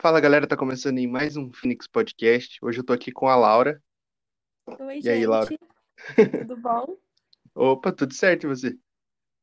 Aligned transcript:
Fala 0.00 0.18
galera, 0.18 0.46
tá 0.46 0.56
começando 0.56 0.96
em 0.96 1.06
mais 1.06 1.36
um 1.36 1.52
Phoenix 1.52 1.86
Podcast. 1.86 2.58
Hoje 2.64 2.80
eu 2.80 2.84
tô 2.84 2.94
aqui 2.94 3.12
com 3.12 3.28
a 3.28 3.36
Laura. 3.36 3.82
Oi, 4.66 5.00
E 5.04 5.10
aí, 5.10 5.26
Laura? 5.26 5.50
gente. 5.50 5.60
Tudo 6.48 6.56
bom? 6.56 6.96
Opa, 7.54 7.92
tudo 7.92 8.14
certo 8.14 8.44
e 8.44 8.46
você? 8.46 8.78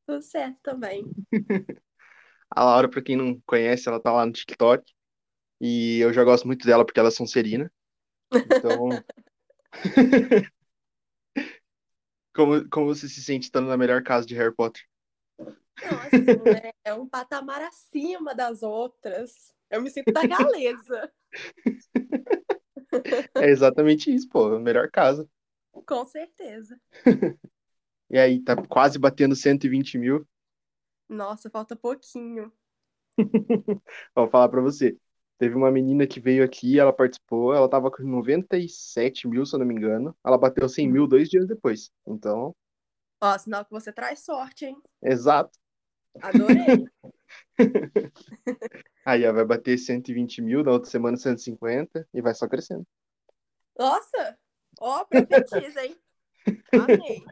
Tudo 0.04 0.20
certo 0.20 0.58
também. 0.60 1.04
A 2.50 2.64
Laura, 2.64 2.88
pra 2.88 3.00
quem 3.00 3.14
não 3.14 3.40
conhece, 3.46 3.88
ela 3.88 4.00
tá 4.00 4.10
lá 4.10 4.26
no 4.26 4.32
TikTok. 4.32 4.82
E 5.60 6.00
eu 6.00 6.12
já 6.12 6.24
gosto 6.24 6.44
muito 6.44 6.66
dela 6.66 6.84
porque 6.84 6.98
ela 6.98 7.10
é 7.10 7.12
sonserina. 7.12 7.72
Então. 8.32 8.88
Como, 12.34 12.68
como 12.68 12.86
você 12.86 13.08
se 13.08 13.22
sente 13.22 13.44
estando 13.46 13.68
na 13.68 13.76
melhor 13.76 14.02
casa 14.02 14.24
de 14.26 14.34
Harry 14.34 14.54
Potter? 14.54 14.82
Não, 15.38 15.98
assim, 16.00 16.24
né? 16.24 16.70
É 16.84 16.94
um 16.94 17.08
patamar 17.08 17.60
acima 17.62 18.32
das 18.32 18.62
outras. 18.62 19.52
Eu 19.70 19.82
me 19.82 19.90
sinto 19.90 20.12
da 20.12 20.24
galeza, 20.24 21.12
É 23.38 23.48
exatamente 23.50 24.14
isso, 24.14 24.28
pô, 24.28 24.54
a 24.54 24.60
melhor 24.60 24.90
casa. 24.90 25.28
com 25.86 26.04
certeza. 26.06 26.78
E 28.10 28.18
aí, 28.18 28.42
tá 28.42 28.56
quase 28.66 28.98
batendo 28.98 29.36
120 29.36 29.98
mil. 29.98 30.26
Nossa, 31.08 31.50
falta 31.50 31.76
pouquinho. 31.76 32.50
Vou 34.14 34.28
falar 34.30 34.48
pra 34.48 34.60
você. 34.60 34.96
Teve 35.38 35.54
uma 35.54 35.70
menina 35.70 36.06
que 36.06 36.18
veio 36.20 36.44
aqui, 36.44 36.78
ela 36.80 36.92
participou, 36.92 37.54
ela 37.54 37.68
tava 37.68 37.90
com 37.90 38.02
97 38.02 39.28
mil, 39.28 39.46
se 39.46 39.54
eu 39.54 39.58
não 39.60 39.66
me 39.66 39.74
engano. 39.74 40.16
Ela 40.24 40.36
bateu 40.38 40.68
100 40.68 40.88
mil 40.90 41.06
dois 41.06 41.28
dias 41.28 41.46
depois. 41.46 41.90
Então, 42.06 42.54
Ó, 43.20 43.38
sinal 43.38 43.64
que 43.64 43.70
você 43.70 43.92
traz 43.92 44.24
sorte, 44.24 44.66
hein? 44.66 44.82
exato. 45.02 45.50
Adorei. 46.20 46.88
Aí, 49.08 49.26
ó, 49.26 49.32
vai 49.32 49.42
bater 49.42 49.78
120 49.78 50.42
mil, 50.42 50.62
na 50.62 50.70
outra 50.70 50.90
semana 50.90 51.16
150 51.16 52.06
e 52.12 52.20
vai 52.20 52.34
só 52.34 52.46
crescendo. 52.46 52.86
Nossa! 53.74 54.38
Ó, 54.78 55.02
profetiza, 55.06 55.82
hein? 55.82 55.96
Amei. 56.74 57.24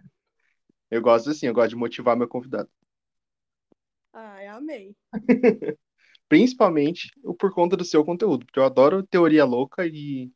Eu 0.91 1.03
gosto 1.03 1.29
assim, 1.29 1.47
eu 1.47 1.53
gosto 1.53 1.69
de 1.69 1.77
motivar 1.77 2.17
meu 2.17 2.27
convidado. 2.27 2.71
Ai, 4.11 4.47
amei. 4.47 4.97
Principalmente 6.31 7.11
por 7.39 7.53
conta 7.53 7.77
do 7.77 7.85
seu 7.85 8.03
conteúdo, 8.03 8.47
porque 8.47 8.59
eu 8.59 8.65
adoro 8.65 9.07
teoria 9.07 9.45
louca 9.45 9.87
e, 9.87 10.33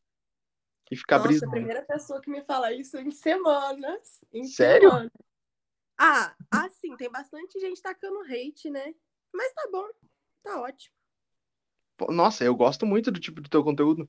e 0.91 0.97
ficar 0.97 1.17
Nossa, 1.17 1.29
a 1.29 1.29
brisando. 1.29 1.53
primeira 1.53 1.83
pessoa 1.85 2.21
que 2.21 2.29
me 2.29 2.43
fala 2.43 2.71
isso 2.71 2.99
em 2.99 3.11
semanas. 3.11 4.23
Em 4.31 4.45
Sério? 4.45 4.91
semanas. 4.91 5.13
Ah, 5.97 6.37
assim, 6.51 6.95
tem 6.99 7.11
bastante 7.11 7.59
gente 7.59 7.81
tacando 7.81 8.21
hate, 8.25 8.69
né? 8.69 8.95
Mas 9.33 9.55
tá 9.55 9.67
bom, 9.73 9.89
tá 10.43 10.61
ótimo. 10.61 11.00
Nossa, 12.09 12.45
eu 12.45 12.55
gosto 12.55 12.87
muito 12.87 13.11
do 13.11 13.21
tipo 13.21 13.41
do 13.41 13.49
teu 13.49 13.63
conteúdo. 13.65 14.09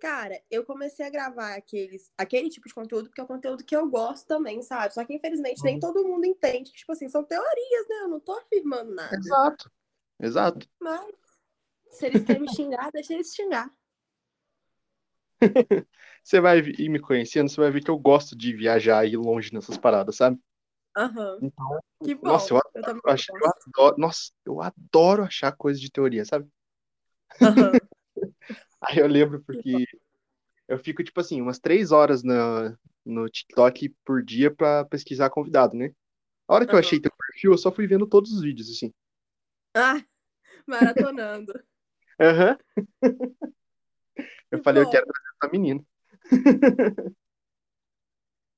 Cara, 0.00 0.40
eu 0.50 0.64
comecei 0.64 1.04
a 1.06 1.10
gravar 1.10 1.54
aqueles, 1.54 2.12
aquele 2.18 2.50
tipo 2.50 2.68
de 2.68 2.74
conteúdo 2.74 3.08
porque 3.08 3.20
é 3.20 3.24
um 3.24 3.26
conteúdo 3.26 3.64
que 3.64 3.74
eu 3.74 3.88
gosto 3.88 4.26
também, 4.26 4.60
sabe? 4.62 4.92
Só 4.92 5.04
que 5.04 5.14
infelizmente 5.14 5.64
nem 5.64 5.74
Uhum. 5.74 5.80
todo 5.80 6.04
mundo 6.06 6.26
entende 6.26 6.72
tipo 6.72 6.92
assim, 6.92 7.08
são 7.08 7.24
teorias, 7.24 7.88
né? 7.88 7.96
Eu 8.02 8.08
não 8.08 8.20
tô 8.20 8.32
afirmando 8.32 8.94
nada. 8.94 9.18
Exato. 9.18 9.70
Exato. 10.20 10.68
Mas 10.80 11.12
se 11.90 12.06
eles 12.06 12.24
querem 12.24 12.42
me 12.42 12.48
xingar, 12.48 12.90
deixa 12.94 13.14
eles 13.14 13.34
xingar. 13.34 13.70
Você 16.22 16.40
vai 16.40 16.58
ir 16.60 16.88
me 16.88 16.98
conhecendo, 17.00 17.48
você 17.50 17.60
vai 17.60 17.70
ver 17.70 17.82
que 17.82 17.90
eu 17.90 17.98
gosto 17.98 18.36
de 18.36 18.54
viajar 18.56 19.04
e 19.06 19.12
ir 19.12 19.16
longe 19.16 19.52
nessas 19.52 19.76
paradas, 19.76 20.16
sabe? 20.16 20.38
Aham. 20.96 21.42
Então, 21.42 21.80
Que 22.02 22.14
bom. 22.14 22.26
nossa, 22.26 22.54
eu 22.74 22.84
também 22.84 23.02
Eu 23.04 23.12
eu 23.42 23.46
adoro, 23.46 23.96
nossa, 23.98 24.32
eu 24.46 24.60
adoro 24.62 25.24
achar 25.24 25.52
coisas 25.56 25.80
de 25.80 25.90
teoria, 25.90 26.24
sabe? 26.24 26.48
Aham. 27.40 27.78
Aí 28.80 28.98
eu 28.98 29.06
lembro 29.06 29.42
porque 29.44 29.86
eu 30.68 30.78
fico, 30.78 31.04
tipo 31.04 31.20
assim, 31.20 31.40
umas 31.42 31.58
três 31.58 31.92
horas 31.92 32.22
na, 32.22 32.76
no 33.04 33.28
TikTok 33.28 33.90
por 34.04 34.24
dia 34.24 34.54
pra 34.54 34.84
pesquisar 34.86 35.30
convidado, 35.30 35.76
né? 35.76 35.92
A 36.48 36.54
hora 36.54 36.66
que 36.66 36.74
eu 36.74 36.78
Aham. 36.78 36.80
achei 36.80 37.00
teu 37.00 37.12
perfil, 37.16 37.52
eu 37.52 37.58
só 37.58 37.72
fui 37.72 37.86
vendo 37.88 38.06
todos 38.08 38.32
os 38.32 38.42
vídeos, 38.42 38.70
assim. 38.70 38.92
Ah, 39.74 40.04
maratonando. 40.66 41.54
Aham. 42.20 42.56
Eu 44.50 44.62
Que 44.62 44.62
falei, 44.62 44.82
eu 44.82 44.88
bom. 44.88 44.88
quero 44.88 45.06
trazer 45.06 45.28
essa 45.42 45.50
menina. 45.52 45.84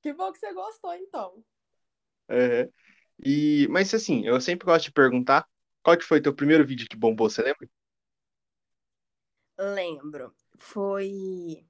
Que 0.00 0.15
bom 0.15 0.32
que 0.32 0.38
você 0.38 0.54
gostou, 0.54 0.94
então. 0.94 1.44
Aham. 2.31 2.69
E, 3.25 3.66
mas 3.70 3.92
assim, 3.94 4.26
eu 4.26 4.41
sempre 4.41 4.66
gosto 4.66 4.86
de 4.86 4.92
perguntar 4.92 5.47
qual 5.82 5.97
que 5.97 6.04
foi 6.04 6.20
teu 6.20 6.34
primeiro 6.34 6.66
vídeo 6.66 6.88
que 6.88 6.97
bombou, 6.97 7.31
você 7.31 7.42
lembra? 7.42 7.69
Lembro. 9.59 10.34
Foi. 10.59 11.67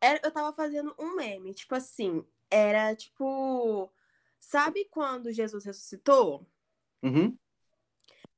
Era, 0.00 0.20
eu 0.24 0.30
tava 0.30 0.52
fazendo 0.52 0.94
um 0.98 1.14
meme, 1.14 1.54
tipo 1.54 1.74
assim, 1.74 2.26
era 2.50 2.94
tipo. 2.94 3.92
Sabe 4.38 4.84
quando 4.86 5.32
Jesus 5.32 5.64
ressuscitou? 5.64 6.46
Uhum. 7.02 7.36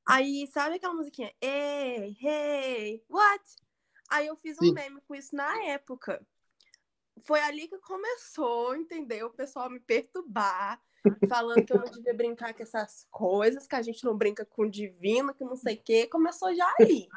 Aí, 0.07 0.45
sabe 0.47 0.75
aquela 0.75 0.93
musiquinha? 0.93 1.33
Ei, 1.41 2.15
hey, 2.21 3.03
what? 3.09 3.43
Aí 4.09 4.27
eu 4.27 4.35
fiz 4.35 4.55
um 4.57 4.65
Sim. 4.65 4.73
meme 4.73 5.01
com 5.01 5.15
isso 5.15 5.35
na 5.35 5.63
época. 5.63 6.25
Foi 7.23 7.39
ali 7.41 7.67
que 7.67 7.79
começou, 7.79 8.75
entendeu? 8.75 9.27
O 9.27 9.33
pessoal 9.33 9.67
me 9.67 9.79
perturbar, 9.79 10.79
falando 11.27 11.65
que 11.65 11.73
eu 11.73 11.79
não 11.79 11.89
devia 11.89 12.13
brincar 12.13 12.53
com 12.53 12.61
essas 12.61 13.07
coisas, 13.09 13.65
que 13.65 13.75
a 13.75 13.81
gente 13.81 14.03
não 14.03 14.15
brinca 14.15 14.45
com 14.45 14.63
o 14.63 14.69
divino, 14.69 15.33
que 15.33 15.43
não 15.43 15.55
sei 15.55 15.75
o 15.75 15.81
quê. 15.83 16.05
Começou 16.05 16.53
já 16.53 16.71
ali. 16.79 17.07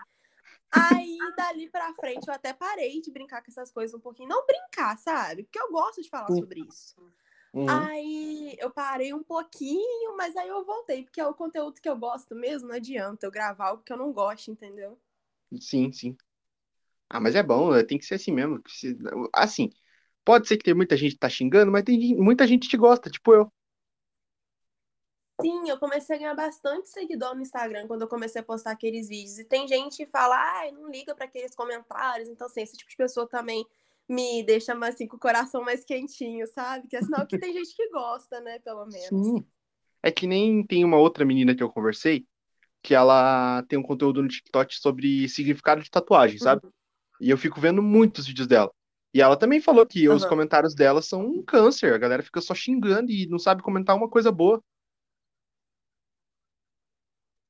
Aí, 0.71 1.19
dali 1.37 1.69
pra 1.69 1.95
frente, 1.95 2.27
eu 2.29 2.35
até 2.35 2.53
parei 2.53 3.01
de 3.01 3.11
brincar 3.11 3.43
com 3.43 3.51
essas 3.51 3.71
coisas 3.71 3.95
um 3.95 4.01
pouquinho. 4.01 4.29
Não 4.29 4.47
brincar, 4.47 4.97
sabe? 4.99 5.45
Porque 5.45 5.59
eu 5.59 5.71
gosto 5.71 6.03
de 6.03 6.09
falar 6.09 6.31
Sim. 6.31 6.41
sobre 6.41 6.61
isso. 6.61 6.95
Uhum. 7.53 7.69
Aí 7.69 8.57
eu 8.59 8.71
parei 8.71 9.15
um 9.15 9.23
pouquinho, 9.23 10.17
mas 10.17 10.37
aí 10.37 10.49
eu 10.49 10.65
voltei, 10.65 11.03
porque 11.03 11.21
é 11.21 11.27
o 11.27 11.35
conteúdo 11.35 11.81
que 11.81 11.89
eu 11.89 11.97
gosto 11.97 12.35
mesmo, 12.35 12.69
não 12.69 12.75
adianta 12.77 13.27
eu 13.27 13.31
gravar 13.31 13.69
algo 13.69 13.83
que 13.83 13.93
eu 13.93 13.97
não 13.97 14.13
gosto, 14.13 14.51
entendeu? 14.51 14.99
Sim, 15.61 15.91
sim. 15.93 16.17
Ah, 17.09 17.19
mas 17.21 17.35
é 17.35 17.43
bom, 17.43 17.75
é, 17.75 17.83
tem 17.83 17.99
que 17.99 18.05
ser 18.05 18.17
assim 18.17 18.33
mesmo. 18.33 18.63
Assim, 19.35 19.71
pode 20.25 20.47
ser 20.47 20.59
que 20.59 20.65
tem 20.65 20.75
muita 20.75 20.97
gente 20.97 21.13
que 21.13 21.19
tá 21.19 21.29
xingando, 21.29 21.73
mas 21.73 21.83
tem 21.83 22.15
muita 22.17 22.47
gente 22.47 22.69
que 22.69 22.77
gosta, 22.77 23.11
tipo 23.11 23.33
eu. 23.33 23.51
Sim, 25.41 25.69
eu 25.69 25.79
comecei 25.79 26.17
a 26.17 26.19
ganhar 26.19 26.35
bastante 26.35 26.89
seguidor 26.89 27.35
no 27.35 27.43
Instagram 27.43 27.87
quando 27.87 28.03
eu 28.03 28.09
comecei 28.09 28.41
a 28.41 28.45
postar 28.45 28.73
aqueles 28.73 29.09
vídeos. 29.09 29.39
E 29.39 29.45
tem 29.45 29.69
gente 29.69 29.97
que 29.97 30.07
fala, 30.07 30.37
ai, 30.37 30.73
não 30.73 30.91
liga 30.91 31.15
pra 31.15 31.27
aqueles 31.27 31.55
comentários. 31.55 32.29
Então, 32.29 32.47
assim, 32.49 32.61
esse 32.61 32.77
tipo 32.77 32.91
de 32.91 32.97
pessoa 32.97 33.29
também 33.29 33.65
me 34.09 34.43
deixa 34.43 34.75
mais, 34.75 34.95
assim, 34.95 35.07
com 35.07 35.17
o 35.17 35.21
coração 35.21 35.63
mais 35.63 35.85
quentinho, 35.85 36.47
sabe? 36.49 36.89
Que 36.89 36.97
é 36.97 37.03
sinal 37.03 37.27
que 37.27 37.39
tem 37.39 37.53
gente 37.53 37.75
que 37.77 37.89
gosta, 37.91 38.41
né? 38.41 38.59
Pelo 38.59 38.85
menos. 38.87 39.07
Sim. 39.07 39.47
É 40.03 40.11
que 40.11 40.27
nem 40.27 40.65
tem 40.67 40.85
uma 40.85 40.97
outra 40.97 41.25
menina 41.25 41.55
que 41.55 41.63
eu 41.63 41.71
conversei, 41.71 42.27
que 42.83 42.95
ela 42.95 43.63
tem 43.69 43.79
um 43.79 43.83
conteúdo 43.83 44.23
no 44.23 44.29
TikTok 44.29 44.75
sobre 44.75 45.29
significado 45.29 45.83
de 45.83 45.91
tatuagem, 45.91 46.39
sabe? 46.39 46.65
Uhum. 46.65 46.73
E 47.21 47.31
eu 47.31 47.39
fico 47.39 47.61
vendo 47.61 47.83
muitos 47.83 48.27
vídeos 48.27 48.47
dela. 48.47 48.73
E 49.13 49.21
ela 49.21 49.37
também 49.37 49.61
falou 49.61 49.87
que 49.87 50.09
os 50.09 50.23
Aham. 50.23 50.29
comentários 50.29 50.75
dela 50.75 51.03
são 51.03 51.25
um 51.25 51.43
câncer. 51.43 51.93
A 51.93 51.99
galera 51.99 52.23
fica 52.23 52.41
só 52.41 52.55
xingando 52.55 53.11
e 53.11 53.27
não 53.27 53.39
sabe 53.39 53.63
comentar 53.63 53.97
uma 53.97 54.09
coisa 54.09 54.31
boa. 54.31 54.63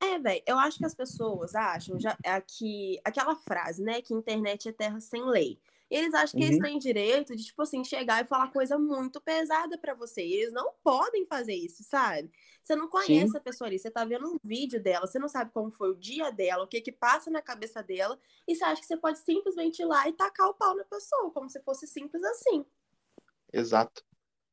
É, 0.01 0.08
velho, 0.19 0.41
eu 0.45 0.57
acho 0.59 0.77
que 0.79 0.85
as 0.85 0.93
pessoas 0.95 1.55
acham 1.55 1.99
já, 1.99 2.17
é 2.23 2.39
que 2.41 2.99
aquela 3.03 3.35
frase, 3.35 3.83
né, 3.83 4.01
que 4.01 4.13
internet 4.13 4.69
é 4.69 4.71
terra 4.73 4.99
sem 4.99 5.23
lei. 5.25 5.59
E 5.91 5.95
eles 5.95 6.13
acham 6.13 6.37
que 6.37 6.43
eles 6.43 6.57
Uhum. 6.57 6.63
têm 6.63 6.77
direito 6.79 7.35
de, 7.35 7.43
tipo 7.45 7.61
assim, 7.63 7.83
chegar 7.83 8.23
e 8.23 8.27
falar 8.27 8.51
coisa 8.51 8.77
muito 8.77 9.19
pesada 9.19 9.75
pra 9.77 9.95
você. 9.95 10.23
E 10.23 10.33
eles 10.33 10.53
não 10.53 10.71
podem 10.83 11.25
fazer 11.25 11.55
isso, 11.55 11.83
sabe? 11.83 12.29
Você 12.61 12.75
não 12.75 12.87
conhece 12.87 13.31
Sim. 13.31 13.37
a 13.37 13.41
pessoa 13.41 13.67
ali, 13.67 13.79
você 13.79 13.89
tá 13.89 14.05
vendo 14.05 14.27
um 14.27 14.37
vídeo 14.43 14.81
dela, 14.81 15.07
você 15.07 15.17
não 15.17 15.27
sabe 15.27 15.51
como 15.51 15.71
foi 15.71 15.89
o 15.89 15.95
dia 15.95 16.29
dela, 16.31 16.63
o 16.63 16.67
que 16.67 16.79
que 16.81 16.91
passa 16.91 17.31
na 17.31 17.41
cabeça 17.41 17.81
dela, 17.81 18.19
e 18.47 18.55
você 18.55 18.63
acha 18.63 18.81
que 18.81 18.87
você 18.87 18.97
pode 18.97 19.17
simplesmente 19.19 19.81
ir 19.81 19.85
lá 19.85 20.07
e 20.07 20.13
tacar 20.13 20.47
o 20.49 20.53
pau 20.53 20.75
na 20.75 20.83
pessoa, 20.85 21.31
como 21.31 21.49
se 21.49 21.59
fosse 21.61 21.87
simples 21.87 22.23
assim. 22.23 22.63
Exato. 23.51 24.03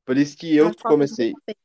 Por 0.05 0.17
isso 0.17 0.37
que 0.37 0.55
eu 0.57 0.71
de 0.71 0.83
comecei, 0.83 1.33
respeito. 1.35 1.61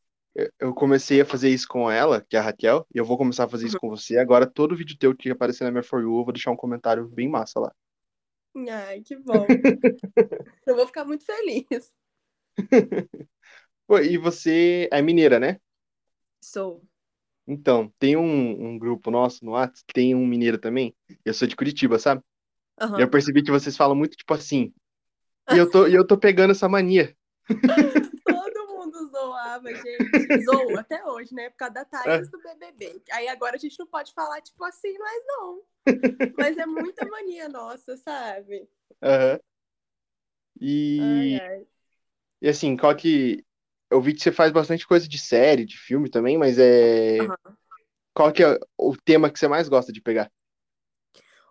Eu- 0.59 0.73
comecei 0.73 1.21
a 1.21 1.25
fazer 1.25 1.49
isso 1.49 1.67
com 1.67 1.89
ela, 1.89 2.21
que 2.21 2.35
é 2.35 2.39
a 2.39 2.41
Raquel, 2.41 2.85
e 2.93 2.97
eu 2.97 3.05
vou 3.05 3.17
começar 3.17 3.45
a 3.45 3.49
fazer 3.49 3.67
isso 3.67 3.79
com 3.79 3.89
você. 3.89 4.17
Agora, 4.17 4.45
todo 4.47 4.75
vídeo 4.75 4.97
teu 4.97 5.15
que 5.15 5.29
aparecer 5.29 5.63
na 5.63 5.71
minha 5.71 5.83
For 5.83 6.01
You, 6.01 6.19
eu 6.19 6.23
vou 6.23 6.33
deixar 6.33 6.51
um 6.51 6.55
comentário 6.55 7.07
bem 7.07 7.29
massa 7.29 7.59
lá. 7.59 7.71
Ai, 8.69 9.01
que 9.01 9.15
bom. 9.15 9.45
Eu 10.65 10.75
vou 10.75 10.85
ficar 10.85 11.05
muito 11.05 11.25
feliz. 11.25 11.91
Pô, 13.87 13.99
e 13.99 14.17
você 14.17 14.87
é 14.91 15.01
mineira, 15.01 15.39
né? 15.39 15.57
Sou. 16.41 16.83
Então, 17.47 17.91
tem 17.99 18.15
um, 18.15 18.67
um 18.67 18.77
grupo 18.79 19.09
nosso 19.09 19.43
no 19.43 19.51
WhatsApp, 19.51 19.83
que 19.87 19.93
tem 19.93 20.15
um 20.15 20.25
mineiro 20.25 20.57
também. 20.57 20.95
Eu 21.25 21.33
sou 21.33 21.47
de 21.47 21.55
Curitiba, 21.55 21.97
sabe? 21.97 22.21
E 22.79 22.83
Aham. 22.83 23.01
eu 23.01 23.09
percebi 23.09 23.43
que 23.43 23.51
vocês 23.51 23.75
falam 23.75 23.95
muito 23.95 24.15
tipo 24.15 24.33
assim. 24.33 24.73
E 25.53 25.57
eu 25.57 25.69
tô, 25.69 25.87
e 25.87 25.93
eu 25.93 26.05
tô 26.05 26.17
pegando 26.17 26.51
essa 26.51 26.69
mania. 26.69 27.15
Zoava, 29.51 29.73
gente. 29.73 30.43
Zoou 30.43 30.77
até 30.77 31.03
hoje, 31.05 31.33
né? 31.33 31.49
Por 31.49 31.57
causa 31.57 31.73
da 31.73 31.85
Thaís 31.85 32.29
do 32.29 32.41
BBB. 32.41 33.01
Aí 33.11 33.27
agora 33.27 33.55
a 33.55 33.59
gente 33.59 33.77
não 33.79 33.87
pode 33.87 34.13
falar, 34.13 34.41
tipo 34.41 34.63
assim, 34.63 34.97
mas 34.97 35.23
não. 35.27 35.61
Mas 36.37 36.57
é 36.57 36.65
muita 36.65 37.05
mania 37.05 37.49
nossa, 37.49 37.97
sabe? 37.97 38.67
Aham. 39.01 39.39
E, 40.59 41.37
Ai, 41.39 41.57
ai. 41.57 41.67
e 42.41 42.49
assim, 42.49 42.77
qual 42.77 42.95
que. 42.95 43.43
Eu 43.89 44.01
vi 44.01 44.13
que 44.13 44.21
você 44.21 44.31
faz 44.31 44.51
bastante 44.53 44.87
coisa 44.87 45.07
de 45.07 45.19
série, 45.19 45.65
de 45.65 45.77
filme 45.77 46.09
também, 46.09 46.37
mas 46.37 46.57
é. 46.57 47.19
Aham. 47.23 47.57
Qual 48.13 48.31
que 48.31 48.43
é 48.43 48.59
o 48.77 48.95
tema 48.95 49.31
que 49.31 49.39
você 49.39 49.47
mais 49.47 49.69
gosta 49.69 49.91
de 49.91 50.01
pegar? 50.01 50.31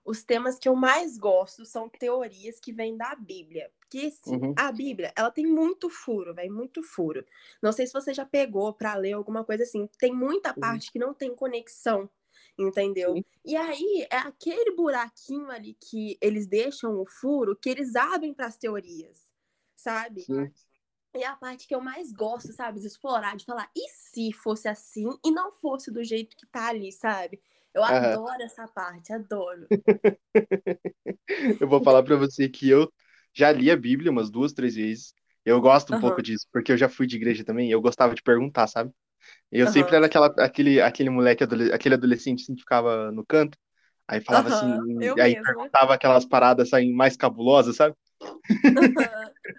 Os 0.04 0.22
temas 0.22 0.58
que 0.58 0.68
eu 0.68 0.74
mais 0.74 1.18
gosto 1.18 1.64
são 1.64 1.88
teorias 1.88 2.58
que 2.58 2.72
vêm 2.72 2.96
da 2.96 3.14
Bíblia. 3.14 3.70
Porque 3.90 4.06
assim, 4.06 4.40
Uhum, 4.40 4.56
a 4.56 4.70
Bíblia, 4.70 5.12
ela 5.16 5.30
tem 5.32 5.46
muito 5.46 5.90
furo, 5.90 6.32
velho, 6.34 6.52
muito 6.54 6.82
furo. 6.82 7.24
Não 7.62 7.72
sei 7.72 7.86
se 7.86 7.92
você 7.92 8.14
já 8.14 8.24
pegou 8.24 8.72
pra 8.72 8.94
ler 8.94 9.12
alguma 9.14 9.44
coisa 9.44 9.64
assim. 9.64 9.88
Tem 9.98 10.12
muita 10.14 10.54
uhum, 10.56 10.82
parte 10.82 10.92
que 10.92 10.98
não 10.98 11.12
tem 11.12 11.34
conexão, 11.34 12.08
entendeu? 12.58 13.20
sim, 13.20 13.24
E 13.44 13.56
aí 13.56 14.06
é 14.10 14.16
aquele 14.18 14.76
buraquinho 14.76 15.50
ali 15.50 15.74
que 15.80 16.16
eles 16.20 16.46
deixam 16.46 17.00
o 17.00 17.06
furo 17.06 17.56
que 17.56 17.68
eles 17.70 17.96
abrem 17.96 18.32
para 18.34 18.46
as 18.46 18.56
teorias, 18.56 19.28
sabe? 19.76 20.28
sim. 20.28 20.54
E 21.14 21.22
é 21.22 21.26
a 21.26 21.36
parte 21.36 21.66
que 21.68 21.74
eu 21.74 21.80
mais 21.80 22.12
gosto, 22.12 22.52
sabe? 22.52 22.80
De 22.80 22.86
explorar, 22.88 23.36
de 23.36 23.44
falar, 23.44 23.70
e 23.76 23.88
se 23.90 24.32
fosse 24.32 24.68
assim 24.68 25.08
e 25.24 25.30
não 25.32 25.52
fosse 25.52 25.90
do 25.90 26.02
jeito 26.04 26.36
que 26.36 26.46
tá 26.46 26.68
ali, 26.68 26.92
sabe? 26.92 27.40
Eu 27.74 27.84
Aham. 27.88 28.20
adoro 28.20 28.42
essa 28.42 28.66
parte, 28.68 29.12
adoro. 29.12 29.70
Eu 31.60 31.68
vou 31.68 31.82
falar 31.82 32.02
pra 32.02 32.16
você 32.16 32.48
que 32.48 32.68
eu 32.68 32.90
já 33.34 33.52
li 33.52 33.70
a 33.70 33.76
Bíblia 33.76 34.10
umas 34.10 34.30
duas, 34.30 34.52
três 34.52 34.74
vezes. 34.74 35.14
Eu 35.44 35.60
gosto 35.60 35.92
um 35.92 35.98
pouco 35.98 36.20
Aham, 36.20 36.22
disso, 36.22 36.46
porque 36.52 36.72
eu 36.72 36.76
já 36.76 36.88
fui 36.88 37.06
de 37.06 37.16
igreja 37.16 37.44
também, 37.44 37.68
e 37.68 37.72
eu 37.72 37.80
gostava 37.80 38.14
de 38.14 38.22
perguntar, 38.22 38.66
sabe? 38.66 38.92
Eu 39.52 39.66
sempre 39.68 39.94
aham, 39.94 39.96
era 39.96 40.06
aquela, 40.06 40.26
aquele, 40.38 40.80
aquele 40.80 41.10
moleque, 41.10 41.44
aquele 41.74 41.94
adolescente 41.96 42.42
assim, 42.42 42.54
que 42.54 42.62
ficava 42.62 43.12
no 43.12 43.24
canto, 43.26 43.58
aí 44.08 44.20
falava 44.20 44.48
assim, 44.48 44.78
aham, 44.78 45.00
eu 45.00 45.16
aí 45.20 45.36
mesma. 45.36 45.44
perguntava 45.44 45.94
aquelas 45.94 46.26
paradas 46.26 46.72
assim, 46.72 46.92
mais 46.94 47.16
cabulosas, 47.16 47.76
sabe? 47.76 47.96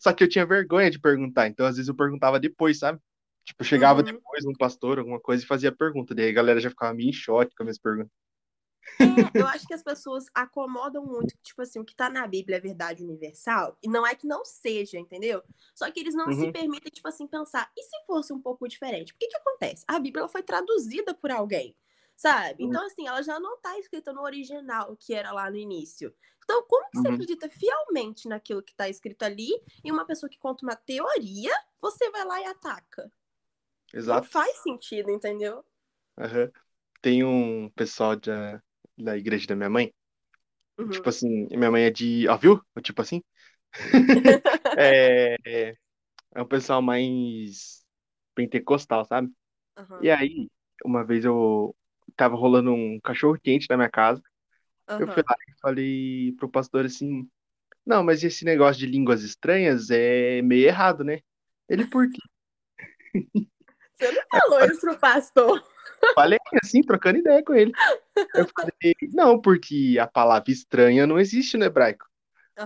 Só 0.00 0.12
que 0.12 0.24
eu 0.24 0.28
tinha 0.28 0.46
vergonha 0.46 0.90
de 0.90 0.98
perguntar, 1.00 1.48
então 1.48 1.66
às 1.66 1.76
vezes 1.76 1.88
eu 1.88 1.94
perguntava 1.96 2.40
depois, 2.40 2.78
sabe? 2.78 2.98
Tipo, 3.44 3.64
chegava 3.64 4.02
uhum. 4.02 4.04
depois 4.04 4.44
num 4.44 4.52
pastor, 4.54 4.98
alguma 4.98 5.20
coisa, 5.20 5.42
e 5.44 5.46
fazia 5.46 5.72
pergunta. 5.72 6.14
Daí 6.14 6.28
a 6.30 6.32
galera 6.32 6.60
já 6.60 6.68
ficava 6.70 6.92
meio 6.94 7.08
em 7.10 7.12
choque 7.12 7.54
com 7.56 7.62
as 7.62 7.66
minhas 7.66 7.78
perguntas. 7.78 8.12
É, 9.00 9.30
eu 9.34 9.46
acho 9.46 9.66
que 9.66 9.74
as 9.74 9.82
pessoas 9.82 10.26
acomodam 10.34 11.04
muito, 11.06 11.34
tipo 11.42 11.62
assim, 11.62 11.78
o 11.78 11.84
que 11.84 11.94
tá 11.94 12.10
na 12.10 12.26
Bíblia 12.26 12.56
é 12.56 12.60
verdade 12.60 13.04
universal, 13.04 13.76
e 13.82 13.88
não 13.88 14.06
é 14.06 14.14
que 14.14 14.26
não 14.26 14.44
seja, 14.44 14.98
entendeu? 14.98 15.42
Só 15.74 15.90
que 15.90 16.00
eles 16.00 16.14
não 16.14 16.32
se 16.32 16.48
Uhum, 16.48 16.52
permitem, 16.52 16.90
tipo 16.90 17.06
assim, 17.08 17.26
pensar, 17.26 17.70
e 17.76 17.82
se 17.84 17.96
fosse 18.06 18.32
um 18.32 18.40
pouco 18.40 18.66
diferente? 18.68 19.12
Porque 19.14 19.28
que 19.28 19.36
acontece? 19.36 19.84
A 19.86 19.98
Bíblia 20.00 20.22
ela 20.22 20.28
foi 20.28 20.42
traduzida 20.42 21.14
por 21.14 21.30
alguém, 21.30 21.76
sabe? 22.16 22.62
uhum, 22.62 22.64
Então, 22.64 22.84
assim, 22.84 23.06
ela 23.06 23.22
já 23.22 23.38
não 23.38 23.58
tá 23.60 23.78
escrita 23.78 24.12
no 24.12 24.22
original, 24.22 24.96
que 24.96 25.14
era 25.14 25.30
lá 25.32 25.48
no 25.50 25.56
início. 25.56 26.12
Então, 26.44 26.62
como 26.64 26.90
que 26.90 26.98
você 26.98 27.06
uhum. 27.06 27.08
acredita 27.08 27.48
fielmente 27.48 28.26
naquilo 28.28 28.62
que 28.62 28.74
tá 28.74 28.88
escrito 28.88 29.22
ali, 29.22 29.50
e 29.84 29.92
uma 29.92 30.04
pessoa 30.06 30.28
que 30.30 30.38
conta 30.38 30.64
uma 30.64 30.74
teoria, 30.76 31.52
você 31.80 32.10
vai 32.10 32.24
lá 32.24 32.40
e 32.40 32.46
ataca? 32.46 33.12
Não 34.08 34.22
Exato. 34.22 34.28
faz 34.28 34.56
sentido, 34.58 35.10
entendeu? 35.10 35.64
Aham. 36.18 36.50
Tem 37.02 37.24
um 37.24 37.70
pessoal 37.70 38.16
da, 38.16 38.62
da 38.98 39.16
igreja 39.16 39.46
da 39.46 39.56
minha 39.56 39.70
mãe, 39.70 39.94
tipo 40.90 41.08
Uhum. 41.08 41.08
assim, 41.08 41.46
minha 41.50 41.70
mãe 41.70 41.84
é 41.84 41.90
de, 41.90 42.28
ó, 42.28 42.36
viu? 42.36 42.62
Tipo 42.82 43.02
assim, 43.02 43.22
é, 44.76 45.36
é 46.34 46.42
um 46.42 46.46
pessoal 46.46 46.82
mais 46.82 47.84
pentecostal, 48.34 49.04
sabe? 49.04 49.32
E 50.00 50.10
Aham, 50.10 50.10
aí, 50.10 50.50
uma 50.84 51.04
vez 51.04 51.24
eu 51.24 51.76
tava 52.16 52.36
rolando 52.36 52.72
um 52.72 53.00
cachorro 53.00 53.38
quente 53.42 53.68
na 53.70 53.76
minha 53.76 53.90
casa, 53.90 54.22
eu 54.98 55.08
fui 55.08 55.22
lá 55.28 55.36
e 55.48 55.52
falei 55.60 56.32
pro 56.38 56.50
pastor 56.50 56.86
assim, 56.86 57.28
não, 57.86 58.04
mas 58.04 58.24
esse 58.24 58.44
negócio 58.44 58.80
de 58.80 58.86
línguas 58.86 59.22
estranhas 59.24 59.90
é 59.90 60.42
meio 60.42 60.66
errado, 60.66 61.04
né? 61.04 61.20
Ele, 61.68 61.86
por 61.86 62.08
quê? 62.10 62.20
Você 63.98 64.12
não 64.12 64.22
falou 64.30 64.64
isso 64.64 64.80
pro 64.80 64.98
pastor. 64.98 65.62
Falei 66.14 66.38
assim, 66.62 66.82
trocando 66.82 67.18
ideia 67.18 67.42
com 67.44 67.54
ele. 67.54 67.72
Eu 68.34 68.46
falei, 68.48 68.94
não, 69.12 69.40
porque 69.40 69.96
a 70.00 70.06
palavra 70.06 70.50
estranha 70.50 71.06
não 71.06 71.18
existe 71.18 71.56
no 71.56 71.64
hebraico. 71.64 72.06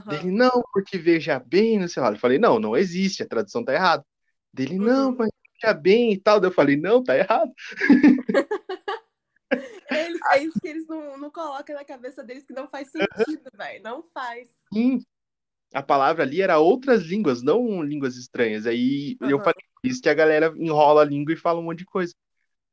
Dele, 0.09 0.31
Aham. 0.31 0.33
não, 0.33 0.63
porque 0.73 0.99
veja 0.99 1.39
bem, 1.39 1.79
não 1.79 1.89
sei 1.89 2.03
lá. 2.03 2.11
Eu 2.11 2.19
falei, 2.19 2.39
não, 2.39 2.59
não 2.59 2.77
existe, 2.77 3.23
a 3.23 3.29
tradução 3.29 3.65
tá 3.65 3.75
errada. 3.75 4.05
Dele, 4.53 4.79
não, 4.79 5.11
Uhum. 5.11 5.17
mas 5.17 5.31
veja 5.63 5.75
bem 5.75 6.13
e 6.13 6.19
tal. 6.19 6.41
Daí 6.41 6.51
eu 6.51 6.55
falei, 6.55 6.77
não, 6.77 7.03
tá 7.03 7.17
errado. 7.17 7.53
É, 9.91 10.39
é 10.39 10.43
isso 10.43 10.59
que 10.59 10.69
eles 10.69 10.87
não, 10.87 11.19
não 11.19 11.31
colocam 11.31 11.77
na 11.77 11.85
cabeça 11.85 12.25
deles 12.25 12.47
que 12.47 12.55
não 12.55 12.67
faz 12.67 12.89
sentido, 12.89 13.51
velho. 13.55 13.83
Não 13.83 14.03
faz. 14.15 14.49
Sim, 14.73 15.01
a 15.75 15.83
palavra 15.83 16.23
ali 16.23 16.41
era 16.41 16.59
outras 16.59 17.03
línguas, 17.03 17.43
não 17.43 17.83
línguas 17.83 18.17
estranhas. 18.17 18.67
Aí 18.67 19.17
eu 19.21 19.39
Aham. 19.39 19.45
falei, 19.45 19.63
por 19.83 19.89
isso 19.89 20.03
que 20.03 20.09
a 20.09 20.15
galera 20.15 20.53
enrola 20.57 21.03
a 21.03 21.05
língua 21.05 21.33
e 21.33 21.37
fala 21.37 21.61
um 21.61 21.65
monte 21.65 21.79
de 21.81 21.85
coisa. 21.87 22.15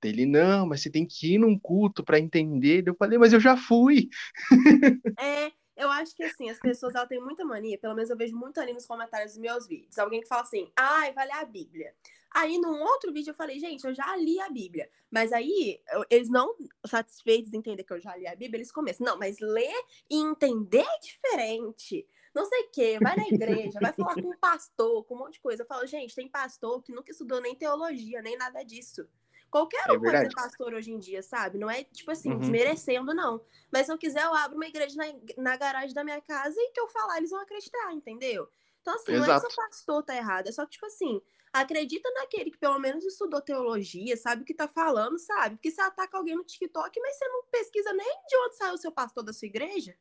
Dele, 0.01 0.25
não, 0.25 0.66
mas 0.66 0.81
você 0.81 0.90
tem 0.90 1.06
que 1.06 1.34
ir 1.36 1.38
num 1.38 1.60
culto 1.60 2.04
pra 2.04 2.19
entender. 2.19 2.84
Eu 2.88 2.96
falei, 2.96 3.18
mas 3.18 3.34
eu 3.34 3.40
já 3.40 3.57
fui. 3.57 4.10
É, 5.19 5.51
eu 5.75 5.90
acho 5.92 6.16
que 6.16 6.24
assim, 6.24 6.50
as 6.50 6.57
pessoas 6.60 6.96
elas 6.96 7.07
têm 7.10 7.22
muita 7.22 7.44
mania, 7.44 7.78
pelo 7.78 7.96
menos 7.96 8.10
eu 8.10 8.16
vejo 8.18 8.36
muito 8.36 8.60
ali 8.60 8.72
nos 8.74 8.86
comentários 8.86 9.34
dos 9.34 9.42
meus 9.42 9.68
vídeos. 9.68 9.98
Alguém 9.98 10.22
que 10.22 10.28
fala 10.28 10.44
assim, 10.44 10.72
ai, 10.78 11.12
vai 11.13 11.25
ler 11.25 11.34
a 11.34 11.46
Bíblia. 11.46 11.94
Aí, 12.31 12.57
num 12.60 12.80
outro 12.81 13.12
vídeo, 13.12 13.31
eu 13.31 13.36
falei, 13.36 13.60
gente, 13.60 13.84
eu 13.86 13.94
já 13.94 14.16
li 14.16 14.40
a 14.40 14.50
Bíblia. 14.50 14.90
Mas 15.10 15.34
aí, 15.34 15.81
eu- 15.92 16.06
eles 16.10 16.30
não 16.30 16.56
satisfeitos 16.86 17.50
de 17.50 17.57
entender 17.57 17.84
que 17.84 17.92
eu 17.92 18.00
já 18.00 18.16
li 18.16 18.28
a 18.28 18.36
Bíblia, 18.36 18.60
eles 18.60 18.72
começam, 18.72 19.04
não, 19.06 19.18
mas 19.18 19.40
ler 19.40 19.74
e 20.10 20.16
entender 20.18 20.86
é 20.86 21.00
diferente. 21.00 22.07
Não 22.36 22.46
sei 22.46 22.62
o 22.62 22.69
quê, 22.72 23.00
vai 23.01 23.16
na 23.16 23.28
igreja, 23.28 23.80
vai 23.81 23.92
falar 23.92 24.13
com 24.13 24.30
um 24.30 24.38
pastor, 24.38 25.04
com 25.06 25.16
um 25.16 25.18
monte 25.19 25.34
de 25.34 25.40
coisa. 25.42 25.63
Eu 25.63 25.68
falo, 25.68 25.86
gente, 25.88 26.13
tem 26.16 26.28
pastor 26.30 26.81
que 26.84 26.94
nunca 26.94 27.12
estudou 27.12 27.42
nem 27.42 27.56
teologia, 27.56 28.22
nem 28.22 28.38
nada 28.38 28.62
disso. 28.63 29.07
Qualquer 29.51 29.84
É 29.86 29.92
um 29.94 30.00
pode 30.01 30.19
ser 30.22 30.31
pastor 30.31 30.74
hoje 30.74 30.92
em 30.92 31.00
dia, 31.00 31.22
sabe? 31.24 31.57
Não 31.57 31.69
é, 31.69 31.84
tipo 31.84 32.12
assim, 32.12 32.38
Uhum, 32.38 32.38
desmerecendo, 32.38 33.13
não. 33.13 33.42
Mas 33.72 33.86
se 33.88 33.92
eu 33.92 33.98
quiser, 33.98 34.24
eu 34.25 34.34
abro 34.36 34.56
uma 34.57 34.68
igreja 34.68 34.96
na, 34.96 35.06
na 35.44 35.57
garagem 35.57 35.94
da 35.94 36.04
minha 36.04 36.22
casa 36.22 36.56
e 36.60 36.72
que 36.72 36.80
eu 36.80 36.88
falar, 36.90 37.18
eles 37.18 37.31
vão 37.31 37.42
acreditar, 37.42 37.94
entendeu? 37.94 38.48
Então, 38.81 38.94
assim, 38.96 39.13
não 39.13 39.25
é 39.25 39.31
que 39.34 39.40
seu 39.40 39.50
exato. 39.50 39.54
pastor 39.54 40.04
tá 40.04 40.16
errado, 40.16 40.48
é 40.48 40.51
só 40.51 40.66
que, 40.66 40.72
tipo 40.74 40.86
assim, 40.86 41.22
acredita 41.51 42.10
naquele 42.12 42.51
que 42.51 42.57
pelo 42.57 42.80
menos 42.80 43.06
estudou 43.06 43.42
teologia, 43.42 44.16
sabe 44.16 44.44
o 44.44 44.46
que 44.46 44.54
tá 44.54 44.68
falando, 44.68 45.18
sabe? 45.19 45.56
Porque 45.56 45.72
você 45.72 45.81
ataca 45.81 46.18
alguém 46.18 46.36
no 46.36 46.44
TikTok, 46.44 47.00
mas 47.01 47.16
você 47.18 47.28
não 47.28 47.44
pesquisa 47.51 47.92
nem 47.94 48.07
de 48.28 48.38
onde 48.38 48.56
saiu 48.57 48.74
o 48.75 48.78
seu 48.78 48.92
pastor 48.92 49.24
da 49.24 49.34
sua 49.34 49.48
igreja, 49.48 49.98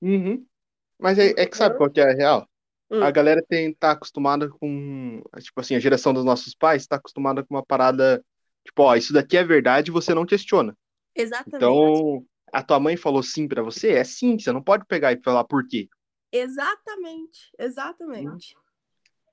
Uhum. 0.00 0.46
Mas 1.00 1.18
é, 1.18 1.34
é 1.38 1.46
que 1.46 1.56
sabe 1.56 1.76
qual 1.76 1.90
que 1.90 2.00
é 2.00 2.04
a 2.12 2.14
real? 2.14 2.48
A 3.00 3.10
Hum, 3.10 3.12
galera 3.12 3.44
tem, 3.48 3.74
tá 3.74 3.92
acostumada 3.92 4.48
com, 4.50 5.22
tipo 5.40 5.60
assim, 5.60 5.74
a 5.76 5.80
geração 5.80 6.14
dos 6.14 6.24
nossos 6.24 6.54
pais 6.54 6.86
tá 6.86 6.96
acostumada 6.96 7.44
com 7.44 7.54
uma 7.56 7.64
parada, 7.66 8.24
tipo, 8.68 8.82
ó, 8.82 8.94
isso 8.96 9.12
daqui 9.12 9.36
é 9.36 9.44
verdade 9.44 9.90
e 9.90 9.92
você 9.92 10.14
não 10.14 10.26
questiona. 10.26 10.76
exatamente. 11.14 12.04
Então, 12.12 12.24
a 12.52 12.62
tua 12.62 12.80
mãe 12.80 12.96
falou 12.96 13.22
sim 13.22 13.48
pra 13.48 13.62
você, 13.62 13.92
é 13.92 14.04
sim, 14.04 14.38
você 14.38 14.52
não 14.52 14.62
pode 14.62 14.86
pegar 14.86 15.12
e 15.12 15.22
falar 15.22 15.44
por 15.44 15.66
quê. 15.68 15.88
Exatamente. 16.32 17.50
Exatamente. 17.58 18.56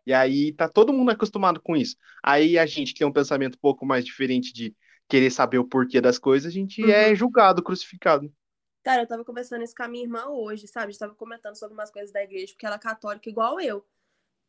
E 0.05 0.13
aí 0.13 0.53
tá 0.53 0.69
todo 0.69 0.93
mundo 0.93 1.11
acostumado 1.11 1.61
com 1.61 1.75
isso. 1.75 1.95
Aí 2.23 2.57
a 2.57 2.65
gente 2.65 2.93
que 2.93 2.99
tem 2.99 3.07
um 3.07 3.11
pensamento 3.13 3.55
um 3.55 3.59
pouco 3.61 3.85
mais 3.85 4.05
diferente 4.05 4.53
de 4.53 4.75
querer 5.07 5.31
saber 5.31 5.57
o 5.59 5.67
porquê 5.67 5.99
das 6.01 6.17
coisas, 6.19 6.47
a 6.51 6.53
gente 6.53 6.89
é 6.89 7.13
Uhum. 7.13 7.15
julgado, 7.15 7.63
crucificado. 7.63 8.31
Cara, 8.83 9.01
eu 9.03 9.07
tava 9.07 9.25
conversando 9.25 9.63
isso 9.63 9.75
com 9.75 9.83
a 9.83 9.87
minha 9.89 10.03
irmã 10.05 10.27
hoje, 10.27 10.65
sabe? 10.67 10.87
A 10.87 10.91
gente 10.91 10.99
tava 10.99 11.13
comentando 11.15 11.55
sobre 11.57 11.73
umas 11.73 11.91
coisas 11.91 12.11
da 12.11 12.23
igreja, 12.23 12.53
porque 12.53 12.65
ela 12.65 12.75
é 12.75 12.79
católica 12.79 13.29
igual 13.29 13.59
eu. 13.59 13.85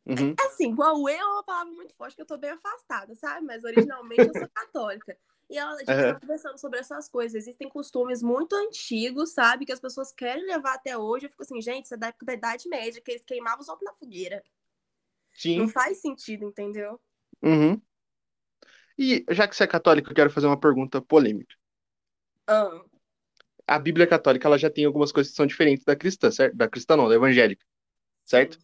Uhum, 0.07 0.39
Assim, 0.39 0.71
igual 0.71 0.97
eu 0.99 1.07
é 1.09 1.23
uma 1.25 1.43
palavra 1.43 1.73
muito 1.73 1.93
forte 1.95 2.15
que 2.15 2.21
eu 2.21 2.25
tô 2.25 2.37
bem 2.37 2.51
afastada, 2.51 3.13
sabe? 3.15 3.45
Mas 3.45 3.63
originalmente 3.63 4.27
eu 4.27 4.33
sou 4.33 4.47
católica. 4.49 5.17
E 5.49 5.57
ela, 5.57 5.73
a 5.79 5.83
gente 5.83 6.03
aham, 6.03 6.05
tava 6.05 6.19
conversando 6.19 6.57
sobre 6.59 6.79
essas 6.79 7.07
coisas. 7.09 7.35
Existem 7.43 7.69
costumes 7.69 8.21
muito 8.21 8.53
antigos, 8.55 9.31
sabe? 9.33 9.65
Que 9.65 9.71
as 9.71 9.79
pessoas 9.79 10.11
querem 10.11 10.45
levar 10.45 10.75
até 10.75 10.97
hoje. 10.97 11.25
Eu 11.25 11.29
fico 11.29 11.43
assim, 11.43 11.61
gente, 11.61 11.85
isso 11.85 11.93
é 11.95 11.97
da 11.97 12.07
época 12.07 12.25
da 12.25 12.33
Idade 12.33 12.67
Média, 12.69 13.01
que 13.01 13.11
eles 13.11 13.23
queimavam 13.25 13.61
os 13.61 13.69
outros 13.69 13.85
na 13.89 13.93
fogueira. 13.97 14.43
Não 15.53 15.67
sim. 15.67 15.67
faz 15.67 15.99
sentido, 15.99 16.45
entendeu? 16.45 17.01
Uhum. 17.41 17.81
E 18.97 19.25
já 19.31 19.47
que 19.47 19.55
você 19.55 19.63
é 19.63 19.67
católico, 19.67 20.09
eu 20.11 20.15
quero 20.15 20.29
fazer 20.31 20.47
uma 20.47 20.59
pergunta 20.59 21.01
polêmica. 21.01 21.55
Ah, 22.47 22.83
A 23.65 23.79
Bíblia 23.79 24.05
católica 24.07 24.45
ela 24.47 24.57
já 24.57 24.69
tem 24.69 24.83
algumas 24.85 25.11
coisas 25.11 25.31
que 25.31 25.37
são 25.37 25.45
diferentes 25.45 25.85
da 25.85 25.95
cristã, 25.95 26.29
certo? 26.31 26.55
Da 26.57 26.67
cristã 26.69 26.95
não, 26.97 27.07
da 27.09 27.15
evangélica, 27.15 27.65
certo? 28.25 28.59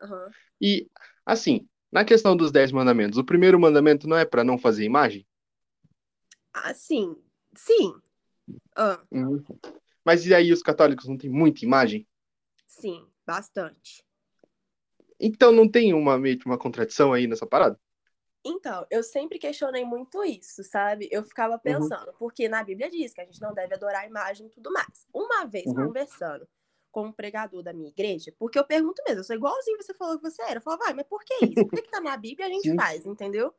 sim. 0.00 0.34
E 0.66 0.88
assim, 1.26 1.68
na 1.92 2.06
questão 2.06 2.34
dos 2.34 2.50
dez 2.50 2.72
mandamentos, 2.72 3.18
o 3.18 3.24
primeiro 3.24 3.60
mandamento 3.60 4.08
não 4.08 4.16
é 4.16 4.24
para 4.24 4.42
não 4.42 4.56
fazer 4.56 4.82
imagem? 4.82 5.26
Ah, 6.54 6.72
sim. 6.72 7.22
Sim. 7.54 8.00
Ah, 8.74 8.98
Uhum. 9.10 9.44
Mas 10.02 10.24
e 10.24 10.34
aí 10.34 10.50
os 10.50 10.62
católicos 10.62 11.06
não 11.06 11.18
têm 11.18 11.28
muita 11.28 11.66
imagem? 11.66 12.08
sim, 12.66 13.06
bastante. 13.26 14.02
Então 15.20 15.52
não 15.52 15.70
tem 15.70 15.92
uma 15.92 16.16
meio 16.18 16.38
uma 16.46 16.56
contradição 16.56 17.12
aí 17.12 17.26
nessa 17.26 17.46
parada? 17.46 17.78
Então, 18.42 18.86
eu 18.90 19.02
sempre 19.02 19.38
questionei 19.38 19.84
muito 19.84 20.24
isso, 20.24 20.64
sabe? 20.64 21.08
Eu 21.10 21.24
ficava 21.24 21.54
Uhum. 21.54 21.60
pensando, 21.62 22.12
porque 22.18 22.48
na 22.48 22.64
Bíblia 22.64 22.90
diz 22.90 23.12
que 23.12 23.20
a 23.20 23.24
gente 23.26 23.40
não 23.40 23.52
deve 23.52 23.74
adorar 23.74 24.02
a 24.02 24.06
imagem 24.06 24.46
e 24.46 24.50
tudo 24.50 24.72
mais. 24.72 25.06
Uma 25.12 25.44
vez 25.44 25.66
Uhum. 25.66 25.86
conversando 25.86 26.48
com 26.94 27.06
um 27.06 27.12
pregador 27.12 27.60
da 27.60 27.72
minha 27.72 27.88
igreja, 27.88 28.32
porque 28.38 28.56
eu 28.56 28.64
pergunto 28.64 29.02
mesmo, 29.04 29.18
eu 29.18 29.24
sou 29.24 29.34
igualzinho 29.34 29.76
você 29.82 29.92
falou 29.92 30.16
que 30.16 30.22
você 30.22 30.40
era. 30.42 30.58
Eu 30.58 30.60
falava, 30.62 30.84
vai, 30.84 30.94
mas 30.94 31.06
por 31.08 31.24
que 31.24 31.34
isso? 31.44 31.64
Por 31.64 31.72
que, 31.72 31.82
que 31.82 31.90
tá 31.90 32.00
na 32.00 32.16
Bíblia 32.16 32.46
e 32.46 32.50
a 32.50 32.54
gente 32.54 32.72
faz, 32.76 33.04
entendeu? 33.04 33.52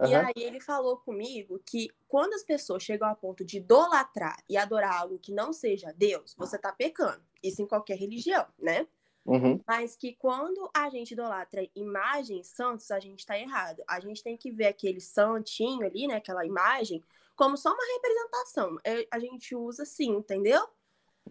E 0.00 0.14
Aham. 0.14 0.26
aí 0.26 0.44
ele 0.44 0.60
falou 0.60 0.96
comigo 0.98 1.60
que 1.66 1.88
quando 2.06 2.34
as 2.34 2.44
pessoas 2.44 2.84
chegam 2.84 3.08
ao 3.08 3.16
ponto 3.16 3.44
de 3.44 3.56
idolatrar 3.56 4.36
e 4.48 4.56
adorar 4.56 4.94
algo 4.94 5.18
que 5.18 5.32
não 5.32 5.52
seja 5.52 5.92
Deus, 5.92 6.36
você 6.38 6.56
tá 6.56 6.70
pecando. 6.70 7.20
Isso 7.42 7.60
em 7.60 7.66
qualquer 7.66 7.98
religião, 7.98 8.46
né? 8.56 8.86
Uhum. 9.26 9.60
Mas 9.66 9.96
que 9.96 10.14
quando 10.14 10.70
a 10.72 10.88
gente 10.88 11.10
idolatra 11.14 11.68
imagens 11.74 12.46
santos, 12.46 12.92
a 12.92 13.00
gente 13.00 13.26
tá 13.26 13.36
errado. 13.36 13.82
A 13.88 13.98
gente 13.98 14.22
tem 14.22 14.36
que 14.36 14.52
ver 14.52 14.66
aquele 14.66 15.00
santinho 15.00 15.84
ali, 15.84 16.06
né? 16.06 16.14
Aquela 16.14 16.46
imagem, 16.46 17.02
como 17.34 17.56
só 17.56 17.70
uma 17.74 17.92
representação. 17.94 18.78
É, 18.84 19.04
A 19.10 19.18
gente 19.18 19.56
usa 19.56 19.82
assim, 19.82 20.10
entendeu? 20.10 20.64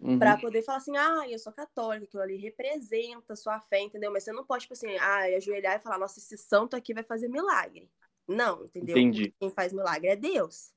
Uhum. 0.00 0.18
Pra 0.18 0.36
poder 0.36 0.62
falar 0.62 0.78
assim, 0.78 0.96
ah, 0.96 1.28
eu 1.28 1.38
sou 1.38 1.52
católica, 1.52 2.04
aquilo 2.04 2.22
ali 2.22 2.36
representa 2.36 3.32
a 3.32 3.36
sua 3.36 3.60
fé, 3.60 3.80
entendeu? 3.80 4.12
Mas 4.12 4.24
você 4.24 4.32
não 4.32 4.44
pode, 4.44 4.62
tipo 4.62 4.74
assim, 4.74 4.96
ah, 4.96 5.22
ajoelhar 5.36 5.76
e 5.76 5.82
falar, 5.82 5.98
nossa, 5.98 6.18
esse 6.18 6.36
santo 6.36 6.76
aqui 6.76 6.94
vai 6.94 7.02
fazer 7.02 7.28
milagre. 7.28 7.90
Não, 8.26 8.64
entendeu? 8.64 8.96
Entendi. 8.96 9.34
Quem 9.40 9.50
faz 9.50 9.72
milagre 9.72 10.08
é 10.08 10.16
Deus. 10.16 10.72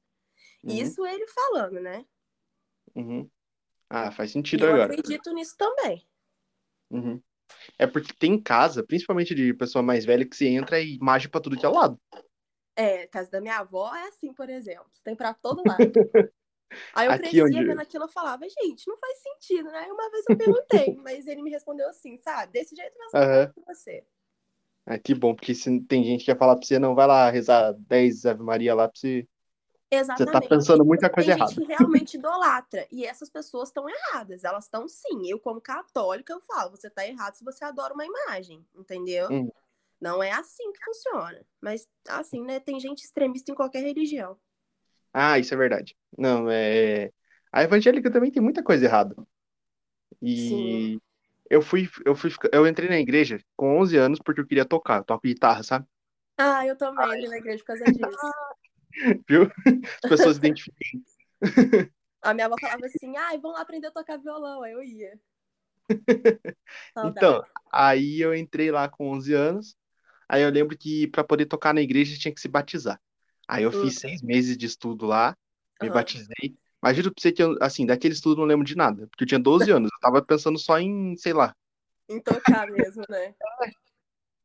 Uhum. 0.63 0.73
Isso 0.73 1.05
ele 1.05 1.27
falando, 1.27 1.79
né? 1.79 2.05
Uhum. 2.95 3.29
Ah, 3.89 4.11
faz 4.11 4.31
sentido 4.31 4.65
eu 4.65 4.73
agora. 4.73 4.85
acredito 4.85 5.33
nisso 5.33 5.55
também. 5.57 6.07
Uhum. 6.89 7.21
É 7.77 7.85
porque 7.85 8.13
tem 8.13 8.41
casa, 8.41 8.83
principalmente 8.83 9.35
de 9.35 9.53
pessoa 9.53 9.83
mais 9.83 10.05
velha, 10.05 10.27
que 10.27 10.35
você 10.35 10.47
entra 10.47 10.79
e 10.79 10.95
imagem 10.95 11.29
pra 11.29 11.41
tudo 11.41 11.57
que 11.57 11.65
é 11.65 11.69
lado. 11.69 11.99
É, 12.75 13.05
casa 13.07 13.29
da 13.29 13.41
minha 13.41 13.57
avó 13.57 13.93
é 13.93 14.07
assim, 14.07 14.33
por 14.33 14.49
exemplo. 14.49 14.89
Tem 15.03 15.15
pra 15.15 15.33
todo 15.33 15.61
lado. 15.67 15.81
Aí 16.93 17.07
eu 17.07 17.11
Aqui 17.11 17.21
crescia 17.21 17.43
onde- 17.45 17.63
vendo 17.63 17.79
aquilo 17.81 18.03
eu 18.05 18.09
falava, 18.09 18.43
gente, 18.47 18.87
não 18.87 18.97
faz 18.97 19.17
sentido, 19.19 19.69
né? 19.71 19.87
Uma 19.91 20.09
vez 20.09 20.25
eu 20.29 20.37
perguntei, 20.37 20.95
mas 21.03 21.27
ele 21.27 21.41
me 21.41 21.49
respondeu 21.51 21.87
assim, 21.89 22.17
sabe? 22.17 22.51
Desse 22.53 22.75
jeito 22.75 22.97
mesmo 22.97 23.11
falo 23.11 23.53
com 23.53 23.73
você. 23.73 24.05
Ah, 24.85 24.97
que 24.97 25.13
bom, 25.13 25.35
porque 25.35 25.53
se 25.53 25.79
tem 25.81 26.03
gente 26.03 26.25
que 26.25 26.31
ia 26.31 26.35
falar 26.37 26.55
pra 26.55 26.65
você, 26.65 26.79
não, 26.79 26.95
vai 26.95 27.05
lá 27.07 27.29
rezar 27.29 27.73
10 27.73 28.25
Ave 28.25 28.41
Maria 28.41 28.73
lá 28.73 28.87
pra 28.87 28.99
você. 28.99 29.27
Exatamente. 29.93 30.33
Você 30.33 30.39
tá 30.41 30.55
pensando 30.55 30.85
muita 30.85 31.07
Tem 31.09 31.15
coisa 31.15 31.31
gente 31.31 31.39
errada. 31.39 31.53
que 31.53 31.63
realmente 31.65 32.13
idolatra. 32.17 32.87
E 32.89 33.05
essas 33.05 33.29
pessoas 33.29 33.69
estão 33.69 33.85
erradas. 33.89 34.43
Elas 34.45 34.63
estão 34.63 34.87
sim. 34.87 35.27
Eu, 35.29 35.37
como 35.37 35.59
católica, 35.59 36.31
eu 36.33 36.39
falo, 36.41 36.71
você 36.71 36.89
tá 36.89 37.05
errado 37.05 37.35
se 37.35 37.43
você 37.43 37.65
adora 37.65 37.93
uma 37.93 38.05
imagem, 38.05 38.65
entendeu? 38.73 39.27
Hum. 39.29 39.51
Não 39.99 40.23
é 40.23 40.31
assim 40.31 40.71
que 40.71 40.83
funciona. 40.83 41.45
Mas, 41.59 41.87
assim, 42.07 42.41
né? 42.41 42.59
Tem 42.59 42.79
gente 42.79 43.03
extremista 43.03 43.51
em 43.51 43.55
qualquer 43.55 43.83
religião. 43.83 44.39
Ah, 45.13 45.37
isso 45.37 45.53
é 45.53 45.57
verdade. 45.57 45.95
Não, 46.17 46.49
é. 46.49 47.11
A 47.51 47.63
evangélica 47.63 48.09
também 48.11 48.31
tem 48.31 48.41
muita 48.41 48.63
coisa 48.63 48.85
errada. 48.85 49.15
E 50.21 50.35
Sim. 50.35 51.01
eu 51.49 51.61
fui, 51.61 51.89
eu 52.05 52.15
fui, 52.15 52.31
eu 52.51 52.65
entrei 52.67 52.87
na 52.87 52.99
igreja 52.99 53.39
com 53.55 53.79
11 53.79 53.97
anos 53.97 54.19
porque 54.23 54.41
eu 54.41 54.47
queria 54.47 54.65
tocar. 54.65 54.99
Eu 54.99 55.03
toco 55.03 55.27
guitarra, 55.27 55.63
sabe? 55.63 55.85
Ah, 56.37 56.65
eu 56.65 56.77
também 56.77 57.05
entrei 57.05 57.27
na 57.27 57.37
igreja 57.37 57.59
por 57.59 57.67
causa 57.67 57.85
disso. 57.85 58.31
Viu? 59.27 59.43
As 60.03 60.09
pessoas 60.09 60.35
se 60.35 60.39
identificam. 60.39 61.01
A 62.21 62.35
minha 62.35 62.45
avó 62.45 62.55
falava 62.61 62.85
assim, 62.85 63.17
ai, 63.17 63.39
vamos 63.39 63.57
lá 63.57 63.63
aprender 63.63 63.87
a 63.87 63.91
tocar 63.91 64.17
violão. 64.17 64.61
Aí 64.61 64.73
eu 64.73 64.83
ia. 64.83 65.19
Então, 67.03 67.43
aí 67.71 68.21
eu 68.21 68.33
entrei 68.33 68.71
lá 68.71 68.87
com 68.87 69.09
11 69.09 69.33
anos. 69.33 69.75
Aí 70.29 70.41
eu 70.43 70.49
lembro 70.49 70.77
que 70.77 71.07
para 71.07 71.23
poder 71.23 71.45
tocar 71.45 71.73
na 71.73 71.81
igreja 71.81 72.17
tinha 72.17 72.33
que 72.33 72.39
se 72.39 72.47
batizar. 72.47 73.01
Aí 73.51 73.63
eu 73.65 73.73
fiz 73.73 73.99
seis 73.99 74.21
meses 74.23 74.57
de 74.57 74.67
estudo 74.67 75.07
lá, 75.07 75.37
me 75.81 75.89
Aham. 75.89 75.91
batizei. 75.91 76.57
Mas 76.81 76.97
juro 76.97 77.13
pra 77.13 77.21
você 77.21 77.31
que 77.33 77.43
eu, 77.43 77.57
assim, 77.61 77.85
daquele 77.87 78.13
estudo 78.15 78.35
eu 78.41 78.43
não 78.43 78.47
lembro 78.47 78.65
de 78.65 78.75
nada, 78.77 79.07
porque 79.09 79.25
eu 79.25 79.29
tinha 79.29 79.39
12 79.41 79.71
anos. 79.71 79.91
Eu 79.93 79.99
tava 80.01 80.23
pensando 80.25 80.59
só 80.59 80.79
em, 80.79 81.15
sei 81.17 81.33
lá. 81.33 81.55
Em 82.07 82.21
tocar 82.21 82.69
mesmo, 82.69 83.03
né? 83.09 83.33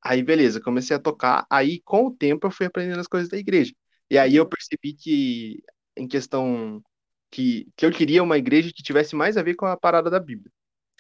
Aí 0.03 0.23
beleza, 0.23 0.61
comecei 0.61 0.97
a 0.97 1.01
tocar. 1.01 1.47
Aí 1.51 1.81
com 1.83 2.07
o 2.07 2.17
tempo 2.17 2.47
eu 2.47 2.51
fui 2.51 2.67
aprendendo 2.67 3.01
as 3.01 3.07
coisas 3.09 3.29
da 3.29 3.39
igreja. 3.39 3.73
E 4.11 4.19
aí 4.19 4.37
eu 4.37 4.47
Uhum. 4.47 4.49
percebi 4.49 4.95
que, 4.95 5.63
em 5.97 6.07
questão 6.09 6.83
que, 7.31 7.69
que 7.77 7.85
eu 7.87 7.91
queria 7.93 8.23
uma 8.23 8.39
igreja 8.39 8.71
que 8.75 8.83
tivesse 8.83 9.17
mais 9.17 9.37
a 9.37 9.43
ver 9.43 9.55
com 9.57 9.67
a 9.67 9.77
parada 9.77 10.11
da 10.11 10.21
Bíblia. 10.21 10.53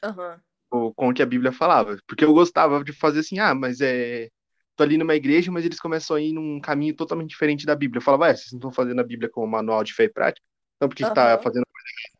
Aham. 0.02 0.42
ou 0.70 0.94
com 0.94 1.08
o 1.08 1.14
que 1.14 1.22
a 1.22 1.26
Bíblia 1.26 1.52
falava. 1.52 1.96
Porque 2.06 2.25
eu 2.25 2.32
gostava 2.34 2.82
de 2.84 2.92
fazer 2.92 3.20
assim, 3.20 3.38
ah, 3.38 3.54
mas 3.54 3.80
é. 3.80 4.28
Tô 4.76 4.83
ali 4.85 4.99
numa 4.99 5.14
igreja, 5.14 5.50
mas 5.50 5.64
eles 5.64 5.80
começam 5.80 6.16
a 6.16 6.21
ir 6.21 6.33
num 6.33 6.61
caminho 6.61 6.95
totalmente 6.95 7.30
diferente 7.30 7.64
da 7.64 7.75
Bíblia. 7.75 7.99
Eu 7.99 8.04
falava, 8.04 8.26
ah, 8.26 8.37
vocês 8.37 8.52
não 8.52 8.59
estão 8.59 8.71
fazendo 8.71 9.00
a 9.00 9.04
Bíblia 9.04 9.30
como 9.30 9.47
manual 9.47 9.83
de 9.83 9.95
fé 9.95 10.04
e 10.04 10.09
prática? 10.09 10.47
Então 10.76 10.88
por 10.88 10.95
que 10.95 11.04
que 11.04 11.14
tá 11.14 11.33
Aham. 11.33 11.42
fazendo 11.42 11.64
coisa 11.64 11.88
errada? 11.88 12.16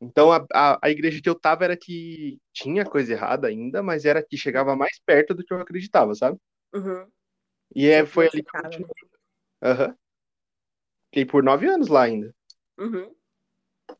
Então 0.00 0.32
a, 0.32 0.46
a, 0.52 0.78
a 0.82 0.90
igreja 0.90 1.20
que 1.22 1.28
eu 1.28 1.34
tava 1.38 1.64
era 1.64 1.76
que 1.76 2.40
tinha 2.52 2.84
coisa 2.84 3.12
errada 3.12 3.48
ainda, 3.48 3.82
mas 3.82 4.04
era 4.06 4.22
que 4.22 4.36
chegava 4.36 4.74
mais 4.74 4.98
perto 5.04 5.34
do 5.34 5.44
que 5.44 5.52
eu 5.52 5.60
acreditava, 5.60 6.14
sabe? 6.14 6.38
Uhum. 6.74 7.06
E 7.74 7.86
é, 7.88 8.04
foi 8.06 8.28
ali 8.28 8.42
que 8.42 8.56
eu 8.56 8.62
continuei. 8.62 8.90
Aham. 9.62 9.96
Fiquei 11.04 11.26
por 11.26 11.42
nove 11.42 11.68
anos 11.68 11.88
lá 11.88 12.04
ainda. 12.04 12.34
Uhum. 12.78 13.14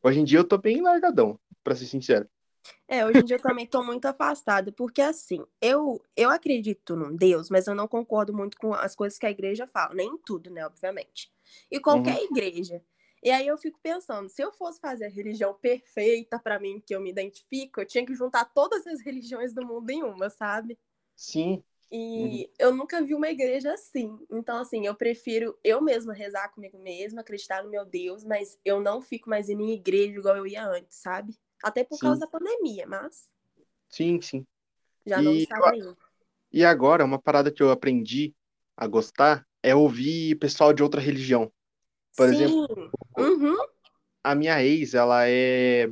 Hoje 0.03 0.21
em 0.21 0.25
dia 0.25 0.39
eu 0.39 0.49
tô 0.49 0.57
bem 0.57 0.81
largadão, 0.81 1.39
pra 1.63 1.75
ser 1.75 1.85
sincero. 1.85 2.27
É, 2.89 3.05
hoje 3.05 3.23
em 3.23 3.25
dia 3.25 3.37
eu 3.37 3.41
também 3.43 3.67
tô 3.67 3.83
muito 3.83 4.07
afastada, 4.07 4.71
porque 4.73 5.01
assim, 5.03 5.45
eu, 5.61 6.01
eu 6.17 6.31
acredito 6.31 6.95
num 6.97 7.15
Deus, 7.17 7.51
mas 7.51 7.67
eu 7.67 7.75
não 7.75 7.89
concordo 7.89 8.33
muito 8.35 8.57
com 8.57 8.73
as 8.75 8.95
coisas 8.95 9.19
que 9.19 9.27
a 9.27 9.31
igreja 9.31 9.67
fala, 9.67 9.95
nem 9.95 10.09
em 10.11 10.19
tudo, 10.19 10.51
né, 10.51 10.65
obviamente. 10.67 11.33
E 11.71 11.81
qualquer 11.81 12.17
Uhum. 12.17 12.23
igreja. 12.23 12.83
E 13.23 13.31
aí 13.31 13.47
eu 13.47 13.57
fico 13.57 13.79
pensando, 13.83 14.29
se 14.29 14.43
eu 14.43 14.53
fosse 14.53 14.81
fazer 14.81 15.07
a 15.07 15.09
religião 15.09 15.55
perfeita 15.55 16.39
pra 16.39 16.59
mim, 16.59 16.81
que 16.85 16.95
eu 16.95 17.01
me 17.01 17.11
identifico, 17.11 17.81
eu 17.81 17.87
tinha 17.87 18.05
que 18.05 18.15
juntar 18.15 18.45
todas 18.47 18.87
as 18.87 19.01
religiões 19.01 19.53
do 19.55 19.65
mundo 19.65 19.89
em 19.91 20.03
uma, 20.03 20.29
sabe? 20.29 20.79
Sim. 21.17 21.65
E 21.91 22.51
eu 22.59 22.75
nunca 22.75 23.03
vi 23.03 23.15
uma 23.15 23.29
igreja 23.29 23.73
assim. 23.75 24.19
Então, 24.31 24.59
assim, 24.59 24.87
eu 24.87 24.95
prefiro 24.95 25.59
eu 25.63 25.81
mesma 25.83 26.15
rezar 26.15 26.49
comigo 26.49 26.79
mesma, 26.79 27.21
acreditar 27.21 27.63
no 27.63 27.71
meu 27.71 27.85
Deus, 27.85 28.25
mas 28.25 28.59
eu 28.65 28.81
não 28.81 29.03
fico 29.03 29.29
mais 29.29 29.49
indo 29.51 29.63
em 29.63 29.73
igreja 29.75 30.19
igual 30.19 30.37
eu 30.37 30.47
ia 30.47 30.65
antes, 30.67 30.99
sabe? 30.99 31.39
Até 31.63 31.85
por 31.85 31.97
Sim. 31.97 32.07
causa 32.07 32.21
da 32.21 32.27
pandemia, 32.27 32.87
mas 32.87 33.29
Sim, 33.89 34.21
sim. 34.21 34.47
já 35.07 35.21
não 35.21 35.33
E 35.33 35.43
estava 35.43 35.77
indo. 35.77 35.97
E 36.51 36.65
agora, 36.65 37.05
uma 37.05 37.19
parada 37.19 37.51
que 37.51 37.63
eu 37.63 37.71
aprendi 37.71 38.35
a 38.77 38.87
gostar 38.87 39.47
é 39.63 39.75
ouvir 39.75 40.37
pessoal 40.37 40.73
de 40.73 40.83
outra 40.83 41.01
religião. 41.01 41.53
Por 42.17 42.29
Sim. 42.29 42.35
exemplo, 42.35 42.91
Uhum. 43.17 43.57
a 44.23 44.35
minha 44.35 44.63
ex, 44.63 44.95
ela 44.95 45.29
é. 45.29 45.91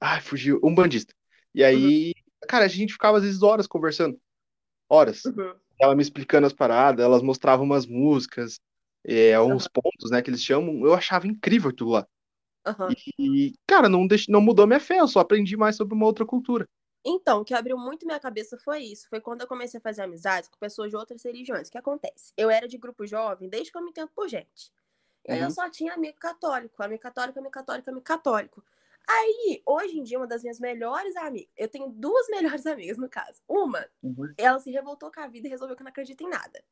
Ai, 0.00 0.20
fugiu. 0.20 0.60
Umbandista. 0.62 1.14
E 1.54 1.62
aí, 1.64 2.12
cara, 2.48 2.64
a 2.64 2.68
gente 2.68 2.92
ficava 2.92 3.18
às 3.18 3.22
vezes 3.24 3.42
horas 3.42 3.66
conversando. 3.66 4.20
Horas. 4.88 5.24
Uhum. 5.24 5.54
Ela 5.80 5.94
me 5.94 6.02
explicando 6.02 6.46
as 6.46 6.52
paradas, 6.52 7.04
elas 7.04 7.22
mostravam 7.22 7.64
umas 7.64 7.86
músicas, 7.86 8.60
é, 9.04 9.38
uns 9.40 9.66
pontos, 9.66 10.10
né, 10.10 10.20
que 10.22 10.30
eles 10.30 10.42
chamam. 10.42 10.84
Eu 10.84 10.94
achava 10.94 11.26
incrível 11.26 11.70
aquilo 11.70 11.90
lá. 11.90 12.06
Aham. 12.66 12.90
E, 13.18 13.52
cara, 13.66 13.88
não, 13.88 14.06
deix... 14.06 14.26
não 14.28 14.40
mudou 14.40 14.66
minha 14.66 14.80
fé, 14.80 14.98
eu 15.00 15.08
só 15.08 15.20
aprendi 15.20 15.56
mais 15.56 15.76
sobre 15.76 15.94
uma 15.94 16.06
outra 16.06 16.24
cultura. 16.24 16.66
Então, 17.06 17.40
o 17.40 17.44
que 17.44 17.52
abriu 17.54 17.76
muito 17.76 18.06
minha 18.06 18.18
cabeça 18.18 18.56
foi 18.58 18.80
isso. 18.82 19.08
Foi 19.08 19.20
quando 19.20 19.42
eu 19.42 19.46
comecei 19.46 19.78
a 19.78 19.82
fazer 19.82 20.02
amizades 20.02 20.48
com 20.48 20.56
pessoas 20.58 20.90
de 20.90 20.96
outras 20.96 21.22
religiões. 21.22 21.68
O 21.68 21.70
que 21.70 21.78
acontece? 21.78 22.32
Eu 22.36 22.48
era 22.50 22.66
de 22.66 22.78
grupo 22.78 23.06
jovem 23.06 23.48
desde 23.48 23.70
que 23.70 23.76
eu 23.76 23.82
me 23.82 23.90
entendo 23.90 24.08
por 24.14 24.28
gente. 24.28 24.72
E 25.26 25.32
aí 25.32 25.40
eu 25.40 25.46
Uhum. 25.46 25.50
só 25.50 25.68
tinha 25.70 25.94
amigo 25.94 26.18
católico, 26.18 26.82
amigo 26.82 27.02
católico, 27.02 27.38
amigo 27.38 27.52
católico, 27.52 27.90
amigo 27.90 28.04
católico. 28.04 28.64
Aí, 29.08 29.62
hoje 29.66 29.98
em 29.98 30.02
dia, 30.02 30.18
uma 30.18 30.26
das 30.26 30.42
minhas 30.42 30.58
melhores 30.60 31.14
amigas, 31.16 31.50
eu 31.56 31.68
tenho 31.68 31.88
duas 31.90 32.26
melhores 32.58 32.66
amigas 32.66 32.98
no 32.98 33.08
caso. 33.08 33.42
Uma, 33.48 33.86
Uhum. 34.02 34.34
ela 34.38 34.58
se 34.58 34.70
revoltou 34.70 35.10
com 35.12 35.20
a 35.20 35.26
vida 35.28 35.46
e 35.46 35.50
resolveu 35.50 35.76
que 35.76 35.82
não 35.82 35.90
acredita 35.90 36.24
em 36.24 36.28
nada. 36.28 36.64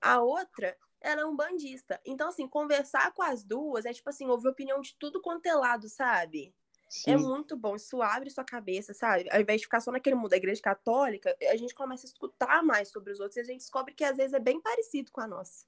A 0.00 0.20
outra, 0.20 0.76
ela 1.00 1.22
é 1.22 1.24
um 1.26 1.36
bandista. 1.36 2.00
Então, 2.04 2.28
assim, 2.28 2.48
conversar 2.48 3.12
com 3.12 3.22
as 3.22 3.42
duas 3.44 3.84
é 3.86 3.92
tipo 3.92 4.08
assim, 4.10 4.26
ouvir 4.28 4.48
opinião 4.48 4.80
de 4.80 4.94
tudo 4.98 5.20
quanto 5.20 5.46
é 5.46 5.54
lado, 5.54 5.88
sabe? 5.88 6.54
É 7.04 7.16
Sim, 7.16 7.18
muito 7.18 7.56
bom, 7.56 7.76
isso 7.76 8.02
abre 8.02 8.30
sua 8.30 8.44
cabeça, 8.44 8.92
sabe? 8.94 9.28
Ao 9.30 9.40
invés 9.40 9.60
de 9.60 9.66
ficar 9.66 9.80
só 9.80 9.92
naquele 9.92 10.16
mundo 10.16 10.30
da 10.30 10.36
igreja 10.36 10.60
católica, 10.62 11.36
a 11.50 11.56
gente 11.56 11.74
começa 11.74 12.06
a 12.06 12.10
escutar 12.10 12.62
mais 12.64 12.90
sobre 12.90 13.12
os 13.12 13.20
outros 13.20 13.36
e 13.36 13.40
a 13.40 13.44
gente 13.44 13.60
descobre 13.60 13.94
que 13.94 14.04
às 14.04 14.16
vezes 14.16 14.34
é 14.34 14.40
bem 14.40 14.60
parecido 14.60 15.12
com 15.12 15.20
a 15.20 15.26
nossa. 15.28 15.66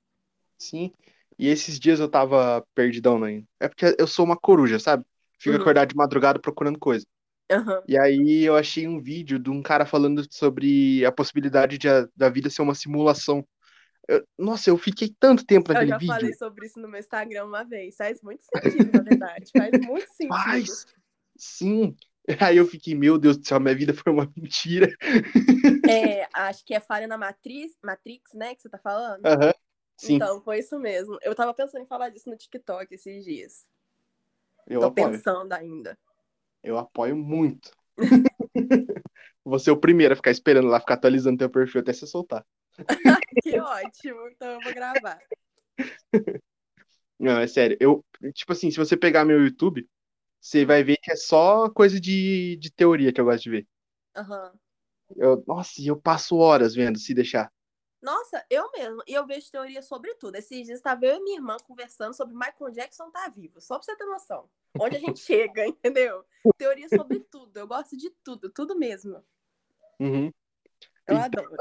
sim. 0.58 0.92
E 1.38 1.48
esses 1.48 1.78
dias 1.78 2.00
eu 2.00 2.10
tava 2.10 2.64
perdidão, 2.74 3.18
né? 3.18 3.44
É 3.60 3.68
porque 3.68 3.94
eu 3.98 4.06
sou 4.06 4.24
uma 4.24 4.36
coruja, 4.36 4.78
sabe? 4.78 5.04
Fico 5.38 5.56
Uhum. 5.56 5.56
acordado 5.56 5.88
de 5.90 5.94
madrugada 5.96 6.40
procurando 6.40 6.78
coisa. 6.78 7.06
Aham. 7.50 7.88
E 7.88 7.98
aí 7.98 8.44
eu 8.44 8.56
achei 8.56 8.88
um 8.88 9.00
vídeo 9.02 9.38
de 9.38 9.50
um 9.50 9.62
cara 9.62 9.86
falando 9.86 10.24
sobre 10.32 11.04
a 11.06 11.12
possibilidade 11.12 11.78
de 11.78 11.88
a- 11.88 12.08
da 12.16 12.28
vida 12.30 12.50
ser 12.50 12.62
uma 12.62 12.74
simulação. 12.74 13.46
Eu- 14.08 14.26
nossa, 14.38 14.70
eu 14.70 14.78
fiquei 14.78 15.14
tanto 15.20 15.44
tempo 15.44 15.70
Eu 15.72 15.72
naquele 15.72 15.86
já 15.86 15.98
vídeo. 15.98 16.00
falei 16.00 16.34
sobre 16.34 16.66
isso 16.66 16.78
no 16.80 16.88
meu 16.88 17.00
Instagram 17.00 17.44
uma 17.46 17.64
vez. 17.64 17.96
Faz 17.96 18.20
muito 18.22 18.42
sentido, 18.42 18.90
na 18.92 19.02
verdade. 19.02 19.52
Faz 19.54 19.78
muito 19.78 20.10
sentido. 20.12 20.76
Faz. 20.76 20.86
Sim. 21.36 21.96
Aí 22.40 22.56
eu 22.58 22.66
fiquei, 22.66 22.94
meu 22.94 23.18
Deus 23.18 23.38
do 23.38 23.46
céu, 23.46 23.58
minha 23.60 23.74
vida 23.74 23.94
foi 23.94 24.12
uma 24.12 24.30
mentira. 24.36 24.88
É, 25.86 26.28
acho 26.32 26.64
que 26.64 26.74
é 26.74 26.80
falha 26.80 27.06
na 27.06 27.16
matriz, 27.18 27.76
Matrix, 27.82 28.32
né, 28.34 28.54
que 28.54 28.60
você 28.62 28.68
tá 28.68 28.78
falando? 28.78 29.24
Aham. 29.24 29.52
Sim, 29.96 30.20
Então, 30.20 30.42
foi 30.42 30.60
isso 30.60 30.78
mesmo. 30.78 31.18
Eu 31.22 31.34
tava 31.34 31.54
pensando 31.54 31.82
em 31.82 31.86
falar 31.86 32.10
disso 32.10 32.30
no 32.30 32.36
TikTok 32.36 32.94
esses 32.94 33.24
dias. 33.24 33.66
eu 34.66 34.84
Tô 34.84 34.86
apoio. 34.86 35.22
pensando 35.30 35.52
ainda. 35.52 35.96
Eu 36.62 36.78
apoio 36.78 37.16
muito. 37.16 37.72
Você 39.44 39.70
é 39.70 39.72
o 39.72 39.76
primeiro 39.80 40.12
a 40.14 40.16
ficar 40.16 40.30
esperando 40.30 40.68
lá, 40.68 40.80
ficar 40.80 40.94
atualizando 40.94 41.38
teu 41.38 41.50
perfil 41.50 41.80
até 41.80 41.92
você 41.92 42.06
soltar. 42.06 42.44
Que 43.42 43.58
ótimo. 43.58 44.28
Então 44.28 44.48
eu 44.52 44.60
vou 44.60 44.74
gravar. 44.74 45.18
Não, 47.18 47.38
é 47.40 47.46
sério. 47.46 47.76
Eu, 47.80 48.04
tipo 48.32 48.52
assim, 48.52 48.70
se 48.70 48.76
você 48.76 48.96
pegar 48.96 49.24
meu 49.24 49.42
YouTube, 49.42 49.88
você 50.40 50.64
vai 50.64 50.82
ver 50.84 50.96
que 50.98 51.10
é 51.10 51.16
só 51.16 51.68
coisa 51.68 52.00
de, 52.00 52.56
de 52.56 52.70
teoria 52.70 53.12
que 53.12 53.20
eu 53.20 53.24
gosto 53.24 53.44
de 53.44 53.50
ver. 53.50 53.68
Aham. 54.16 54.52
Eu, 55.16 55.42
nossa, 55.46 55.80
e 55.80 55.86
eu 55.86 56.00
passo 56.00 56.36
horas 56.36 56.74
vendo, 56.74 56.98
se 56.98 57.14
deixar. 57.14 57.52
Nossa, 58.00 58.44
eu 58.48 58.70
mesmo. 58.72 59.02
E 59.06 59.14
eu 59.14 59.26
vejo 59.26 59.50
teoria 59.50 59.82
sobre 59.82 60.14
tudo. 60.14 60.36
Esses 60.36 60.66
dias 60.66 60.78
estava 60.78 61.04
eu 61.04 61.16
e 61.16 61.20
minha 61.20 61.36
irmã 61.38 61.56
conversando 61.66 62.14
sobre 62.14 62.34
Michael 62.34 62.70
Jackson 62.70 63.10
tá 63.10 63.28
vivo. 63.28 63.60
Só 63.60 63.76
pra 63.76 63.84
você 63.84 63.96
ter 63.96 64.04
noção. 64.04 64.48
Onde 64.78 64.96
a 64.96 65.00
gente 65.00 65.18
chega, 65.20 65.66
entendeu? 65.66 66.24
Teoria 66.56 66.88
sobre 66.88 67.20
tudo. 67.20 67.56
Eu 67.58 67.66
gosto 67.66 67.96
de 67.96 68.10
tudo. 68.22 68.50
Tudo 68.50 68.78
mesmo. 68.78 69.24
Uhum. 69.98 70.32
Eu 71.06 71.16
Então, 71.16 71.18
adoro. 71.18 71.56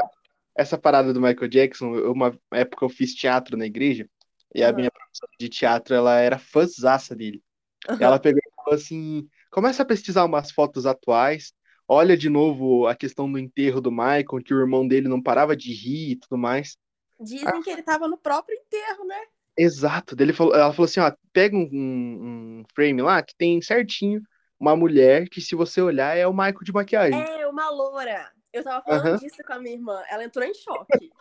Essa 0.57 0.77
parada 0.77 1.13
do 1.13 1.21
Michael 1.21 1.47
Jackson, 1.47 1.95
eu- 1.95 2.11
uma 2.13 2.37
época 2.51 2.85
eu 2.85 2.89
fiz 2.89 3.13
teatro 3.13 3.55
na 3.57 3.65
igreja, 3.65 4.09
e 4.55 4.63
a 4.63 4.73
minha 4.73 4.91
professora 4.91 5.31
de 5.39 5.49
teatro, 5.49 5.93
ela 5.95 6.19
era 6.19 6.37
fãzaça 6.39 7.15
dele. 7.15 7.43
Aham. 7.87 8.03
Ela 8.03 8.19
pegou 8.19 8.41
e 8.45 8.55
falou 8.55 8.73
assim: 8.75 9.27
começa 9.51 9.83
a 9.83 9.85
pesquisar 9.85 10.25
umas 10.25 10.51
fotos 10.51 10.85
atuais, 10.85 11.53
olha 11.87 12.17
de 12.17 12.29
novo 12.29 12.87
a 12.87 12.95
questão 12.95 13.31
do 13.31 13.37
enterro 13.39 13.79
do 13.79 13.91
Michael, 13.91 14.41
que 14.43 14.53
o 14.53 14.59
irmão 14.59 14.87
dele 14.87 15.07
não 15.07 15.21
parava 15.21 15.55
de 15.55 15.71
rir 15.73 16.11
e 16.11 16.15
tudo 16.15 16.37
mais. 16.37 16.77
Dizem 17.19 17.61
que 17.61 17.69
ele 17.69 17.81
tava 17.83 18.07
no 18.07 18.17
próprio 18.17 18.55
enterro, 18.57 19.05
né? 19.05 19.19
Exato. 19.57 20.15
Ele 20.19 20.33
falou, 20.33 20.53
ela 20.53 20.71
falou 20.71 20.85
assim: 20.85 20.99
ó, 20.99 21.11
pega 21.33 21.55
um, 21.55 21.67
um- 21.71 22.59
um 22.59 22.63
frame 22.75 23.01
lá 23.01 23.21
que 23.23 23.35
tem 23.35 23.61
certinho 23.61 24.21
uma 24.59 24.75
mulher 24.75 25.29
que, 25.29 25.39
se 25.39 25.55
você 25.55 25.81
olhar, 25.81 26.17
é 26.17 26.25
o 26.25 26.33
Michael 26.33 26.63
de 26.63 26.71
maquiagem. 26.73 27.19
É, 27.19 27.47
uma 27.47 27.69
loura. 27.69 28.31
Eu 28.53 28.63
tava 28.63 28.83
falando 28.83 29.05
Aham. 29.07 29.17
disso 29.17 29.43
com 29.45 29.53
a 29.53 29.59
minha 29.59 29.75
irmã. 29.75 30.03
Ela 30.09 30.23
entrou 30.23 30.45
em 30.45 30.53
choque. 30.53 31.11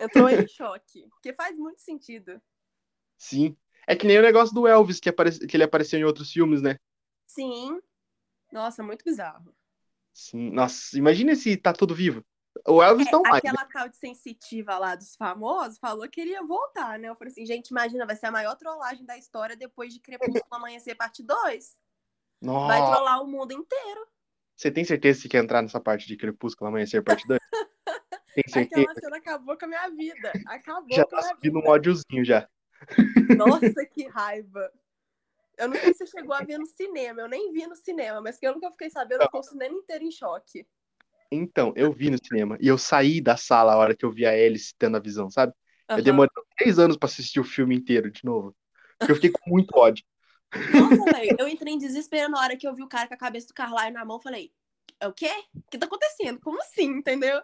Entrou 0.00 0.28
em 0.28 0.46
choque. 0.48 1.08
Porque 1.10 1.32
faz 1.32 1.56
muito 1.58 1.80
sentido. 1.80 2.40
Sim. 3.16 3.56
É 3.86 3.94
que 3.94 4.06
nem 4.06 4.18
o 4.18 4.22
negócio 4.22 4.54
do 4.54 4.66
Elvis, 4.66 4.98
que, 5.00 5.08
apare... 5.08 5.38
que 5.46 5.56
ele 5.56 5.64
apareceu 5.64 5.98
em 5.98 6.04
outros 6.04 6.32
filmes, 6.32 6.60
né? 6.60 6.76
Sim. 7.26 7.80
Nossa, 8.52 8.82
muito 8.82 9.04
bizarro. 9.04 9.54
Sim. 10.12 10.50
Nossa, 10.50 10.96
imagina 10.98 11.34
se 11.34 11.56
tá 11.56 11.72
todo 11.72 11.94
vivo. 11.94 12.24
O 12.66 12.82
Elvis 12.82 13.06
É, 13.06 13.12
não 13.12 13.22
mais. 13.22 13.42
né? 13.42 13.50
aquela 13.50 13.64
tal 13.66 13.88
de 13.88 13.96
sensitiva 13.96 14.78
lá 14.78 14.94
dos 14.96 15.14
famosos 15.14 15.78
falou 15.78 16.08
que 16.08 16.20
ele 16.20 16.30
ia 16.30 16.42
voltar, 16.42 16.98
né? 16.98 17.08
Eu 17.08 17.14
falei 17.14 17.30
assim, 17.30 17.44
gente, 17.44 17.68
imagina, 17.68 18.06
vai 18.06 18.16
ser 18.16 18.26
a 18.26 18.30
maior 18.32 18.56
trollagem 18.56 19.04
da 19.04 19.16
história 19.16 19.54
depois 19.56 19.92
de 19.92 20.00
Crepúsculo 20.00 20.42
Amanhecer 20.50 20.96
parte 20.96 21.22
2. 21.22 21.76
Vai 22.40 22.80
Nossa, 22.80 22.92
trollar 22.92 23.22
o 23.22 23.26
mundo 23.26 23.52
inteiro. 23.52 24.08
Você 24.56 24.70
tem 24.70 24.84
certeza 24.84 25.18
que 25.18 25.22
você 25.22 25.28
quer 25.28 25.44
entrar 25.44 25.60
nessa 25.60 25.80
parte 25.80 26.06
de 26.06 26.16
Crepúsculo 26.16 26.68
Amanhecer 26.68 27.02
Parte 27.04 27.26
2? 27.28 27.38
Tem 28.34 28.44
certeza? 28.48 28.82
Aquela 28.82 28.94
cena 28.94 29.16
acabou 29.16 29.56
com 29.56 29.64
a 29.64 29.68
minha 29.68 29.88
vida. 29.90 30.32
Acabou 30.46 30.96
Já 30.96 31.04
com 31.04 31.10
tá 31.10 31.18
a 31.18 31.22
minha 31.22 31.34
subindo 31.34 31.58
um 31.58 31.68
ódiozinho 31.68 32.24
já. 32.24 32.48
Nossa, 33.36 33.84
que 33.86 34.06
raiva. 34.08 34.70
Eu 35.56 35.68
não 35.68 35.76
sei 35.76 35.92
se 35.92 36.06
você 36.06 36.18
chegou 36.18 36.34
a 36.34 36.42
ver 36.42 36.58
no 36.58 36.66
cinema. 36.66 37.22
Eu 37.22 37.28
nem 37.28 37.50
vi 37.52 37.66
no 37.66 37.74
cinema, 37.74 38.20
mas 38.20 38.38
que 38.38 38.46
eu 38.46 38.54
fiquei 38.72 38.90
sabendo, 38.90 39.22
ficou 39.22 39.40
o 39.40 39.44
cinema 39.44 39.74
inteiro 39.74 40.04
em 40.04 40.10
choque. 40.10 40.66
Então, 41.30 41.72
eu 41.76 41.92
vi 41.92 42.10
no 42.10 42.18
cinema 42.22 42.56
e 42.60 42.68
eu 42.68 42.78
saí 42.78 43.20
da 43.20 43.36
sala 43.36 43.72
a 43.72 43.76
hora 43.76 43.96
que 43.96 44.04
eu 44.04 44.12
vi 44.12 44.26
a 44.26 44.30
Alice 44.30 44.74
tendo 44.78 44.96
a 44.96 45.00
visão, 45.00 45.30
sabe? 45.30 45.52
Eu 45.88 45.96
Aham. 45.96 46.02
demorei 46.02 46.30
três 46.56 46.78
anos 46.78 46.96
pra 46.96 47.06
assistir 47.06 47.40
o 47.40 47.44
filme 47.44 47.74
inteiro 47.74 48.10
de 48.10 48.24
novo. 48.24 48.54
Porque 48.98 49.12
eu 49.12 49.16
fiquei 49.16 49.30
com 49.30 49.50
muito 49.50 49.76
ódio. 49.76 50.04
Nossa, 50.52 51.12
velho, 51.12 51.36
eu 51.38 51.48
entrei 51.48 51.74
em 51.74 51.78
desespero 51.78 52.30
na 52.30 52.40
hora 52.40 52.56
que 52.56 52.66
eu 52.66 52.74
vi 52.74 52.82
o 52.82 52.88
cara 52.88 53.08
com 53.08 53.14
a 53.14 53.18
cabeça 53.18 53.48
do 53.48 53.54
Carlyle 53.54 53.92
na 53.92 54.04
mão. 54.04 54.20
Falei, 54.20 54.52
é 55.00 55.06
o 55.06 55.12
quê? 55.12 55.30
O 55.54 55.70
que 55.70 55.78
tá 55.78 55.86
acontecendo? 55.86 56.40
Como 56.40 56.60
assim, 56.60 56.86
entendeu? 56.86 57.40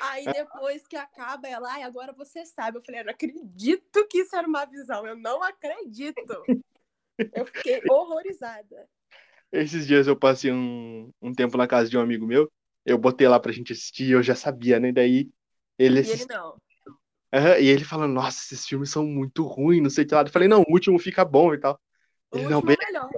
Aí 0.00 0.24
depois 0.24 0.86
que 0.86 0.96
acaba, 0.96 1.46
ela, 1.46 1.72
ai, 1.72 1.82
agora 1.82 2.12
você 2.12 2.44
sabe. 2.46 2.78
Eu 2.78 2.82
falei, 2.82 3.00
eu 3.00 3.04
não 3.04 3.12
acredito 3.12 4.06
que 4.08 4.18
isso 4.18 4.34
era 4.34 4.46
uma 4.46 4.64
visão. 4.64 5.06
Eu 5.06 5.16
não 5.16 5.42
acredito. 5.42 6.42
Eu 7.32 7.44
fiquei 7.44 7.82
horrorizada. 7.88 8.88
Esses 9.52 9.86
dias 9.86 10.06
eu 10.06 10.16
passei 10.16 10.52
um, 10.52 11.12
um 11.20 11.34
tempo 11.34 11.58
na 11.58 11.66
casa 11.66 11.90
de 11.90 11.98
um 11.98 12.00
amigo 12.00 12.26
meu. 12.26 12.50
Eu 12.86 12.96
botei 12.96 13.28
lá 13.28 13.38
pra 13.38 13.52
gente 13.52 13.72
assistir 13.72 14.04
e 14.04 14.12
eu 14.12 14.22
já 14.22 14.34
sabia, 14.34 14.80
né? 14.80 14.90
Daí 14.90 15.28
ele 15.78 16.00
E 16.00 16.10
ele 16.10 16.26
não. 16.26 16.56
Aham, 17.32 17.58
e 17.58 17.66
ele 17.68 17.84
falando, 17.84 18.12
nossa, 18.12 18.38
esses 18.42 18.66
filmes 18.66 18.90
são 18.90 19.06
muito 19.06 19.44
ruins, 19.44 19.82
não 19.82 19.90
sei 19.90 20.04
o 20.04 20.06
que 20.06 20.14
lá. 20.14 20.22
Eu 20.22 20.30
falei, 20.30 20.48
não, 20.48 20.62
o 20.62 20.72
último 20.72 20.98
fica 20.98 21.24
bom 21.24 21.54
e 21.54 21.58
tal. 21.58 21.80
O 22.32 22.38
Ele, 22.38 22.48
não, 22.48 22.60
é 22.60 22.76
melhor. 22.86 23.10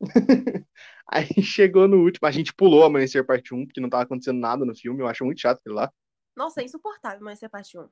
Aí 1.10 1.42
chegou 1.42 1.88
no 1.88 2.02
último, 2.02 2.26
a 2.28 2.30
gente 2.30 2.54
pulou 2.54 2.84
Amanhecer 2.84 3.24
Parte 3.24 3.54
1, 3.54 3.66
porque 3.66 3.80
não 3.80 3.88
tava 3.88 4.04
acontecendo 4.04 4.38
nada 4.38 4.64
no 4.64 4.74
filme, 4.74 5.00
eu 5.00 5.08
acho 5.08 5.24
muito 5.24 5.40
chato 5.40 5.58
aquilo 5.58 5.74
lá. 5.74 5.92
Nossa, 6.36 6.60
é 6.60 6.64
insuportável, 6.64 7.26
é 7.28 7.48
parte 7.48 7.78
1. 7.78 7.88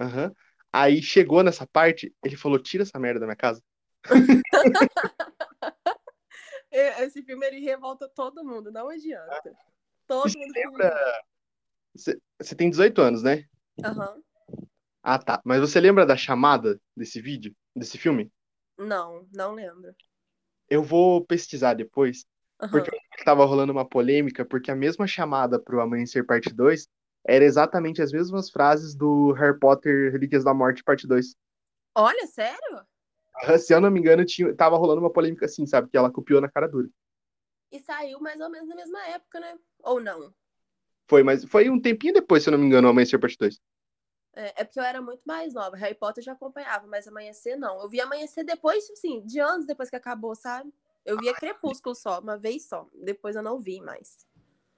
Aham. 0.00 0.32
Aí 0.72 1.02
chegou 1.02 1.42
nessa 1.42 1.66
parte, 1.66 2.14
ele 2.24 2.36
falou, 2.36 2.58
tira 2.58 2.82
essa 2.82 2.98
merda 2.98 3.20
da 3.20 3.26
minha 3.26 3.36
casa. 3.36 3.62
Esse 6.70 7.22
filme 7.22 7.46
ele 7.46 7.60
revolta 7.60 8.08
todo 8.08 8.42
mundo, 8.42 8.72
não 8.72 8.88
adianta. 8.88 9.54
Todo 10.06 10.22
Você 10.22 10.38
mundo 10.38 10.52
lembra? 10.54 11.22
Você 11.94 12.54
tem 12.56 12.70
18 12.70 13.02
anos, 13.02 13.22
né? 13.22 13.44
Aham. 13.84 14.22
Ah, 15.02 15.18
tá. 15.18 15.42
Mas 15.44 15.60
você 15.60 15.78
lembra 15.80 16.06
da 16.06 16.16
chamada 16.16 16.80
desse 16.96 17.20
vídeo, 17.20 17.54
desse 17.76 17.98
filme? 17.98 18.32
Não, 18.86 19.26
não 19.32 19.52
lembro. 19.52 19.94
Eu 20.68 20.82
vou 20.82 21.24
pesquisar 21.24 21.74
depois, 21.74 22.24
Aham. 22.60 22.70
porque 22.70 22.90
eu 22.90 22.98
vi 22.98 23.18
que 23.18 23.24
tava 23.24 23.44
rolando 23.44 23.72
uma 23.72 23.88
polêmica, 23.88 24.44
porque 24.44 24.70
a 24.70 24.76
mesma 24.76 25.06
chamada 25.06 25.58
pro 25.58 25.80
Amanhecer 25.80 26.24
Parte 26.24 26.52
2 26.52 26.88
era 27.24 27.44
exatamente 27.44 28.02
as 28.02 28.10
mesmas 28.12 28.50
frases 28.50 28.94
do 28.94 29.32
Harry 29.32 29.58
Potter 29.58 30.12
Relíquias 30.12 30.44
da 30.44 30.52
Morte 30.54 30.82
Parte 30.82 31.06
2. 31.06 31.36
Olha, 31.94 32.26
sério? 32.26 32.86
Se 33.58 33.74
eu 33.74 33.80
não 33.80 33.90
me 33.90 34.00
engano, 34.00 34.24
tinha, 34.24 34.54
tava 34.54 34.76
rolando 34.76 35.00
uma 35.00 35.12
polêmica 35.12 35.46
assim, 35.46 35.66
sabe? 35.66 35.88
Que 35.88 35.96
ela 35.96 36.10
copiou 36.10 36.40
na 36.40 36.50
cara 36.50 36.68
dura. 36.68 36.88
E 37.70 37.78
saiu 37.80 38.20
mais 38.20 38.40
ou 38.40 38.50
menos 38.50 38.68
na 38.68 38.74
mesma 38.76 39.06
época, 39.08 39.40
né? 39.40 39.58
Ou 39.80 40.00
não? 40.00 40.32
Foi, 41.08 41.22
mas 41.22 41.44
foi 41.44 41.68
um 41.68 41.80
tempinho 41.80 42.14
depois, 42.14 42.42
se 42.42 42.48
eu 42.48 42.52
não 42.52 42.58
me 42.58 42.66
engano, 42.66 42.88
o 42.88 42.90
Amanhecer 42.90 43.18
Parte 43.18 43.36
2. 43.38 43.60
É, 44.34 44.62
é 44.62 44.64
porque 44.64 44.78
eu 44.78 44.84
era 44.84 45.00
muito 45.02 45.22
mais 45.24 45.52
nova. 45.52 45.76
Harry 45.76 45.94
Potter 45.94 46.22
eu 46.22 46.26
já 46.26 46.32
acompanhava, 46.32 46.86
mas 46.86 47.06
Amanhecer 47.06 47.56
não. 47.58 47.80
Eu 47.80 47.88
vi 47.88 48.00
Amanhecer 48.00 48.44
depois, 48.44 48.88
assim, 48.90 49.20
de 49.26 49.38
anos 49.38 49.66
depois 49.66 49.90
que 49.90 49.96
acabou, 49.96 50.34
sabe? 50.34 50.72
Eu 51.04 51.18
via 51.18 51.34
Crepúsculo 51.34 51.94
só, 51.94 52.20
uma 52.20 52.38
vez 52.38 52.64
só. 52.64 52.88
Depois 52.94 53.36
eu 53.36 53.42
não 53.42 53.58
vi 53.58 53.80
mais. 53.80 54.26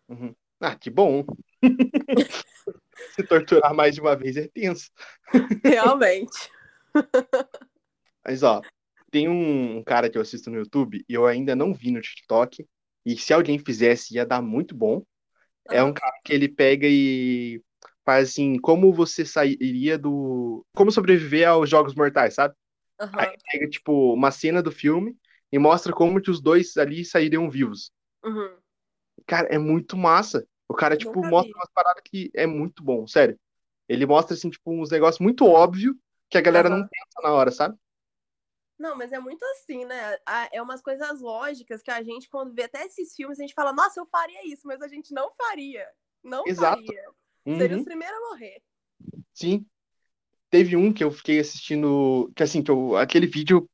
Uhum. 0.09 0.35
Ah, 0.61 0.75
que 0.75 0.90
bom. 0.90 1.25
Se 3.14 3.23
torturar 3.25 3.75
mais 3.75 3.95
de 3.95 4.01
uma 4.01 4.17
vez 4.17 4.37
é 4.37 4.49
tenso. 4.49 4.90
Realmente. 5.64 6.51
Mas, 8.25 8.43
ó, 8.43 8.62
tem 9.11 9.29
um 9.29 9.83
cara 9.85 10.09
que 10.09 10.17
eu 10.17 10.23
assisto 10.23 10.51
no 10.51 10.57
YouTube 10.57 11.05
e 11.09 11.14
eu 11.14 11.27
ainda 11.27 11.55
não 11.55 11.75
vi 11.75 11.90
no 11.90 12.01
TikTok. 12.01 12.67
E 13.05 13.19
se 13.19 13.35
alguém 13.35 13.59
fizesse, 13.59 14.14
ia 14.14 14.25
dar 14.25 14.40
muito 14.40 14.75
bom. 14.75 15.03
É 15.71 15.83
um 15.83 15.93
cara 15.93 16.19
que 16.25 16.33
ele 16.33 16.49
pega 16.49 16.87
e 16.88 17.62
faz 18.05 18.31
assim, 18.31 18.59
como 18.59 18.93
você 18.93 19.25
sairia 19.25 19.99
do. 19.99 20.64
Como 20.77 20.90
sobreviver 20.90 21.49
aos 21.49 21.69
Jogos 21.69 21.95
Mortais, 21.95 22.35
sabe? 22.35 22.55
Aham. 23.01 23.19
Aí 23.19 23.37
pega, 23.51 23.69
tipo, 23.69 24.14
uma 24.14 24.31
cena 24.31 24.62
do 24.62 24.71
filme 24.71 25.17
e 25.51 25.59
mostra 25.59 25.93
como 25.93 26.21
que 26.21 26.31
os 26.31 26.40
dois 26.40 26.77
ali 26.77 27.05
sairiam 27.05 27.49
vivos. 27.51 27.90
Uhum. 28.25 28.57
Cara, 29.27 29.49
é 29.49 29.59
muito 29.59 29.97
massa. 29.97 30.47
O 30.69 30.75
cara, 30.75 30.97
tipo, 30.97 31.25
mostra 31.25 31.53
umas 31.57 31.71
paradas 31.73 32.03
que 32.05 32.31
é 32.35 32.47
muito 32.47 32.83
bom, 32.83 33.07
sério. 33.07 33.38
Ele 33.88 34.07
mostra, 34.07 34.35
assim, 34.35 34.51
tipo, 34.51 34.73
uns 34.73 34.90
negócios 34.90 35.21
muito 35.21 35.47
óbvios 35.47 35.95
que 36.29 36.38
a 36.38 36.40
galera 36.40 36.69
não 36.69 36.79
Aham. 36.79 36.88
pensa 36.88 37.23
na 37.23 37.33
hora, 37.33 37.51
sabe? 37.51 37.77
Não, 38.79 38.97
mas 38.97 39.12
é 39.12 39.19
muito 39.19 39.45
assim, 39.45 39.85
né? 39.85 40.19
É 40.53 40.61
umas 40.61 40.83
coisas 40.83 41.21
lógicas 41.21 41.83
que 41.83 41.90
a 41.90 42.03
gente, 42.03 42.29
quando 42.29 42.53
vê 42.53 42.64
até 42.64 42.85
esses 42.85 43.14
filmes, 43.14 43.38
a 43.38 43.43
gente 43.43 43.55
fala, 43.55 43.73
nossa, 43.73 44.01
eu 44.01 44.07
faria 44.07 44.47
isso, 44.47 44.67
mas 44.67 44.83
a 44.83 44.88
gente 44.88 45.14
não 45.14 45.33
faria. 45.37 45.87
Não 46.23 46.45
Exato. 46.47 46.83
faria. 46.83 47.03
Seria 47.52 47.76
Uhum, 47.76 47.78
os 47.78 47.85
primeiros 47.85 48.16
a 48.18 48.20
morrer. 48.30 48.62
sim. 49.33 49.66
Teve 50.50 50.76
um 50.76 50.92
que 50.92 51.04
eu 51.04 51.11
fiquei 51.12 51.40
assistindo, 51.40 52.33
que 52.37 52.42
assim, 52.42 52.62
que 52.62 52.70
eu, 52.70 52.96
aquele 52.96 53.26
vídeo 53.26 53.70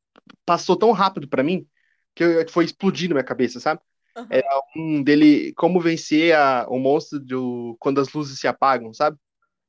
passou 0.47 0.77
tão 0.79 0.93
rápido 0.93 1.29
pra 1.29 1.43
mim 1.45 1.69
que 2.15 2.25
eu- 2.25 2.49
foi 2.51 2.65
explodir 2.67 3.09
na 3.11 3.15
minha 3.17 3.25
cabeça, 3.25 3.61
sabe? 3.61 3.81
Aham. 4.15 4.31
Era 4.31 4.49
um 4.77 5.03
dele, 5.03 5.53
como 5.55 5.81
vencer 5.81 6.35
a, 6.37 6.67
o 6.69 6.79
monstro 6.81 7.21
do, 7.21 7.77
quando 7.81 8.01
as 8.01 8.13
luzes 8.13 8.41
se 8.41 8.49
apagam, 8.49 8.95
sabe? 8.95 9.19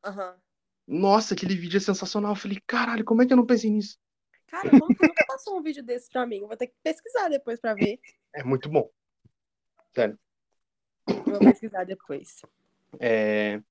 Aham. 0.03 0.41
Nossa, 0.87 1.33
aquele 1.33 1.55
vídeo 1.55 1.77
é 1.77 1.79
sensacional. 1.79 2.31
Eu 2.33 2.35
falei, 2.35 2.59
caralho, 2.67 3.03
como 3.05 3.21
é 3.21 3.25
que 3.25 3.33
eu 3.33 3.37
não 3.37 3.45
pensei 3.45 3.69
nisso? 3.71 3.97
Cara, 4.47 4.71
como 4.75 4.95
que 4.95 5.03
nunca 5.03 5.23
passou 5.25 5.57
um 5.57 5.61
vídeo 5.63 5.81
desse 5.83 6.09
pra 6.11 6.25
mim? 6.27 6.41
Vou 6.41 6.55
ter 6.57 6.67
que 6.67 6.75
pesquisar 6.83 7.27
depois 7.29 7.59
pra 7.59 7.73
ver. 7.73 7.99
É 8.33 8.43
muito 8.43 8.69
bom. 8.69 8.91
Sério. 9.95 10.17
Vou 11.25 11.41
pesquisar 11.41 11.83
depois. 11.83 12.41
É... 12.99 13.61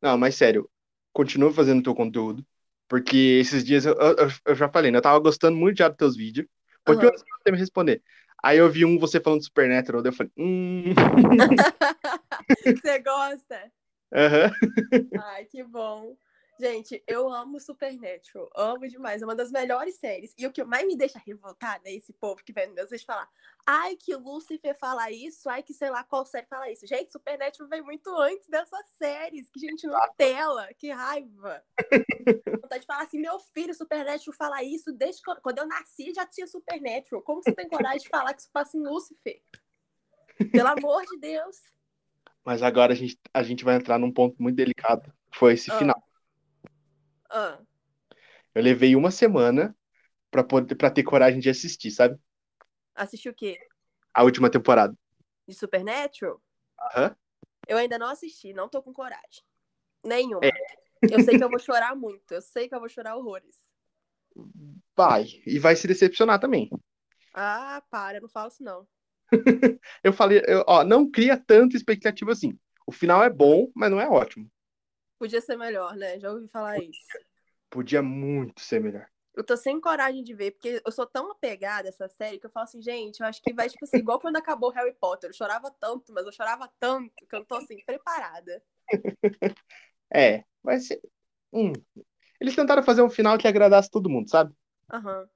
Não, 0.00 0.16
mas 0.18 0.34
sério, 0.34 0.68
continua 1.12 1.52
fazendo 1.52 1.82
teu 1.82 1.94
conteúdo. 1.94 2.44
Porque 2.88 3.38
esses 3.40 3.64
dias 3.64 3.84
eu, 3.84 3.94
eu, 3.94 4.28
eu 4.46 4.54
já 4.54 4.68
falei, 4.68 4.90
né? 4.90 4.98
Eu 4.98 5.02
tava 5.02 5.18
gostando 5.18 5.56
muito 5.56 5.78
já 5.78 5.88
dos 5.88 5.96
teus 5.96 6.16
vídeos. 6.16 6.46
Porque 6.84 7.04
eu 7.04 7.10
você 7.10 7.50
me 7.50 7.58
responder. 7.58 8.02
Aí 8.42 8.58
eu 8.58 8.70
vi 8.70 8.84
um 8.84 8.98
você 8.98 9.20
falando 9.20 9.40
de 9.40 9.46
Supernatural, 9.46 10.02
daí 10.02 10.12
eu 10.12 10.16
falei, 10.16 10.32
hum. 10.36 10.84
Você 12.62 12.98
gosta? 13.00 13.72
Aham. 14.14 14.52
Ai, 15.18 15.44
que 15.46 15.64
bom. 15.64 16.16
Gente, 16.58 17.02
eu 17.06 17.30
amo 17.30 17.60
Supernatural. 17.60 18.48
Amo 18.54 18.88
demais. 18.88 19.22
É 19.22 19.24
uma 19.26 19.34
das 19.34 19.50
melhores 19.50 19.96
séries. 19.96 20.34
E 20.38 20.46
o 20.46 20.52
que 20.52 20.64
mais 20.64 20.86
me 20.86 20.96
deixa 20.96 21.18
revoltada 21.18 21.88
é 21.88 21.94
esse 21.94 22.12
povo 22.14 22.42
que 22.42 22.52
vem 22.52 22.68
no 22.68 22.74
meus 22.74 22.90
vídeos 22.90 23.04
falar 23.04 23.28
ai, 23.66 23.96
que 23.96 24.14
Lucifer 24.14 24.78
fala 24.78 25.10
isso, 25.10 25.48
ai, 25.48 25.60
que 25.62 25.74
sei 25.74 25.90
lá 25.90 26.04
qual 26.04 26.24
série 26.24 26.46
fala 26.46 26.70
isso. 26.70 26.86
Gente, 26.86 27.10
Supernatural 27.10 27.68
veio 27.68 27.84
muito 27.84 28.08
antes 28.16 28.48
dessas 28.48 28.86
séries. 28.90 29.50
Que 29.50 29.58
gente 29.58 29.86
Nutella. 29.88 30.68
Que 30.78 30.90
raiva. 30.90 31.62
Vontade 32.62 32.82
de 32.82 32.86
falar 32.86 33.02
assim, 33.02 33.18
meu 33.18 33.40
filho, 33.40 33.74
Supernatural 33.74 34.36
fala 34.38 34.62
isso 34.62 34.92
desde 34.92 35.20
quando, 35.22 35.40
quando 35.40 35.58
eu 35.58 35.66
nasci 35.66 36.14
já 36.14 36.24
tinha 36.24 36.46
Supernatural. 36.46 37.22
Como 37.22 37.42
você 37.42 37.52
tem 37.52 37.68
coragem 37.68 37.98
de 37.98 38.08
falar 38.08 38.32
que 38.34 38.42
isso 38.42 38.50
passa 38.52 38.76
em 38.76 38.82
Lucifer? 38.82 39.42
Pelo 40.52 40.68
amor 40.68 41.04
de 41.06 41.18
Deus. 41.18 41.56
Mas 42.44 42.62
agora 42.62 42.92
a 42.92 42.96
gente, 42.96 43.18
a 43.34 43.42
gente 43.42 43.64
vai 43.64 43.74
entrar 43.74 43.98
num 43.98 44.12
ponto 44.12 44.40
muito 44.40 44.54
delicado. 44.54 45.12
que 45.32 45.38
Foi 45.38 45.54
esse 45.54 45.70
Ah. 45.72 45.78
final. 45.78 46.02
Ah, 47.30 47.58
Eu 48.54 48.62
levei 48.62 48.96
uma 48.96 49.10
semana 49.10 49.76
pra, 50.30 50.44
poder, 50.44 50.74
pra 50.76 50.90
ter 50.90 51.02
coragem 51.04 51.40
de 51.40 51.50
assistir, 51.50 51.90
sabe? 51.92 52.18
assistiu 52.94 53.32
o 53.32 53.34
quê? 53.34 53.58
A 54.12 54.24
última 54.24 54.50
temporada. 54.50 54.94
De 55.48 55.54
Supernatural? 55.54 56.40
Aham. 56.78 57.16
Eu 57.68 57.76
ainda 57.78 57.98
não 57.98 58.08
assisti, 58.08 58.52
não 58.52 58.68
tô 58.68 58.82
com 58.82 58.92
coragem. 58.92 59.42
Nenhuma. 60.04 60.46
É. 60.46 60.76
Eu 61.08 61.20
sei 61.20 61.36
que 61.36 61.44
eu 61.44 61.50
vou 61.50 61.58
chorar 61.60 61.96
muito. 61.96 62.32
Eu 62.34 62.42
sei 62.42 62.68
que 62.68 62.74
eu 62.74 62.80
vou 62.80 62.88
chorar 62.88 63.16
horrores. 63.16 63.74
Vai. 64.96 65.26
E 65.46 65.58
vai 65.58 65.76
se 65.76 65.86
decepcionar 65.86 66.40
também. 66.40 66.68
Ah, 67.32 67.80
para, 67.90 68.20
não 68.20 68.28
falo 68.28 68.48
isso 68.48 68.62
não. 68.64 68.88
Eu 70.02 70.12
falei, 70.12 70.42
eu- 70.46 70.64
ó, 70.66 70.84
não 70.84 71.10
cria 71.10 71.36
tanta 71.36 71.76
expectativa 71.76 72.32
assim. 72.32 72.58
O 72.86 72.92
final 72.92 73.22
é 73.22 73.30
bom, 73.30 73.70
mas 73.74 73.90
não 73.90 74.00
é 74.00 74.08
ótimo. 74.08 74.50
Podia 75.18 75.40
ser 75.40 75.56
melhor, 75.56 75.96
né? 75.96 76.18
Já 76.18 76.30
ouvi 76.30 76.48
falar 76.48 76.78
isso. 76.78 77.00
Podia 77.70 78.02
muito 78.02 78.60
ser 78.60 78.80
melhor. 78.80 79.06
Eu 79.34 79.44
tô 79.44 79.56
sem 79.56 79.78
coragem 79.80 80.22
de 80.22 80.32
ver, 80.34 80.52
porque 80.52 80.80
eu 80.84 80.90
sou 80.90 81.06
tão 81.06 81.30
apegada 81.30 81.88
a 81.88 81.90
essa 81.90 82.08
série 82.08 82.38
que 82.38 82.46
eu 82.46 82.50
falo 82.50 82.64
assim, 82.64 82.80
gente, 82.80 83.20
eu 83.20 83.26
acho 83.26 83.42
que 83.42 83.52
vai, 83.52 83.68
tipo 83.68 83.84
assim, 83.84 83.98
igual 83.98 84.18
quando 84.18 84.36
acabou 84.36 84.70
Harry 84.70 84.94
Potter. 84.94 85.28
Eu 85.28 85.34
chorava 85.34 85.70
tanto, 85.78 86.12
mas 86.12 86.24
eu 86.24 86.32
chorava 86.32 86.70
tanto 86.80 87.12
que 87.28 87.34
eu 87.34 87.40
não 87.40 87.46
tô 87.46 87.56
assim, 87.56 87.76
preparada. 87.84 88.62
É, 90.08 90.44
vai 90.62 90.78
ser. 90.78 91.00
Hum. 91.52 91.72
Eles 92.40 92.54
tentaram 92.54 92.80
fazer 92.82 93.02
um 93.02 93.10
final 93.10 93.36
que 93.36 93.48
agradasse 93.48 93.90
todo 93.90 94.08
mundo, 94.08 94.30
sabe? 94.30 94.54
Aham. 94.92 95.28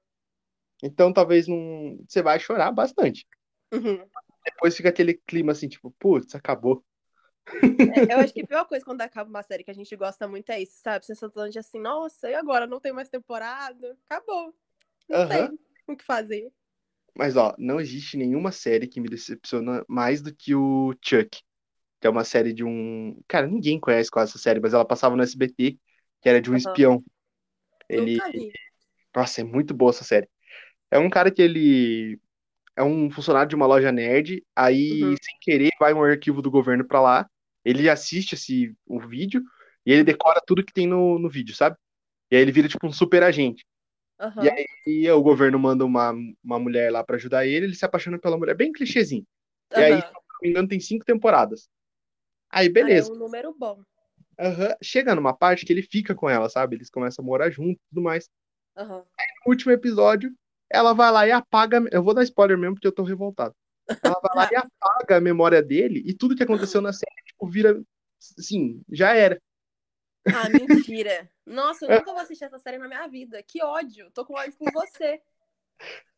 Então 0.81 1.11
talvez 1.11 1.45
não. 1.45 1.99
Você 2.07 2.21
vai 2.21 2.39
chorar 2.39 2.71
bastante. 2.71 3.27
Uhum. 3.73 4.07
Depois 4.45 4.75
fica 4.75 4.87
aquele 4.87 5.13
clima 5.13 5.51
assim, 5.51 5.67
tipo, 5.67 5.91
putz, 5.99 6.33
acabou. 6.35 6.83
É, 7.87 8.13
eu 8.13 8.19
acho 8.19 8.33
que 8.33 8.41
a 8.41 8.43
pior 8.47 8.65
coisa 8.65 8.85
quando 8.85 9.01
acaba 9.01 9.29
uma 9.29 9.43
série 9.43 9.63
que 9.63 9.71
a 9.71 9.73
gente 9.73 9.95
gosta 9.95 10.27
muito 10.27 10.49
é 10.51 10.61
isso, 10.61 10.79
sabe? 10.79 11.05
Você 11.05 11.15
só 11.15 11.29
tá 11.29 11.47
de 11.49 11.59
assim, 11.59 11.79
nossa, 11.79 12.29
e 12.29 12.33
agora? 12.35 12.67
Não 12.67 12.79
tem 12.79 12.93
mais 12.93 13.09
temporada? 13.09 13.97
Acabou. 14.09 14.55
Não 15.09 15.21
Aham. 15.21 15.27
tem 15.27 15.59
o 15.87 15.95
que 15.97 16.03
fazer. 16.05 16.51
Mas 17.15 17.35
ó, 17.35 17.53
não 17.57 17.79
existe 17.79 18.17
nenhuma 18.17 18.51
série 18.51 18.87
que 18.87 18.99
me 19.01 19.09
decepciona 19.09 19.83
mais 19.87 20.21
do 20.21 20.33
que 20.33 20.55
o 20.55 20.93
Chuck. 21.03 21.41
Que 22.01 22.07
é 22.07 22.09
uma 22.09 22.23
série 22.25 22.53
de 22.53 22.63
um. 22.63 23.19
Cara, 23.27 23.47
ninguém 23.47 23.79
conhece 23.79 24.11
quase 24.11 24.31
essa 24.31 24.39
série, 24.39 24.59
mas 24.61 24.73
ela 24.73 24.85
passava 24.85 25.15
no 25.15 25.23
SBT, 25.23 25.79
que 26.21 26.29
era 26.29 26.41
de 26.41 26.51
um 26.51 26.55
Aham. 26.55 26.57
espião. 26.57 27.03
Ele. 27.89 28.19
Nossa, 29.15 29.41
é 29.41 29.43
muito 29.43 29.73
boa 29.73 29.91
essa 29.91 30.03
série. 30.03 30.29
É 30.91 30.99
um 30.99 31.09
cara 31.09 31.31
que 31.31 31.41
ele 31.41 32.19
é 32.75 32.83
um 32.83 33.09
funcionário 33.11 33.49
de 33.49 33.55
uma 33.55 33.65
loja 33.65 33.91
nerd, 33.91 34.43
aí, 34.55 35.01
Uhum. 35.03 35.15
sem 35.21 35.35
querer, 35.41 35.71
vai 35.79 35.93
um 35.93 36.03
arquivo 36.03 36.41
do 36.41 36.51
governo 36.51 36.85
pra 36.85 37.01
lá, 37.01 37.29
ele 37.65 37.89
assiste 37.89 38.33
esse, 38.33 38.75
o 38.85 38.99
vídeo 38.99 39.43
e 39.85 39.91
ele 39.91 40.03
decora 40.03 40.41
tudo 40.45 40.63
que 40.65 40.73
tem 40.73 40.87
no, 40.87 41.19
no 41.19 41.29
vídeo, 41.29 41.55
sabe? 41.55 41.77
E 42.31 42.35
aí 42.35 42.41
ele 42.41 42.51
vira 42.51 42.67
tipo 42.67 42.87
um 42.87 42.91
super 42.93 43.23
agente. 43.23 43.65
Aham. 44.19 44.45
E 44.45 44.49
aí 44.49 44.65
e 44.87 45.11
o 45.11 45.21
governo 45.21 45.59
manda 45.59 45.85
uma, 45.85 46.11
uma 46.43 46.59
mulher 46.59 46.91
lá 46.91 47.03
pra 47.03 47.15
ajudar 47.15 47.45
ele, 47.45 47.67
ele 47.67 47.75
se 47.75 47.85
apaixona 47.85 48.17
pela 48.17 48.37
mulher, 48.37 48.55
bem 48.55 48.71
clichêzinho. 48.71 49.25
E 49.71 49.81
aí, 49.81 50.01
se 50.01 50.13
não 50.13 50.21
me 50.41 50.49
engano, 50.49 50.67
tem 50.67 50.79
cinco 50.79 51.05
tempouradas. 51.05 51.69
Aí, 52.49 52.67
Ah, 52.67 52.69
é 52.69 52.71
beleza. 52.73 53.11
um 53.11 53.15
número 53.15 53.53
bom. 53.57 53.83
Aham. 54.39 54.75
Chega 54.81 55.15
numa 55.15 55.33
parte 55.35 55.65
que 55.65 55.71
ele 55.71 55.81
fica 55.83 56.15
com 56.15 56.29
ela, 56.29 56.49
sabe? 56.49 56.75
Eles 56.75 56.89
começam 56.89 57.23
a 57.23 57.25
morar 57.25 57.49
juntos 57.51 57.75
e 57.81 57.89
tudo 57.89 58.01
mais. 58.01 58.29
Aham. 58.75 59.05
No 59.45 59.51
último 59.51 59.71
episódio, 59.71 60.31
ela 60.71 60.93
vai 60.93 61.11
lá 61.11 61.27
e 61.27 61.31
apaga. 61.31 61.83
Eu 61.91 62.03
vou 62.03 62.13
dar 62.13 62.23
spoiler 62.23 62.57
mesmo, 62.57 62.75
porque 62.75 62.87
eu 62.87 62.91
tô 62.91 63.03
revoltado. 63.03 63.55
Ela 64.03 64.19
vai 64.21 64.35
lá 64.35 64.49
e 64.51 64.55
apaga 64.55 65.17
a 65.17 65.21
memória 65.21 65.61
dele 65.61 66.03
e 66.05 66.13
tudo 66.13 66.35
que 66.35 66.43
aconteceu 66.43 66.81
na 66.81 66.93
série, 66.93 67.23
tipo, 67.25 67.47
vira. 67.47 67.81
Assim, 68.37 68.81
já 68.89 69.13
era. 69.13 69.41
Ah, 70.31 70.49
mentira. 70.49 71.29
Nossa, 71.45 71.85
eu 71.85 71.89
nunca 71.89 72.11
vou 72.13 72.21
assistir 72.21 72.45
essa 72.45 72.59
série 72.59 72.77
na 72.77 72.87
minha 72.87 73.07
vida. 73.07 73.41
Que 73.43 73.63
ódio. 73.63 74.09
Tô 74.11 74.25
com 74.25 74.33
ódio 74.35 74.53
por 74.57 74.71
você. 74.71 75.21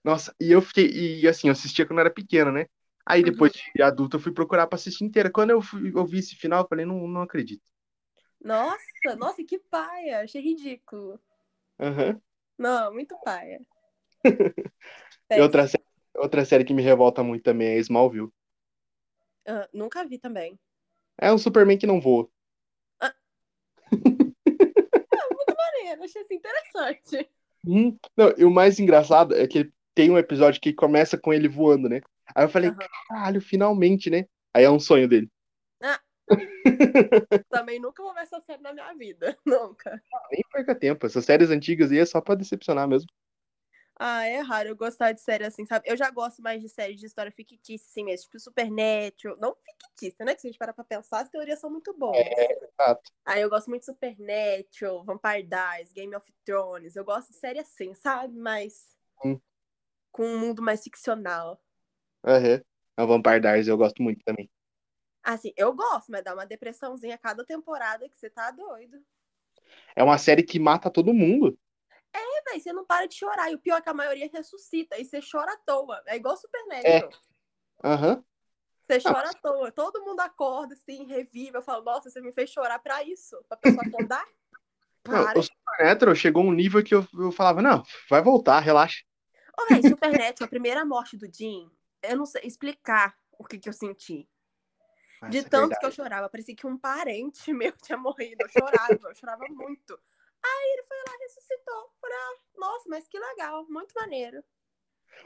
Nossa, 0.04 0.36
e 0.40 0.52
eu 0.52 0.62
fiquei. 0.62 1.22
E 1.22 1.28
assim, 1.28 1.48
eu 1.48 1.54
assistia 1.54 1.86
quando 1.86 2.00
eu 2.00 2.06
era 2.06 2.14
pequena, 2.14 2.52
né? 2.52 2.66
Aí 3.06 3.22
Uhum. 3.22 3.32
depois 3.32 3.52
de 3.54 3.82
adulto 3.82 4.18
eu 4.18 4.22
fui 4.22 4.34
procurar 4.34 4.68
pra 4.68 4.76
assistir 4.76 5.04
inteira. 5.04 5.32
Quando 5.32 5.52
eu, 5.52 5.62
fui, 5.62 5.92
eu 5.94 6.06
vi 6.06 6.20
esse 6.20 6.36
final, 6.36 6.64
eu 6.64 6.68
falei, 6.68 6.86
não, 6.86 7.08
não 7.08 7.22
acredito. 7.22 7.64
Nossa, 8.42 9.16
nossa, 9.18 9.44
que 9.44 9.58
paia. 9.58 10.22
Achei 10.22 10.42
ridículo. 10.42 11.20
Aham. 11.80 12.22
Não, 12.58 12.94
muito 12.94 13.18
paia. 13.24 13.62
Outra, 15.40 15.68
sé- 15.68 15.80
outra 16.16 16.46
série 16.46 16.64
que 16.64 16.74
me 16.74 16.82
revolta 16.82 17.24
muito 17.24 17.44
também 17.44 17.70
é 17.70 17.78
Smallville. 17.80 18.30
Ah, 19.46 19.68
nunca 19.74 20.06
vi 20.06 20.18
também. 20.18 20.58
É 21.20 21.32
um 21.32 21.38
Superman 21.38 21.78
que 21.78 21.88
não 21.88 22.00
voa. 22.02 22.30
Maneiro, 25.58 26.04
achei 26.04 26.22
assim 26.22 26.36
interessante. 26.36 27.30
Hum, 27.66 27.98
Não, 28.16 28.34
e 28.38 28.44
o 28.46 28.52
mais 28.52 28.80
engraçado 28.80 29.36
é 29.36 29.48
que 29.48 29.72
tem 29.96 30.12
um 30.12 30.18
episódio 30.18 30.60
que 30.62 30.74
começa 30.74 31.18
com 31.18 31.34
ele 31.34 31.48
voando, 31.48 31.88
né? 31.88 32.02
Aí 32.36 32.46
eu 32.46 32.50
falei, 32.50 32.70
Aham. 32.72 32.80
caralho, 33.08 33.42
finalmente, 33.42 34.10
né? 34.10 34.26
Aí 34.54 34.64
é 34.64 34.70
um 34.70 34.80
sonho 34.80 35.08
dele. 35.08 35.30
Também 37.50 37.80
nunca 37.80 38.02
vou 38.02 38.14
ver 38.14 38.22
essa 38.22 38.40
série 38.42 38.62
na 38.62 38.74
minha 38.74 38.94
vida. 38.96 39.38
Nunca. 39.46 40.02
Nem 40.32 40.42
perca 40.52 40.74
tempo. 40.76 41.06
Essas 41.06 41.26
séries 41.26 41.50
antigas 41.50 41.92
aí 41.92 42.00
é 42.00 42.06
só 42.06 42.20
pra 42.22 42.36
decepcionar 42.36 42.88
mesmo. 42.88 43.08
Ah, 43.96 44.26
é 44.26 44.40
raro 44.40 44.70
eu 44.70 44.76
gostar 44.76 45.12
de 45.12 45.22
série 45.22 45.46
assim, 45.46 45.66
sabe? 45.66 45.88
Eu 45.90 45.96
já 45.96 46.10
gosto 46.10 46.42
mais 46.42 46.62
de 46.62 46.68
séries 46.68 47.00
de 47.00 47.06
história 47.06 47.32
fictícia, 47.32 47.86
assim 47.90 48.04
mesmo. 48.04 48.24
Tipo 48.26 48.40
Supernatural. 48.40 49.38
Não 49.40 49.56
fictícia, 49.56 50.26
né? 50.26 50.34
Que 50.36 50.42
se 50.42 50.48
a 50.48 50.50
gente 50.52 50.60
parar 50.60 50.74
pra 50.74 50.84
pensar, 50.84 51.22
as 51.22 51.30
teorias 51.30 51.60
são 51.60 51.70
muito 51.70 51.94
boas. 51.94 52.18
Exato. 52.18 53.12
Aí 53.26 53.42
eu 53.42 53.50
gosto 53.50 53.70
muito 53.70 53.82
de 53.82 53.86
Supernatural, 53.86 55.04
Vampire 55.04 55.44
Diaries, 55.44 55.94
Game 55.94 56.16
of 56.16 56.34
Thrones. 56.44 56.96
Eu 56.96 57.06
gosto 57.06 57.30
de 57.30 57.36
série 57.38 57.60
assim, 57.60 57.94
sabe? 57.94 58.38
Mas 58.38 58.92
Hum. 59.24 59.40
com 60.12 60.26
um 60.26 60.40
mundo 60.40 60.62
mais 60.62 60.84
ficcional. 60.84 61.62
Aham. 62.26 62.62
A 62.98 63.06
Vampire 63.06 63.40
Diaries 63.40 63.68
eu 63.68 63.78
gosto 63.78 64.02
muito 64.04 64.24
também. 64.24 64.50
Assim, 65.24 65.54
eu 65.56 65.74
gosto, 65.74 66.12
mas 66.12 66.24
dá 66.24 66.34
uma 66.34 66.46
depressãozinha 66.46 67.16
a 67.16 67.18
cada 67.18 67.46
temporada 67.46 68.10
que 68.10 68.18
você 68.18 68.30
tá 68.30 68.52
doido. 68.52 69.02
É 69.96 70.04
uma 70.04 70.18
série 70.18 70.44
que 70.44 70.60
mata 70.60 70.92
todo 70.92 71.14
mundo. 71.14 71.58
É, 72.54 72.58
véi, 72.58 72.60
você 72.60 72.72
não 72.72 72.86
para 72.86 73.08
de 73.08 73.16
chorar. 73.16 73.52
E 73.52 73.56
o 73.56 73.60
pior 73.60 73.78
é 73.78 73.82
que 73.82 73.90
a 73.90 73.94
maioria 73.94 74.30
ressuscita. 74.32 74.98
E 74.98 75.06
você 75.06 75.20
chora 75.20 75.54
à 75.54 75.58
toa. 75.58 76.02
É 76.06 76.16
igual 76.16 76.38
Supernatural. 76.38 77.10
Aham. 77.84 78.24
Você 78.82 79.00
chora 79.02 79.30
à 79.30 79.34
toa. 79.34 79.72
Todo 79.72 80.04
mundo 80.04 80.20
acorda, 80.20 80.74
assim, 80.74 81.06
revive. 81.06 81.56
Eu 81.56 81.62
falo, 81.62 81.84
nossa, 81.84 82.10
você 82.10 82.22
me 82.22 82.32
fez 82.32 82.50
chorar 82.50 82.80
pra 82.80 83.04
isso? 83.04 83.44
Pra 83.48 83.58
pessoa 83.58 83.84
acordar? 83.86 84.26
Não, 85.06 85.26
o 85.36 85.44
Supernatural 85.44 86.16
chegou 86.16 86.44
um 86.44 86.54
nível 86.54 86.82
que 86.82 86.96
eu, 86.96 87.06
eu 87.20 87.30
falava, 87.30 87.62
não, 87.62 87.84
vai 88.10 88.22
voltar, 88.22 88.62
relaxa. 88.62 89.04
Ô, 89.60 89.68
véi, 89.68 89.82
Supernatural, 89.82 90.46
a 90.46 90.48
primeira 90.48 90.86
morte 90.86 91.18
do 91.18 91.28
Jim, 91.30 91.70
eu 92.02 92.16
não 92.16 92.26
sei 92.26 92.44
explicar 92.46 93.14
o 93.38 93.44
que, 93.44 93.60
que 93.60 93.68
eu 93.68 93.74
senti. 93.74 94.26
De 95.30 95.40
é 95.40 95.44
tanto 95.44 95.78
que 95.78 95.86
eu 95.86 95.92
chorava, 95.92 96.30
parecia 96.30 96.56
que 96.56 96.66
um 96.66 96.78
parente 96.78 97.52
meu 97.54 97.74
tinha 97.74 97.98
morrido. 97.98 98.44
Eu 98.44 98.50
chorava, 98.50 99.10
eu 99.10 99.16
chorava 99.16 99.46
muito. 99.50 100.00
Aí 100.46 100.74
ele 100.74 100.84
foi 100.84 100.98
lá 100.98 101.18
ressuscitou. 101.20 101.90
Falei, 102.02 102.18
ah, 102.18 102.60
nossa, 102.60 102.90
mas 102.90 103.08
que 103.08 103.20
legal, 103.20 103.66
muito 103.70 103.94
maneiro. 103.96 104.44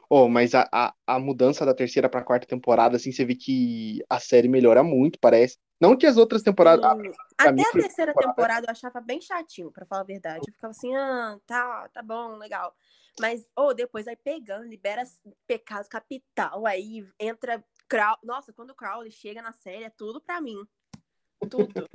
Oh, 0.10 0.28
mas 0.28 0.54
a, 0.54 0.68
a, 0.72 0.94
a 1.06 1.20
mudança 1.20 1.66
da 1.66 1.74
terceira 1.74 2.10
pra 2.10 2.24
quarta 2.24 2.46
temporada, 2.46 2.98
assim, 2.98 3.12
você 3.12 3.26
vê 3.26 3.36
que 3.36 4.04
a 4.10 4.20
série 4.20 4.48
melhora 4.48 4.84
muito, 4.84 5.20
parece. 5.20 5.58
Não 5.80 5.98
que 5.98 6.06
as 6.06 6.18
outras 6.18 6.42
temporadas. 6.42 6.98
mim 6.98 7.12
Até 7.38 7.62
a 7.62 7.72
terceira 7.72 8.14
temporada. 8.14 8.34
temporada 8.34 8.66
eu 8.68 8.72
achava 8.72 9.00
bem 9.00 9.22
chatinho, 9.22 9.72
pra 9.72 9.86
falar 9.86 10.02
a 10.02 10.06
verdade. 10.06 10.44
Eu 10.48 10.54
ficava 10.54 10.72
assim, 10.72 10.96
ah, 10.96 11.40
tá, 11.46 11.90
tá 11.90 12.02
bom, 12.02 12.36
legal. 12.38 12.76
Mas, 13.20 13.48
ou 13.56 13.74
depois 13.74 14.08
aí 14.08 14.16
pegando, 14.16 14.66
libera 14.66 15.04
pecado 15.46 15.88
capital, 15.88 16.66
aí 16.66 17.08
entra 17.20 17.64
Crow... 17.88 18.18
Nossa, 18.24 18.54
quando 18.54 18.72
o 18.72 18.76
Crowley 18.76 19.12
chega 19.12 19.42
na 19.42 19.54
série, 19.54 19.86
é 19.86 19.90
tudo 19.90 20.22
pra 20.22 20.42
mim. 20.42 20.58
Tudo. 21.50 21.88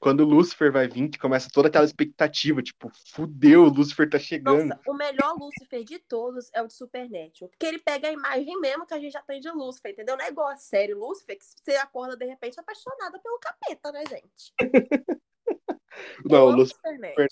Quando 0.00 0.20
o 0.20 0.24
Lucifer 0.24 0.72
vai 0.72 0.88
vir, 0.88 1.10
que 1.10 1.18
começa 1.18 1.50
toda 1.52 1.68
aquela 1.68 1.84
expectativa, 1.84 2.62
tipo, 2.62 2.90
fudeu, 3.12 3.64
o 3.64 3.68
Lucifer 3.68 4.08
tá 4.08 4.18
chegando. 4.18 4.68
Nossa, 4.68 4.80
o 4.88 4.94
melhor 4.94 5.34
Lucifer 5.38 5.84
de 5.84 5.98
todos 5.98 6.48
é 6.54 6.62
o 6.62 6.66
de 6.66 6.72
Supernatural. 6.72 7.50
Porque 7.50 7.66
ele 7.66 7.78
pega 7.78 8.08
a 8.08 8.12
imagem 8.12 8.58
mesmo 8.58 8.86
que 8.86 8.94
a 8.94 8.98
gente 8.98 9.12
já 9.12 9.20
tem 9.20 9.40
de 9.40 9.50
Lucifer, 9.50 9.92
entendeu? 9.92 10.16
Não 10.16 10.24
é 10.24 10.28
igual 10.28 10.48
a 10.48 10.56
série 10.56 10.94
Lucifer, 10.94 11.36
que 11.38 11.44
você 11.44 11.76
acorda 11.76 12.16
de 12.16 12.24
repente 12.24 12.58
apaixonada 12.58 13.18
pelo 13.18 13.38
capeta, 13.38 13.92
né, 13.92 14.02
gente? 14.06 14.54
não, 16.24 16.46
o 16.46 16.50
Lucifer. 16.50 17.28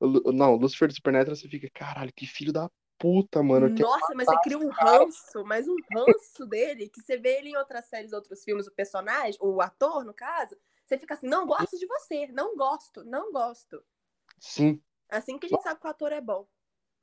Não, 0.00 0.54
o 0.54 0.56
Lucifer 0.56 0.88
do 0.88 0.94
Supernatural 0.94 1.36
você 1.36 1.48
fica, 1.48 1.70
caralho, 1.72 2.12
que 2.12 2.26
filho 2.26 2.52
da 2.52 2.68
puta, 2.98 3.40
mano. 3.40 3.68
Nossa, 3.68 4.14
mas 4.16 4.26
você 4.26 4.40
cria 4.42 4.58
um 4.58 4.68
ranço, 4.68 5.44
mas 5.44 5.68
um 5.68 5.76
ranço 5.92 6.44
dele, 6.44 6.88
que 6.88 7.00
você 7.00 7.16
vê 7.16 7.38
ele 7.38 7.50
em 7.50 7.56
outras 7.56 7.84
séries, 7.84 8.12
outros 8.12 8.42
filmes, 8.42 8.66
o 8.66 8.72
personagem, 8.72 9.38
o 9.40 9.60
ator, 9.60 10.04
no 10.04 10.12
caso, 10.12 10.56
você 10.84 10.98
fica 10.98 11.14
assim, 11.14 11.26
não 11.26 11.46
gosto 11.46 11.78
de 11.78 11.86
você, 11.86 12.26
não 12.28 12.56
gosto, 12.56 13.04
não 13.04 13.32
gosto. 13.32 13.82
Sim. 14.38 14.80
Assim 15.08 15.38
que 15.38 15.46
a 15.46 15.48
gente 15.48 15.62
sabe 15.62 15.80
que 15.80 15.86
o 15.86 15.90
ator 15.90 16.12
é 16.12 16.20
bom. 16.20 16.46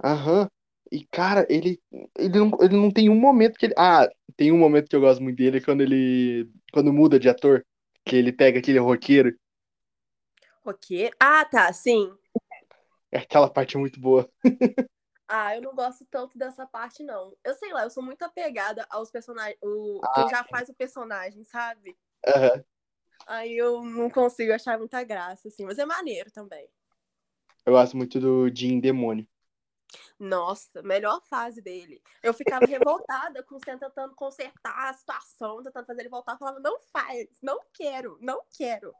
Aham. 0.03 0.49
E, 0.91 1.05
cara, 1.05 1.47
ele, 1.49 1.81
ele, 2.17 2.37
não, 2.37 2.51
ele 2.59 2.75
não 2.75 2.91
tem 2.91 3.09
um 3.09 3.15
momento 3.15 3.57
que 3.57 3.67
ele. 3.67 3.75
Ah, 3.77 4.09
tem 4.35 4.51
um 4.51 4.57
momento 4.57 4.89
que 4.89 4.95
eu 4.95 5.01
gosto 5.01 5.21
muito 5.23 5.37
dele, 5.37 5.61
quando 5.61 5.81
ele. 5.81 6.51
Quando 6.73 6.93
muda 6.93 7.19
de 7.19 7.29
ator. 7.29 7.65
Que 8.03 8.15
ele 8.15 8.33
pega 8.33 8.59
aquele 8.59 8.79
roqueiro. 8.79 9.37
Roqueiro? 10.65 11.15
Ah, 11.19 11.45
tá, 11.45 11.71
sim. 11.71 12.11
É 13.11 13.19
aquela 13.19 13.49
parte 13.49 13.77
muito 13.77 13.99
boa. 13.99 14.29
ah, 15.27 15.55
eu 15.55 15.61
não 15.61 15.75
gosto 15.75 16.05
tanto 16.09 16.37
dessa 16.37 16.65
parte, 16.65 17.03
não. 17.03 17.35
Eu 17.43 17.53
sei 17.53 17.71
lá, 17.71 17.83
eu 17.83 17.89
sou 17.89 18.03
muito 18.03 18.23
apegada 18.23 18.85
aos 18.89 19.11
personagens. 19.11 19.57
O... 19.61 20.01
Ah. 20.03 20.13
Quem 20.15 20.29
já 20.29 20.43
faz 20.43 20.67
o 20.67 20.73
personagem, 20.73 21.43
sabe? 21.43 21.95
Aham. 22.27 22.55
Uhum. 22.55 22.63
Aí 23.27 23.57
eu 23.57 23.83
não 23.83 24.09
consigo 24.09 24.53
achar 24.53 24.77
muita 24.77 25.03
graça, 25.03 25.47
assim, 25.47 25.65
mas 25.65 25.77
é 25.77 25.85
maneiro 25.85 26.31
também. 26.31 26.67
Eu 27.65 27.73
gosto 27.73 27.95
muito 27.95 28.19
do 28.19 28.49
Jim 28.53 28.79
Demônio. 28.79 29.27
Nossa, 30.17 30.81
melhor 30.81 31.21
fase 31.29 31.61
dele. 31.61 32.01
Eu 32.23 32.33
ficava 32.33 32.65
revoltada 32.65 33.43
com 33.43 33.59
você 33.59 33.77
tentando 33.77 34.15
consertar 34.15 34.89
a 34.89 34.93
situação, 34.93 35.61
tentando 35.63 35.85
fazer 35.85 36.01
ele 36.01 36.09
voltar. 36.09 36.33
Eu 36.33 36.37
falava, 36.37 36.59
não 36.59 36.79
faz, 36.93 37.27
não 37.41 37.59
quero, 37.73 38.17
não 38.21 38.41
quero. 38.55 38.93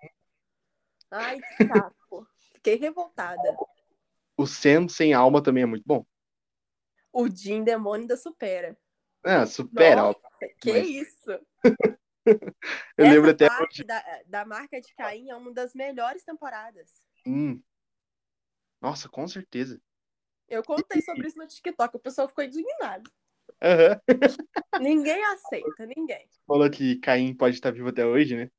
Ai, 1.09 1.39
que 1.39 1.67
saco. 1.67 2.27
Fiquei 2.55 2.75
revoltada. 2.75 3.57
O 4.37 4.45
Sam 4.45 4.87
sem 4.87 5.13
alma 5.13 5.41
também 5.41 5.63
é 5.63 5.67
muito 5.67 5.83
bom. 5.85 6.05
O 7.13 7.27
Jim 7.27 7.63
Demônio 7.63 8.03
ainda 8.03 8.17
supera. 8.17 8.77
Ah, 9.23 9.45
supera. 9.45 10.01
Nossa, 10.01 10.19
que 10.59 10.73
mas... 10.73 10.87
isso. 10.87 11.39
Eu 12.97 13.05
Essa 13.05 13.13
lembro 13.13 13.31
até. 13.31 13.47
parte 13.47 13.83
da, 13.83 14.03
da 14.27 14.45
marca 14.45 14.79
de 14.79 14.93
Caim 14.95 15.29
é 15.29 15.35
uma 15.35 15.51
das 15.51 15.73
melhores 15.73 16.23
temporadas. 16.23 17.03
Hum. 17.25 17.61
Nossa, 18.81 19.07
com 19.09 19.27
certeza. 19.27 19.81
Eu 20.47 20.63
contei 20.63 21.01
sobre 21.01 21.27
isso 21.27 21.37
no 21.37 21.47
TikTok, 21.47 21.95
o 21.95 21.99
pessoal 21.99 22.27
ficou 22.27 22.43
indignado. 22.43 23.09
Uhum. 23.61 24.07
ninguém 24.81 25.23
aceita, 25.25 25.85
ninguém. 25.85 26.27
Falou 26.47 26.69
que 26.69 26.97
Caim 26.97 27.33
pode 27.33 27.55
estar 27.55 27.71
vivo 27.71 27.89
até 27.89 28.05
hoje, 28.05 28.35
né? 28.35 28.51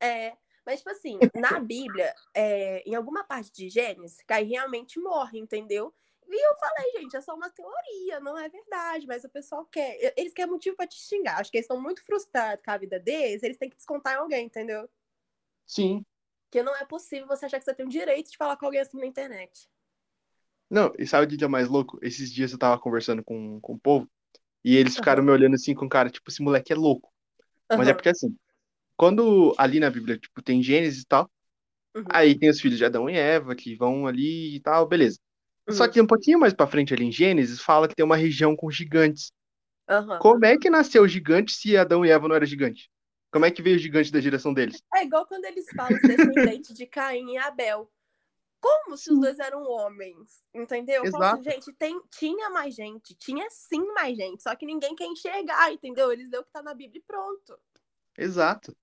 É, 0.00 0.36
mas 0.64 0.78
tipo 0.78 0.90
assim, 0.90 1.18
na 1.34 1.58
Bíblia, 1.58 2.14
é, 2.34 2.82
em 2.88 2.94
alguma 2.94 3.24
parte 3.24 3.50
de 3.52 3.68
Gênesis, 3.68 4.22
Caim 4.26 4.50
realmente 4.50 5.00
morre, 5.00 5.38
entendeu? 5.38 5.94
E 6.32 6.46
eu 6.46 6.54
falei, 6.58 6.92
gente, 6.92 7.16
é 7.16 7.20
só 7.20 7.34
uma 7.34 7.50
teoria, 7.50 8.20
não 8.20 8.38
é 8.38 8.48
verdade, 8.48 9.06
mas 9.06 9.24
o 9.24 9.28
pessoal 9.28 9.64
quer. 9.66 10.14
Eles 10.16 10.32
querem 10.32 10.52
motivo 10.52 10.76
para 10.76 10.86
te 10.86 10.96
xingar. 10.96 11.40
Acho 11.40 11.50
que 11.50 11.56
eles 11.56 11.64
estão 11.64 11.80
muito 11.80 12.04
frustrados 12.04 12.64
com 12.64 12.70
a 12.70 12.78
vida 12.78 13.00
deles, 13.00 13.42
eles 13.42 13.56
têm 13.56 13.68
que 13.68 13.76
descontar 13.76 14.14
em 14.14 14.18
alguém, 14.18 14.46
entendeu? 14.46 14.88
Sim. 15.66 16.04
Porque 16.44 16.62
não 16.62 16.76
é 16.76 16.84
possível 16.84 17.26
você 17.26 17.46
achar 17.46 17.58
que 17.58 17.64
você 17.64 17.74
tem 17.74 17.86
o 17.86 17.88
direito 17.88 18.30
de 18.30 18.36
falar 18.36 18.56
com 18.56 18.66
alguém 18.66 18.80
assim 18.80 18.98
na 18.98 19.06
internet. 19.06 19.68
Não, 20.68 20.92
e 20.96 21.04
sabe 21.04 21.26
o 21.34 21.38
que 21.38 21.44
é 21.44 21.48
mais 21.48 21.68
louco? 21.68 21.98
Esses 22.00 22.32
dias 22.32 22.52
eu 22.52 22.58
tava 22.58 22.80
conversando 22.80 23.24
com, 23.24 23.60
com 23.60 23.74
o 23.74 23.80
povo 23.80 24.08
e 24.64 24.76
eles 24.76 24.94
ficaram 24.94 25.20
uhum. 25.20 25.26
me 25.26 25.32
olhando 25.32 25.54
assim 25.54 25.74
com 25.74 25.88
cara, 25.88 26.10
tipo, 26.10 26.30
esse 26.30 26.42
moleque 26.42 26.72
é 26.72 26.76
louco. 26.76 27.12
Uhum. 27.70 27.78
Mas 27.78 27.88
é 27.88 27.94
porque 27.94 28.08
assim, 28.08 28.36
quando 28.96 29.52
ali 29.58 29.80
na 29.80 29.90
Bíblia, 29.90 30.16
tipo, 30.16 30.40
tem 30.42 30.62
Gênesis 30.62 31.02
e 31.02 31.06
tal, 31.06 31.28
uhum. 31.96 32.04
aí 32.08 32.38
tem 32.38 32.50
os 32.50 32.60
filhos 32.60 32.78
de 32.78 32.84
Adão 32.84 33.10
e 33.10 33.16
Eva 33.16 33.56
que 33.56 33.74
vão 33.74 34.06
ali 34.06 34.54
e 34.54 34.60
tal, 34.60 34.86
beleza. 34.86 35.18
Só 35.72 35.84
uhum. 35.84 35.90
que 35.90 36.00
um 36.00 36.06
pouquinho 36.06 36.38
mais 36.38 36.52
pra 36.52 36.66
frente 36.66 36.94
ali 36.94 37.04
em 37.04 37.12
Gênesis, 37.12 37.60
fala 37.60 37.88
que 37.88 37.94
tem 37.94 38.04
uma 38.04 38.16
região 38.16 38.56
com 38.56 38.70
gigantes. 38.70 39.32
Uhum. 39.88 40.18
Como 40.18 40.44
é 40.44 40.56
que 40.56 40.70
nasceu 40.70 41.02
o 41.02 41.08
gigante 41.08 41.52
se 41.52 41.76
Adão 41.76 42.04
e 42.04 42.10
Eva 42.10 42.28
não 42.28 42.36
eram 42.36 42.46
gigante? 42.46 42.90
Como 43.32 43.44
é 43.44 43.50
que 43.50 43.62
veio 43.62 43.76
o 43.76 43.78
gigante 43.78 44.10
da 44.10 44.20
direção 44.20 44.52
deles? 44.52 44.82
É 44.94 45.04
igual 45.04 45.26
quando 45.26 45.44
eles 45.44 45.66
falam 45.74 45.98
descendente 46.00 46.74
de 46.74 46.86
Caim 46.86 47.34
e 47.34 47.38
Abel. 47.38 47.90
Como 48.60 48.96
se 48.96 49.10
os 49.10 49.18
dois 49.18 49.38
eram 49.38 49.62
homens, 49.62 50.44
entendeu? 50.54 51.04
Exato. 51.04 51.42
gente, 51.42 51.72
tem, 51.72 51.98
tinha 52.10 52.50
mais 52.50 52.74
gente, 52.74 53.14
tinha 53.14 53.48
sim 53.48 53.82
mais 53.94 54.16
gente, 54.16 54.42
só 54.42 54.54
que 54.54 54.66
ninguém 54.66 54.94
quer 54.94 55.06
enxergar, 55.06 55.72
entendeu? 55.72 56.12
Eles 56.12 56.28
deu 56.28 56.42
o 56.42 56.44
que 56.44 56.52
tá 56.52 56.62
na 56.62 56.74
Bíblia 56.74 57.00
e 57.00 57.04
pronto. 57.06 57.58
Exato. 58.18 58.76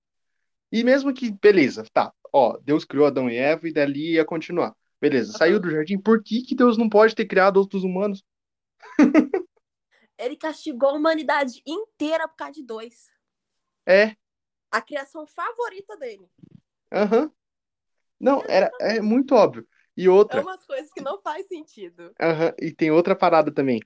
E 0.72 0.82
mesmo 0.82 1.14
que, 1.14 1.30
beleza, 1.30 1.84
tá, 1.92 2.12
ó, 2.32 2.58
Deus 2.58 2.84
criou 2.84 3.06
Adão 3.06 3.30
e 3.30 3.36
Eva 3.36 3.68
e 3.68 3.72
dali 3.72 4.14
ia 4.14 4.24
continuar. 4.24 4.74
Beleza, 5.00 5.32
uhum. 5.32 5.38
saiu 5.38 5.60
do 5.60 5.70
jardim. 5.70 5.98
Por 5.98 6.22
que, 6.22 6.42
que 6.42 6.54
Deus 6.54 6.76
não 6.76 6.88
pode 6.88 7.14
ter 7.14 7.26
criado 7.26 7.58
outros 7.58 7.84
humanos? 7.84 8.24
Ele 10.18 10.36
castigou 10.36 10.90
a 10.90 10.94
humanidade 10.94 11.62
inteira 11.64 12.26
por 12.26 12.36
causa 12.36 12.54
de 12.54 12.64
dois. 12.64 13.08
É. 13.86 14.16
A 14.70 14.82
criação 14.82 15.26
favorita 15.26 15.96
dele. 15.96 16.28
Aham. 16.92 17.22
Uhum. 17.22 17.30
Não, 18.20 18.42
era, 18.48 18.68
é 18.80 19.00
muito 19.00 19.34
óbvio. 19.34 19.66
E 19.96 20.08
outra. 20.08 20.40
É 20.40 20.42
umas 20.42 20.64
coisas 20.64 20.92
que 20.92 21.00
não 21.00 21.20
faz 21.22 21.46
sentido. 21.46 22.12
Aham. 22.20 22.52
E 22.60 22.72
tem 22.72 22.90
outra 22.90 23.14
parada 23.14 23.52
também. 23.52 23.80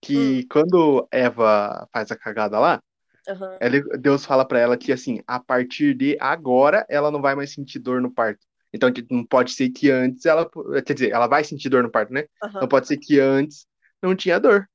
Que 0.00 0.40
hum. 0.40 0.48
quando 0.50 1.08
Eva 1.10 1.88
faz 1.92 2.10
a 2.10 2.16
cagada 2.16 2.58
lá, 2.58 2.82
uhum. 3.28 3.56
ela, 3.60 3.98
Deus 3.98 4.24
fala 4.24 4.44
para 4.44 4.58
ela 4.58 4.76
que 4.76 4.92
assim, 4.92 5.22
a 5.26 5.38
partir 5.38 5.94
de 5.94 6.16
agora 6.20 6.84
ela 6.88 7.10
não 7.10 7.22
vai 7.22 7.34
mais 7.36 7.52
sentir 7.52 7.78
dor 7.78 8.00
no 8.00 8.12
parto. 8.12 8.44
Então 8.72 8.90
não 9.10 9.24
pode 9.24 9.52
ser 9.52 9.70
que 9.70 9.90
antes 9.90 10.24
ela. 10.26 10.48
Quer 10.84 10.94
dizer, 10.94 11.10
ela 11.10 11.26
vai 11.26 11.42
sentir 11.42 11.68
dor 11.68 11.82
no 11.82 11.90
parto, 11.90 12.12
né? 12.12 12.26
Uhum. 12.42 12.60
Não 12.60 12.68
pode 12.68 12.86
ser 12.86 12.96
que 12.96 13.18
antes 13.18 13.66
não 14.02 14.14
tinha 14.14 14.38
dor. 14.38 14.68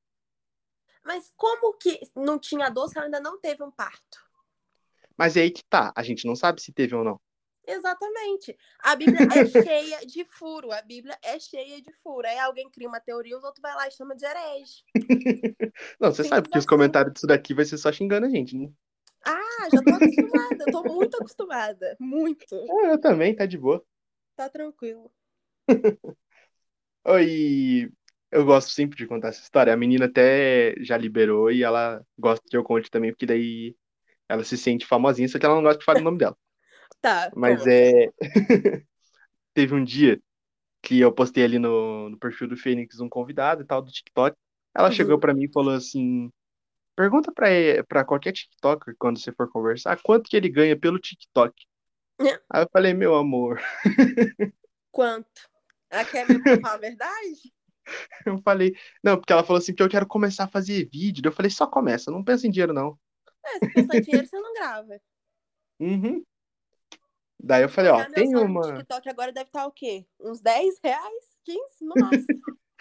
Mas 1.03 1.31
como 1.38 1.73
que 1.73 1.99
não 2.15 2.39
tinha 2.39 2.69
dor 2.69 2.89
se 2.89 2.97
ela 2.97 3.05
ainda 3.05 3.19
não 3.19 3.39
teve 3.39 3.63
um 3.63 3.71
parto? 3.71 4.25
Mas 5.17 5.38
é 5.38 5.41
aí 5.41 5.51
que 5.51 5.63
tá. 5.69 5.93
A 5.95 6.03
gente 6.03 6.25
não 6.25 6.36
sabe 6.36 6.62
se 6.62 6.73
teve 6.73 6.95
ou 6.95 7.03
não. 7.03 7.19
Exatamente. 7.67 8.55
A 8.79 8.95
Bíblia 8.95 9.19
é 9.21 9.45
cheia 9.63 10.05
de 10.05 10.25
furo. 10.25 10.71
A 10.71 10.81
Bíblia 10.81 11.17
é 11.21 11.39
cheia 11.39 11.81
de 11.81 11.91
furo. 11.93 12.27
Aí 12.27 12.38
alguém 12.39 12.69
cria 12.69 12.88
uma 12.88 12.99
teoria, 12.99 13.38
os 13.38 13.43
outros 13.43 13.62
vai 13.62 13.73
lá 13.75 13.88
e 13.88 13.91
chama 13.91 14.15
de 14.15 14.25
herege. 14.25 14.84
não, 15.99 16.12
você 16.12 16.23
Simples 16.23 16.29
sabe 16.29 16.49
que 16.49 16.58
assim. 16.58 16.60
os 16.60 16.65
comentários 16.65 17.13
disso 17.13 17.27
daqui 17.27 17.53
vai 17.53 17.65
ser 17.65 17.77
só 17.77 17.91
xingando 17.91 18.25
a 18.25 18.29
gente, 18.29 18.55
né? 18.58 18.69
Ah, 19.25 19.69
já 19.71 19.81
tô 19.81 19.89
acostumada. 19.91 20.63
eu 20.65 20.71
tô 20.71 20.83
muito 20.83 21.17
acostumada. 21.17 21.97
Muito. 21.99 22.55
Ah, 22.69 22.88
eu 22.91 23.01
também, 23.01 23.35
tá 23.35 23.45
de 23.45 23.57
boa. 23.57 23.83
Tá 24.35 24.47
tranquilo. 24.47 25.11
Oi, 27.05 27.91
eu 28.31 28.45
gosto 28.45 28.71
sempre 28.71 28.97
de 28.97 29.07
contar 29.07 29.29
essa 29.29 29.41
história. 29.41 29.73
A 29.73 29.77
menina 29.77 30.05
até 30.05 30.75
já 30.79 30.97
liberou 30.97 31.51
e 31.51 31.63
ela 31.63 32.03
gosta 32.17 32.45
que 32.47 32.55
eu 32.55 32.63
conte 32.63 32.91
também, 32.91 33.11
porque 33.11 33.25
daí 33.25 33.75
ela 34.27 34.43
se 34.43 34.57
sente 34.57 34.85
famosinha, 34.85 35.27
só 35.27 35.39
que 35.39 35.45
ela 35.45 35.55
não 35.55 35.63
gosta 35.63 35.79
que 35.79 35.85
fale 35.85 36.01
o 36.01 36.03
nome 36.03 36.17
dela. 36.17 36.38
Tá. 37.01 37.31
Mas 37.35 37.65
é. 37.67 38.09
Teve 39.53 39.75
um 39.75 39.83
dia 39.83 40.19
que 40.81 40.99
eu 40.99 41.11
postei 41.11 41.43
ali 41.43 41.59
no, 41.59 42.09
no 42.09 42.17
perfil 42.17 42.47
do 42.47 42.57
Fênix 42.57 42.99
um 42.99 43.09
convidado 43.09 43.61
e 43.61 43.65
tal 43.65 43.81
do 43.81 43.91
TikTok. 43.91 44.35
Ela 44.73 44.88
uhum. 44.88 44.93
chegou 44.93 45.19
para 45.19 45.33
mim 45.33 45.45
e 45.45 45.51
falou 45.51 45.73
assim: 45.73 46.31
Pergunta 46.95 47.31
para 47.31 48.05
qualquer 48.05 48.31
TikToker 48.31 48.95
quando 48.97 49.19
você 49.19 49.31
for 49.34 49.49
conversar 49.49 49.99
quanto 50.01 50.29
que 50.29 50.38
ele 50.38 50.49
ganha 50.49 50.79
pelo 50.79 50.99
TikTok. 50.99 51.53
É. 52.21 52.23
Aí 52.49 52.63
eu 52.63 52.69
falei, 52.71 52.93
meu 52.93 53.15
amor. 53.15 53.60
Quanto? 54.91 55.49
Ela 55.89 56.05
quer 56.05 56.27
me 56.27 56.41
falar 56.41 56.75
a 56.75 56.77
verdade? 56.77 57.53
Eu 58.25 58.39
falei, 58.39 58.75
não, 59.03 59.15
porque 59.15 59.31
ela 59.31 59.43
falou 59.43 59.60
assim 59.60 59.71
que 59.71 59.84
eu 59.84 59.88
quero 59.88 60.08
começar 60.08 60.45
a 60.45 60.47
fazer 60.47 60.89
vídeo. 60.91 61.21
Eu 61.23 61.31
falei, 61.31 61.51
só 61.51 61.67
começa, 61.67 62.10
não 62.10 62.23
pensa 62.23 62.47
em 62.47 62.49
dinheiro, 62.49 62.73
não. 62.73 62.97
É, 63.45 63.60
se 63.60 63.73
pensar 63.73 63.97
em 63.97 64.01
dinheiro, 64.01 64.27
você 64.27 64.39
não 64.39 64.53
grava. 64.55 64.99
Uhum. 65.79 66.25
Daí 67.39 67.62
eu 67.62 67.69
falei, 67.69 67.91
ó, 67.91 68.03
tem 68.05 68.36
uma. 68.36 68.62
O 68.62 68.73
TikTok 68.77 69.08
agora 69.08 69.31
deve 69.31 69.49
estar 69.49 69.67
o 69.67 69.71
quê? 69.71 70.03
Uns 70.19 70.41
10 70.41 70.79
reais? 70.84 71.25
15? 71.43 71.60
Nossa. 71.81 72.25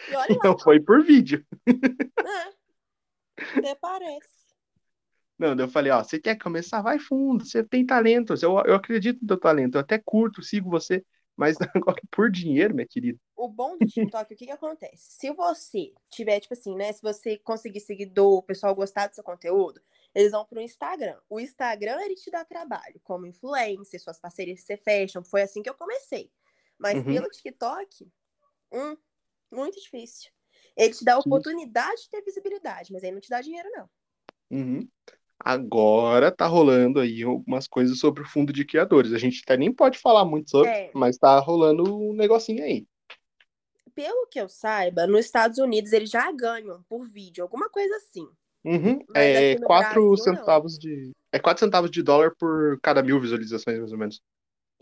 E 0.08 0.16
olha 0.16 0.36
lá. 0.36 0.40
Não 0.42 0.58
foi 0.58 0.80
por 0.80 1.04
vídeo. 1.04 1.44
É. 1.68 2.63
Até 3.36 3.74
parece. 3.74 4.44
Não, 5.38 5.56
eu 5.56 5.68
falei, 5.68 5.90
ó, 5.90 6.02
você 6.02 6.18
quer 6.18 6.36
começar? 6.38 6.80
Vai 6.80 6.98
fundo, 6.98 7.44
você 7.44 7.62
tem 7.64 7.84
talento, 7.84 8.34
eu, 8.40 8.52
eu 8.64 8.74
acredito 8.74 9.20
no 9.20 9.26
teu 9.26 9.38
talento, 9.38 9.74
eu 9.74 9.80
até 9.80 9.98
curto, 9.98 10.42
sigo 10.42 10.70
você, 10.70 11.04
mas 11.36 11.56
agora 11.74 12.00
por 12.10 12.30
dinheiro, 12.30 12.74
minha 12.74 12.86
querida. 12.86 13.18
O 13.36 13.48
bom 13.48 13.76
do 13.76 13.84
TikTok, 13.84 14.32
o 14.32 14.36
que 14.36 14.46
que 14.46 14.52
acontece? 14.52 15.16
Se 15.18 15.32
você 15.32 15.92
tiver, 16.08 16.38
tipo 16.38 16.54
assim, 16.54 16.76
né, 16.76 16.92
se 16.92 17.02
você 17.02 17.36
conseguir 17.38 17.80
seguidor, 17.80 18.38
o 18.38 18.42
pessoal 18.42 18.74
gostar 18.74 19.08
do 19.08 19.14
seu 19.14 19.24
conteúdo, 19.24 19.80
eles 20.14 20.30
vão 20.30 20.44
pro 20.44 20.60
Instagram. 20.60 21.18
O 21.28 21.40
Instagram, 21.40 22.00
ele 22.00 22.14
te 22.14 22.30
dá 22.30 22.44
trabalho, 22.44 23.00
como 23.02 23.26
influencer, 23.26 24.00
suas 24.00 24.20
parcerias 24.20 24.60
que 24.60 24.66
você 24.66 24.76
fecha. 24.76 25.20
Foi 25.22 25.42
assim 25.42 25.62
que 25.62 25.68
eu 25.68 25.74
comecei. 25.74 26.30
Mas 26.78 26.98
Uhum. 26.98 27.04
pelo 27.06 27.28
TikTok, 27.28 28.08
hum, 28.72 28.96
muito 29.50 29.80
difícil. 29.80 30.30
Ele 30.76 30.92
te 30.92 31.04
dá 31.04 31.14
a 31.14 31.18
oportunidade 31.18 32.02
de 32.02 32.10
ter 32.10 32.22
visibilidade, 32.22 32.92
mas 32.92 33.04
aí 33.04 33.12
não 33.12 33.20
te 33.20 33.30
dá 33.30 33.40
dinheiro, 33.40 33.68
não. 33.72 33.88
Uhum. 34.50 34.88
Agora 35.38 36.30
tá 36.30 36.46
rolando 36.46 37.00
aí 37.00 37.22
algumas 37.22 37.66
coisas 37.68 37.98
sobre 37.98 38.22
o 38.22 38.26
fundo 38.28 38.52
de 38.52 38.64
criadores. 38.64 39.12
A 39.12 39.18
gente 39.18 39.42
até 39.44 39.56
nem 39.56 39.72
pode 39.72 39.98
falar 39.98 40.24
muito 40.24 40.50
sobre, 40.50 40.70
É. 40.70 40.90
mas 40.94 41.18
tá 41.18 41.38
rolando 41.38 41.96
um 41.96 42.14
negocinho 42.14 42.64
aí. 42.64 42.86
Pelo 43.94 44.26
que 44.26 44.40
eu 44.40 44.48
saiba, 44.48 45.06
nos 45.06 45.26
Estados 45.26 45.58
Unidos 45.58 45.92
eles 45.92 46.10
já 46.10 46.30
ganham 46.32 46.82
por 46.88 47.06
vídeo, 47.06 47.42
alguma 47.42 47.68
coisa 47.68 47.94
assim. 47.96 48.26
Uhum. 48.64 48.98
É 49.14 49.52
aqui 49.52 49.60
no 49.60 49.66
4 49.66 49.92
Brasil, 49.92 50.08
não. 50.08 50.16
centavos 50.16 50.78
de. 50.78 51.12
É 51.30 51.38
4 51.38 51.60
centavos 51.60 51.90
de 51.90 52.02
dólar 52.02 52.34
por 52.38 52.80
cada 52.80 53.02
mil 53.02 53.20
visualizações, 53.20 53.78
mais 53.78 53.92
ou 53.92 53.98
menos. 53.98 54.20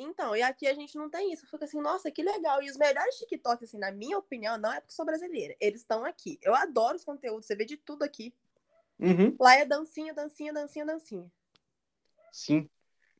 Então, 0.03 0.37
e 0.37 0.43
aqui 0.43 0.67
a 0.67 0.75
gente 0.75 0.97
não 0.97 1.09
tem 1.09 1.33
isso. 1.33 1.47
Fica 1.47 1.65
assim, 1.65 1.81
nossa, 1.81 2.11
que 2.11 2.23
legal. 2.23 2.62
E 2.62 2.71
os 2.71 2.77
melhores 2.77 3.17
TikToks, 3.17 3.69
assim, 3.69 3.79
na 3.79 3.91
minha 3.93 4.19
opinião, 4.19 4.59
não 4.59 4.73
é 4.73 4.81
porque 4.81 4.95
sou 4.95 5.05
brasileira. 5.05 5.55
Eles 5.61 5.81
estão 5.81 6.05
aqui. 6.05 6.38
Eu 6.43 6.55
adoro 6.55 6.97
os 6.97 7.05
conteúdos, 7.05 7.47
você 7.47 7.55
vê 7.57 7.65
de 7.65 7.77
tudo 7.77 8.03
aqui. 8.03 8.35
Uhum. 8.99 9.37
Lá 9.38 9.55
é 9.57 9.65
dancinha, 9.65 10.15
dancinha, 10.15 10.53
dancinha, 10.53 10.87
dancinha. 10.87 11.31
Sim. 12.31 12.69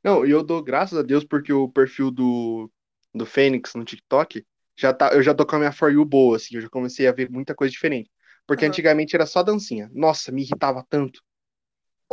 Não, 0.03 0.27
e 0.27 0.31
eu 0.31 0.43
dou 0.43 0.63
graças 0.63 0.99
a 0.99 1.03
Deus 1.03 1.25
porque 1.25 1.53
o 1.53 1.69
perfil 1.69 2.11
do, 2.11 2.71
do 3.15 3.25
Fênix 3.25 3.75
no 3.75 3.85
TikTok 3.85 4.45
já 4.77 4.93
tá, 4.93 5.13
eu 5.13 5.23
já 5.23 5.35
tô 5.35 5.47
com 5.47 5.57
a 5.57 5.59
minha 5.59 5.73
For 5.73 5.93
You 5.93 6.05
boa, 6.05 6.37
assim, 6.37 6.57
eu 6.57 6.61
já 6.61 6.69
comecei 6.69 7.07
a 7.07 7.13
ver 7.13 7.31
muita 7.31 7.55
coisa 7.55 7.71
diferente. 7.71 8.11
Porque 8.47 8.65
Aham. 8.65 8.71
antigamente 8.71 9.15
era 9.15 9.27
só 9.27 9.43
dancinha. 9.43 9.91
Nossa, 9.93 10.33
me 10.33 10.43
irritava 10.43 10.85
tanto. 10.89 11.23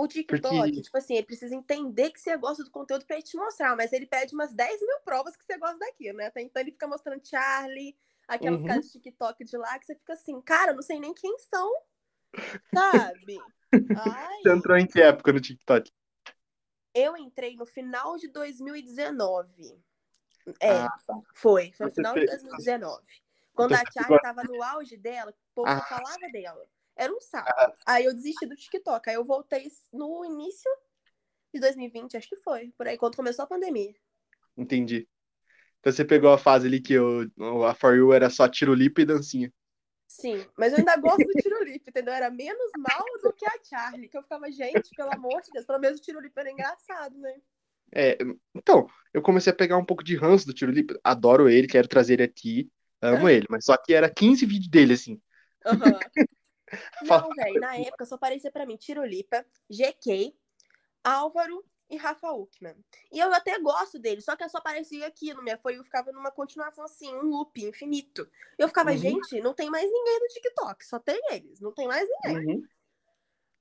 O 0.01 0.07
TikTok, 0.07 0.41
Porque- 0.57 0.81
tipo 0.81 0.97
assim, 0.97 1.15
ele 1.15 1.25
precisa 1.25 1.53
entender 1.55 2.11
que 2.11 2.19
você 2.21 2.35
gosta 2.37 2.63
do 2.63 2.71
conteúdo 2.71 3.05
pra 3.05 3.15
ele 3.17 3.23
te 3.23 3.35
mostrar, 3.35 3.75
mas 3.75 3.91
ele 3.91 4.05
pede 4.05 4.33
umas 4.33 4.53
10 4.53 4.79
mil 4.81 4.99
provas 5.03 5.35
que 5.35 5.43
você 5.43 5.57
gosta 5.57 5.77
daquilo, 5.77 6.17
né? 6.17 6.27
Até 6.27 6.41
então 6.41 6.61
ele 6.61 6.71
fica 6.71 6.87
mostrando 6.87 7.25
Charlie, 7.27 7.97
aquelas 8.27 8.61
Uhum. 8.61 8.67
caras 8.67 8.85
de 8.85 8.91
TikTok 8.93 9.43
de 9.43 9.57
lá, 9.57 9.77
que 9.77 9.85
você 9.85 9.95
fica 9.95 10.13
assim, 10.13 10.39
cara, 10.41 10.71
eu 10.71 10.75
não 10.75 10.81
sei 10.81 10.99
nem 10.99 11.13
quem 11.13 11.37
são, 11.39 11.69
sabe? 12.73 13.37
Ai, 13.97 14.41
Você 14.43 14.49
entrou 14.51 14.77
em 14.77 14.87
que 14.87 15.01
época 15.01 15.31
no 15.33 15.39
TikTok? 15.41 15.91
eu 16.93 17.15
entrei 17.17 17.55
no 17.55 17.65
final 17.65 18.17
de 18.17 18.27
2019. 18.29 19.79
É, 20.59 20.71
Ah, 20.71 20.95
foi, 21.35 21.71
foi 21.73 21.85
no 21.87 21.91
final 21.93 22.13
de 22.13 22.19
fez- 22.21 22.31
2019. 22.41 23.03
Quando 23.53 23.71
Então 23.73 23.83
a 23.85 23.91
você 23.91 23.99
Charlie 23.99 24.21
tava 24.21 24.43
no 24.43 24.63
auge 24.63 24.97
dela, 24.97 25.31
o 25.31 25.35
povo 25.53 25.69
Ah. 25.69 25.81
falava 25.81 26.27
dela. 26.31 26.65
Era 26.99 27.13
um 27.13 27.21
saco. 27.21 27.49
Ah. 27.49 27.73
Aí 27.85 28.03
eu 28.05 28.13
desisti 28.13 28.45
do 28.45 28.55
TikTok. 28.55 29.09
Aí 29.09 29.15
eu 29.15 29.23
voltei 29.23 29.67
no 29.93 30.25
início 30.25 30.69
de 31.53 31.61
2020, 31.61 32.17
acho 32.17 32.27
que 32.27 32.35
foi. 32.35 32.73
Por 32.77 32.87
aí, 32.87 32.97
quando 32.97 33.15
começou 33.15 33.43
a 33.43 33.47
pandemia. 33.47 33.95
Entendi. 34.57 35.07
Então 35.79 35.93
você 35.93 36.03
pegou 36.03 36.31
a 36.33 36.37
fase 36.37 36.67
ali 36.67 36.81
que 36.81 36.99
o- 36.99 37.63
a 37.65 37.73
For 37.73 37.95
You 37.95 38.11
era 38.11 38.29
só 38.29 38.49
tiro 38.49 38.75
e 38.75 39.05
dancinha. 39.05 39.51
Sim, 40.05 40.45
mas 40.57 40.73
eu 40.73 40.79
ainda 40.79 40.97
gosto 40.97 41.23
do 41.23 41.33
Tirolipe, 41.33 41.89
entendeu? 41.89 42.13
Era 42.13 42.29
menos 42.29 42.71
mal 42.77 43.05
do 43.23 43.31
que 43.31 43.45
a 43.45 43.53
Charlie, 43.63 44.09
que 44.09 44.17
eu 44.17 44.23
ficava, 44.23 44.51
gente, 44.51 44.89
pelo 44.95 45.13
amor 45.13 45.41
de 45.41 45.51
Deus, 45.51 45.65
pelo 45.65 45.79
menos 45.79 45.99
o 45.99 46.03
Tirolipe 46.03 46.37
era 46.37 46.51
engraçado, 46.51 47.17
né? 47.17 47.39
É, 47.95 48.17
então, 48.53 48.87
eu 49.13 49.21
comecei 49.21 49.53
a 49.53 49.55
pegar 49.55 49.77
um 49.77 49.85
pouco 49.85 50.03
de 50.03 50.15
ranço 50.15 50.45
do 50.45 50.53
tiro. 50.53 50.71
Adoro 51.03 51.49
ele, 51.49 51.67
quero 51.67 51.87
trazer 51.87 52.13
ele 52.15 52.23
aqui. 52.23 52.69
Amo 53.01 53.29
ele, 53.29 53.45
mas 53.49 53.65
só 53.65 53.77
que 53.77 53.93
era 53.93 54.09
15 54.09 54.45
vídeos 54.45 54.69
dele, 54.69 54.93
assim. 54.93 55.21
Não, 57.03 57.29
velho, 57.29 57.59
na 57.59 57.75
época 57.77 58.05
só 58.05 58.15
aparecia 58.15 58.51
pra 58.51 58.65
mim 58.65 58.77
Tirolipa, 58.77 59.45
GK, 59.69 60.35
Álvaro 61.03 61.63
e 61.89 61.97
Rafa 61.97 62.31
Uckman. 62.31 62.75
E 63.11 63.19
eu 63.19 63.33
até 63.33 63.59
gosto 63.59 63.97
dele, 63.97 64.21
só 64.21 64.35
que 64.35 64.47
só 64.47 64.59
aparecia 64.59 65.07
aquilo, 65.07 65.41
minha 65.41 65.57
foi 65.57 65.77
eu 65.77 65.83
ficava 65.83 66.11
numa 66.11 66.31
continuação 66.31 66.83
assim, 66.83 67.13
um 67.15 67.23
loop 67.23 67.59
infinito. 67.63 68.29
Eu 68.57 68.67
ficava, 68.67 68.91
Uhum. 68.91 68.97
gente, 68.97 69.41
não 69.41 69.53
tem 69.53 69.69
mais 69.69 69.89
ninguém 69.91 70.19
no 70.19 70.27
TikTok, 70.27 70.85
só 70.85 70.99
tem 70.99 71.19
eles, 71.31 71.59
não 71.59 71.73
tem 71.73 71.87
mais 71.87 72.07
ninguém. 72.07 72.55
Uhum. 72.55 72.67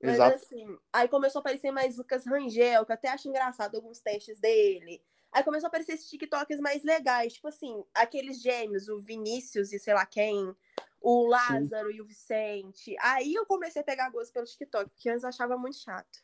Mas 0.01 0.15
Exato. 0.15 0.35
assim, 0.35 0.77
aí 0.93 1.07
começou 1.09 1.39
a 1.39 1.41
aparecer 1.41 1.71
mais 1.71 1.97
Lucas 1.97 2.25
Rangel, 2.25 2.85
que 2.85 2.91
eu 2.91 2.93
até 2.93 3.09
acho 3.09 3.27
engraçado 3.27 3.75
alguns 3.75 3.99
testes 3.99 4.39
dele. 4.39 5.03
Aí 5.31 5.43
começou 5.43 5.67
a 5.67 5.69
aparecer 5.69 5.93
esses 5.93 6.09
TikToks 6.09 6.59
mais 6.59 6.83
legais, 6.83 7.33
tipo 7.33 7.47
assim, 7.47 7.83
aqueles 7.93 8.41
gêmeos, 8.41 8.87
o 8.87 8.99
Vinícius 8.99 9.73
e 9.73 9.79
sei 9.79 9.93
lá 9.93 10.05
quem, 10.05 10.55
o 11.01 11.27
Lázaro 11.27 11.91
e 11.91 12.01
o 12.01 12.05
Vicente. 12.05 12.95
Aí 13.01 13.33
eu 13.33 13.45
comecei 13.45 13.81
a 13.81 13.85
pegar 13.85 14.09
gosto 14.09 14.31
pelo 14.33 14.45
TikTok, 14.45 14.89
porque 14.89 15.09
antes 15.09 15.23
eu 15.23 15.29
achava 15.29 15.57
muito 15.57 15.77
chato. 15.77 16.19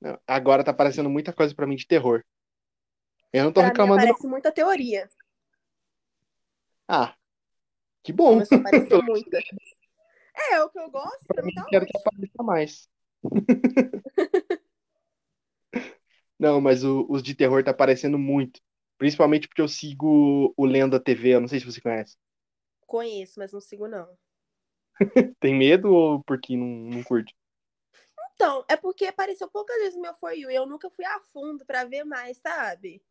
Não, 0.00 0.18
Agora 0.26 0.64
tá 0.64 0.70
aparecendo 0.70 1.08
muita 1.10 1.32
coisa 1.32 1.54
pra 1.54 1.66
mim 1.66 1.76
de 1.76 1.86
terror. 1.86 2.22
Eu 3.32 3.44
não 3.44 3.52
tô 3.52 3.60
Pra 3.60 3.64
mim 3.64 3.68
reclamando, 3.70 3.96
não. 4.02 4.04
aparece 4.10 4.26
muita 4.28 4.52
teoria. 4.52 5.08
Ah, 6.86 7.14
que 8.02 8.12
bom. 8.12 8.32
Começou 8.34 8.58
a 8.58 8.60
aparecer 8.68 9.02
muita. 9.02 9.38
É, 10.52 10.62
o 10.62 10.68
que 10.70 10.78
eu 10.78 10.90
gosto, 10.90 11.24
pra 11.26 11.36
Pra 11.36 11.44
mim 11.44 11.54
tá 11.54 11.64
quero 11.66 11.86
que 11.86 11.96
apareça 11.96 12.42
mais. 12.42 12.88
Não, 16.38 16.60
mas 16.60 16.84
o- 16.84 17.06
os 17.08 17.22
de 17.22 17.34
terror 17.34 17.62
tá 17.62 17.70
aparecendo 17.70 18.18
muito. 18.18 18.60
Principalmente 18.98 19.48
porque 19.48 19.62
eu 19.62 19.68
sigo 19.68 20.52
o 20.56 20.64
Lenda 20.66 21.00
TV, 21.00 21.34
eu 21.34 21.40
não 21.40 21.48
sei 21.48 21.60
se 21.60 21.66
você 21.66 21.80
conhece. 21.80 22.16
Conheço, 22.86 23.38
mas 23.38 23.52
não 23.52 23.60
sigo, 23.60 23.88
não. 23.88 24.16
Tem 25.40 25.54
medo 25.54 25.92
ou 25.92 26.22
porque 26.24 26.56
não, 26.56 26.66
não 26.66 27.02
curte? 27.02 27.34
Então, 28.34 28.64
é 28.68 28.76
porque 28.76 29.06
apareceu 29.06 29.48
poucas 29.48 29.76
vezes 29.76 29.94
no 29.94 30.02
meu 30.02 30.14
For 30.14 30.32
You 30.32 30.50
e 30.50 30.54
eu 30.54 30.66
nunca 30.66 30.90
fui 30.90 31.04
a 31.04 31.20
fundo 31.20 31.64
pra 31.64 31.84
ver 31.84 32.04
mais, 32.04 32.36
sabe? 32.38 33.02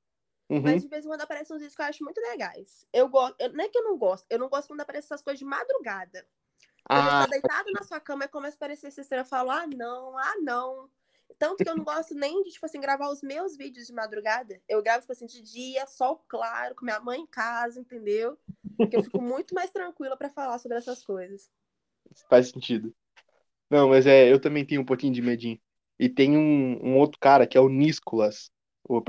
Uhum. 0.49 0.61
Mas 0.61 0.81
de 0.81 0.87
vez 0.89 1.05
em 1.05 1.07
quando 1.07 1.21
aparecem 1.21 1.55
uns 1.55 1.59
vídeos 1.59 1.75
que 1.75 1.81
eu 1.81 1.85
acho 1.85 2.03
muito 2.03 2.19
legais. 2.19 2.85
Eu 2.91 3.07
gosto, 3.07 3.35
eu- 3.39 3.53
não 3.53 3.63
é 3.63 3.69
que 3.69 3.77
eu 3.77 3.83
não 3.83 3.97
gosto, 3.97 4.25
eu 4.29 4.37
não 4.37 4.49
gosto 4.49 4.67
quando 4.67 4.81
aparecem 4.81 5.07
essas 5.07 5.21
coisas 5.21 5.39
de 5.39 5.45
madrugada. 5.45 6.27
Quando 6.85 7.07
Ah, 7.07 7.19
tá 7.21 7.25
deitado 7.27 7.71
na 7.71 7.83
sua 7.83 7.99
cama 7.99 8.25
e 8.25 8.27
começa 8.27 8.55
a 8.55 8.57
aparecer 8.57 8.87
essa 8.87 9.03
cena, 9.03 9.21
eu 9.21 9.25
falo, 9.25 9.49
ah, 9.49 9.65
não, 9.65 10.17
ah, 10.17 10.35
não. 10.41 10.89
Tanto 11.39 11.63
que 11.63 11.69
eu 11.69 11.75
não 11.75 11.83
gosto 11.83 12.13
nem 12.13 12.43
de, 12.43 12.51
tipo 12.51 12.65
assim, 12.65 12.79
gravar 12.79 13.09
os 13.09 13.21
meus 13.21 13.55
vídeos 13.55 13.87
de 13.87 13.93
madrugada. 13.93 14.61
Eu 14.67 14.83
gravo, 14.83 15.01
tipo 15.01 15.13
assim, 15.13 15.25
de 15.25 15.41
dia, 15.41 15.87
sol 15.87 16.23
claro, 16.27 16.75
com 16.75 16.85
minha 16.85 16.99
mãe 16.99 17.21
em 17.21 17.25
casa, 17.25 17.79
entendeu? 17.79 18.37
Porque 18.81 18.95
eu 18.95 19.01
fico 19.01 19.21
muito 19.21 19.53
mais 19.55 19.71
tranquila 19.71 20.17
pra 20.17 20.29
falar 20.29 20.59
sobre 20.59 20.77
essas 20.77 21.03
coisas. 21.03 21.49
faz 22.29 22.49
sentido. 22.49 22.93
Não, 23.69 23.89
mas 23.89 24.07
é, 24.07 24.31
eu 24.31 24.39
também 24.41 24.65
tenho 24.65 24.81
um 24.81 24.85
pouquinho 24.85 25.13
de 25.13 25.21
medinho. 25.21 25.59
E 25.99 26.09
tem 26.09 26.37
um, 26.37 26.85
um 26.85 26.97
outro 26.97 27.19
cara 27.19 27.47
que 27.47 27.57
é 27.57 27.61
o 27.61 27.69
Nicolas, 27.69 28.51
o, 28.83 29.01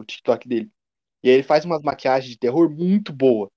o 0.00 0.04
TikTok 0.06 0.48
dele. 0.48 0.70
E 1.22 1.28
aí 1.30 1.36
ele 1.36 1.42
faz 1.44 1.64
umas 1.64 1.82
maquiagens 1.82 2.30
de 2.32 2.38
terror 2.38 2.70
muito 2.70 3.12
boa. 3.12 3.50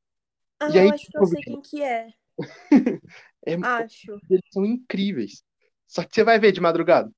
Ah, 0.59 0.69
E 0.69 0.79
aí, 0.79 0.87
eu 0.87 0.89
acho 0.89 1.09
que 1.09 1.17
eu 1.17 1.23
tipo, 1.23 1.25
sei 1.25 1.43
quem 1.43 1.61
que 1.61 1.81
é. 1.83 2.13
É, 3.45 3.53
Acho. 3.61 4.21
eles 4.29 4.43
são 4.51 4.65
incríveis. 4.65 5.43
Só 5.87 6.03
que 6.03 6.13
você 6.13 6.23
vai 6.23 6.39
ver 6.39 6.51
de 6.51 6.61
madrugada. 6.61 7.11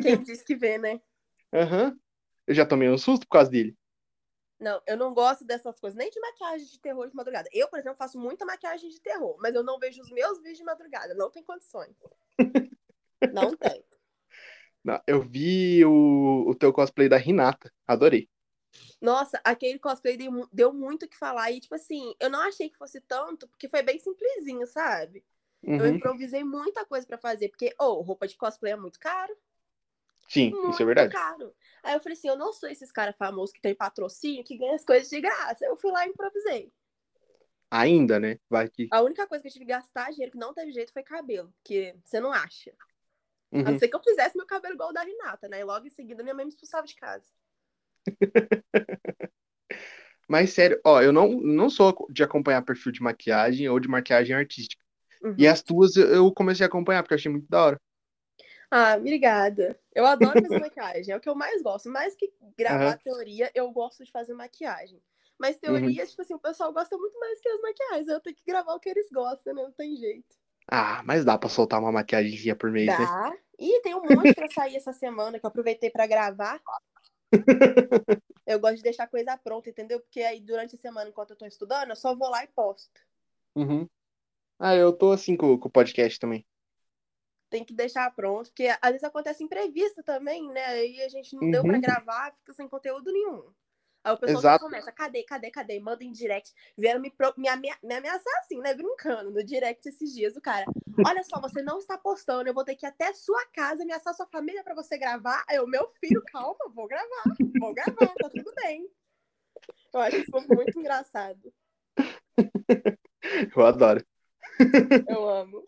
Quem 0.00 0.22
disse 0.22 0.42
que 0.44 0.54
vê, 0.56 0.78
né? 0.78 1.00
Aham. 1.52 1.98
Eu 2.46 2.54
já 2.54 2.64
tomei 2.66 2.88
um 2.90 2.98
susto 2.98 3.26
por 3.26 3.32
causa 3.38 3.50
dele. 3.50 3.76
Não, 4.58 4.80
eu 4.86 4.96
não 4.96 5.12
gosto 5.12 5.44
dessas 5.44 5.78
coisas, 5.78 5.96
nem 5.96 6.10
de 6.10 6.18
maquiagem 6.18 6.66
de 6.66 6.80
terror 6.80 7.08
de 7.08 7.14
madrugada. 7.14 7.48
Eu, 7.52 7.68
por 7.68 7.78
exemplo, 7.78 7.98
faço 7.98 8.18
muita 8.18 8.46
maquiagem 8.46 8.88
de 8.88 9.00
terror, 9.00 9.36
mas 9.38 9.54
eu 9.54 9.62
não 9.62 9.78
vejo 9.78 10.00
os 10.00 10.10
meus 10.10 10.38
vídeos 10.38 10.58
de 10.58 10.64
madrugada. 10.64 11.14
Não 11.14 11.30
tem 11.30 11.42
condições. 11.42 11.94
Não 13.32 13.50
tem. 13.56 13.84
Não, 14.82 15.00
eu 15.06 15.20
vi 15.20 15.84
o, 15.84 16.48
o 16.48 16.54
teu 16.54 16.72
cosplay 16.72 17.08
da 17.08 17.16
Renata. 17.16 17.72
Adorei. 17.86 18.28
Nossa, 19.00 19.40
aquele 19.44 19.78
cosplay 19.78 20.16
deu, 20.16 20.48
deu 20.52 20.72
muito 20.72 21.04
o 21.04 21.08
que 21.08 21.16
falar. 21.16 21.50
E, 21.50 21.60
tipo 21.60 21.74
assim, 21.74 22.14
eu 22.20 22.30
não 22.30 22.40
achei 22.40 22.70
que 22.70 22.78
fosse 22.78 23.00
tanto, 23.00 23.46
porque 23.48 23.68
foi 23.68 23.82
bem 23.82 23.98
simplesinho, 23.98 24.66
sabe? 24.66 25.24
Eu 25.62 25.86
Uhum. 25.86 25.96
improvisei 25.96 26.44
muita 26.44 26.84
coisa 26.86 27.06
pra 27.06 27.18
fazer, 27.18 27.48
porque, 27.48 27.74
ô, 27.78 28.00
roupa 28.00 28.26
de 28.26 28.36
cosplay 28.36 28.72
é 28.72 28.76
muito 28.76 28.98
caro. 28.98 29.36
Sim, 30.28 30.50
Muito 30.50 30.70
isso 30.70 30.82
é 30.82 30.86
verdade. 30.86 31.12
caro. 31.12 31.54
Aí 31.82 31.94
eu 31.94 32.00
falei 32.00 32.16
assim, 32.18 32.28
eu 32.28 32.36
não 32.36 32.52
sou 32.52 32.68
esses 32.68 32.90
caras 32.90 33.14
famosos 33.16 33.52
que 33.52 33.60
tem 33.60 33.74
patrocínio, 33.74 34.44
que 34.44 34.56
ganham 34.56 34.74
as 34.74 34.84
coisas 34.84 35.08
de 35.08 35.20
graça. 35.20 35.64
Eu 35.64 35.76
fui 35.76 35.90
lá 35.92 36.06
e 36.06 36.10
improvisei. 36.10 36.72
Ainda, 37.70 38.18
né? 38.18 38.38
Vai 38.48 38.68
que. 38.68 38.88
A 38.92 39.02
única 39.02 39.26
coisa 39.26 39.42
que 39.42 39.48
eu 39.48 39.52
tive 39.52 39.64
que 39.64 39.70
gastar 39.70 40.10
dinheiro 40.10 40.32
que 40.32 40.38
não 40.38 40.54
teve 40.54 40.72
jeito 40.72 40.92
foi 40.92 41.02
cabelo, 41.02 41.52
que 41.64 41.94
você 42.04 42.20
não 42.20 42.32
acha. 42.32 42.72
A 43.52 43.56
Uhum. 43.56 43.62
não 43.64 43.78
ser 43.78 43.88
que 43.88 43.96
eu 43.96 44.02
fizesse 44.02 44.36
meu 44.36 44.46
cabelo 44.46 44.74
igual 44.74 44.90
o 44.90 44.92
da 44.92 45.02
Renata, 45.02 45.48
né? 45.48 45.60
E 45.60 45.64
logo 45.64 45.86
em 45.86 45.90
seguida 45.90 46.22
minha 46.22 46.34
mãe 46.34 46.44
me 46.44 46.50
expulsava 46.50 46.86
de 46.86 46.94
casa. 46.96 47.26
Mas 50.28 50.52
sério, 50.52 50.80
ó, 50.84 51.00
eu 51.00 51.12
não, 51.12 51.28
não 51.40 51.70
sou 51.70 51.94
de 52.10 52.22
acompanhar 52.22 52.62
perfil 52.62 52.90
de 52.92 53.00
maquiagem 53.02 53.68
ou 53.68 53.78
de 53.78 53.88
maquiagem 53.88 54.34
artística. 54.34 54.84
Uhum. 55.22 55.34
E 55.38 55.46
as 55.46 55.62
tuas 55.62 55.96
eu- 55.96 56.08
eu 56.08 56.32
comecei 56.32 56.64
a 56.64 56.68
acompanhar 56.68 57.02
porque 57.02 57.14
eu 57.14 57.18
achei 57.18 57.30
muito 57.30 57.46
da 57.48 57.64
hora. 57.64 57.80
Ah, 58.70 58.96
obrigada. 58.96 59.78
Eu 59.94 60.06
adoro 60.06 60.40
fazer 60.40 60.58
maquiagem, 60.60 61.12
é 61.12 61.16
o 61.16 61.20
que 61.20 61.28
eu 61.28 61.34
mais 61.34 61.62
gosto. 61.62 61.88
Mais 61.88 62.14
que 62.14 62.32
gravar 62.56 62.92
Aham. 62.92 62.98
teoria, 62.98 63.50
eu 63.54 63.70
gosto 63.70 64.04
de 64.04 64.10
fazer 64.10 64.34
maquiagem. 64.34 65.00
Mas 65.38 65.56
Uhum. 65.56 65.60
teoria, 65.60 66.06
tipo 66.06 66.22
assim, 66.22 66.34
o 66.34 66.38
pessoal 66.38 66.72
gosta 66.72 66.96
muito 66.96 67.18
mais 67.18 67.40
que 67.40 67.48
as 67.48 67.60
maquiagens. 67.60 68.08
Eu 68.08 68.20
tenho 68.20 68.36
que 68.36 68.42
gravar 68.46 68.74
o 68.74 68.80
que 68.80 68.88
eles 68.88 69.08
gostam, 69.10 69.54
né? 69.54 69.62
Não 69.62 69.72
tem 69.72 69.96
jeito. 69.96 70.36
Ah, 70.70 71.02
mas 71.04 71.24
dá 71.24 71.38
pra 71.38 71.48
soltar 71.48 71.80
uma 71.80 71.92
maquiagemzinha 71.92 72.56
por 72.56 72.70
mês, 72.70 72.98
né? 72.98 73.06
Dá. 73.06 73.32
E 73.58 73.80
tem 73.80 73.94
um 73.94 74.02
monte 74.02 74.34
pra 74.34 74.48
sair 74.48 74.76
essa 74.76 74.92
semana 74.92 75.38
que 75.38 75.46
eu 75.46 75.48
aproveitei 75.48 75.90
pra 75.90 76.06
gravar. 76.06 76.60
eu 78.46 78.58
gosto 78.58 78.76
de 78.76 78.82
deixar 78.82 79.06
coisa 79.06 79.36
pronta, 79.36 79.70
entendeu? 79.70 80.00
Porque 80.00 80.20
aí 80.20 80.40
durante 80.40 80.74
a 80.74 80.78
semana, 80.78 81.08
enquanto 81.08 81.30
eu 81.30 81.36
tô 81.36 81.46
estudando, 81.46 81.90
eu 81.90 81.96
só 81.96 82.14
vou 82.14 82.28
lá 82.28 82.42
e 82.44 82.48
posto. 82.48 83.00
Uhum. 83.54 83.88
Ah, 84.58 84.74
eu 84.74 84.92
tô 84.92 85.12
assim 85.12 85.36
com, 85.36 85.58
com 85.58 85.68
o 85.68 85.72
podcast 85.72 86.18
também. 86.18 86.44
Tem 87.48 87.64
que 87.64 87.72
deixar 87.72 88.10
pronto, 88.14 88.46
porque 88.50 88.68
às 88.82 88.90
vezes 88.90 89.04
acontece 89.04 89.42
imprevisto 89.44 90.02
também, 90.02 90.48
né? 90.52 90.64
Aí 90.66 91.00
a 91.02 91.08
gente 91.08 91.34
não 91.36 91.48
deu 91.50 91.62
pra 91.62 91.74
Uhum. 91.74 91.80
gravar, 91.80 92.34
fica 92.38 92.52
sem 92.52 92.68
conteúdo 92.68 93.12
nenhum. 93.12 93.52
Aí 94.02 94.12
o 94.12 94.18
pessoal 94.18 94.58
começa, 94.58 94.92
cadê, 94.92 95.22
cadê, 95.24 95.50
cadê? 95.50 95.80
Manda 95.80 96.04
em 96.04 96.12
direct. 96.12 96.52
Vieram 96.76 97.00
me, 97.00 97.10
pro- 97.10 97.34
me, 97.36 97.48
amea- 97.48 97.78
me 97.82 97.94
ameaçar 97.94 98.32
assim, 98.38 98.58
né? 98.60 98.74
Brincando 98.74 99.30
no 99.30 99.44
direct 99.44 99.88
esses 99.88 100.12
dias. 100.14 100.36
O 100.36 100.40
cara, 100.40 100.64
olha 101.04 101.22
só, 101.24 101.40
você 101.40 101.60
não 101.62 101.78
está 101.78 101.96
postando, 101.98 102.48
eu 102.48 102.54
vou 102.54 102.64
ter 102.64 102.76
que 102.76 102.86
ir 102.86 102.88
até 102.88 103.12
sua 103.14 103.44
casa 103.46 103.82
ameaçar 103.82 104.14
sua 104.14 104.26
família 104.26 104.62
pra 104.62 104.74
você 104.74 104.96
gravar. 104.98 105.44
Aí 105.48 105.56
eu, 105.56 105.66
meu 105.66 105.88
filho, 106.00 106.22
calma, 106.26 106.68
vou 106.74 106.86
gravar. 106.86 107.36
Vou 107.60 107.74
gravar, 107.74 108.14
tá 108.16 108.30
tudo 108.30 108.52
bem. 108.56 108.88
Eu 109.92 110.00
acho 110.00 110.16
isso 110.16 110.48
muito 110.48 110.78
engraçado. 110.78 111.52
Eu 113.56 113.66
adoro. 113.66 114.04
Eu 115.08 115.28
amo. 115.28 115.66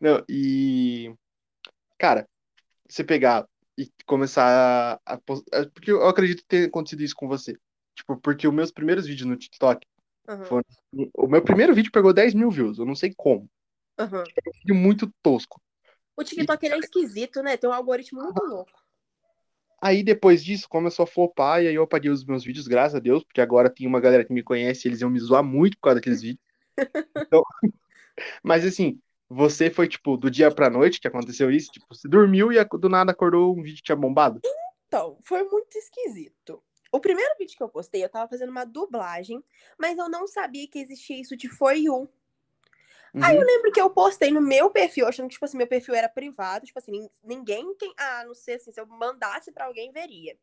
Não, 0.00 0.22
e. 0.28 1.14
Cara, 1.98 2.28
você 2.88 3.04
pegar 3.04 3.46
e 3.78 3.88
começar 4.06 5.00
a. 5.04 5.14
a 5.14 5.20
é, 5.52 5.64
Porque 5.66 5.90
eu 5.90 6.06
acredito 6.06 6.44
ter 6.46 6.68
acontecido 6.68 7.02
isso 7.02 7.16
com 7.16 7.28
você. 7.28 7.56
Tipo, 7.94 8.16
porque 8.16 8.46
os 8.46 8.54
meus 8.54 8.70
primeiros 8.70 9.06
vídeos 9.06 9.28
no 9.28 9.36
TikTok. 9.36 9.86
Aham, 10.28 10.44
Foi- 10.44 10.62
O 11.16 11.26
meu 11.26 11.42
primeiro 11.42 11.74
vídeo 11.74 11.92
pegou 11.92 12.12
10 12.12 12.34
mil 12.34 12.50
views. 12.50 12.78
Eu 12.78 12.86
não 12.86 12.94
sei 12.94 13.12
como. 13.16 13.48
aham. 13.98 14.22
Um 14.22 14.58
vídeo 14.60 14.74
muito 14.74 15.12
tosco. 15.22 15.60
O 16.16 16.22
TikTok 16.22 16.64
ele 16.64 16.76
é 16.76 16.78
esquisito, 16.78 17.42
né? 17.42 17.56
Tem 17.56 17.68
um 17.68 17.72
algoritmo 17.72 18.22
muito 18.22 18.44
louco. 18.44 18.72
Aí 19.84 20.02
depois 20.02 20.42
disso 20.42 20.66
começou 20.68 21.02
a 21.02 21.06
flopar 21.06 21.62
e 21.62 21.68
aí 21.68 21.74
eu 21.74 21.82
apaguei 21.82 22.10
os 22.10 22.24
meus 22.24 22.42
vídeos, 22.42 22.66
graças 22.66 22.94
a 22.94 22.98
Deus, 23.00 23.22
porque 23.22 23.40
agora 23.40 23.68
tem 23.68 23.86
uma 23.86 24.00
galera 24.00 24.24
que 24.24 24.32
me 24.32 24.42
conhece 24.42 24.86
e 24.86 24.90
eles 24.90 25.02
iam 25.02 25.10
me 25.10 25.20
zoar 25.20 25.44
muito 25.44 25.76
por 25.76 25.82
causa 25.82 25.96
daqueles 25.96 26.22
vídeos. 26.22 26.42
Então, 27.28 27.42
mas 28.42 28.64
assim, 28.64 29.00
você 29.34 29.70
foi 29.70 29.88
tipo 29.88 30.16
do 30.16 30.30
dia 30.30 30.50
pra 30.54 30.70
noite 30.70 31.00
que 31.00 31.08
aconteceu 31.08 31.50
isso? 31.50 31.70
Tipo, 31.72 31.86
você 31.94 32.08
dormiu 32.08 32.52
e 32.52 32.64
do 32.64 32.88
nada 32.88 33.12
acordou 33.12 33.52
um 33.56 33.62
vídeo 33.62 33.78
que 33.78 33.82
tinha 33.84 33.96
bombado? 33.96 34.42
Então, 34.86 35.18
foi 35.22 35.42
muito 35.44 35.76
esquisito. 35.76 36.62
O 36.92 37.00
primeiro 37.00 37.34
vídeo 37.38 37.56
que 37.56 37.62
eu 37.62 37.68
postei, 37.68 38.04
eu 38.04 38.08
tava 38.08 38.28
fazendo 38.28 38.50
uma 38.50 38.64
dublagem, 38.64 39.42
mas 39.78 39.98
eu 39.98 40.08
não 40.08 40.26
sabia 40.28 40.68
que 40.68 40.78
existia 40.78 41.20
isso 41.20 41.36
de 41.36 41.48
For 41.48 41.72
You. 41.76 42.08
Aí 43.20 43.36
eu 43.36 43.42
Uhum, 43.42 43.46
lembro 43.46 43.72
que 43.72 43.80
eu 43.80 43.90
postei 43.90 44.30
no 44.30 44.40
meu 44.40 44.70
perfil, 44.70 45.06
achando 45.06 45.28
que, 45.28 45.34
tipo 45.34 45.44
assim, 45.44 45.56
meu 45.56 45.66
perfil 45.66 45.94
era 45.94 46.08
privado, 46.08 46.66
tipo 46.66 46.78
assim, 46.78 46.92
nin- 46.92 47.10
ninguém, 47.22 47.74
quem, 47.76 47.92
ah, 47.96 48.24
não 48.26 48.34
sei 48.34 48.56
assim, 48.56 48.72
se 48.72 48.80
eu 48.80 48.86
mandasse 48.86 49.50
pra 49.52 49.66
alguém, 49.66 49.92
veria. 49.92 50.36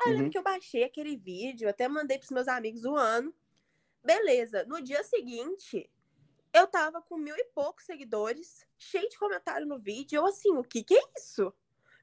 Aí 0.00 0.10
eu 0.10 0.16
lembro 0.16 0.30
uhum, 0.30 0.30
que 0.30 0.38
eu 0.38 0.42
baixei 0.42 0.84
aquele 0.84 1.16
vídeo, 1.16 1.68
até 1.68 1.88
mandei 1.88 2.18
pros 2.18 2.30
meus 2.30 2.48
amigos 2.48 2.82
zoando. 2.82 3.34
Beleza, 4.04 4.64
no 4.66 4.82
dia 4.82 5.02
seguinte, 5.04 5.90
eu 6.54 6.68
tava 6.68 7.02
com 7.02 7.18
mil 7.18 7.36
e 7.36 7.44
poucos 7.46 7.84
seguidores, 7.84 8.64
cheio 8.78 9.08
de 9.08 9.18
comentário 9.18 9.66
no 9.66 9.78
vídeo, 9.78 10.18
eu 10.18 10.26
assim, 10.26 10.56
o 10.56 10.62
que 10.62 10.84
que 10.84 10.94
é 10.94 11.02
isso? 11.18 11.52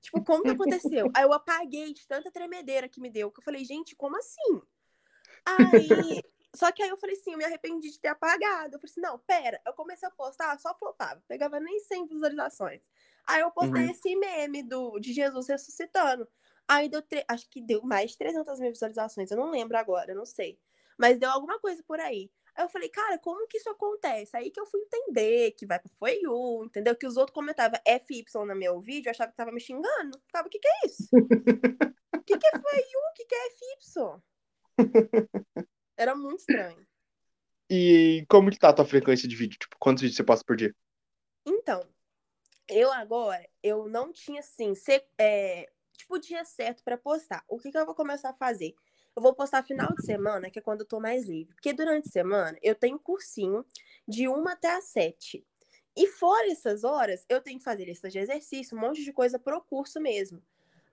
Tipo, 0.02 0.24
como 0.24 0.44
que 0.44 0.50
aconteceu? 0.50 1.10
Aí 1.16 1.24
eu 1.24 1.32
apaguei 1.32 1.94
de 1.94 2.06
tanta 2.06 2.30
tremedeira 2.30 2.90
que 2.90 3.00
me 3.00 3.10
deu, 3.10 3.32
que 3.32 3.40
eu 3.40 3.44
falei, 3.44 3.64
gente, 3.64 3.96
como 3.96 4.18
assim? 4.18 4.62
Aí, 5.46 6.22
só 6.54 6.72
que 6.72 6.84
aí 6.84 6.90
eu 6.90 6.98
falei 6.98 7.16
assim, 7.16 7.32
eu 7.32 7.38
me 7.38 7.46
arrependi 7.46 7.90
de 7.90 8.00
ter 8.00 8.10
apagado. 8.10 8.76
Eu 8.76 8.80
falei 8.80 8.92
assim, 8.92 9.02
não, 9.02 9.18
pera, 9.20 9.62
eu 9.66 9.74
comecei 9.74 10.08
a 10.08 10.12
postar, 10.12 10.60
só 10.60 10.78
flopava, 10.78 11.24
pegava 11.28 11.60
nem 11.60 11.80
100 11.80 12.08
visualizações. 12.08 12.82
Aí 13.26 13.42
eu 13.42 13.52
postei 13.52 13.86
uhum. 13.86 13.92
esse 13.92 14.16
meme 14.16 14.62
do, 14.62 15.00
de 15.00 15.14
Jesus 15.14 15.48
ressuscitando. 15.48 16.28
Aí 16.68 16.90
deu, 16.90 17.02
tre- 17.02 17.26
acho 17.28 17.50
que 17.50 17.62
deu 17.62 17.82
mais 17.84 18.12
de 18.12 18.18
300 18.18 18.60
mil 18.60 18.72
visualizações, 18.72 19.32
eu 19.32 19.38
não 19.38 19.50
lembro 19.50 19.78
agora, 19.78 20.12
eu 20.12 20.16
não 20.16 20.26
sei. 20.26 20.60
Mas 20.98 21.20
deu 21.20 21.30
alguma 21.30 21.60
coisa 21.60 21.82
por 21.84 22.00
aí. 22.00 22.30
Aí 22.56 22.66
eu 22.66 22.70
falei, 22.70 22.90
cara, 22.90 23.18
como 23.18 23.48
que 23.48 23.58
isso 23.58 23.70
acontece? 23.70 24.36
Aí 24.36 24.52
que 24.52 24.60
eu 24.60 24.66
fui 24.66 24.82
entender 24.82 25.52
que 25.52 25.66
vai 25.66 25.80
pra 25.80 25.90
Foi 25.98 26.20
You, 26.22 26.66
entendeu? 26.66 26.96
Que 26.96 27.08
os 27.08 27.18
outros 27.18 27.34
comentavam 27.34 27.80
FY 27.86 28.26
no 28.46 28.56
meu 28.56 28.80
vídeo, 28.82 29.08
eu 29.08 29.12
achava 29.12 29.32
que 29.32 29.38
tava 29.38 29.52
me 29.52 29.60
xingando. 29.62 30.20
Ficava, 30.26 30.48
o 30.48 30.52
que 30.52 30.60
que 30.60 30.68
é 30.68 30.86
isso? 30.86 31.10
O 31.14 32.22
que 32.24 32.38
que 32.38 32.48
é 32.48 32.52
Foi 32.52 32.78
You? 32.80 33.00
O 33.10 33.14
que 33.16 33.26
que 33.26 33.36
é 33.36 33.48
FY? 33.48 34.22
Era 35.98 36.16
muito 36.16 36.40
estranho. 36.40 36.86
E 37.70 38.26
como 38.30 38.52
que 38.52 38.60
tá 38.60 38.70
a 38.70 38.74
tua 38.74 38.86
frequência 38.86 39.28
de 39.28 39.36
vídeo? 39.36 39.58
Tipo, 39.58 39.78
quantos 39.80 40.02
vídeos 40.02 40.18
você 40.18 40.24
posta 40.24 40.44
por 40.46 40.58
dia? 40.58 40.76
Então, 41.46 41.88
eu 42.68 42.92
agora, 42.92 43.48
eu 43.64 43.88
não 43.88 44.12
tinha 44.12 44.42
assim, 44.42 44.76
se- 44.76 45.06
é, 45.18 45.72
tipo, 45.94 46.20
dia 46.20 46.44
certo 46.44 46.84
pra 46.84 46.98
postar. 46.98 47.44
O 47.48 47.58
que 47.58 47.72
que 47.72 47.78
eu 47.78 47.86
vou 47.86 47.96
começar 47.96 48.32
a 48.32 48.34
fazer? 48.34 48.76
Eu 49.16 49.22
vou 49.22 49.34
postar 49.36 49.64
final 49.64 49.94
de 49.96 50.02
semana, 50.04 50.50
que 50.50 50.60
é 50.60 50.62
quando 50.62 50.82
eu 50.82 50.88
tô 50.88 51.00
mais 51.00 51.26
livre. 51.28 51.54
Porque 51.54 51.74
durante 51.74 52.08
a 52.08 52.12
semana 52.12 52.58
eu 52.62 52.76
tenho 52.76 53.00
cursinho 53.00 53.66
de 54.08 54.28
1 54.28 54.48
até 54.48 54.72
às 54.72 54.86
7. 54.86 55.46
E 55.96 56.08
fora 56.08 56.50
essas 56.52 56.84
horas, 56.86 57.26
eu 57.28 57.42
tenho 57.42 57.58
que 57.60 57.64
fazer 57.66 57.86
listas 57.86 58.14
de 58.14 58.20
exercício, 58.20 58.78
um 58.78 58.82
monte 58.82 59.04
de 59.04 59.12
coisa 59.12 59.38
pro 59.38 59.62
curso 59.62 60.00
mesmo. 60.00 60.42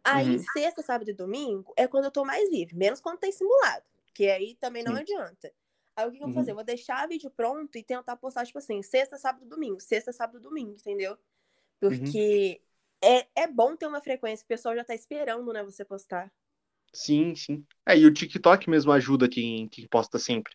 Aí, 0.05 0.39
Uhum. 0.39 0.45
sexta, 0.53 0.83
sábado 0.83 1.11
e 1.11 1.15
domingo 1.15 1.73
é 1.77 1.87
quando 1.87 2.07
eu 2.07 2.11
tô 2.11 2.25
mais 2.25 2.51
livre, 2.51 2.75
menos 2.77 3.01
quando 3.01 3.19
tem 3.19 3.33
simulado, 3.33 3.85
que 4.15 4.29
aí 4.31 4.57
também 4.57 4.83
não 4.83 4.95
Sim. 4.95 5.01
adianta. 5.01 5.53
Aí 5.97 6.07
o 6.09 6.11
que, 6.13 6.19
que 6.19 6.25
eu 6.25 6.29
vou 6.29 6.35
Uhum. 6.35 6.35
fazer? 6.35 6.53
Eu 6.53 6.55
vou 6.57 6.65
deixar 6.65 7.05
o 7.07 7.09
vídeo 7.09 7.31
pronto 7.31 7.77
e 7.77 7.83
tentar 7.85 8.17
postar, 8.17 8.47
tipo 8.47 8.59
assim, 8.59 8.83
sexta, 8.83 9.19
sábado, 9.19 9.47
domingo, 9.47 9.81
sexta, 9.81 10.13
sábado, 10.13 10.41
domingo, 10.41 10.73
entendeu? 10.73 11.19
Uhum. 11.89 12.05
Porque 12.07 12.63
é, 13.03 13.29
é 13.43 13.47
bom 13.49 13.77
ter 13.77 13.87
uma 13.87 14.01
frequência, 14.03 14.45
o 14.45 14.49
pessoal 14.49 14.75
já 14.77 14.85
tá 14.85 14.95
esperando, 14.95 15.53
né, 15.53 15.63
você 15.65 15.85
postar. 15.85 16.33
Sim, 16.93 17.35
sim. 17.35 17.65
É, 17.87 17.99
e 17.99 18.07
o 18.07 18.13
TikTok 18.13 18.69
mesmo 18.69 18.93
ajuda 18.93 19.29
quem, 19.29 19.69
quem 19.69 19.87
posta 19.87 20.19
sempre. 20.19 20.55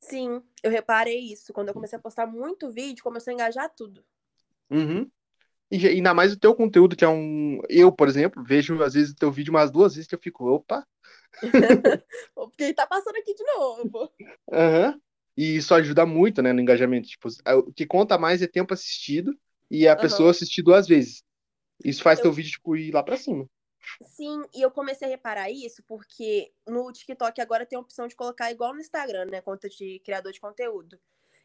Sim, 0.00 0.42
eu 0.62 0.70
reparei 0.70 1.18
isso. 1.18 1.52
Quando 1.52 1.68
eu 1.68 1.74
comecei 1.74 1.98
a 1.98 2.02
postar 2.02 2.26
muito 2.26 2.70
vídeo, 2.70 3.02
começou 3.02 3.30
a 3.30 3.34
engajar 3.34 3.70
tudo. 3.74 4.04
Uhum. 4.70 5.10
E 5.70 5.86
ainda 5.86 6.12
mais 6.12 6.32
o 6.32 6.38
teu 6.38 6.54
conteúdo, 6.54 6.96
que 6.96 7.04
é 7.04 7.08
um. 7.08 7.60
Eu, 7.68 7.92
por 7.92 8.08
exemplo, 8.08 8.42
vejo 8.42 8.82
às 8.82 8.94
vezes 8.94 9.12
o 9.12 9.16
teu 9.16 9.30
vídeo 9.30 9.52
umas 9.52 9.70
duas 9.70 9.94
vezes 9.94 10.08
que 10.08 10.14
eu 10.14 10.18
fico, 10.18 10.44
opa. 10.48 10.86
Porque 12.34 12.64
ele 12.64 12.74
tá 12.74 12.86
passando 12.86 13.16
aqui 13.16 13.34
de 13.34 13.44
novo. 13.44 14.10
Aham. 14.52 15.00
E 15.36 15.56
isso 15.56 15.72
ajuda 15.74 16.04
muito, 16.04 16.42
né, 16.42 16.52
no 16.52 16.60
engajamento. 16.60 17.08
Tipo, 17.08 17.28
a- 17.44 17.56
o 17.56 17.72
que 17.72 17.86
conta 17.86 18.18
mais 18.18 18.42
é 18.42 18.46
tempo 18.46 18.74
assistido 18.74 19.32
e 19.70 19.86
a 19.86 19.92
Aham. 19.92 20.00
pessoa 20.00 20.30
assistir 20.32 20.62
duas 20.62 20.88
vezes. 20.88 21.22
Isso 21.84 22.02
faz 22.02 22.18
Eu- 22.18 22.24
teu 22.24 22.32
vídeo, 22.32 22.50
tipo, 22.50 22.76
ir 22.76 22.92
lá 22.92 23.02
pra 23.02 23.16
cima. 23.16 23.46
Sim, 24.02 24.42
e 24.54 24.62
eu 24.62 24.70
comecei 24.70 25.06
a 25.08 25.10
reparar 25.10 25.50
isso 25.50 25.82
porque 25.84 26.52
no 26.66 26.90
TikTok 26.92 27.40
agora 27.40 27.66
tem 27.66 27.76
a 27.76 27.80
opção 27.80 28.06
de 28.08 28.16
colocar 28.16 28.50
igual 28.50 28.72
no 28.74 28.80
Instagram, 28.80 29.26
né? 29.26 29.40
Conta 29.42 29.68
de 29.68 30.00
criador 30.00 30.32
de 30.32 30.40
conteúdo. 30.40 30.98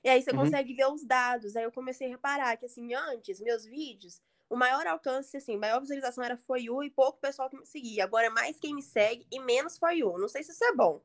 E 0.03 0.09
aí 0.09 0.21
você 0.21 0.33
Uhum. 0.33 0.55
consegue 0.55 0.73
ver 0.73 0.85
os 0.87 1.03
dados. 1.05 1.55
Aí 1.55 1.63
eu 1.63 1.71
comecei 1.71 2.07
a 2.07 2.09
reparar 2.11 2.55
que, 2.57 2.65
assim, 2.65 2.93
antes, 2.93 3.41
meus 3.41 3.65
vídeos, 3.65 4.21
o 4.49 4.55
maior 4.55 4.85
alcance, 4.87 5.35
assim, 5.35 5.57
maior 5.57 5.79
visualização 5.81 6.23
era 6.23 6.37
For 6.37 6.57
You 6.57 6.83
e 6.83 6.91
pouco 6.91 7.19
pessoal 7.19 7.49
que 7.49 7.57
me 7.57 7.65
seguia. 7.65 8.03
agora 8.03 8.27
é 8.27 8.29
mais 8.29 8.59
quem 8.59 8.73
me 8.75 8.83
segue 8.83 9.25
e 9.31 9.39
menos 9.39 9.77
For 9.77 9.91
You. 9.91 10.17
Não 10.19 10.27
sei 10.29 10.43
se 10.43 10.51
isso 10.51 10.63
é 10.63 10.73
bom. 10.75 11.01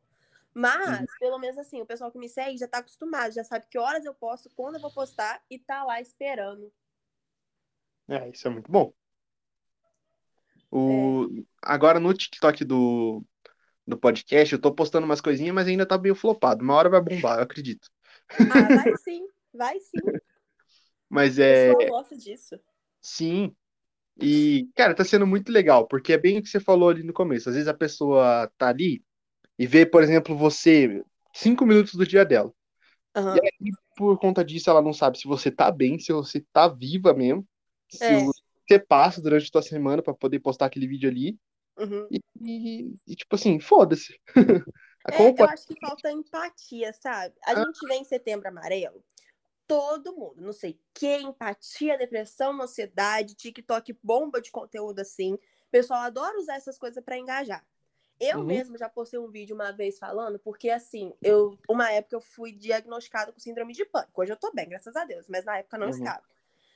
Mas, 0.55 1.01
Uhum. 1.01 1.07
pelo 1.19 1.39
menos 1.39 1.59
assim, 1.59 1.81
o 1.83 1.87
pessoal 1.87 2.13
que 2.13 2.19
me 2.19 2.29
segue 2.29 2.59
já 2.59 2.69
tá 2.69 2.79
acostumado, 2.79 3.33
já 3.35 3.45
sabe 3.45 3.67
que 3.71 3.79
horas 3.79 4.05
eu 4.05 4.15
posto, 4.15 4.51
quando 4.57 4.77
eu 4.77 4.81
vou 4.83 4.93
postar 4.93 5.43
e 5.51 5.59
tá 5.59 5.85
lá 5.85 6.01
esperando. 6.01 6.73
É, 8.09 8.29
isso 8.29 8.47
é 8.49 8.51
muito 8.51 8.71
bom. 8.71 8.93
O... 10.71 11.29
Agora 11.63 11.99
no 11.99 12.13
TikTok 12.15 12.65
do, 12.65 13.25
do 13.87 13.99
podcast, 13.99 14.55
eu 14.55 14.61
tô 14.61 14.73
postando 14.73 15.05
umas 15.05 15.21
coisinhas, 15.21 15.55
mas 15.55 15.69
ainda 15.69 15.87
tá 15.87 15.99
meio 15.99 16.15
flopado. 16.15 16.63
Uma 16.63 16.75
hora 16.75 16.89
vai 16.89 17.01
bombar, 17.01 17.39
eu 17.39 17.45
acredito. 17.45 17.89
Ah, 18.31 18.69
vai 18.69 18.97
sim, 18.97 19.27
vai 19.53 19.81
sim. 19.81 19.91
Mas 21.09 21.41
é. 21.41 21.75
pessoal 21.75 21.89
gosta 21.89 22.17
disso. 22.17 22.61
Sim. 23.03 23.53
E, 24.23 24.69
cara, 24.77 24.95
tá 24.95 25.05
sendo 25.05 25.27
muito 25.27 25.51
legal, 25.51 25.89
porque 25.89 26.13
é 26.13 26.19
bem 26.19 26.39
o 26.39 26.43
que 26.43 26.49
você 26.49 26.61
falou 26.61 26.91
ali 26.91 27.03
no 27.03 27.13
começo. 27.13 27.49
Às 27.49 27.57
vezes 27.57 27.69
a 27.69 27.75
pessoa 27.75 28.51
tá 28.57 28.69
ali 28.69 29.03
e 29.59 29.67
vê, 29.67 29.85
por 29.85 30.03
exemplo, 30.03 30.37
você 30.37 31.03
cinco 31.35 31.67
minutos 31.67 31.95
do 31.95 32.07
dia 32.07 32.25
dela. 32.25 32.53
Aham. 33.17 33.37
E 33.37 33.41
aí, 33.41 33.73
por 33.97 34.19
conta 34.19 34.45
disso, 34.45 34.71
ela 34.71 34.83
não 34.83 34.93
sabe 34.93 35.19
se 35.19 35.27
você 35.27 35.51
tá 35.51 35.71
bem, 35.71 35.99
se 35.99 36.13
você 36.13 36.45
tá 36.53 36.69
viva 36.69 37.13
mesmo, 37.13 37.47
se 37.89 38.05
É. 38.05 38.21
você 38.21 38.40
passa 38.79 39.21
durante 39.21 39.49
a 39.49 39.51
tua 39.51 39.63
semana 39.63 40.03
pra 40.03 40.15
poder 40.15 40.41
postar 40.41 40.67
aquele 40.67 40.87
vídeo 40.87 41.09
ali. 41.09 41.39
Uhum. 41.79 42.09
E, 42.11 42.21
e- 42.43 42.95
e, 43.07 43.17
tipo 43.17 43.35
assim, 43.35 43.59
foda-se. 43.61 44.21
É, 45.11 45.17
Como 45.17 45.35
eu 45.39 45.47
acho 45.47 45.67
que 45.67 45.75
falta 45.81 46.13
empatia, 46.13 46.93
sabe? 46.93 47.35
A 47.47 47.53
Ah. 47.53 47.65
gente 47.65 47.87
vê 47.89 47.95
em 47.95 48.05
setembro 48.05 48.47
amarelo, 48.49 49.03
todo 49.67 50.15
mundo, 50.15 50.43
não 50.43 50.53
sei 50.53 50.79
quem, 50.93 51.29
empatia, 51.29 51.97
depressão, 51.97 52.61
ansiedade, 52.61 53.35
TikTok 53.35 53.97
bomba 54.03 54.43
de 54.43 54.51
conteúdo 54.51 55.01
assim. 55.01 55.35
O 55.35 55.71
pessoal 55.71 56.01
adora 56.01 56.39
usar 56.39 56.57
essas 56.57 56.77
coisas 56.77 57.03
pra 57.03 57.17
engajar. 57.17 57.67
Eu 58.21 58.41
Uhum. 58.41 58.45
mesmo 58.45 58.77
já 58.77 58.91
postei 58.91 59.19
um 59.19 59.31
vídeo 59.31 59.55
uma 59.55 59.73
vez 59.73 59.99
falando, 59.99 60.39
porque 60.39 60.69
assim, 60.69 61.15
eu, 61.23 61.59
uma 61.67 61.91
época 61.91 62.17
eu 62.17 62.21
fui 62.21 62.53
diagnosticada 62.53 63.33
com 63.33 63.41
síndrome 63.41 63.73
de 63.73 63.87
pânico. 63.87 64.21
Hoje 64.21 64.33
eu 64.33 64.37
tô 64.37 64.53
bem, 64.53 64.69
graças 64.69 64.95
a 64.95 65.07
Deus, 65.07 65.27
mas 65.29 65.47
na 65.47 65.57
época 65.59 65.79
não 65.79 65.87
Uhum. 65.87 65.95
estava. 65.95 66.23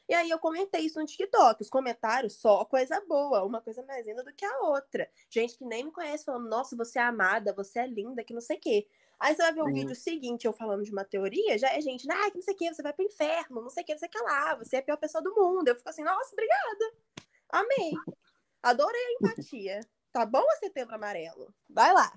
E 0.09 0.15
aí 0.15 0.29
eu 0.29 0.39
comentei 0.39 0.83
isso 0.83 1.01
no 1.01 1.07
TikTok. 1.07 1.63
Os 1.63 1.71
comentários, 1.71 2.35
só 2.35 2.65
coisa 2.65 3.01
boa, 3.07 3.45
uma 3.45 3.61
coisa 3.61 3.83
mais 3.85 4.07
linda 4.07 4.23
do 4.23 4.33
que 4.33 4.45
a 4.45 4.61
outra. 4.61 5.09
Gente 5.31 5.57
que 5.57 5.65
nem 5.65 5.85
me 5.85 5.93
conhece 5.93 6.25
falando, 6.25 6.49
nossa, 6.49 6.77
você 6.77 6.99
é 6.99 7.03
amada, 7.03 7.55
você 7.55 7.81
é 7.81 7.87
linda, 7.87 8.23
que 8.23 8.35
não 8.35 8.41
sei 8.41 8.57
o 8.57 8.61
quê. 8.61 8.87
Aí 9.19 9.35
você 9.35 9.43
vai 9.43 9.55
ver 9.55 9.63
o 9.63 9.73
vídeo 9.73 9.95
seguinte, 9.95 10.45
eu 10.45 10.53
falando 10.53 10.83
de 10.83 10.91
uma 10.91 11.05
teoria, 11.05 11.57
já 11.57 11.69
é 11.73 11.81
gente, 11.81 12.07
ah, 12.11 12.31
que 12.31 12.37
não 12.37 12.43
sei 12.43 12.55
o 12.55 12.57
que, 12.57 12.75
você 12.75 12.83
vai 12.83 12.93
pro 12.93 13.05
inferno, 13.05 13.63
não 13.63 13.71
sei 13.71 13.83
o 13.83 13.87
que, 13.87 13.93
não 13.93 13.99
sei 13.99 14.09
o 14.09 14.11
que 14.11 14.19
lá, 14.19 14.55
você 14.57 14.77
é 14.77 14.79
a 14.81 14.83
pior 14.83 14.97
pessoa 14.97 15.23
do 15.23 15.35
mundo. 15.35 15.69
Eu 15.69 15.77
fico 15.77 15.89
assim, 15.89 16.03
nossa, 16.03 16.33
obrigada. 16.33 16.95
Amei. 17.51 17.93
Adorei 18.63 19.01
a 19.01 19.13
empatia. 19.13 19.81
Tá 20.13 20.27
bom 20.27 20.43
o 20.43 20.59
setembro 20.59 20.95
amarelo? 20.95 21.55
Vai 21.69 21.93
lá. 21.93 22.13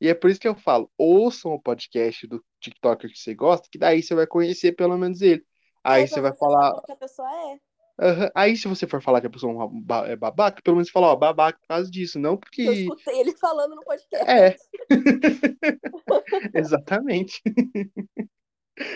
E 0.00 0.08
é 0.08 0.14
por 0.14 0.30
isso 0.30 0.40
que 0.40 0.48
eu 0.48 0.54
falo, 0.54 0.90
ouçam 0.96 1.52
o 1.52 1.60
podcast 1.60 2.26
do 2.26 2.44
TikToker 2.60 3.10
que 3.10 3.18
você 3.18 3.34
gosta, 3.34 3.68
que 3.70 3.78
daí 3.78 4.02
você 4.02 4.14
vai 4.14 4.26
conhecer 4.26 4.72
pelo 4.72 4.96
menos 4.96 5.20
ele. 5.20 5.46
Aí 5.86 6.02
É, 6.02 6.06
você 6.06 6.20
vai 6.20 6.34
falar, 6.36 6.82
que 6.82 6.92
a 6.92 6.96
pessoa 6.96 7.28
é. 7.28 7.58
Aham. 7.98 8.30
Aí, 8.34 8.56
se 8.56 8.68
você 8.68 8.86
for 8.86 9.00
falar 9.00 9.20
que 9.22 9.26
a 9.26 9.30
pessoa 9.30 9.70
é 10.06 10.12
é 10.12 10.16
babaca, 10.16 10.60
pelo 10.62 10.76
menos 10.76 10.90
fala, 10.90 11.06
ó, 11.08 11.16
babaca 11.16 11.58
por 11.58 11.68
causa 11.68 11.90
disso, 11.90 12.18
não 12.18 12.32
Eu 12.32 12.38
porque. 12.38 12.62
escutei 12.62 13.20
ele 13.20 13.32
falando 13.38 13.74
no 13.74 13.82
podcast. 13.82 14.26
É. 14.30 14.56
Exatamente. 16.54 17.40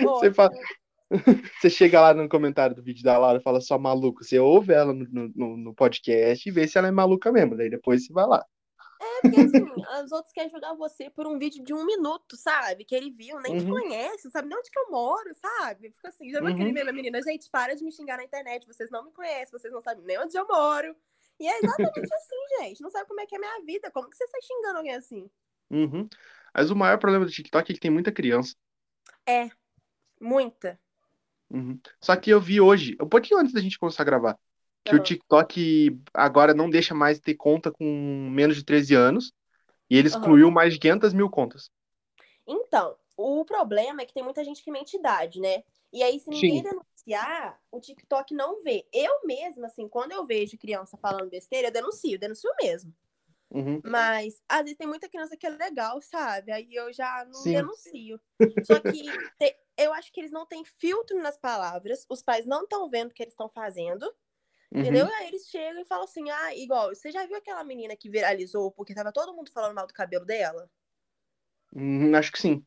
Você, 0.02 0.04
Ótimo. 0.06 0.34
fala... 0.34 0.50
você 1.60 1.70
chega 1.70 2.00
lá 2.00 2.14
no 2.14 2.28
comentário 2.28 2.76
do 2.76 2.82
vídeo 2.82 3.02
da 3.02 3.18
Laura 3.18 3.38
e 3.40 3.42
fala 3.42 3.60
só 3.60 3.78
maluco. 3.78 4.22
Você 4.22 4.38
ouve 4.38 4.72
ela 4.72 4.92
no, 4.92 5.06
no, 5.34 5.56
no 5.56 5.74
podcast 5.74 6.48
e 6.48 6.52
vê 6.52 6.68
se 6.68 6.76
ela 6.78 6.88
é 6.88 6.90
maluca 6.90 7.32
mesmo. 7.32 7.56
Daí 7.56 7.70
depois 7.70 8.04
você 8.06 8.12
vai 8.12 8.26
lá. 8.26 8.44
É 9.20 9.22
porque 9.22 9.36
assim, 9.36 9.64
os 10.04 10.12
outros 10.12 10.32
querem 10.32 10.50
jogar 10.50 10.74
você 10.74 11.10
por 11.10 11.26
um 11.26 11.38
vídeo 11.38 11.62
de 11.62 11.74
um 11.74 11.84
minuto, 11.84 12.36
sabe? 12.36 12.84
Que 12.84 12.94
ele 12.94 13.10
viu, 13.10 13.38
nem 13.40 13.54
te 13.54 13.64
Uhum. 13.64 13.70
conhece, 13.70 14.24
não 14.24 14.30
sabe 14.30 14.48
nem 14.48 14.58
onde 14.58 14.70
que 14.70 14.78
eu 14.78 14.90
moro, 14.90 15.34
sabe? 15.34 15.90
Fica 15.90 16.08
assim, 16.08 16.30
já 16.30 16.40
viu 16.40 16.48
aquele 16.48 16.70
Uhum. 16.70 16.74
meme, 16.74 16.92
menina, 16.92 17.20
gente, 17.22 17.50
para 17.50 17.74
de 17.76 17.84
me 17.84 17.92
xingar 17.92 18.16
na 18.16 18.24
internet, 18.24 18.66
vocês 18.66 18.90
não 18.90 19.04
me 19.04 19.12
conhecem, 19.12 19.50
vocês 19.50 19.72
não 19.72 19.80
sabem 19.80 20.04
nem 20.04 20.18
onde 20.18 20.36
eu 20.36 20.46
moro. 20.46 20.96
E 21.38 21.46
é 21.46 21.58
exatamente 21.58 22.14
assim, 22.14 22.36
gente. 22.60 22.80
Não 22.80 22.90
sabe 22.90 23.06
como 23.08 23.20
é 23.20 23.26
que 23.26 23.34
é 23.34 23.38
a 23.38 23.40
minha 23.40 23.64
vida. 23.64 23.90
Como 23.90 24.08
que 24.08 24.16
você 24.16 24.26
sai 24.26 24.40
xingando 24.42 24.78
alguém 24.78 24.94
assim? 24.94 25.30
Uhum. 25.70 26.08
Mas 26.54 26.70
o 26.70 26.76
maior 26.76 26.98
problema 26.98 27.24
do 27.24 27.30
TikTok 27.30 27.70
é 27.70 27.74
que 27.74 27.80
tem 27.80 27.90
muita 27.90 28.12
criança. 28.12 28.54
Muita. 30.20 30.78
Uhum. 31.50 31.80
Só 32.00 32.16
que 32.16 32.30
eu 32.30 32.40
vi 32.40 32.60
hoje, 32.60 32.96
um 33.00 33.08
pouquinho 33.08 33.40
antes 33.40 33.52
da 33.52 33.60
gente 33.60 33.78
começar 33.78 34.02
a 34.02 34.06
gravar, 34.06 34.38
que 34.84 34.94
o 34.96 35.00
Aham. 35.00 35.02
TikTok 35.02 36.00
agora 36.14 36.54
não 36.54 36.70
deixa 36.70 36.94
mais 36.94 37.20
ter 37.20 37.34
conta 37.36 37.70
com 37.72 37.84
menos 38.30 38.56
de 38.56 38.64
13 38.64 38.94
anos. 38.94 39.32
E 39.90 39.98
ele 39.98 40.08
excluiu 40.08 40.50
mais 40.50 40.74
de 40.74 40.80
500 40.80 41.14
mil 41.14 41.30
contas. 41.30 41.70
Então, 42.46 42.96
o 43.16 43.44
problema 43.44 44.02
é 44.02 44.06
que 44.06 44.14
tem 44.14 44.22
muita 44.22 44.44
gente 44.44 44.62
que 44.62 44.70
mente 44.70 44.96
idade, 44.96 45.40
né? 45.40 45.62
E 45.92 46.02
aí, 46.02 46.18
se 46.20 46.30
ninguém 46.30 46.62
Sim. 46.62 46.62
denunciar, 46.62 47.60
o 47.70 47.80
TikTok 47.80 48.34
não 48.34 48.62
vê. 48.62 48.86
Eu 48.92 49.20
mesma, 49.26 49.66
assim, 49.66 49.88
quando 49.88 50.12
eu 50.12 50.24
vejo 50.24 50.56
criança 50.58 50.96
falando 50.98 51.30
besteira, 51.30 51.68
eu 51.68 51.72
denuncio, 51.72 52.12
eu 52.14 52.18
denuncio 52.18 52.50
mesmo. 52.62 52.94
Uhum. 53.50 53.82
Mas 53.82 54.40
às 54.48 54.62
vezes 54.62 54.76
tem 54.78 54.86
muita 54.86 55.08
criança 55.08 55.36
que 55.36 55.46
é 55.46 55.50
legal, 55.50 56.00
sabe? 56.02 56.52
Aí 56.52 56.74
eu 56.74 56.92
já 56.92 57.24
não 57.26 57.42
Sim. 57.42 57.52
denuncio. 57.52 58.20
Só 58.62 58.80
que 58.80 59.18
te- 59.38 59.56
eu 59.76 59.92
acho 59.94 60.12
que 60.12 60.20
eles 60.20 60.30
não 60.32 60.46
têm 60.46 60.64
filtro 60.64 61.18
nas 61.22 61.38
palavras, 61.38 62.04
os 62.08 62.22
pais 62.22 62.46
não 62.46 62.64
estão 62.64 62.90
vendo 62.90 63.10
o 63.10 63.14
que 63.14 63.22
eles 63.22 63.32
estão 63.32 63.48
fazendo? 63.48 64.12
Uhum. 64.72 64.82
E 64.82 65.00
aí 65.00 65.28
eles 65.28 65.48
chegam 65.48 65.82
e 65.82 65.84
falam 65.84 66.04
assim: 66.04 66.30
ah, 66.30 66.54
igual, 66.54 66.94
você 66.94 67.10
já 67.10 67.26
viu 67.26 67.36
aquela 67.36 67.64
menina 67.64 67.96
que 67.96 68.08
viralizou 68.08 68.70
porque 68.70 68.94
tava 68.94 69.12
todo 69.12 69.34
mundo 69.34 69.50
falando 69.50 69.74
mal 69.74 69.86
do 69.86 69.94
cabelo 69.94 70.24
dela? 70.24 70.70
Uhum, 71.74 72.14
acho 72.14 72.32
que 72.32 72.40
sim. 72.40 72.64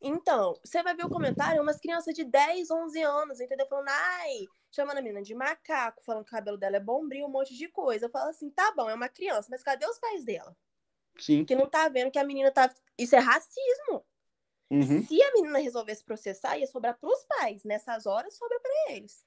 Então, 0.00 0.58
você 0.64 0.82
vai 0.82 0.96
ver 0.96 1.04
o 1.04 1.10
comentário, 1.10 1.62
umas 1.62 1.78
crianças 1.78 2.12
de 2.14 2.24
10, 2.24 2.70
11 2.70 3.02
anos, 3.02 3.40
entendeu? 3.40 3.66
Falando, 3.68 3.88
ai, 3.88 4.46
chamando 4.70 4.98
a 4.98 5.02
menina 5.02 5.22
de 5.22 5.34
macaco, 5.34 6.02
falando 6.02 6.24
que 6.24 6.30
o 6.30 6.36
cabelo 6.36 6.56
dela 6.56 6.76
é 6.76 6.80
bombril, 6.80 7.26
um 7.26 7.30
monte 7.30 7.56
de 7.56 7.68
coisa. 7.68 8.06
Eu 8.06 8.10
falo 8.10 8.30
assim, 8.30 8.50
tá 8.50 8.72
bom, 8.76 8.90
é 8.90 8.94
uma 8.94 9.08
criança, 9.08 9.48
mas 9.50 9.62
cadê 9.62 9.86
os 9.86 9.98
pais 10.00 10.24
dela? 10.24 10.56
Sim. 11.18 11.44
Que 11.44 11.54
não 11.54 11.68
tá 11.68 11.88
vendo 11.88 12.10
que 12.10 12.18
a 12.18 12.24
menina 12.24 12.50
tá. 12.50 12.74
Isso 12.98 13.14
é 13.14 13.20
racismo. 13.20 14.04
Uhum. 14.70 15.02
Se 15.06 15.22
a 15.22 15.32
menina 15.34 15.58
resolvesse 15.58 16.02
processar, 16.02 16.58
ia 16.58 16.66
sobrar 16.66 16.98
pros 16.98 17.24
pais. 17.24 17.62
Nessas 17.62 18.06
horas, 18.06 18.34
sobra 18.34 18.58
pra 18.58 18.96
eles. 18.96 19.24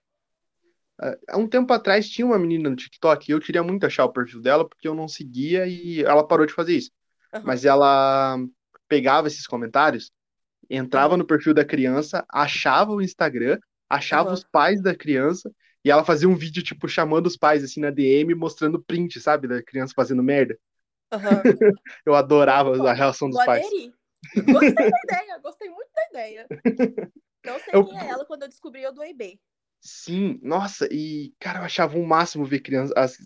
Há 1.28 1.38
um 1.38 1.48
tempo 1.48 1.72
atrás 1.74 2.08
tinha 2.10 2.26
uma 2.26 2.40
menina 2.40 2.70
no 2.70 2.76
TikTok 2.76 3.30
e 3.30 3.34
eu 3.34 3.40
queria 3.40 3.64
muito 3.64 3.86
achar 3.86 4.06
o 4.06 4.12
perfil 4.14 4.42
dela 4.42 4.68
porque 4.68 4.88
eu 4.88 4.96
não 4.96 5.08
seguia 5.08 5.68
e 5.68 6.02
ela 6.04 6.26
parou 6.28 6.46
de 6.46 6.54
fazer 6.54 6.76
isso. 6.78 6.92
Aham. 7.34 7.46
Mas 7.46 7.66
ela 7.66 8.38
pegava 8.88 9.28
esses 9.28 9.46
comentários, 9.48 10.12
entrava 10.70 11.16
Aham. 11.16 11.18
no 11.18 11.26
perfil 11.28 11.54
da 11.54 11.66
criança, 11.66 12.26
achava 12.32 12.92
o 12.92 13.02
Instagram, 13.02 13.60
achava 13.90 14.30
Aham. 14.30 14.34
os 14.34 14.44
pais 14.46 14.82
da 14.82 14.96
criança 14.96 15.52
e 15.84 15.92
ela 15.92 16.06
fazia 16.06 16.30
um 16.30 16.36
vídeo, 16.36 16.64
tipo, 16.64 16.88
chamando 16.88 17.28
os 17.28 17.38
pais, 17.38 17.64
assim, 17.64 17.82
na 17.82 17.92
DM, 17.92 18.36
mostrando 18.36 18.84
print, 18.84 19.20
sabe, 19.22 19.48
da 19.48 19.64
criança 19.64 19.94
fazendo 19.96 20.24
merda. 20.24 20.58
Eu 22.06 22.16
adorava 22.16 22.72
Concordo. 22.72 22.88
a 22.90 22.94
reação 22.94 23.30
dos 23.30 23.38
pais. 23.44 23.66
aderir. 23.66 23.94
Gostei 24.50 24.90
da 24.90 25.02
ideia, 25.04 25.38
gostei 25.40 25.70
muito 25.70 25.92
da 25.94 26.06
ideia. 26.10 26.52
Não 27.44 27.60
sei 27.60 27.76
Eu- 27.76 27.84
quem 27.84 27.98
é 28.00 28.10
ela, 28.10 28.26
quando 28.26 28.44
eu 28.44 28.50
descobri, 28.50 28.82
eu 28.84 28.94
doei 28.94 29.14
B. 29.14 29.40
Sim, 29.88 30.40
nossa, 30.42 30.88
e, 30.92 31.32
cara, 31.40 31.60
eu 31.60 31.64
achava 31.64 31.96
um 31.96 32.04
máximo 32.04 32.44
ver 32.44 32.60
crianças, 32.60 33.20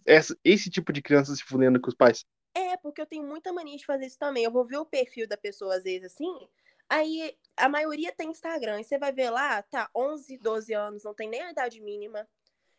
esse 0.44 0.70
tipo 0.70 0.92
de 0.92 1.02
criança 1.02 1.34
se 1.34 1.42
fudendo 1.42 1.80
com 1.80 1.88
os 1.88 1.96
pais. 1.96 2.26
É, 2.54 2.76
porque 2.78 3.02
eu 3.02 3.06
tenho 3.06 3.24
muita 3.24 3.54
mania 3.54 3.78
de 3.78 3.86
fazer 3.86 4.06
isso 4.06 4.18
também. 4.18 4.44
Eu 4.44 4.52
vou 4.52 4.66
ver 4.66 4.78
o 4.78 4.86
perfil 4.86 5.28
da 5.28 5.38
pessoa, 5.38 5.76
às 5.76 5.84
vezes, 5.84 6.12
assim. 6.14 6.50
Aí 6.90 7.38
a 7.56 7.70
maioria 7.70 8.12
tem 8.12 8.30
Instagram. 8.32 8.82
E 8.82 8.84
você 8.84 8.98
vai 8.98 9.12
ver 9.14 9.30
lá, 9.30 9.62
tá, 9.64 9.90
11, 9.96 10.38
12 10.38 10.74
anos, 10.74 11.04
não 11.04 11.14
tem 11.14 11.30
nem 11.30 11.42
a 11.42 11.52
idade 11.52 11.80
mínima. 11.82 12.28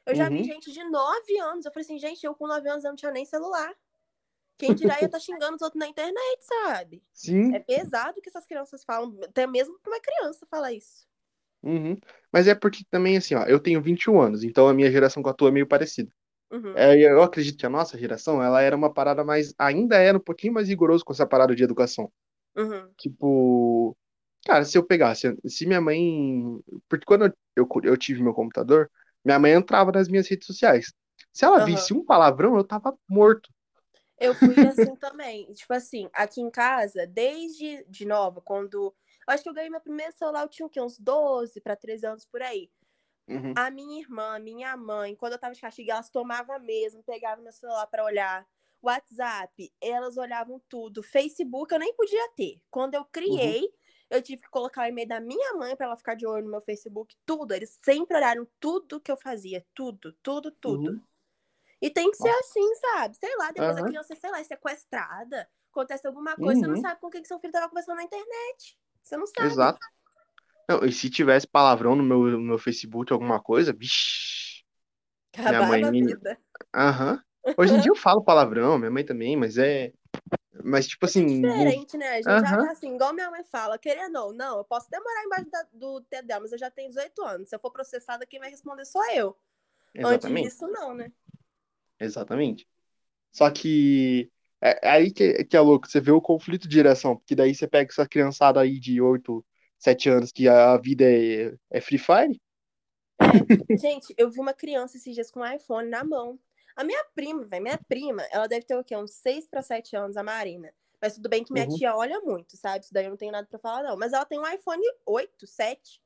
Eu 0.07 0.15
já 0.15 0.29
vi 0.31 0.39
Uhum. 0.39 0.45
gente 0.45 0.73
de 0.73 0.85
9 0.85 1.39
anos. 1.39 1.65
Eu 1.67 1.73
falei 1.73 1.85
assim, 1.85 1.99
gente, 1.99 2.25
eu 2.25 2.35
com 2.35 2.47
9 2.49 2.69
anos 2.69 2.85
eu 2.85 2.91
não 2.91 2.97
tinha 2.97 3.13
nem 3.13 3.25
celular. 3.25 3.75
Quem 4.59 4.75
dirá 4.75 5.01
ia 5.01 5.09
tá 5.09 5.19
xingando 5.21 5.57
os 5.57 5.63
outros 5.63 5.81
na 5.81 5.89
internet, 5.89 6.45
sabe? 6.45 7.03
Sim, 7.13 7.53
É 7.53 7.61
pesado 7.61 8.19
o 8.19 8.23
que 8.23 8.29
essas 8.29 8.47
crianças 8.47 8.85
falam, 8.85 9.19
até 9.25 9.47
mesmo 9.47 9.79
pra 9.81 9.93
uma 9.93 10.01
criança 10.01 10.47
falar 10.47 10.73
isso. 10.73 11.07
uhum. 11.63 12.01
Mas 12.33 12.47
é 12.47 12.55
porque 12.55 12.85
também, 12.91 13.17
assim, 13.17 13.35
ó, 13.35 13.45
eu 13.45 13.59
tenho 13.59 13.83
21 13.83 14.21
anos, 14.21 14.45
então 14.45 14.69
a 14.69 14.75
minha 14.75 14.91
geração 14.91 15.23
com 15.23 15.29
a 15.29 15.35
tua 15.35 15.49
é 15.49 15.53
meio 15.53 15.67
parecida. 15.67 16.11
Uhum. 16.51 16.77
É, 16.77 16.97
e 16.97 17.03
eu 17.03 17.23
acredito 17.23 17.59
que 17.59 17.67
a 17.67 17.71
nossa 17.71 17.99
geração, 17.99 18.43
ela 18.43 18.61
era 18.61 18.77
uma 18.77 18.93
parada 18.93 19.25
mais, 19.25 19.55
ainda 19.59 19.97
era 19.97 20.19
um 20.19 20.21
pouquinho 20.21 20.53
mais 20.53 20.69
rigoroso 20.69 21.05
com 21.05 21.13
essa 21.13 21.27
parada 21.27 21.55
de 21.55 21.63
educação. 21.63 22.11
Uhum. 22.57 22.91
Tipo, 22.97 23.97
cara, 24.45 24.65
se 24.65 24.77
eu 24.77 24.85
pegasse, 24.85 25.37
se 25.47 25.67
minha 25.67 25.81
mãe, 25.81 26.61
porque 26.89 27.05
quando 27.05 27.27
eu, 27.27 27.33
eu, 27.57 27.69
eu 27.85 27.97
tive 27.97 28.23
meu 28.23 28.35
computador, 28.35 28.91
minha 29.25 29.39
mãe 29.39 29.53
entrava 29.53 29.93
nas 29.93 30.09
minhas 30.09 30.29
redes 30.29 30.47
sociais. 30.47 30.93
Se 31.33 31.45
ela 31.45 31.59
Aham. 31.59 31.67
visse 31.67 31.93
um 31.93 32.05
palavrão, 32.05 32.57
eu 32.57 32.65
tava 32.65 32.97
morto. 33.09 33.49
Eu 34.19 34.35
fui 34.35 34.55
assim 34.67 34.95
também. 34.97 35.51
Tipo 35.53 35.73
assim, 35.73 36.09
aqui 36.13 36.41
em 36.41 36.51
casa, 36.51 37.07
desde 37.07 37.85
de 37.89 38.05
nova, 38.05 38.41
quando. 38.41 38.95
Acho 39.31 39.43
que 39.43 39.49
eu 39.49 39.55
ganhei 39.55 39.71
meu 39.71 39.81
primeiro 39.81 40.13
celular, 40.13 40.43
eu 40.43 40.49
tinha 40.49 40.67
o 40.67 40.71
quê? 40.71 40.81
Uns 40.81 40.99
12 40.99 41.61
para 41.61 41.77
13 41.77 42.07
anos 42.07 42.25
por 42.25 42.43
aí. 42.43 42.71
Uhum. 43.29 43.53
A 43.57 43.71
minha 43.71 44.01
irmã, 44.01 44.39
minha 44.39 44.77
mãe, 44.77 45.15
quando 45.15 45.35
eu 45.35 45.39
tava 45.39 45.55
de 45.55 45.61
castigo, 45.61 45.91
elas 45.91 46.11
tomavam 46.11 46.59
mesmo, 46.61 47.03
pegavam 47.05 47.45
meu 47.45 47.53
celular 47.53 47.87
pra 47.87 48.05
olhar. 48.05 48.47
WhatsApp, 48.83 49.73
elas 49.81 50.17
olhavam 50.17 50.61
tudo. 50.69 51.03
Facebook 51.03 51.73
eu 51.73 51.79
nem 51.79 51.95
podia 51.95 52.29
ter. 52.35 52.61
Quando 52.71 52.95
eu 52.95 53.05
criei, 53.05 53.69
eu 54.09 54.23
tive 54.23 54.43
que 54.43 54.49
colocar 54.49 54.83
o 54.83 54.87
e-mail 54.87 55.07
da 55.07 55.21
minha 55.21 55.53
mãe 55.55 55.77
pra 55.77 55.87
ela 55.87 55.97
ficar 55.97 56.15
de 56.15 56.27
olho 56.27 56.45
no 56.45 56.51
meu 56.51 56.61
Facebook, 56.61 57.15
tudo. 57.27 57.53
Eles 57.53 57.79
sempre 57.85 58.17
olharam 58.17 58.47
tudo 58.59 59.01
que 59.01 59.13
eu 59.13 59.17
fazia, 59.17 59.65
tudo, 59.75 60.13
tudo, 60.23 60.51
tudo. 60.51 60.93
Uhum. 60.93 61.03
E 61.81 61.89
tem 61.91 62.11
que 62.11 62.17
ser 62.17 62.29
Nossa. 62.29 62.41
assim, 62.41 62.75
sabe? 62.75 63.17
Sei 63.17 63.37
lá, 63.37 63.53
depois 63.53 63.77
a 63.77 63.85
criança, 63.85 64.15
sei 64.15 64.31
lá, 64.31 64.41
é 64.41 64.45
sequestrada, 64.45 65.49
acontece 65.71 66.07
alguma 66.07 66.35
coisa, 66.37 66.61
você 66.61 66.67
Uhum. 66.67 66.73
não 66.73 66.81
sabe 66.81 67.01
com 67.01 67.11
quem 67.11 67.23
que 67.23 67.29
seu 67.29 67.39
filho 67.39 67.53
tava 67.53 67.69
conversando 67.69 67.97
na 67.97 68.03
internet. 68.05 68.79
Você 69.03 69.17
não 69.17 69.27
sabe. 69.27 69.47
Exato. 69.47 69.79
Não, 70.69 70.85
e 70.85 70.93
se 70.93 71.11
tivesse 71.11 71.47
palavrão 71.47 71.97
no 71.97 72.03
meu, 72.03 72.19
no 72.19 72.41
meu 72.41 72.59
Facebook, 72.59 73.13
alguma 73.13 73.41
coisa, 73.41 73.73
vixi. 73.73 74.65
Acabava 75.33 75.67
mãe 75.67 75.85
a 75.85 75.91
me- 75.91 76.03
vida. 76.03 76.39
Aham. 76.75 77.23
Hoje 77.57 77.75
em 77.75 77.81
dia 77.81 77.91
eu 77.91 77.97
falo 77.97 78.23
palavrão, 78.23 78.79
minha 78.79 78.91
mãe 78.91 79.05
também, 79.05 79.37
mas 79.37 79.59
é. 79.59 79.93
Mas, 80.63 80.87
tipo 80.87 81.07
assim. 81.07 81.45
É 81.45 81.51
diferente, 81.51 81.97
né? 81.97 82.09
A 82.11 82.17
gente 82.17 82.29
Aham. 82.29 82.41
já 82.43 82.57
tá 82.59 82.71
assim, 82.73 82.95
igual 82.95 83.13
minha 83.15 83.31
mãe 83.31 83.43
fala, 83.45 83.79
querendo 83.79 84.17
ou 84.17 84.33
não, 84.33 84.59
eu 84.59 84.65
posso 84.65 84.91
demorar 84.91 85.25
embaixo 85.25 85.51
da- 85.51 85.67
do 85.73 86.01
dela, 86.11 86.41
mas 86.43 86.53
eu 86.53 86.59
já 86.59 86.71
tenho 86.71 86.89
18 86.89 87.23
anos. 87.25 87.49
Se 87.49 87.55
eu 87.57 87.61
for 87.61 87.71
processada, 87.71 88.27
quem 88.27 88.39
vai 88.39 88.51
responder 88.51 88.85
sou 88.85 89.03
eu. 89.11 89.37
Exatamente. 89.95 90.47
Antes 90.47 90.53
disso, 90.55 90.69
não, 90.69 90.95
né? 90.95 91.11
Exatamente. 91.99 92.69
Só 93.33 93.51
que 93.51 94.31
é, 94.61 94.89
é 94.89 94.91
aí 94.91 95.11
que, 95.11 95.45
que 95.45 95.57
é 95.57 95.61
louco, 95.61 95.89
você 95.89 96.01
vê 96.01 96.11
o 96.11 96.21
conflito 96.21 96.69
de 96.69 96.75
geração, 96.75 97.17
porque 97.17 97.35
daí 97.35 97.55
você 97.55 97.67
pega 97.67 97.91
essa 97.91 98.07
criançada 98.07 98.61
aí 98.61 98.79
de 98.79 99.01
8, 99.01 99.45
7 99.79 100.09
anos 100.09 100.33
que 100.33 100.49
a 100.49 100.77
vida 100.77 101.05
é, 101.05 101.55
é 101.71 101.81
Free 101.81 101.99
Fire. 101.99 102.41
Gente, 103.75 104.15
eu 104.17 104.31
vi 104.31 104.41
uma 104.41 104.53
criança 104.53 104.97
esses 104.97 105.15
dias 105.15 105.31
com 105.31 105.41
um 105.41 105.47
iPhone 105.53 105.89
na 105.89 106.05
mão. 106.05 106.39
A 106.77 106.85
minha 106.85 107.05
prima, 107.15 107.45
velho, 107.45 107.63
minha 107.63 107.79
prima, 107.89 108.23
ela 108.31 108.47
deve 108.47 108.65
ter 108.65 108.77
o 108.77 108.85
quê? 108.85 108.97
Uns 108.97 109.13
6 109.13 109.47
para 109.47 109.63
7 109.63 109.97
anos, 109.97 110.17
a 110.17 110.23
Marina. 110.23 110.73
Mas 111.01 111.15
tudo 111.15 111.29
bem 111.29 111.43
que 111.43 111.53
minha 111.53 111.67
Uhum. 111.67 111.77
tia 111.77 111.97
olha 111.97 112.21
muito, 112.21 112.57
sabe? 112.57 112.85
Isso 112.85 112.93
daí 112.93 113.07
eu 113.07 113.11
não 113.11 113.17
tenho 113.17 113.33
nada 113.33 113.47
pra 113.47 113.59
falar, 113.59 113.83
não. 113.83 113.97
Mas 113.97 114.13
ela 114.13 114.25
tem 114.25 114.39
um 114.39 114.47
iPhone 114.47 114.83
8, 115.07 115.47
7. 115.47 116.01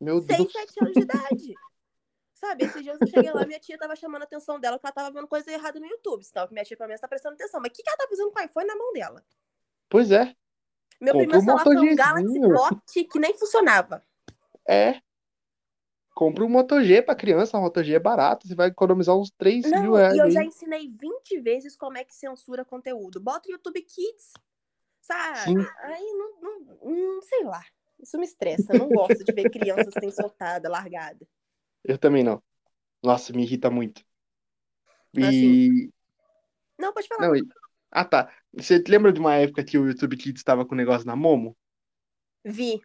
Meu 0.00 0.20
6, 0.20 0.38
Deus. 0.38 0.52
7 0.52 0.80
anos 0.80 0.96
de 0.96 1.02
idade. 1.02 1.54
Sabe, 2.44 2.64
esses 2.64 2.82
dias 2.82 2.98
eu 3.00 3.06
cheguei 3.06 3.32
lá, 3.32 3.46
minha 3.46 3.58
tia 3.58 3.78
tava 3.78 3.96
chamando 3.96 4.20
a 4.20 4.24
atenção 4.26 4.60
dela 4.60 4.78
que 4.78 4.84
ela 4.84 4.92
tava 4.92 5.10
vendo 5.10 5.26
coisa 5.26 5.50
errada 5.50 5.80
no 5.80 5.86
YouTube. 5.86 6.22
Sinal 6.22 6.46
que 6.46 6.52
minha 6.52 6.64
tia, 6.64 6.76
pelo 6.76 6.88
menos, 6.88 7.00
tá 7.00 7.08
prestando 7.08 7.36
atenção. 7.36 7.58
Mas 7.58 7.70
o 7.70 7.72
que, 7.74 7.82
que 7.82 7.88
ela 7.88 7.96
tá 7.96 8.06
fazendo 8.06 8.30
com 8.30 8.38
o 8.38 8.42
iPhone 8.42 8.66
na 8.66 8.76
mão 8.76 8.92
dela? 8.92 9.24
Pois 9.88 10.10
é. 10.10 10.36
Meu 11.00 11.14
Compra 11.14 11.26
primeiro 11.26 11.38
um 11.38 11.40
celular 11.40 11.64
foi 11.64 11.74
Moto 11.74 11.86
um 11.86 11.96
Galaxy. 11.96 12.38
Note 12.38 13.04
que 13.04 13.18
nem 13.18 13.38
funcionava. 13.38 14.04
É. 14.68 15.00
Compra 16.14 16.44
um 16.44 16.48
Moto 16.50 16.82
G 16.82 17.00
pra 17.00 17.14
criança, 17.14 17.56
a 17.56 17.60
Moto 17.60 17.82
G 17.82 17.94
é 17.94 17.98
barato, 17.98 18.46
você 18.46 18.54
vai 18.54 18.68
economizar 18.68 19.16
uns 19.16 19.30
3 19.30 19.64
mil 19.64 19.82
Não, 19.82 19.94
reais 19.94 20.14
e 20.14 20.18
eu 20.18 20.30
já 20.30 20.40
aí. 20.40 20.46
ensinei 20.46 20.86
20 20.86 21.40
vezes 21.40 21.74
como 21.74 21.96
é 21.96 22.04
que 22.04 22.14
censura 22.14 22.64
conteúdo. 22.64 23.20
Bota 23.20 23.48
o 23.48 23.52
YouTube 23.52 23.80
Kids, 23.80 24.32
sabe? 25.00 25.38
Sim. 25.38 25.66
Aí 25.78 26.12
não, 26.12 26.40
não, 26.40 27.14
não 27.14 27.22
sei 27.22 27.42
lá. 27.42 27.64
Isso 27.98 28.18
me 28.18 28.26
estressa. 28.26 28.74
Eu 28.74 28.80
não 28.80 28.88
gosto 28.90 29.24
de 29.24 29.32
ver 29.32 29.48
crianças 29.50 29.94
sem 29.98 30.10
soltada, 30.10 30.68
largada. 30.68 31.26
Eu 31.84 31.98
também 31.98 32.24
não. 32.24 32.42
Nossa, 33.02 33.32
me 33.32 33.42
irrita 33.42 33.70
muito. 33.70 34.02
Assim. 35.16 35.30
E. 35.30 35.90
Não, 36.78 36.92
pode 36.92 37.06
falar. 37.06 37.28
Não, 37.28 37.36
e... 37.36 37.46
Ah, 37.90 38.04
tá. 38.04 38.32
Você 38.52 38.82
lembra 38.88 39.12
de 39.12 39.20
uma 39.20 39.34
época 39.34 39.64
que 39.64 39.78
o 39.78 39.86
YouTube 39.86 40.16
Kids 40.16 40.40
estava 40.40 40.64
com 40.64 40.74
o 40.74 40.78
negócio 40.78 41.06
na 41.06 41.14
Momo? 41.14 41.56
Vi. 42.44 42.80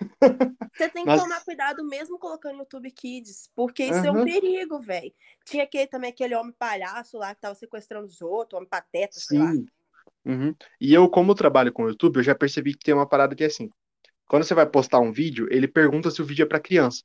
Você 0.74 0.88
tem 0.88 1.04
que 1.04 1.10
Nossa. 1.10 1.24
tomar 1.24 1.44
cuidado 1.44 1.84
mesmo 1.84 2.18
colocando 2.18 2.58
YouTube 2.58 2.90
Kids, 2.90 3.50
porque 3.54 3.84
isso 3.84 4.06
é 4.06 4.10
um 4.10 4.24
perigo, 4.24 4.80
velho. 4.80 5.12
Tinha 5.44 5.64
aquele, 5.64 5.86
também 5.86 6.10
aquele 6.10 6.34
homem 6.34 6.54
palhaço 6.58 7.18
lá 7.18 7.34
que 7.34 7.40
tava 7.40 7.54
sequestrando 7.54 8.06
os 8.06 8.20
outros, 8.20 8.56
homem 8.56 8.68
pateta, 8.68 9.18
sei 9.18 9.38
lá. 9.38 9.52
Sim. 9.52 9.66
Uhum. 10.24 10.54
E 10.80 10.94
eu, 10.94 11.08
como 11.08 11.34
trabalho 11.34 11.72
com 11.72 11.84
o 11.84 11.88
YouTube, 11.88 12.16
eu 12.16 12.22
já 12.22 12.34
percebi 12.34 12.74
que 12.74 12.84
tem 12.84 12.94
uma 12.94 13.08
parada 13.08 13.34
que 13.34 13.44
é 13.44 13.46
assim. 13.46 13.70
Quando 14.26 14.44
você 14.44 14.54
vai 14.54 14.66
postar 14.66 15.00
um 15.00 15.12
vídeo, 15.12 15.46
ele 15.50 15.68
pergunta 15.68 16.10
se 16.10 16.22
o 16.22 16.24
vídeo 16.24 16.44
é 16.44 16.46
para 16.46 16.60
criança. 16.60 17.02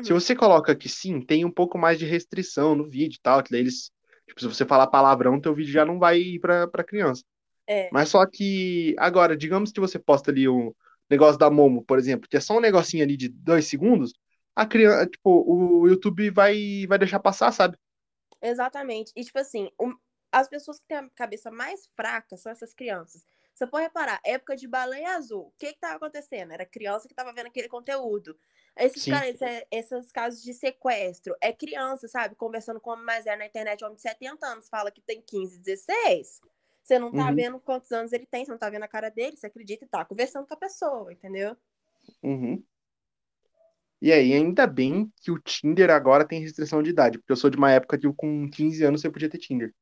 Se 0.00 0.12
Uhum. 0.12 0.12
você 0.12 0.34
coloca 0.34 0.74
que 0.76 0.88
sim, 0.88 1.20
tem 1.20 1.44
um 1.44 1.50
pouco 1.50 1.78
mais 1.78 1.98
de 1.98 2.04
restrição 2.06 2.74
no 2.74 2.88
vídeo 2.88 3.16
e 3.16 3.20
tal, 3.22 3.42
que 3.42 3.50
daí 3.50 3.60
eles, 3.60 3.90
tipo, 4.26 4.40
se 4.40 4.46
você 4.48 4.64
falar 4.66 4.88
palavrão, 4.88 5.40
teu 5.40 5.54
vídeo 5.54 5.72
já 5.72 5.84
não 5.84 5.98
vai 5.98 6.18
ir 6.20 6.40
pra, 6.40 6.66
pra 6.68 6.82
criança. 6.84 7.22
É, 7.68 7.92
Mas 7.92 8.08
só 8.10 8.26
que, 8.26 8.94
agora, 8.98 9.36
digamos 9.36 9.72
que 9.72 9.80
você 9.80 9.98
posta 9.98 10.30
ali 10.30 10.48
um 10.48 10.72
negócio 11.10 11.38
da 11.38 11.50
Momo, 11.50 11.84
por 11.84 11.98
exemplo, 11.98 12.28
que 12.28 12.36
é 12.36 12.40
só 12.40 12.56
um 12.58 12.60
negocinho 12.60 13.04
ali 13.04 13.16
de 13.16 13.28
dois 13.28 13.66
segundos, 13.68 14.12
a 14.56 14.66
criança, 14.66 15.06
tipo, 15.08 15.30
o 15.46 15.88
YouTube 15.88 16.30
vai, 16.30 16.86
vai 16.88 16.98
deixar 16.98 17.20
passar, 17.20 17.52
sabe? 17.52 17.76
exatamente. 18.40 19.12
E 19.16 19.24
tipo 19.24 19.38
assim, 19.38 19.70
as 20.30 20.48
pessoas 20.48 20.78
que 20.78 20.86
têm 20.86 20.98
a 20.98 21.10
cabeça 21.10 21.50
mais 21.50 21.86
fraca 21.96 22.36
são 22.36 22.52
essas 22.52 22.74
crianças. 22.74 23.24
Você 23.54 23.66
pode 23.66 23.84
reparar, 23.84 24.20
época 24.24 24.56
de 24.56 24.66
baleia 24.66 25.14
azul, 25.16 25.48
o 25.48 25.52
que 25.58 25.72
que 25.74 25.78
tava 25.80 25.96
acontecendo? 25.96 26.52
Era 26.52 26.64
criança 26.64 27.06
que 27.06 27.14
tava 27.14 27.32
vendo 27.34 27.46
aquele 27.48 27.68
conteúdo. 27.68 28.36
Esses, 28.76 29.04
caras, 29.04 29.40
é- 29.42 29.66
esses 29.70 30.10
casos 30.10 30.42
de 30.42 30.54
sequestro, 30.54 31.34
é 31.40 31.52
criança, 31.52 32.08
sabe? 32.08 32.34
Conversando 32.34 32.80
com 32.80 32.90
homem 32.90 33.04
mais 33.04 33.24
velho 33.24 33.38
na 33.38 33.46
internet, 33.46 33.84
homem 33.84 33.96
de 33.96 34.02
70 34.02 34.46
anos, 34.46 34.68
fala 34.68 34.90
que 34.90 35.00
tem 35.02 35.20
15, 35.20 35.58
16. 35.58 36.40
Você 36.82 36.98
não 36.98 37.12
tá 37.12 37.28
Uhum. 37.28 37.34
vendo 37.34 37.60
quantos 37.60 37.92
anos 37.92 38.12
ele 38.12 38.26
tem, 38.26 38.44
você 38.44 38.50
não 38.50 38.58
tá 38.58 38.70
vendo 38.70 38.82
a 38.82 38.88
cara 38.88 39.08
dele, 39.10 39.36
você 39.36 39.46
acredita 39.46 39.84
e 39.84 39.88
tá 39.88 40.04
conversando 40.04 40.46
com 40.46 40.54
a 40.54 40.56
pessoa, 40.56 41.12
entendeu? 41.12 41.56
Uhum. 42.22 42.62
E 44.00 44.10
aí, 44.12 44.32
ainda 44.32 44.66
bem 44.66 45.12
que 45.20 45.30
o 45.30 45.38
Tinder 45.38 45.88
agora 45.90 46.26
tem 46.26 46.40
restrição 46.40 46.82
de 46.82 46.90
idade, 46.90 47.18
porque 47.18 47.30
eu 47.30 47.36
sou 47.36 47.48
de 47.50 47.56
uma 47.56 47.70
época 47.70 47.96
que 47.98 48.12
com 48.14 48.50
15 48.50 48.82
anos 48.84 49.00
você 49.00 49.08
podia 49.10 49.28
ter 49.30 49.38
Tinder. 49.38 49.72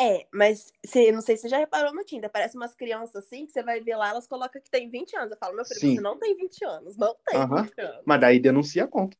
É, 0.00 0.26
mas 0.32 0.72
você, 0.84 1.12
não 1.12 1.20
sei 1.20 1.36
se 1.36 1.42
você 1.42 1.48
já 1.48 1.58
reparou 1.58 1.94
no 1.94 2.04
Tinder, 2.04 2.30
parece 2.30 2.56
umas 2.56 2.74
crianças 2.74 3.14
assim, 3.24 3.46
que 3.46 3.52
você 3.52 3.62
vai 3.62 3.80
ver 3.80 3.96
lá, 3.96 4.08
elas 4.10 4.26
colocam 4.26 4.60
que 4.60 4.70
tem 4.70 4.90
20 4.90 5.16
anos. 5.16 5.30
Eu 5.32 5.38
falo, 5.38 5.54
meu 5.56 5.64
filho, 5.64 5.80
Sim. 5.80 5.94
você 5.94 6.00
não 6.00 6.18
tem 6.18 6.36
20 6.36 6.64
anos, 6.64 6.96
não 6.96 7.14
tem 7.24 7.44
Aham. 7.44 7.68
20 7.68 7.78
anos. 7.80 8.04
Mas 8.04 8.20
daí 8.20 8.40
denuncia 8.40 8.84
a 8.84 8.88
conta. 8.88 9.16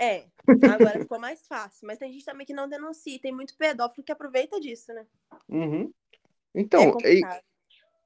É, 0.00 0.28
agora 0.64 1.00
ficou 1.00 1.18
mais 1.18 1.46
fácil. 1.46 1.86
Mas 1.86 1.98
tem 1.98 2.12
gente 2.12 2.24
também 2.24 2.46
que 2.46 2.52
não 2.54 2.68
denuncia, 2.68 3.14
e 3.14 3.18
tem 3.20 3.32
muito 3.32 3.56
pedófilo 3.56 4.04
que 4.04 4.12
aproveita 4.12 4.60
disso, 4.60 4.92
né? 4.92 5.06
Uhum. 5.48 5.92
é 6.74 6.86
Então, 6.86 6.94
complicado. 6.94 7.44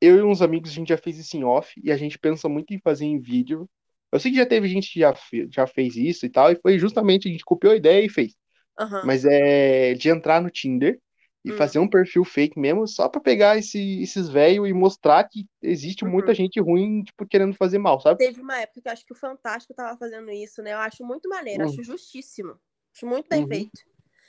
eu 0.00 0.16
e 0.18 0.22
uns 0.22 0.42
amigos, 0.42 0.70
a 0.70 0.74
gente 0.74 0.88
já 0.88 0.96
fez 0.98 1.18
isso 1.18 1.36
em 1.36 1.44
off 1.44 1.80
e 1.82 1.92
a 1.92 1.96
gente 1.96 2.18
pensa 2.18 2.48
muito 2.48 2.72
em 2.74 2.80
fazer 2.80 3.04
em 3.04 3.20
vídeo. 3.20 3.68
Eu 4.10 4.20
sei 4.20 4.30
que 4.30 4.36
já 4.36 4.46
teve 4.46 4.68
gente 4.68 4.92
que 4.92 5.00
já, 5.00 5.14
fe- 5.14 5.48
já 5.50 5.66
fez 5.66 5.96
isso 5.96 6.26
e 6.26 6.30
tal, 6.30 6.50
e 6.52 6.56
foi 6.60 6.78
justamente 6.78 7.28
a 7.28 7.32
gente 7.32 7.44
copiou 7.44 7.72
a 7.72 7.76
ideia 7.76 8.04
e 8.04 8.08
fez. 8.08 8.34
Aham. 8.76 9.02
Mas 9.02 9.24
é 9.24 9.94
de 9.94 10.10
entrar 10.10 10.42
no 10.42 10.50
Tinder 10.50 11.00
e 11.44 11.52
Hum. 11.52 11.56
fazer 11.56 11.78
um 11.78 11.88
perfil 11.88 12.24
fake 12.24 12.58
mesmo, 12.58 12.86
só 12.86 13.08
pra 13.08 13.20
pegar 13.20 13.58
esse- 13.58 14.00
esses 14.02 14.28
velhos 14.28 14.68
e 14.68 14.72
mostrar 14.72 15.24
que 15.28 15.46
existe 15.60 16.04
muita 16.04 16.28
Uhum. 16.28 16.34
gente 16.34 16.60
ruim, 16.60 17.02
tipo, 17.02 17.26
querendo 17.26 17.54
fazer 17.54 17.78
mal, 17.78 18.00
sabe? 18.00 18.18
Teve 18.18 18.40
uma 18.40 18.60
época 18.60 18.80
que 18.80 18.88
eu 18.88 18.92
acho 18.92 19.04
que 19.06 19.12
o 19.12 19.16
Fantástico 19.16 19.74
tava 19.74 19.96
fazendo 19.98 20.30
isso, 20.30 20.62
né? 20.62 20.72
Eu 20.72 20.78
acho 20.78 21.04
muito 21.04 21.28
maneiro, 21.28 21.64
Hum. 21.64 21.68
acho 21.68 21.82
justíssimo. 21.82 22.58
Acho 22.94 23.06
muito 23.06 23.28
bem 23.28 23.42
Uhum. 23.42 23.48
feito. 23.48 23.80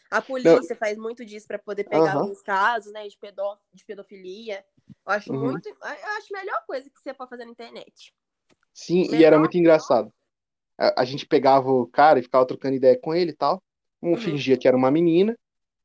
A 0.10 0.22
polícia 0.22 0.76
faz 0.76 0.98
muito 0.98 1.26
disso 1.26 1.48
pra 1.48 1.58
poder 1.58 1.84
pegar 1.86 2.14
alguns 2.14 2.42
casos, 2.42 2.92
né, 2.94 3.08
de, 3.08 3.18
pedó 3.18 3.58
de 3.74 3.84
pedofilia. 3.84 4.64
Eu 5.06 5.12
acho 5.12 5.34
Uhum. 5.34 5.40
muito. 5.40 5.68
Eu 5.70 5.76
acho 6.18 6.36
a 6.36 6.40
melhor 6.40 6.64
coisa 6.68 6.90
que 6.90 7.00
você 7.00 7.14
pode 7.14 7.30
fazer 7.30 7.46
na 7.46 7.52
internet. 7.52 8.14
Sim, 8.74 9.04
e 9.04 9.12
Melhor, 9.12 9.24
era 9.28 9.40
muito 9.40 9.58
engraçado. 9.58 10.12
A, 10.78 11.02
a 11.02 11.06
gente 11.06 11.26
pegava 11.26 11.70
o 11.70 11.88
cara 11.88 12.20
e 12.20 12.24
ficava 12.24 12.46
trocando 12.46 12.76
ideia 12.76 12.98
com 13.00 13.14
ele 13.14 13.32
e 13.32 13.36
tal. 13.36 13.62
Um 14.02 14.12
Uhum. 14.12 14.18
fingia 14.18 14.58
que 14.58 14.68
era 14.68 14.78
uma 14.78 14.92
menina. 14.92 15.36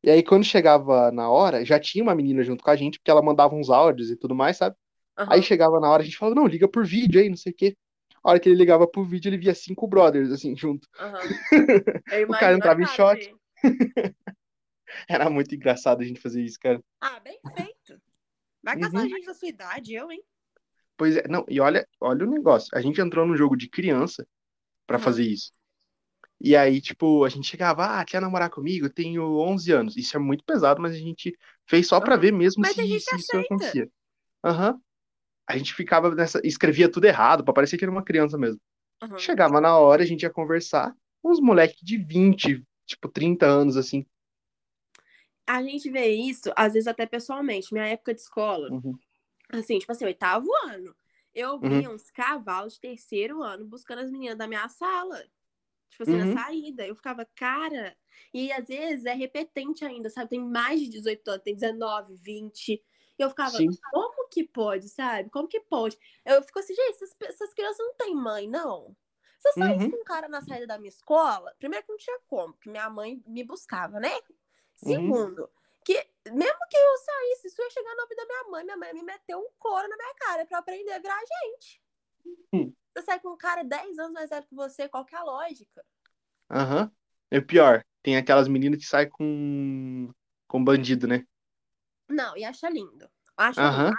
E 0.02 0.10
aí, 0.10 0.22
quando 0.22 0.44
chegava 0.44 1.10
na 1.10 1.28
hora, 1.28 1.64
já 1.64 1.78
tinha 1.78 2.02
uma 2.04 2.14
menina 2.14 2.42
junto 2.42 2.62
com 2.62 2.70
a 2.70 2.76
gente, 2.76 2.98
porque 2.98 3.10
ela 3.10 3.22
mandava 3.22 3.54
uns 3.54 3.68
áudios 3.68 4.10
e 4.10 4.16
tudo 4.16 4.34
mais, 4.34 4.56
sabe? 4.56 4.76
Aham. 5.16 5.32
Aí 5.32 5.42
chegava 5.42 5.80
na 5.80 5.90
hora, 5.90 6.02
a 6.02 6.04
gente 6.04 6.16
falava, 6.16 6.36
não, 6.36 6.46
liga 6.46 6.68
por 6.68 6.86
vídeo 6.86 7.20
aí, 7.20 7.28
não 7.28 7.36
sei 7.36 7.52
o 7.52 7.54
quê. 7.54 7.76
A 8.22 8.30
hora 8.30 8.40
que 8.40 8.48
ele 8.48 8.56
ligava 8.56 8.86
por 8.86 9.04
vídeo, 9.04 9.28
ele 9.28 9.38
via 9.38 9.54
cinco 9.54 9.86
brothers, 9.86 10.30
assim, 10.30 10.56
junto. 10.56 10.88
Eu 12.12 12.28
O 12.30 12.36
cara 12.36 12.54
entrava 12.56 12.80
em 12.80 12.86
choque. 12.86 13.34
Era 15.08 15.28
muito 15.28 15.54
engraçado 15.54 16.00
a 16.00 16.04
gente 16.04 16.20
fazer 16.20 16.42
isso, 16.42 16.58
cara. 16.60 16.80
Ah, 17.00 17.20
bem 17.20 17.38
feito. 17.54 18.00
Vai 18.62 18.78
caçar 18.78 19.02
Uhum. 19.02 19.08
gente 19.08 19.26
da 19.26 19.34
sua 19.34 19.48
idade, 19.48 19.94
eu, 19.94 20.10
hein? 20.10 20.22
Pois 20.96 21.16
é, 21.16 21.28
não, 21.28 21.44
e 21.48 21.60
olha, 21.60 21.86
olha 22.00 22.26
o 22.26 22.30
negócio. 22.30 22.68
A 22.74 22.80
gente 22.80 23.00
entrou 23.00 23.26
num 23.26 23.36
jogo 23.36 23.56
de 23.56 23.68
criança 23.68 24.26
pra 24.86 24.96
Uhum. 24.98 25.02
fazer 25.04 25.24
isso. 25.24 25.52
E 26.40 26.54
aí, 26.56 26.80
tipo, 26.80 27.24
a 27.24 27.28
gente 27.28 27.48
chegava, 27.48 28.00
ah, 28.00 28.04
quer 28.04 28.20
namorar 28.20 28.50
comigo? 28.50 28.88
Tenho 28.88 29.24
11 29.40 29.72
anos. 29.72 29.96
Isso 29.96 30.16
é 30.16 30.20
muito 30.20 30.44
pesado, 30.44 30.80
mas 30.80 30.92
a 30.94 30.98
gente 30.98 31.36
fez 31.68 31.88
só 31.88 32.00
pra 32.00 32.14
Uhum. 32.14 32.20
ver 32.20 32.32
mesmo 32.32 32.62
Mas 32.62 32.74
se, 32.74 32.82
se 33.00 33.16
isso 33.16 33.36
acontecia. 33.36 33.90
Aham. 34.44 34.80
A 35.48 35.58
gente 35.58 35.74
ficava 35.74 36.14
nessa, 36.14 36.40
escrevia 36.44 36.90
tudo 36.90 37.06
errado, 37.06 37.44
pra 37.44 37.54
parecer 37.54 37.78
que 37.78 37.84
era 37.84 37.92
uma 37.92 38.04
criança 38.04 38.38
mesmo. 38.38 38.60
Uhum. 39.02 39.16
Chegava 39.18 39.60
na 39.60 39.78
hora, 39.78 40.02
a 40.02 40.06
gente 40.06 40.22
ia 40.22 40.30
conversar 40.30 40.94
com 41.22 41.30
uns 41.32 41.40
moleques 41.40 41.80
de 41.82 41.98
20, 41.98 42.64
tipo, 42.86 43.08
30 43.08 43.46
anos, 43.46 43.76
assim. 43.76 44.06
A 45.46 45.62
gente 45.62 45.90
vê 45.90 46.08
isso, 46.08 46.50
às 46.56 46.74
vezes, 46.74 46.86
até 46.86 47.06
pessoalmente. 47.06 47.72
Minha 47.72 47.86
época 47.86 48.14
de 48.14 48.20
escola, 48.20 48.68
Uhum. 48.70 48.98
assim, 49.52 49.78
tipo 49.78 49.92
assim, 49.92 50.04
oitavo 50.06 50.48
ano. 50.66 50.94
Eu 51.34 51.60
Uhum. 51.62 51.70
via 51.70 51.90
uns 51.90 52.10
cavalos 52.10 52.74
de 52.74 52.80
terceiro 52.80 53.42
ano 53.42 53.66
buscando 53.66 54.00
as 54.00 54.10
meninas 54.10 54.38
da 54.38 54.48
minha 54.48 54.68
sala. 54.68 55.24
Tipo 55.90 56.02
assim, 56.04 56.12
Uhum. 56.14 56.34
na 56.34 56.42
saída. 56.42 56.86
Eu 56.86 56.94
ficava, 56.94 57.24
cara. 57.34 57.96
E 58.32 58.52
às 58.52 58.66
vezes 58.68 59.06
é 59.06 59.14
repetente 59.14 59.84
ainda, 59.84 60.10
sabe? 60.10 60.30
Tem 60.30 60.40
mais 60.40 60.80
de 60.80 60.88
18 60.88 61.28
anos, 61.28 61.42
tem 61.44 61.54
19, 61.54 62.14
20. 62.16 62.74
E 63.18 63.22
eu 63.22 63.28
ficava, 63.30 63.50
Sim. 63.56 63.68
como 63.90 64.28
que 64.28 64.44
pode, 64.44 64.88
sabe? 64.88 65.30
Como 65.30 65.48
que 65.48 65.60
pode? 65.60 65.98
Eu 66.24 66.42
fico 66.42 66.58
assim, 66.58 66.74
gente, 66.74 66.90
essas, 67.02 67.16
essas 67.22 67.54
crianças 67.54 67.78
não 67.78 67.94
têm 67.94 68.14
mãe, 68.14 68.48
não. 68.48 68.96
Se 69.38 69.48
eu 69.48 69.52
saísse 69.54 69.84
Uhum. 69.84 69.90
com 69.92 69.96
um 69.98 70.04
cara 70.04 70.28
na 70.28 70.40
saída 70.42 70.66
da 70.66 70.78
minha 70.78 70.88
escola, 70.88 71.54
primeiro 71.58 71.84
que 71.86 71.92
não 71.92 71.98
tinha 71.98 72.18
como, 72.26 72.52
porque 72.54 72.70
minha 72.70 72.88
mãe 72.90 73.22
me 73.26 73.44
buscava, 73.44 73.98
né? 74.00 74.12
Uhum. 74.14 74.20
Segundo, 74.76 75.50
que 75.84 75.94
mesmo 76.30 76.58
que 76.70 76.76
eu 76.76 76.98
saísse, 76.98 77.48
isso 77.48 77.62
ia 77.62 77.70
chegar 77.70 77.94
na 77.96 78.06
vida 78.06 78.22
da 78.22 78.26
minha 78.26 78.44
mãe, 78.50 78.64
minha 78.64 78.76
mãe 78.76 78.92
me 78.94 79.02
meteu 79.02 79.38
um 79.40 79.48
couro 79.58 79.88
na 79.88 79.96
minha 79.96 80.14
cara 80.16 80.46
pra 80.46 80.58
aprender 80.58 80.92
a 80.92 80.98
virar 80.98 81.20
gente. 81.20 81.82
Hum. 82.52 82.72
Você 82.94 83.02
sai 83.02 83.20
com 83.20 83.30
um 83.30 83.36
cara 83.36 83.62
10 83.62 83.98
anos 83.98 84.12
mais 84.12 84.30
velho 84.30 84.46
que 84.46 84.54
você, 84.54 84.88
qual 84.88 85.04
que 85.04 85.14
é 85.14 85.18
a 85.18 85.24
lógica? 85.24 85.84
Aham. 86.50 86.90
E 87.30 87.38
o 87.38 87.46
pior, 87.46 87.84
tem 88.02 88.16
aquelas 88.16 88.48
meninas 88.48 88.80
que 88.80 88.86
saem 88.86 89.08
com, 89.08 90.10
com 90.46 90.64
bandido, 90.64 91.06
né? 91.06 91.24
Não, 92.08 92.36
e 92.36 92.44
acha 92.44 92.68
lindo. 92.68 93.08
Acha 93.36 93.60
Aham. 93.62 93.90
lindo. 93.90 93.96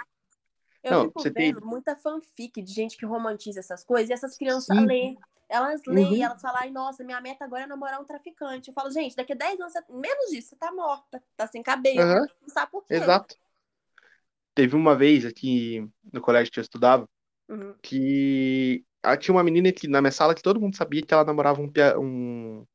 Eu 0.82 0.92
Não, 0.92 1.04
fico 1.06 1.20
você 1.20 1.30
tem- 1.30 1.52
vendo 1.52 1.64
muita 1.64 1.94
fanfic 1.94 2.62
de 2.62 2.72
gente 2.72 2.96
que 2.96 3.04
romantiza 3.06 3.60
essas 3.60 3.84
coisas 3.84 4.08
e 4.10 4.12
essas 4.12 4.36
crianças 4.36 4.76
Sim. 4.76 4.86
lêem. 4.86 5.18
Elas 5.48 5.82
leem, 5.86 6.18
Uhum. 6.20 6.22
elas 6.24 6.40
falam, 6.40 6.58
ai, 6.60 6.70
nossa, 6.70 7.02
minha 7.04 7.20
meta 7.20 7.44
agora 7.44 7.64
é 7.64 7.66
namorar 7.66 8.00
um 8.00 8.04
traficante. 8.04 8.68
Eu 8.68 8.74
falo, 8.74 8.90
gente, 8.90 9.16
daqui 9.16 9.32
a 9.32 9.36
10 9.36 9.60
anos, 9.60 9.72
você- 9.72 9.84
menos 9.90 10.30
disso, 10.30 10.50
você 10.50 10.56
tá 10.56 10.72
morta, 10.72 11.22
tá 11.36 11.46
sem 11.46 11.62
cabelo. 11.62 12.00
Aham. 12.00 12.26
Não 12.40 12.48
sabe 12.48 12.70
por 12.70 12.84
quê. 12.84 12.94
Exato. 12.94 13.36
Teve 14.54 14.76
uma 14.76 14.96
vez 14.96 15.24
aqui 15.24 15.86
no 16.12 16.20
colégio 16.20 16.52
que 16.52 16.58
eu 16.58 16.62
estudava 16.62 17.08
Uhum. 17.50 17.74
que 17.82 18.84
tinha 19.20 19.34
uma 19.34 19.44
menina 19.44 19.72
que, 19.72 19.88
na 19.88 20.00
minha 20.00 20.12
sala 20.12 20.34
que 20.34 20.42
todo 20.42 20.60
mundo 20.60 20.76
sabia 20.76 21.02
que 21.02 21.12
ela 21.14 21.24
namorava 21.24 21.60
um, 21.60 21.70
um, 22.00 22.66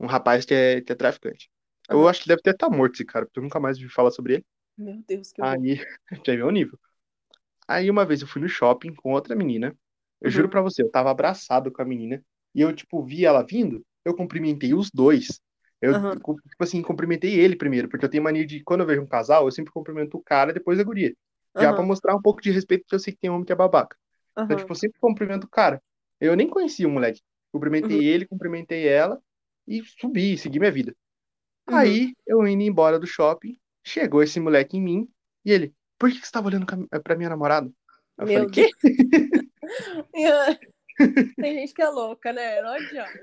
um 0.00 0.06
rapaz 0.06 0.44
que 0.44 0.54
é, 0.54 0.80
que 0.80 0.92
é 0.92 0.94
traficante. 0.96 1.50
Eu 1.90 2.00
Uhum. 2.00 2.08
acho 2.08 2.22
que 2.22 2.28
deve 2.28 2.42
ter 2.42 2.50
até 2.50 2.68
morto 2.68 2.94
esse 2.94 3.04
cara, 3.04 3.26
porque 3.26 3.38
eu 3.40 3.42
nunca 3.44 3.60
mais 3.60 3.78
vi 3.78 3.88
falar 3.88 4.10
sobre 4.12 4.34
ele. 4.34 4.46
Meu 4.76 5.02
Deus, 5.06 5.32
que. 5.32 5.42
Aí, 5.42 5.76
já 6.26 6.34
viu 6.34 6.46
o 6.46 6.50
nível. 6.50 6.78
Aí 7.68 7.90
uma 7.90 8.04
vez 8.04 8.20
eu 8.22 8.28
fui 8.28 8.42
no 8.42 8.48
shopping 8.48 8.94
com 8.94 9.12
outra 9.12 9.36
menina. 9.36 9.76
Eu 10.20 10.28
Uhum. 10.28 10.32
juro 10.32 10.48
pra 10.48 10.60
você, 10.62 10.82
eu 10.82 10.90
tava 10.90 11.10
abraçado 11.10 11.70
com 11.72 11.82
a 11.82 11.84
menina. 11.84 12.22
e 12.54 12.60
eu, 12.60 12.74
tipo, 12.74 13.02
vi 13.04 13.24
ela 13.24 13.44
vindo, 13.44 13.84
eu 14.04 14.14
cumprimentei 14.16 14.74
os 14.74 14.90
dois. 14.90 15.40
Eu, 15.80 15.94
Aham. 15.94 16.16
tipo 16.16 16.36
assim, 16.60 16.82
cumprimentei 16.82 17.38
ele 17.40 17.56
primeiro, 17.56 17.88
porque 17.88 18.04
eu 18.04 18.10
tenho 18.10 18.22
mania 18.24 18.44
de, 18.46 18.62
quando 18.64 18.80
eu 18.82 18.86
vejo 18.86 19.02
um 19.02 19.06
casal, 19.06 19.46
eu 19.46 19.52
sempre 19.52 19.72
cumprimento 19.72 20.16
o 20.18 20.22
cara 20.22 20.52
depois 20.52 20.78
a 20.80 20.84
guria. 20.84 21.14
Já 21.58 21.72
pra 21.72 21.82
Aham. 21.82 21.86
mostrar 21.86 22.14
um 22.16 22.22
pouco 22.22 22.42
de 22.42 22.50
respeito, 22.50 22.82
porque 22.82 22.94
eu 22.96 22.98
sei 23.00 23.12
que 23.14 23.20
tem 23.20 23.30
homem 23.30 23.44
que 23.44 23.52
é 23.52 23.56
babaca. 23.56 23.96
Então, 24.32 24.44
Aham. 24.44 24.56
tipo, 24.56 24.72
eu 24.72 24.76
sempre 24.76 24.98
cumprimento 25.00 25.44
o 25.44 25.48
cara. 25.48 25.82
Eu 26.20 26.36
nem 26.36 26.48
conhecia 26.48 26.86
o 26.86 26.90
moleque. 26.90 27.20
Cumprimentei 27.52 27.96
Uhum. 27.96 28.02
ele, 28.02 28.26
cumprimentei 28.26 28.86
ela 28.88 29.20
e 29.66 29.82
subi, 29.84 30.36
segui 30.38 30.58
minha 30.58 30.70
vida. 30.72 30.94
Uhum. 31.68 31.76
Aí, 31.76 32.14
eu 32.26 32.46
indo 32.46 32.62
embora 32.62 32.98
do 32.98 33.06
shopping, 33.06 33.58
chegou 33.84 34.22
esse 34.22 34.38
moleque 34.40 34.76
em 34.76 34.82
mim 34.82 35.08
e 35.44 35.52
ele, 35.52 35.74
por 35.98 36.10
que 36.10 36.20
que 36.20 36.26
você 36.26 36.32
tava 36.32 36.48
olhando 36.48 36.66
cam- 36.66 36.86
pra 37.02 37.16
minha 37.16 37.28
namorada? 37.28 37.70
Eu 38.18 38.26
Meu 38.26 38.34
falei, 38.34 38.50
quê? 38.50 38.70
Tem 41.36 41.54
gente 41.54 41.74
que 41.74 41.82
é 41.82 41.88
louca, 41.88 42.32
né? 42.32 42.60
Não 42.60 42.70
adianta. 42.70 43.18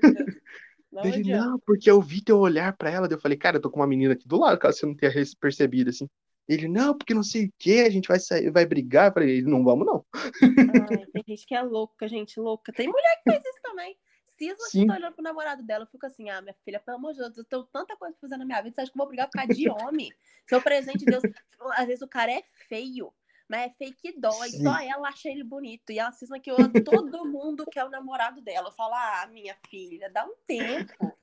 Não 0.90 1.02
Ele, 1.04 1.18
adianta. 1.18 1.46
não, 1.46 1.58
porque 1.60 1.90
eu 1.90 2.00
vi 2.00 2.22
teu 2.22 2.38
olhar 2.38 2.76
pra 2.76 2.90
ela. 2.90 3.06
Daí 3.06 3.16
Eu 3.16 3.20
falei, 3.20 3.36
cara, 3.38 3.56
eu 3.58 3.60
tô 3.60 3.70
com 3.70 3.80
uma 3.80 3.86
menina 3.86 4.14
aqui 4.14 4.26
do 4.26 4.38
lado, 4.38 4.58
caso 4.58 4.78
você 4.78 4.86
não 4.86 4.94
tenha 4.94 5.12
percebido, 5.40 5.90
assim. 5.90 6.08
Ele, 6.48 6.66
não, 6.66 6.96
porque 6.96 7.12
não 7.12 7.22
sei 7.22 7.46
o 7.46 7.52
que, 7.58 7.80
a 7.80 7.90
gente 7.90 8.08
vai 8.08 8.18
sair, 8.18 8.50
vai 8.50 8.64
brigar. 8.64 9.08
Eu 9.08 9.12
falei, 9.12 9.42
não 9.42 9.62
vamos, 9.62 9.86
não. 9.86 10.04
Ai, 10.14 11.06
tem 11.12 11.24
gente 11.28 11.46
que 11.46 11.54
é 11.54 11.60
louca, 11.60 12.08
gente 12.08 12.40
louca. 12.40 12.72
Tem 12.72 12.88
mulher 12.88 13.20
que 13.22 13.30
faz 13.30 13.44
isso 13.44 13.60
também. 13.62 13.96
Cisma 14.24 14.64
que 14.64 14.70
Sim. 14.70 14.86
tá 14.86 14.94
olhando 14.94 15.14
pro 15.14 15.22
namorado 15.22 15.62
dela, 15.64 15.82
eu 15.84 15.88
fico 15.88 16.06
assim, 16.06 16.30
ah, 16.30 16.40
minha 16.40 16.54
filha, 16.64 16.78
pelo 16.78 16.96
amor 16.96 17.12
de 17.12 17.18
Deus, 17.18 17.36
eu 17.36 17.44
tenho 17.44 17.64
tanta 17.64 17.96
coisa 17.96 18.14
pra 18.14 18.20
fazer 18.20 18.36
na 18.36 18.44
minha 18.44 18.62
vida, 18.62 18.72
você 18.72 18.82
acha 18.82 18.92
que 18.92 18.96
eu 18.96 19.00
vou 19.00 19.08
brigar 19.08 19.26
por 19.26 19.32
causa 19.32 19.52
de 19.52 19.68
homem? 19.68 20.12
Seu 20.48 20.62
presente 20.62 20.98
de 20.98 21.06
Deus, 21.06 21.24
às 21.72 21.86
vezes 21.86 22.02
o 22.02 22.08
cara 22.08 22.30
é 22.30 22.42
feio, 22.68 23.12
mas 23.48 23.62
é 23.62 23.70
feio 23.70 23.94
que 23.96 24.12
dói, 24.12 24.50
Sim. 24.50 24.62
só 24.62 24.78
ela 24.80 25.08
acha 25.08 25.28
ele 25.28 25.42
bonito. 25.42 25.90
E 25.90 25.98
ela 25.98 26.12
cisma 26.12 26.38
que 26.38 26.50
eu, 26.50 26.56
todo 26.84 27.24
mundo 27.24 27.64
quer 27.70 27.84
o 27.84 27.90
namorado 27.90 28.40
dela. 28.40 28.68
Eu 28.68 28.72
falo, 28.72 28.94
ah, 28.94 29.28
minha 29.32 29.56
filha, 29.68 30.10
dá 30.10 30.24
um 30.24 30.34
tempo. 30.46 31.18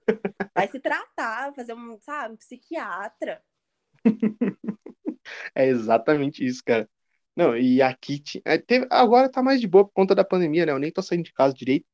Vai 0.54 0.68
se 0.68 0.80
tratar, 0.80 1.54
fazer 1.54 1.74
um, 1.74 1.98
sabe, 2.02 2.34
um 2.34 2.38
psiquiatra. 2.38 3.42
É 5.54 5.66
exatamente 5.66 6.46
isso, 6.46 6.64
cara. 6.64 6.90
Não, 7.36 7.58
e 7.58 7.82
aqui 7.82 8.24
é, 8.46 8.58
teve, 8.58 8.88
agora 8.90 9.30
tá 9.30 9.44
mais 9.44 9.60
de 9.60 9.68
boa 9.68 9.86
por 9.86 9.92
conta 9.92 10.16
da 10.16 10.24
pandemia, 10.24 10.66
né? 10.66 10.72
Eu 10.72 10.80
nem 10.80 10.92
tô 10.92 11.02
saindo 11.02 11.24
de 11.24 11.34
casa 11.34 11.54
direito, 11.54 11.86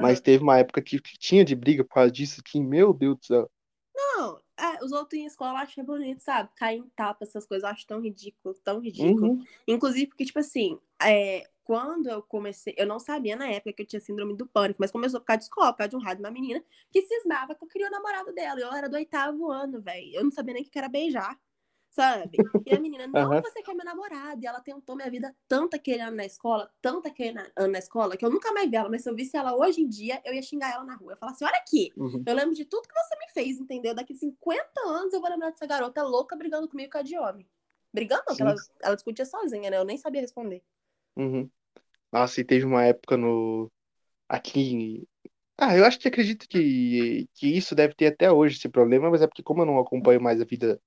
mas 0.00 0.20
teve 0.20 0.42
uma 0.42 0.58
época 0.58 0.82
que, 0.82 1.00
que 1.00 1.18
tinha 1.18 1.44
de 1.44 1.54
briga 1.54 1.84
por 1.84 1.94
causa 1.94 2.10
disso, 2.10 2.42
que, 2.42 2.60
meu 2.60 2.92
Deus 2.92 3.16
do 3.18 3.24
céu. 3.24 3.50
Não, 3.94 4.40
é, 4.58 4.84
os 4.84 4.90
outros 4.92 5.20
em 5.20 5.26
escola 5.26 5.60
acham 5.60 5.84
bonito, 5.84 6.20
sabe? 6.20 6.50
Cair 6.56 6.78
em 6.78 6.88
tapa, 6.90 7.24
essas 7.24 7.46
coisas, 7.46 7.62
eu 7.62 7.70
acho 7.72 7.86
tão 7.86 8.00
ridículo, 8.00 8.54
tão 8.64 8.80
ridículo. 8.80 9.32
Uhum, 9.32 9.44
Inclusive, 9.66 10.06
porque, 10.06 10.24
tipo 10.24 10.38
assim, 10.38 10.78
é, 11.00 11.48
quando 11.64 12.08
eu 12.08 12.22
comecei, 12.22 12.74
eu 12.78 12.86
não 12.86 12.98
sabia 12.98 13.36
na 13.36 13.46
época 13.48 13.72
que 13.72 13.82
eu 13.82 13.86
tinha 13.86 14.00
síndrome 14.00 14.34
do 14.36 14.46
pânico, 14.46 14.78
mas 14.80 14.90
começou 14.90 15.20
por 15.20 15.26
causa 15.26 15.38
de 15.38 15.44
escola, 15.44 15.72
por 15.72 15.78
causa 15.78 15.90
de 15.90 15.96
um 15.96 16.00
rádio 16.00 16.22
de 16.22 16.24
uma 16.24 16.32
menina 16.32 16.64
que 16.90 17.02
cismava 17.02 17.54
que 17.54 17.62
eu 17.62 17.68
queria 17.68 17.88
o 17.88 17.90
namorado 17.90 18.32
dela. 18.32 18.58
E 18.58 18.62
eu 18.62 18.72
era 18.72 18.88
do 18.88 18.96
oitavo 18.96 19.50
ano, 19.50 19.80
velho. 19.80 20.14
Eu 20.14 20.24
não 20.24 20.30
sabia 20.30 20.54
nem 20.54 20.62
o 20.62 20.66
que 20.66 20.78
era 20.78 20.88
beijar, 20.88 21.38
sabe? 21.98 22.38
E 22.64 22.72
a 22.72 22.78
menina, 22.78 23.08
não, 23.08 23.32
aham. 23.32 23.42
você 23.42 23.60
quer 23.60 23.74
meu 23.74 23.84
namorado. 23.84 24.40
E 24.40 24.46
ela 24.46 24.60
tentou 24.60 24.94
minha 24.94 25.10
vida 25.10 25.34
tanto 25.48 25.74
aquele 25.74 26.00
ano 26.00 26.16
na 26.16 26.24
escola, 26.24 26.70
tanto 26.80 27.08
aquele 27.08 27.36
ano 27.56 27.72
na 27.72 27.78
escola, 27.78 28.16
que 28.16 28.24
eu 28.24 28.30
nunca 28.30 28.52
mais 28.52 28.70
vi 28.70 28.76
ela. 28.76 28.88
Mas 28.88 29.02
se 29.02 29.10
eu 29.10 29.16
visse 29.16 29.36
ela 29.36 29.56
hoje 29.56 29.80
em 29.80 29.88
dia, 29.88 30.22
eu 30.24 30.32
ia 30.32 30.40
xingar 30.40 30.72
ela 30.72 30.84
na 30.84 30.94
rua. 30.94 31.12
Eu 31.12 31.16
falar 31.16 31.32
assim: 31.32 31.44
olha 31.44 31.56
aqui, 31.56 31.92
uhum. 31.96 32.22
eu 32.24 32.34
lembro 32.34 32.54
de 32.54 32.64
tudo 32.64 32.86
que 32.86 32.94
você 32.94 33.16
me 33.18 33.32
fez, 33.32 33.58
entendeu? 33.58 33.94
Daqui 33.94 34.14
50 34.14 34.64
anos 34.86 35.12
eu 35.12 35.20
vou 35.20 35.28
lembrar 35.28 35.50
dessa 35.50 35.66
garota 35.66 36.02
louca 36.04 36.36
brigando 36.36 36.68
comigo 36.68 36.92
com 36.92 36.98
a 36.98 37.02
de 37.02 37.18
homem. 37.18 37.48
Brigando 37.92 38.22
não, 38.28 38.36
ela, 38.46 38.54
ela 38.82 38.94
discutia 38.94 39.24
sozinha, 39.24 39.68
né? 39.68 39.76
Eu 39.76 39.84
nem 39.84 39.96
sabia 39.96 40.20
responder. 40.20 40.62
Uhum. 41.16 41.50
Nossa, 42.12 42.40
e 42.40 42.44
teve 42.44 42.64
uma 42.64 42.84
época 42.84 43.16
no 43.16 43.70
aqui. 44.28 45.08
Ah, 45.56 45.76
eu 45.76 45.84
acho 45.84 45.98
que 45.98 46.06
acredito 46.06 46.48
que, 46.48 47.28
que 47.34 47.48
isso 47.48 47.74
deve 47.74 47.92
ter 47.92 48.06
até 48.06 48.30
hoje 48.30 48.56
esse 48.56 48.68
problema, 48.68 49.10
mas 49.10 49.20
é 49.20 49.26
porque 49.26 49.42
como 49.42 49.62
eu 49.62 49.66
não 49.66 49.80
acompanho 49.80 50.20
mais 50.20 50.40
a 50.40 50.44
vida 50.44 50.80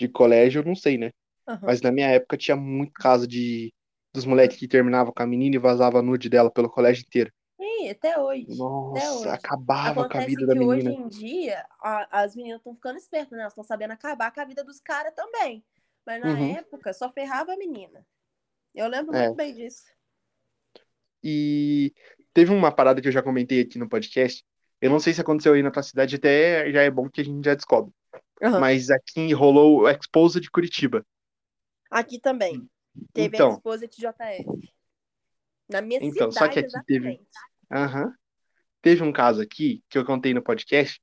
de 0.00 0.08
colégio, 0.08 0.60
eu 0.60 0.64
não 0.66 0.74
sei, 0.74 0.96
né? 0.98 1.10
Aham. 1.46 1.60
Mas 1.62 1.80
na 1.80 1.92
minha 1.92 2.08
época 2.08 2.36
tinha 2.36 2.56
muito 2.56 2.92
caso 2.94 3.26
de 3.26 3.72
dos 4.12 4.24
moleques 4.24 4.56
que 4.58 4.66
terminavam 4.66 5.12
com 5.12 5.22
a 5.22 5.26
menina 5.26 5.54
e 5.54 5.58
vazava 5.58 6.02
nude 6.02 6.28
dela 6.28 6.50
pelo 6.50 6.68
colégio 6.68 7.04
inteiro. 7.06 7.30
E 7.60 7.90
até 7.90 8.18
hoje. 8.18 8.42
Até 8.44 8.56
Nossa, 8.56 9.18
hoje. 9.18 9.28
acabava 9.28 9.94
com 9.94 10.00
a 10.00 10.04
Acontece 10.06 10.26
vida 10.26 10.46
da 10.46 10.52
que 10.54 10.58
hoje 10.60 10.88
menina. 10.88 11.04
em 11.04 11.08
dia 11.08 11.64
a- 11.80 12.22
as 12.22 12.34
meninas 12.34 12.58
estão 12.58 12.74
ficando 12.74 12.96
espertas, 12.98 13.30
né? 13.32 13.40
Elas 13.42 13.52
estão 13.52 13.62
sabendo 13.62 13.92
acabar 13.92 14.32
com 14.32 14.40
a 14.40 14.44
vida 14.44 14.64
dos 14.64 14.80
caras 14.80 15.14
também. 15.14 15.62
Mas 16.04 16.20
na 16.20 16.30
Uhum. 16.32 16.56
época 16.56 16.92
só 16.92 17.08
ferrava 17.10 17.52
a 17.52 17.56
menina. 17.56 18.04
Eu 18.74 18.88
lembro 18.88 19.14
É. 19.14 19.26
muito 19.26 19.36
bem 19.36 19.54
disso. 19.54 19.84
E 21.22 21.92
teve 22.32 22.52
uma 22.52 22.72
parada 22.72 23.00
que 23.00 23.08
eu 23.08 23.12
já 23.12 23.22
comentei 23.22 23.60
aqui 23.60 23.78
no 23.78 23.88
podcast. 23.88 24.44
Eu 24.80 24.90
não 24.90 24.98
sei 24.98 25.12
se 25.12 25.20
aconteceu 25.20 25.52
aí 25.52 25.62
na 25.62 25.70
tua 25.70 25.82
cidade, 25.82 26.16
até 26.16 26.70
já 26.72 26.82
é 26.82 26.90
bom 26.90 27.08
que 27.08 27.20
a 27.20 27.24
gente 27.24 27.44
já 27.44 27.54
descobre. 27.54 27.92
Aham. 28.42 28.60
Mas 28.60 28.90
aqui 28.90 29.32
rolou 29.32 29.80
o 29.80 29.88
Exposa 29.88 30.40
de 30.40 30.50
Curitiba. 30.50 31.06
Aqui 31.90 32.18
também. 32.18 32.68
Teve 33.12 33.36
a 33.36 33.38
Então, 33.38 33.50
Exposit 33.52 33.96
JF. 33.96 34.72
Na 35.68 35.80
minha 35.80 36.00
então, 36.02 36.32
só 36.32 36.48
que 36.48 36.54
cidade, 36.54 36.76
aqui 36.76 36.86
teve, 36.86 37.20
aham, 37.70 38.12
teve 38.82 39.02
um 39.04 39.12
caso 39.12 39.40
aqui 39.40 39.84
que 39.88 39.96
eu 39.96 40.04
contei 40.04 40.34
no 40.34 40.42
podcast. 40.42 41.00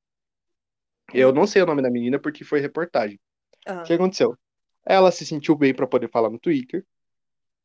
Eu 1.13 1.31
não 1.31 1.47
sei 1.47 1.61
o 1.61 1.65
nome 1.65 1.81
da 1.81 1.89
menina 1.89 2.19
porque 2.19 2.43
foi 2.43 2.59
reportagem. 2.59 3.17
O 3.65 3.71
Aham. 3.71 3.83
que 3.83 3.93
aconteceu? 3.93 4.37
Ela 4.85 5.11
se 5.11 5.25
sentiu 5.25 5.55
bem 5.55 5.73
pra 5.73 5.87
poder 5.87 6.09
falar 6.09 6.29
no 6.29 6.39
Twitter 6.39 6.85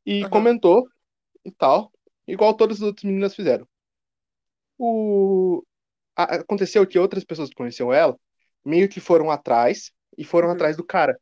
e 0.06 0.22
Aham. 0.22 0.30
comentou 0.30 0.88
e 1.44 1.50
tal, 1.50 1.92
igual 2.26 2.54
todas 2.54 2.76
as 2.76 2.82
outras 2.82 3.04
meninas 3.04 3.34
fizeram. 3.34 3.66
O... 4.78 5.64
Aconteceu 6.14 6.86
que 6.86 6.98
outras 6.98 7.24
pessoas 7.24 7.48
que 7.48 7.54
conheciam 7.54 7.92
ela 7.92 8.16
meio 8.64 8.88
que 8.88 9.00
foram 9.00 9.30
atrás 9.30 9.92
e 10.16 10.24
foram 10.24 10.48
Uhum. 10.48 10.54
atrás 10.54 10.76
do 10.76 10.84
cara. 10.84 11.18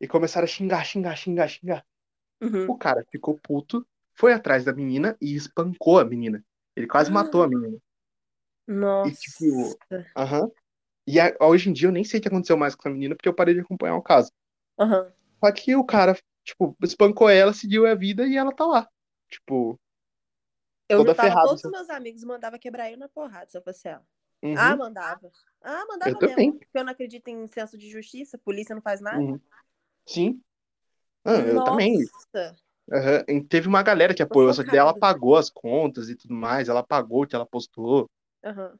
E 0.00 0.08
começaram 0.08 0.44
a 0.44 0.48
xingar, 0.48 0.84
xingar, 0.84 1.16
xingar, 1.16 1.48
xingar. 1.48 1.86
Uhum. 2.40 2.70
O 2.70 2.76
cara 2.76 3.04
ficou 3.10 3.38
puto, 3.38 3.86
foi 4.14 4.32
atrás 4.32 4.64
da 4.64 4.72
menina 4.72 5.16
e 5.20 5.34
espancou 5.34 5.98
a 5.98 6.04
menina. 6.04 6.44
Ele 6.76 6.86
quase 6.86 7.10
matou 7.14 7.42
a 7.42 7.48
menina. 7.48 7.78
Nossa. 8.66 9.10
E 9.10 9.14
tipo, 9.16 9.78
aham. 10.16 10.50
E 11.06 11.20
a- 11.20 11.36
hoje 11.40 11.70
em 11.70 11.72
dia 11.72 11.88
eu 11.88 11.92
nem 11.92 12.04
sei 12.04 12.20
o 12.20 12.22
que 12.22 12.28
aconteceu 12.28 12.56
mais 12.56 12.74
com 12.74 12.82
essa 12.88 12.94
menina 12.94 13.14
porque 13.16 13.28
eu 13.28 13.34
parei 13.34 13.54
de 13.54 13.60
acompanhar 13.60 13.96
o 13.96 14.02
caso. 14.02 14.30
Aham. 14.78 15.12
Só 15.40 15.52
que 15.52 15.74
o 15.74 15.84
cara, 15.84 16.16
tipo, 16.44 16.76
espancou 16.82 17.28
ela, 17.28 17.52
seguiu 17.52 17.86
a 17.86 17.94
vida 17.94 18.26
e 18.26 18.36
ela 18.36 18.54
tá 18.54 18.64
lá. 18.64 18.88
Tipo, 19.28 19.78
Eu 20.88 20.98
Toda 20.98 21.14
ferrada, 21.14 21.48
todos 21.48 21.64
os 21.64 21.70
meus 21.70 21.90
amigos 21.90 22.22
mandava 22.24 22.58
quebrar 22.58 22.90
eu 22.90 22.98
na 22.98 23.08
porrada, 23.08 23.48
se 23.48 23.56
eu 23.56 23.62
fosse 23.62 23.88
ela. 23.88 24.06
Uhum, 24.42 24.54
Ah, 24.56 24.76
mandava. 24.76 25.30
Ah, 25.62 25.84
mandava 25.86 26.10
eu 26.10 26.18
mesmo. 26.18 26.28
também. 26.36 26.52
Porque 26.52 26.78
eu 26.78 26.84
não 26.84 26.92
acredito 26.92 27.28
em 27.28 27.46
senso 27.48 27.78
de 27.78 27.88
justiça, 27.88 28.38
polícia 28.38 28.74
não 28.74 28.82
faz 28.82 29.00
nada. 29.00 29.18
Uhum. 29.20 29.40
Sim. 30.06 30.42
Ah, 31.24 31.38
eu 31.38 31.64
também. 31.64 31.98
E 33.28 33.40
Teve 33.44 33.68
uma 33.68 33.82
galera 33.82 34.14
que 34.14 34.22
apoiou, 34.22 34.52
só 34.52 34.62
que 34.64 34.76
ela 34.76 34.92
focada. 34.92 35.14
pagou 35.14 35.36
as 35.36 35.48
contas 35.48 36.08
e 36.08 36.16
tudo 36.16 36.34
mais, 36.34 36.68
ela 36.68 36.82
pagou 36.82 37.22
o 37.22 37.26
que 37.26 37.34
ela 37.34 37.46
postou. 37.46 38.10
Aham. 38.44 38.78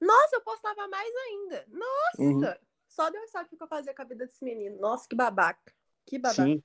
Nossa, 0.00 0.36
eu 0.36 0.40
postava 0.42 0.88
mais 0.88 1.14
ainda. 1.14 1.66
Nossa. 1.68 2.22
Uhum. 2.22 2.54
Só 2.88 3.10
Deus 3.10 3.30
sabe 3.30 3.48
o 3.52 3.56
que 3.56 3.62
eu 3.62 3.68
fazia 3.68 3.94
com 3.94 4.02
a 4.02 4.04
vida 4.04 4.26
desse 4.26 4.44
menino. 4.44 4.78
Nossa, 4.80 5.06
que 5.08 5.16
babaca. 5.16 5.72
Que 6.06 6.18
babaca. 6.18 6.44
Sim. 6.44 6.62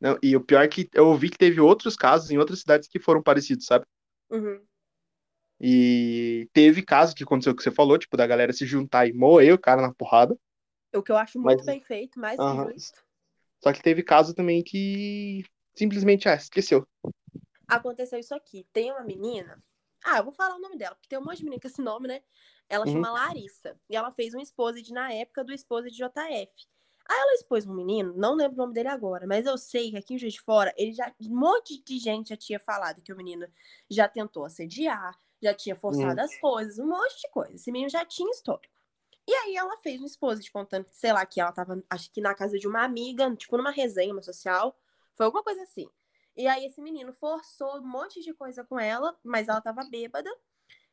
Não, 0.00 0.18
e 0.22 0.36
o 0.36 0.44
pior 0.44 0.62
é 0.62 0.68
que 0.68 0.88
eu 0.92 1.06
ouvi 1.08 1.30
que 1.30 1.38
teve 1.38 1.60
outros 1.60 1.96
casos 1.96 2.30
em 2.30 2.38
outras 2.38 2.60
cidades 2.60 2.88
que 2.88 3.00
foram 3.00 3.22
parecidos, 3.22 3.66
sabe? 3.66 3.86
Uhum. 4.30 4.62
E 5.60 6.48
teve 6.52 6.82
caso 6.82 7.14
que 7.14 7.22
aconteceu 7.24 7.52
o 7.52 7.56
que 7.56 7.62
você 7.62 7.70
falou, 7.70 7.98
tipo, 7.98 8.16
da 8.16 8.26
galera 8.26 8.52
se 8.52 8.66
juntar 8.66 9.06
e 9.06 9.12
moer 9.12 9.54
o 9.54 9.58
cara 9.58 9.80
na 9.82 9.92
porrada. 9.94 10.38
O 10.94 11.02
que 11.02 11.10
eu 11.10 11.16
acho 11.16 11.38
muito 11.40 11.58
Mas- 11.58 11.66
bem 11.66 11.80
feito, 11.80 12.18
mais 12.20 12.38
que 12.38 12.72
justo. 12.72 13.02
Só 13.62 13.72
que 13.72 13.82
teve 13.82 14.02
caso 14.02 14.34
também 14.34 14.62
que 14.62 15.44
simplesmente, 15.74 16.28
ah, 16.28 16.34
esqueceu. 16.34 16.86
Aconteceu 17.66 18.18
isso 18.18 18.34
aqui. 18.34 18.66
Tem 18.72 18.90
uma 18.92 19.02
menina. 19.02 19.62
Ah, 20.04 20.18
eu 20.18 20.24
vou 20.24 20.32
falar 20.32 20.56
o 20.56 20.60
nome 20.60 20.76
dela, 20.76 20.94
porque 20.94 21.08
tem 21.08 21.18
um 21.18 21.24
monte 21.24 21.38
de 21.38 21.44
menina 21.44 21.60
com 21.60 21.66
esse 21.68 21.82
nome, 21.82 22.06
né? 22.06 22.22
Ela 22.68 22.86
Uhum. 22.86 22.92
chama 22.92 23.10
Larissa. 23.10 23.78
E 23.88 23.96
ela 23.96 24.12
fez 24.12 24.34
um 24.34 24.40
exposit 24.40 24.92
na 24.92 25.12
época 25.12 25.42
do 25.42 25.52
exposit 25.52 25.96
JF. 25.96 26.66
Aí 27.08 27.16
ela 27.18 27.34
expôs 27.34 27.66
um 27.66 27.74
menino, 27.74 28.12
não 28.16 28.34
lembro 28.34 28.54
o 28.54 28.58
nome 28.58 28.74
dele 28.74 28.88
agora, 28.88 29.26
mas 29.28 29.46
eu 29.46 29.56
sei 29.56 29.92
que 29.92 29.96
aqui 29.96 30.14
em 30.14 30.18
Juiz 30.18 30.34
de 30.34 30.40
Fora, 30.40 30.74
ele 30.76 30.92
já, 30.92 31.12
um 31.20 31.38
monte 31.38 31.80
de 31.84 31.98
gente 31.98 32.30
já 32.30 32.36
tinha 32.36 32.58
falado 32.58 33.00
que 33.00 33.12
o 33.12 33.16
menino 33.16 33.46
já 33.88 34.08
tentou 34.08 34.44
assediar, 34.44 35.16
já 35.42 35.54
tinha 35.54 35.76
forçado 35.76 36.20
as 36.20 36.34
coisas, 36.38 36.78
um 36.78 36.86
monte 36.88 37.20
de 37.20 37.30
coisa. 37.30 37.54
Esse 37.54 37.70
menino 37.72 37.90
já 37.90 38.04
tinha 38.04 38.30
histórico. 38.30 38.74
E 39.28 39.34
aí 39.34 39.56
ela 39.56 39.76
fez 39.78 40.00
um 40.00 40.06
exposit 40.06 40.50
contando, 40.52 40.84
que, 40.84 40.96
sei 40.96 41.12
lá, 41.12 41.26
que 41.26 41.40
ela 41.40 41.52
tava, 41.52 41.82
acho 41.90 42.10
que 42.12 42.20
na 42.20 42.34
casa 42.34 42.58
de 42.58 42.68
uma 42.68 42.84
amiga, 42.84 43.34
tipo 43.36 43.56
numa 43.56 43.70
resenha, 43.72 44.12
uma 44.12 44.22
social, 44.22 44.78
foi 45.14 45.26
alguma 45.26 45.42
coisa 45.42 45.62
assim. 45.62 45.88
E 46.36 46.46
aí 46.46 46.66
esse 46.66 46.80
menino 46.80 47.12
forçou 47.12 47.78
um 47.78 47.86
monte 47.86 48.20
de 48.22 48.32
coisa 48.34 48.62
com 48.64 48.78
ela, 48.78 49.18
mas 49.24 49.48
ela 49.48 49.60
tava 49.60 49.82
bêbada. 49.90 50.30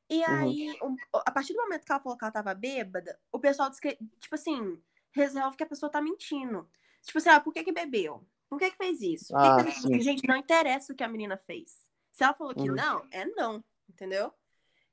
E 0.09 0.21
Uhum. 0.23 0.33
aí, 0.35 0.79
um- 0.81 0.95
a 1.13 1.31
partir 1.31 1.53
do 1.53 1.61
momento 1.61 1.85
que 1.85 1.91
ela 1.91 2.01
falou 2.01 2.17
que 2.17 2.23
ela 2.25 2.31
tava 2.31 2.53
bêbada, 2.53 3.19
o 3.31 3.39
pessoal 3.39 3.69
disse 3.69 3.81
que, 3.81 3.97
tipo 4.19 4.35
assim, 4.35 4.81
resolve 5.11 5.55
que 5.57 5.63
a 5.63 5.67
pessoa 5.67 5.89
tá 5.91 6.01
mentindo. 6.01 6.69
Tipo 7.03 7.17
assim, 7.19 7.29
ah, 7.29 7.39
por 7.39 7.53
que 7.53 7.63
que 7.63 7.71
bebeu? 7.71 8.25
Por 8.49 8.57
que 8.59 8.71
que 8.71 8.77
fez 8.77 9.01
isso? 9.01 9.27
Que 9.27 9.33
que 9.33 9.47
Ah, 9.47 9.63
fez 9.63 9.77
isso? 9.77 9.87
sim. 9.87 10.01
Gente, 10.01 10.27
não 10.27 10.35
interessa 10.37 10.93
o 10.93 10.95
que 10.95 11.03
a 11.03 11.07
menina 11.07 11.37
fez. 11.37 11.85
Se 12.11 12.23
ela 12.23 12.33
falou 12.33 12.53
que 12.55 12.69
Uhum. 12.69 12.75
não, 12.75 13.07
é 13.11 13.25
não, 13.25 13.63
entendeu? 13.93 14.33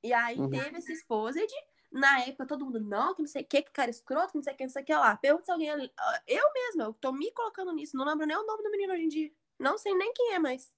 E 0.02 0.12
aí 0.12 0.38
Uhum. 0.38 0.50
teve 0.50 0.78
esse 0.78 0.92
exposed. 0.92 1.46
Na 1.90 2.20
época, 2.20 2.46
todo 2.46 2.64
mundo, 2.64 2.80
não, 2.80 3.14
que 3.14 3.22
não 3.22 3.26
sei 3.28 3.42
o 3.42 3.46
que, 3.46 3.62
que 3.62 3.70
cara 3.72 3.90
escroto, 3.90 4.28
que 4.30 4.36
não 4.36 4.42
sei 4.44 4.52
o 4.54 4.56
que, 4.56 4.62
não 4.64 4.70
sei 4.70 4.82
o 4.82 4.86
que 4.86 4.94
lá. 4.94 5.16
Pergunta 5.16 5.44
se 5.44 5.50
alguém. 5.50 5.70
ali- 5.70 5.92
ah, 5.98 6.22
Eu 6.26 6.52
mesma, 6.52 6.84
eu 6.84 6.94
tô 6.94 7.10
me 7.12 7.32
colocando 7.32 7.72
nisso. 7.72 7.96
Não 7.96 8.04
lembro 8.04 8.26
nem 8.26 8.36
o 8.36 8.46
nome 8.46 8.62
do 8.62 8.70
menino 8.70 8.92
hoje 8.92 9.02
em 9.02 9.08
dia. 9.08 9.32
Não 9.58 9.76
sei 9.76 9.92
nem 9.94 10.12
quem 10.14 10.34
é 10.34 10.38
mais. 10.38 10.72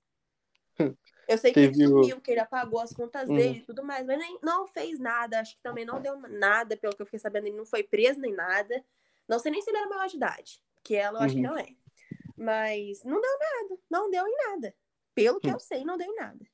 Eu 1.28 1.38
sei 1.38 1.52
que 1.52 1.60
ele 1.60 1.74
sumiu, 1.74 2.20
que 2.20 2.30
ele 2.32 2.40
apagou 2.40 2.80
as 2.80 2.92
contas 2.92 3.28
Uhum. 3.28 3.36
dele 3.36 3.58
e 3.58 3.62
tudo 3.62 3.84
mais, 3.84 4.04
mas 4.04 4.18
nem, 4.18 4.38
não 4.42 4.66
fez 4.66 4.98
nada. 4.98 5.38
Acho 5.40 5.54
que 5.56 5.62
também 5.62 5.84
não 5.84 6.00
deu 6.00 6.18
nada, 6.18 6.76
pelo 6.76 6.94
que 6.96 7.00
eu 7.00 7.06
fiquei 7.06 7.20
sabendo, 7.20 7.46
ele 7.46 7.56
não 7.56 7.64
foi 7.64 7.82
preso 7.84 8.18
nem 8.20 8.32
nada. 8.32 8.84
Não 9.28 9.38
sei 9.38 9.52
nem 9.52 9.62
se 9.62 9.70
ele 9.70 9.78
era 9.78 9.88
maior 9.88 10.08
de 10.08 10.16
idade, 10.16 10.62
que 10.82 10.96
ela 10.96 11.20
eu 11.20 11.22
acho 11.22 11.34
que 11.34 11.40
Uhum. 11.40 11.46
não 11.48 11.56
é. 11.56 11.68
Mas 12.36 13.04
não 13.04 13.20
deu 13.20 13.38
nada, 13.38 13.80
não 13.88 14.10
deu 14.10 14.26
em 14.26 14.36
nada. 14.48 14.74
Pelo 15.14 15.38
que 15.38 15.48
Hum. 15.48 15.52
eu 15.52 15.60
sei, 15.60 15.84
não 15.84 15.96
deu 15.96 16.10
em 16.10 16.16
nada. 16.16 16.44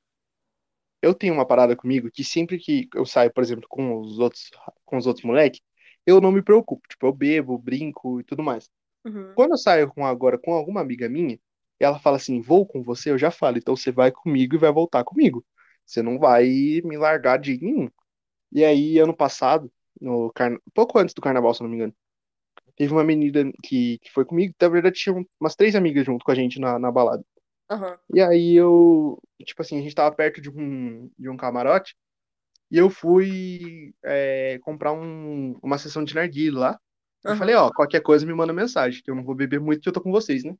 Eu 1.01 1.15
tenho 1.15 1.35
uma 1.35 1.47
parada 1.47 1.77
comigo 1.77 2.11
que 2.11 2.25
sempre 2.25 2.59
que 2.59 2.89
eu 2.95 3.07
saio, 3.07 3.33
por 3.33 3.43
exemplo, 3.43 3.67
com 3.69 4.01
os 4.01 4.19
outros, 4.19 4.51
com 4.85 4.97
os 4.97 5.07
outros 5.07 5.25
moleques, 5.25 5.61
eu 6.05 6.21
não 6.21 6.33
me 6.33 6.43
preocupo. 6.43 6.87
Tipo, 6.89 7.07
eu 7.07 7.13
bebo, 7.13 7.59
brinco 7.59 8.21
e 8.21 8.25
tudo 8.25 8.43
mais. 8.43 8.69
Uhum. 9.05 9.33
Quando 9.35 9.53
eu 9.53 9.59
saio 9.59 9.89
com 9.93 10.05
agora 10.05 10.39
com 10.39 10.53
alguma 10.53 10.81
amiga 10.81 11.09
minha, 11.09 11.39
ela 11.79 11.99
fala 11.99 12.17
assim, 12.17 12.41
vou 12.41 12.67
com 12.67 12.83
você, 12.83 13.11
eu 13.11 13.19
já 13.19 13.31
falo, 13.31 13.59
então 13.59 13.77
você 13.77 13.93
vai 13.93 14.11
comigo 14.11 14.57
e 14.57 14.59
vai 14.59 14.73
voltar 14.73 15.05
comigo. 15.05 15.45
Você 15.87 16.03
não 16.03 16.19
vai 16.19 16.47
me 16.85 16.97
largar 16.97 17.39
de 17.39 17.59
nenhum. 17.61 17.89
E 18.53 18.65
aí, 18.65 18.99
ano 18.99 19.15
passado, 19.17 19.71
no 20.01 20.33
carna... 20.33 20.59
pouco 20.75 20.99
antes 20.99 21.15
do 21.15 21.21
carnaval, 21.21 21.55
se 21.55 21.63
não 21.63 21.69
me 21.69 21.77
engano, 21.77 21.95
teve 22.77 22.93
uma 22.93 23.05
menina 23.05 23.53
que, 23.63 23.99
que 23.99 24.11
foi 24.13 24.25
comigo, 24.25 24.55
na 24.61 24.69
verdade 24.69 24.97
tinha 24.97 25.15
umas 25.41 25.57
três 25.57 25.75
amigas 25.75 26.07
junto 26.07 26.25
com 26.25 26.31
a 26.31 26.35
gente 26.35 26.61
na, 26.61 26.79
na 26.79 26.91
balada. 26.91 27.25
Aham. 27.71 27.99
E 28.13 28.21
aí 28.21 28.55
eu, 28.55 29.21
tipo 29.45 29.61
assim, 29.63 29.79
a 29.79 29.83
gente 29.83 29.95
tava 29.95 30.15
perto 30.15 30.41
de 30.41 30.51
um, 30.51 31.11
de 31.19 31.29
um 31.29 31.37
camarote, 31.37 31.95
e 32.71 32.79
eu 32.79 32.91
fui 32.91 33.95
é, 34.05 34.59
comprar 34.63 34.93
um- 34.93 35.59
uma 35.63 35.79
sessão 35.79 36.05
de 36.05 36.15
narguilé 36.15 36.59
lá. 36.59 36.81
Eu 37.27 37.35
Aham. 37.35 37.39
falei, 37.39 37.55
ó, 37.57 37.71
qualquer 37.73 38.03
coisa 38.03 38.27
me 38.27 38.35
manda 38.35 38.53
mensagem, 38.53 39.03
que 39.03 39.11
eu 39.11 39.17
não 39.17 39.25
vou 39.25 39.35
beber 39.35 39.61
muito, 39.61 39.83
que 39.83 39.89
eu 39.89 39.93
tô 39.95 40.03
com 40.03 40.13
vocês, 40.13 40.45
né? 40.45 40.57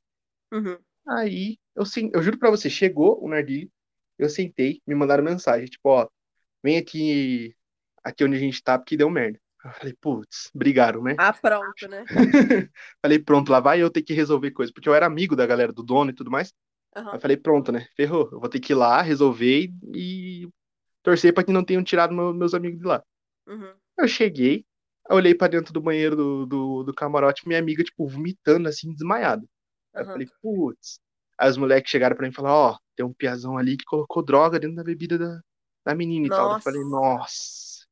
Uhum. 0.51 0.79
Aí, 1.07 1.57
eu, 1.75 1.85
sen- 1.85 2.11
eu 2.13 2.21
juro 2.21 2.37
pra 2.37 2.49
você, 2.51 2.69
chegou 2.69 3.23
o 3.23 3.27
narguilé, 3.29 3.67
eu 4.17 4.29
sentei, 4.29 4.81
me 4.85 4.93
mandaram 4.95 5.23
mensagem, 5.23 5.65
tipo, 5.67 5.89
ó, 5.89 6.07
vem 6.63 6.77
aqui, 6.77 7.55
aqui 8.03 8.23
onde 8.25 8.37
a 8.37 8.39
gente 8.39 8.63
tá, 8.63 8.77
porque 8.79 8.97
deu 8.97 9.09
merda. 9.09 9.39
Eu 9.65 9.71
falei, 9.73 9.93
putz, 10.01 10.51
brigaram, 10.55 11.03
né? 11.03 11.17
Ah, 11.17 11.33
pronto, 11.33 11.87
né? 11.87 12.09
Falei, 13.01 13.19
pronto, 13.19 13.51
lá 13.51 13.59
vai 13.59 13.81
eu 13.81 13.89
ter 13.89 14.01
que 14.03 14.13
resolver 14.13 14.51
coisa, 14.51 14.71
porque 14.73 14.89
eu 14.89 14.95
era 14.95 15.05
amigo 15.05 15.35
da 15.35 15.45
galera 15.45 15.71
do 15.73 15.83
dono 15.83 16.11
e 16.11 16.13
tudo 16.15 16.31
mais. 16.31 16.53
Aham. 16.95 17.13
Aí 17.13 17.19
falei, 17.19 17.37
pronto, 17.37 17.71
né? 17.71 17.87
Ferrou, 17.95 18.29
eu 18.31 18.39
vou 18.39 18.49
ter 18.49 18.59
que 18.59 18.73
ir 18.73 18.75
lá, 18.75 19.01
resolver 19.01 19.69
e, 19.93 20.47
torcer 21.03 21.33
pra 21.33 21.43
que 21.43 21.53
não 21.53 21.65
tenham 21.65 21.83
tirado 21.83 22.13
meu- 22.13 22.33
meus 22.33 22.53
amigos 22.53 22.79
de 22.79 22.85
lá. 22.87 23.03
Uhum. 23.47 23.79
Eu 23.97 24.07
cheguei, 24.07 24.65
eu 25.09 25.15
olhei 25.17 25.35
pra 25.35 25.47
dentro 25.47 25.73
do 25.73 25.81
banheiro 25.81 26.15
do, 26.15 26.45
do, 26.45 26.83
do 26.83 26.93
camarote, 26.93 27.47
minha 27.47 27.59
amiga, 27.59 27.83
tipo, 27.83 28.07
vomitando, 28.07 28.67
assim, 28.69 28.93
desmaiada. 28.93 29.43
Aí 29.95 30.03
eu 30.03 30.05
Aham. 30.05 30.11
falei, 30.11 30.27
putz. 30.41 30.99
Aí 31.37 31.49
os 31.49 31.57
moleques 31.57 31.91
chegaram 31.91 32.15
pra 32.15 32.25
mim 32.27 32.31
e 32.31 32.35
falaram, 32.35 32.55
ó, 32.55 32.77
tem 32.95 33.05
um 33.05 33.13
piazão 33.13 33.57
ali 33.57 33.77
que 33.77 33.85
colocou 33.85 34.23
droga 34.23 34.59
dentro 34.59 34.75
da 34.77 34.83
bebida 34.83 35.17
da, 35.17 35.41
da 35.85 35.95
menina 35.95 36.27
e 36.27 36.31
tal. 36.31 36.51
Eu 36.51 36.55
Nossa. 36.55 36.63
falei, 36.63 36.83
nossa, 36.83 37.85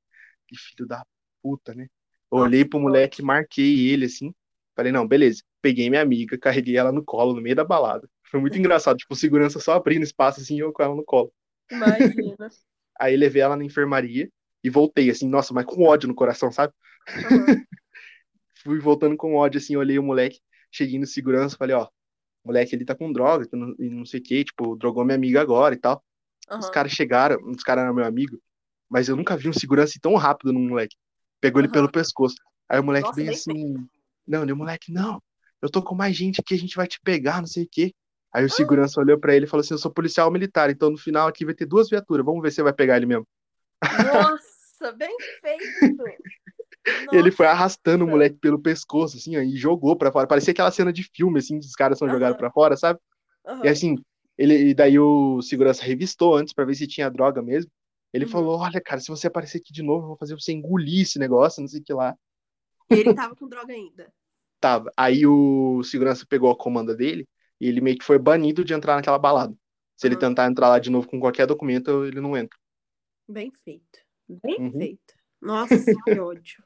que 0.48 0.58
filho 0.58 0.88
da 0.88 1.04
puta, 1.43 1.74
né? 1.76 1.88
Eu 2.32 2.38
Nossa, 2.38 2.39
olhei 2.39 2.66
pro 2.66 2.80
que 2.80 2.82
moleque, 2.82 3.22
marquei 3.22 3.89
ele, 3.89 4.06
assim. 4.06 4.34
Falei, 4.76 4.91
não, 4.91 5.08
beleza. 5.08 5.43
Peguei 5.62 5.89
minha 5.89 6.02
amiga, 6.02 6.38
carreguei 6.38 6.78
ela 6.78 6.91
no 6.91 7.04
colo, 7.04 7.34
no 7.36 7.41
meio 7.41 7.56
da 7.56 7.66
balada. 7.66 8.10
Foi 8.30 8.40
muito 8.40 8.58
engraçado, 8.58 8.98
tipo, 8.98 9.16
segurança 9.16 9.60
só 9.60 9.74
abrindo 9.74 10.04
espaço, 10.04 10.42
assim, 10.42 10.56
e 10.56 10.60
eu 10.60 10.74
com 10.74 10.84
ela 10.84 10.96
no 10.96 11.04
colo. 11.04 11.32
Imagina. 11.72 12.36
Aí 13.00 13.16
levei 13.16 13.42
ela 13.42 13.56
na 13.56 13.64
enfermaria 13.64 14.30
e 14.64 14.70
voltei, 14.70 15.10
assim, 15.10 15.28
nossa, 15.28 15.54
mas 15.54 15.66
com 15.66 15.84
ódio 15.84 16.08
no 16.08 16.16
coração, 16.16 16.52
sabe? 16.52 16.74
Aham. 17.08 17.46
Fui 18.64 18.80
voltando 18.80 19.16
com 19.16 19.36
ódio, 19.36 19.60
assim, 19.60 19.76
olhei 19.76 19.98
o 20.00 20.04
moleque, 20.04 20.40
cheguei 20.72 21.00
no 21.00 21.06
segurança, 21.06 21.56
falei, 21.56 21.76
ó, 21.76 21.86
o 21.86 22.48
moleque 22.48 22.76
ele 22.76 22.86
tá 22.86 22.96
com 22.96 23.12
droga, 23.14 23.48
que 23.48 23.56
e 23.56 23.90
não 23.90 24.06
sei 24.06 24.20
o 24.20 24.24
que, 24.24 24.44
tipo, 24.44 24.76
drogou 24.76 25.06
minha 25.06 25.16
amiga 25.16 25.40
agora 25.42 25.76
e 25.76 25.78
tal. 25.78 26.04
Os 26.50 26.66
Aham. 26.66 26.72
caras 26.72 26.92
chegaram, 26.92 27.38
os 27.50 27.64
caras 27.64 27.84
eram 27.84 27.94
meu 27.94 28.06
amigo, 28.06 28.42
mas 28.90 29.08
eu 29.08 29.16
nunca 29.16 29.38
vi 29.38 29.48
um 29.48 29.54
segurança 29.54 29.98
tão 30.02 30.16
rápido 30.16 30.52
no 30.52 30.60
moleque. 30.60 30.96
Pegou 31.40 31.62
ele 31.62 31.68
Aham. 31.68 31.74
pelo 31.74 31.92
pescoço. 31.92 32.36
Aí 32.68 32.80
o 32.80 32.84
moleque 32.84 33.08
Nossa, 33.08 33.22
bem 33.22 33.30
assim, 33.30 33.88
não, 34.28 34.46
deu 34.46 34.56
moleque, 34.56 34.92
não, 34.92 35.22
eu 35.62 35.70
tô 35.70 35.82
com 35.82 35.96
mais 35.96 36.16
gente 36.16 36.42
aqui, 36.42 36.54
a 36.56 36.58
gente 36.58 36.76
vai 36.76 36.88
te 36.88 37.00
pegar, 37.02 37.40
não 37.40 37.48
sei 37.48 37.64
o 37.64 37.70
quê. 37.72 37.94
Aí 38.34 38.46
o 38.46 38.50
segurança 38.50 39.00
olhou 39.00 39.20
pra 39.20 39.36
ele 39.36 39.46
e 39.46 39.50
falou 39.50 39.62
assim, 39.62 39.74
eu 39.74 39.78
sou 39.78 39.92
policial 39.92 40.30
militar, 40.32 40.70
então 40.70 40.90
no 40.90 40.98
final 40.98 41.28
aqui 41.28 41.46
vai 41.46 41.54
ter 41.54 41.66
duas 41.66 41.90
viaturas, 41.90 42.26
vamos 42.26 42.42
ver 42.42 42.52
se 42.52 42.56
você 42.58 42.64
vai 42.64 42.74
pegar 42.74 42.98
ele 42.98 43.06
mesmo. 43.06 43.28
Nossa, 43.82 44.92
bem 44.94 45.16
feito. 45.42 45.64
Ele 47.14 47.32
foi 47.32 47.46
Nossa. 47.46 47.58
arrastando 47.58 48.06
o 48.06 48.08
moleque 48.08 48.38
pelo 48.38 48.60
pescoço, 48.60 49.18
assim, 49.18 49.38
ó, 49.38 49.42
e 49.42 49.56
jogou 49.56 49.96
pra 49.96 50.12
fora. 50.12 50.28
Parecia 50.28 50.52
aquela 50.52 50.72
cena 50.72 50.92
de 50.92 51.04
filme, 51.04 51.40
assim, 51.40 51.60
dos 51.60 51.74
caras 51.74 51.98
são 51.98 52.08
jogados 52.08 52.38
Aham. 52.38 52.40
pra 52.40 52.52
fora, 52.52 52.78
sabe? 52.78 53.00
Aham. 53.46 53.66
E 53.66 53.68
assim, 53.68 53.96
ele, 54.38 54.70
e 54.70 54.74
daí 54.74 54.98
o 55.00 55.42
segurança 55.42 55.84
revistou 55.84 56.36
antes 56.36 56.54
pra 56.54 56.66
ver 56.66 56.76
se 56.76 56.88
tinha 56.88 57.10
droga 57.10 57.42
mesmo. 57.42 57.72
Ele 58.14 58.26
Uhum. 58.26 58.32
falou: 58.32 58.60
Olha, 58.60 58.82
cara, 58.82 59.02
se 59.02 59.10
você 59.10 59.28
aparecer 59.28 59.60
aqui 59.60 59.74
de 59.74 59.84
novo, 59.84 60.04
eu 60.04 60.08
vou 60.10 60.18
fazer 60.18 60.34
você 60.34 60.52
engolir 60.54 61.02
esse 61.02 61.20
negócio, 61.20 61.62
não 61.62 61.68
sei 61.68 61.82
o 61.82 61.84
que 61.84 61.94
lá. 61.94 62.16
E 62.90 62.96
ele 62.96 63.14
tava 63.14 63.36
com 63.36 63.48
droga 63.48 63.74
ainda. 63.74 64.12
Tava. 64.60 64.92
Aí 64.98 65.26
o 65.26 65.84
segurança 65.84 66.26
pegou 66.28 66.52
a 66.52 66.58
comanda 66.58 66.96
dele 66.96 67.28
e 67.60 67.68
ele 67.68 67.82
meio 67.82 67.97
que 67.97 68.05
foi 68.05 68.20
banido 68.20 68.64
de 68.64 68.74
entrar 68.74 68.95
naquela 68.95 69.18
balada. 69.20 69.55
Se 69.95 70.08
ele 70.08 70.16
Aham. 70.16 70.30
tentar 70.30 70.45
entrar 70.47 70.70
lá 70.70 70.80
de 70.80 70.89
novo 70.89 71.08
com 71.08 71.20
qualquer 71.20 71.47
documento, 71.47 72.05
ele 72.05 72.22
não 72.22 72.38
entra. 72.38 72.58
Bem 73.28 73.51
feito. 73.64 73.99
Bem 74.28 74.58
Uhum. 74.60 74.72
feito. 74.72 75.14
Nossa, 75.41 75.76
que 75.76 75.78
ódio. 76.20 76.64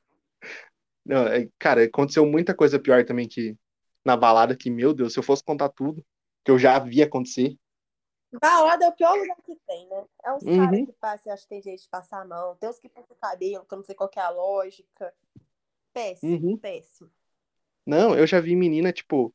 Não, 1.05 1.27
é, 1.27 1.49
cara, 1.57 1.83
aconteceu 1.83 2.25
muita 2.25 2.53
coisa 2.53 2.79
pior 2.79 3.03
também 3.05 3.27
que 3.27 3.57
na 4.05 4.15
balada, 4.17 4.55
que, 4.55 4.69
meu 4.69 4.93
Deus, 4.93 5.13
se 5.13 5.19
eu 5.19 5.23
fosse 5.23 5.43
contar 5.43 5.69
tudo, 5.69 6.05
que 6.43 6.51
eu 6.51 6.59
já 6.59 6.77
vi 6.79 7.01
acontecer. 7.01 7.55
Balada 8.39 8.85
é 8.85 8.87
o 8.89 8.95
pior 8.95 9.17
lugar 9.17 9.37
que 9.43 9.55
tem, 9.67 9.87
né? 9.87 10.05
É 10.23 10.33
uns 10.33 10.43
Uhum. 10.43 10.57
caras 10.57 10.85
que 10.85 10.93
passam, 10.93 11.33
acho 11.33 11.43
que 11.43 11.49
tem 11.49 11.61
jeito 11.61 11.81
de 11.83 11.89
passar 11.89 12.21
a 12.21 12.25
mão. 12.25 12.55
Tem 12.55 12.69
uns 12.69 12.79
que 12.79 12.89
passam 12.89 13.15
o 13.15 13.19
cabelo, 13.19 13.65
que 13.65 13.73
eu 13.73 13.77
não 13.77 13.85
sei 13.85 13.95
qual 13.95 14.09
que 14.09 14.19
é 14.19 14.23
a 14.23 14.29
lógica. 14.29 15.13
Péssimo, 15.93 16.31
Uhum. 16.31 16.57
péssimo. 16.57 17.11
Não, 17.85 18.15
eu 18.15 18.25
já 18.25 18.39
vi 18.39 18.55
menina, 18.55 18.93
tipo, 18.93 19.33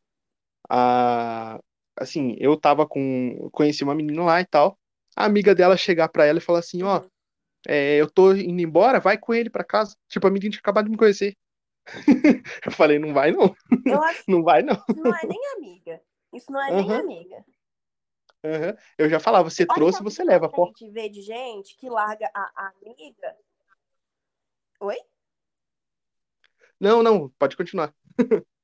a... 0.68 1.60
assim, 1.96 2.36
eu 2.38 2.56
tava 2.58 2.86
com, 2.86 3.48
conheci 3.52 3.84
uma 3.84 3.94
menina 3.94 4.22
lá 4.24 4.40
e 4.40 4.46
tal, 4.46 4.78
a 5.16 5.24
amiga 5.24 5.54
dela 5.54 5.76
chegar 5.76 6.08
pra 6.08 6.24
ela 6.24 6.38
e 6.38 6.42
falar 6.42 6.60
assim, 6.60 6.82
ó, 6.82 7.00
Uhum. 7.00 7.10
é, 7.68 7.96
eu 7.96 8.10
tô 8.10 8.32
indo 8.34 8.60
embora, 8.62 9.00
vai 9.00 9.18
com 9.18 9.34
ele 9.34 9.50
pra 9.50 9.64
casa. 9.64 9.96
Tipo, 10.08 10.26
a 10.26 10.30
menina 10.30 10.50
tinha 10.52 10.60
acabado 10.60 10.86
de 10.86 10.90
me 10.90 10.96
conhecer. 10.96 11.36
Eu 12.66 12.72
falei, 12.72 12.98
não 12.98 13.14
vai 13.14 13.30
não, 13.30 13.54
não 14.26 14.42
vai 14.42 14.62
não. 14.62 14.74
que 14.74 15.00
não 15.00 15.14
é 15.14 15.26
nem 15.26 15.40
amiga. 15.56 16.02
Isso 16.32 16.50
não 16.50 16.60
é 16.60 16.70
nem 16.72 16.90
Aham. 16.90 17.00
amiga. 17.00 17.44
Aham. 18.44 18.76
Eu 18.98 19.08
já 19.08 19.20
falava, 19.20 19.48
você 19.48 19.64
Olha 19.64 19.74
trouxe, 19.74 20.02
você 20.02 20.24
leva, 20.24 20.50
a 20.52 20.64
gente 20.66 20.90
vê 20.90 21.08
de 21.08 21.20
gente 21.22 21.76
que 21.76 21.88
larga 21.88 22.30
a, 22.34 22.40
a 22.56 22.72
amiga. 22.82 23.36
Oi? 24.80 24.96
Não, 26.78 27.02
não, 27.02 27.28
pode 27.38 27.56
continuar. 27.56 27.94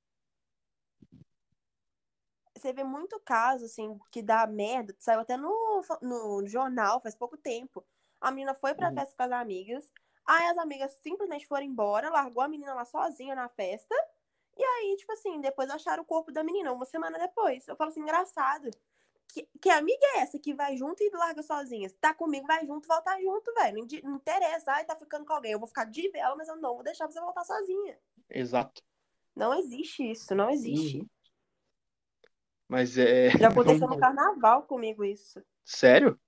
Você 2.63 2.73
vê 2.73 2.85
muito 2.85 3.19
caso, 3.21 3.65
assim, 3.65 3.99
que 4.09 4.23
dá 4.23 4.47
merda. 4.47 4.95
Saiu 5.01 5.19
até 5.21 5.37
no, 5.37 5.83
no 6.01 6.47
jornal 6.47 7.01
faz 7.01 7.13
pouco 7.17 7.37
tempo. 7.37 7.85
A 8.21 8.31
menina 8.31 8.55
foi 8.55 8.73
pra 8.73 8.89
Uhum. 8.89 8.95
festa 8.95 9.17
com 9.17 9.23
as 9.25 9.33
amigas. 9.33 9.93
Aí 10.25 10.47
as 10.47 10.59
amigas 10.59 10.93
simplesmente 11.03 11.45
foram 11.45 11.65
embora, 11.65 12.09
largou 12.09 12.41
a 12.41 12.47
menina 12.47 12.73
lá 12.73 12.85
sozinha 12.85 13.35
na 13.35 13.49
festa. 13.49 13.93
E 14.57 14.63
aí, 14.63 14.95
tipo 14.97 15.11
assim, 15.13 15.41
depois 15.41 15.69
acharam 15.71 16.05
o 16.05 16.07
corpo 16.07 16.31
da 16.31 16.45
menina, 16.45 16.73
uma 16.73 16.85
semana 16.85 17.19
depois. 17.19 17.67
Eu 17.67 17.75
falo 17.75 17.91
assim, 17.91 18.01
engraçado. 18.01 18.71
Que, 19.27 19.49
que 19.61 19.69
amiga 19.71 20.07
é 20.15 20.19
essa 20.21 20.39
que 20.39 20.55
vai 20.55 20.77
junto 20.77 21.03
e 21.03 21.11
larga 21.11 21.43
sozinha? 21.43 21.89
Se 21.89 21.97
tá 21.97 22.15
comigo, 22.15 22.47
vai 22.47 22.65
junto, 22.65 22.87
volta 22.87 23.19
junto, 23.21 23.53
velho. 23.55 23.79
Não, 23.79 24.11
não 24.11 24.17
interessa, 24.19 24.71
ai, 24.73 24.85
tá 24.85 24.95
ficando 24.95 25.27
com 25.27 25.33
alguém. 25.33 25.51
Eu 25.53 25.59
vou 25.59 25.67
ficar 25.67 25.87
de 25.87 26.09
vela, 26.11 26.37
mas 26.37 26.47
eu 26.47 26.57
não 26.57 26.75
vou 26.75 26.85
deixar 26.85 27.11
você 27.11 27.21
voltar 27.21 27.43
sozinha. 27.45 27.99
Exato. 28.31 28.81
Não 29.35 29.53
existe 29.55 30.09
isso, 30.13 30.33
não 30.35 30.49
existe. 30.49 30.99
Uhum. 30.99 31.09
Mas 32.73 32.97
é. 32.97 33.29
Já 33.39 33.49
aconteceu 33.49 33.87
no 33.87 33.99
carnaval 33.99 34.63
comigo 34.63 35.05
isso. 35.05 35.45
Sério? 35.63 36.19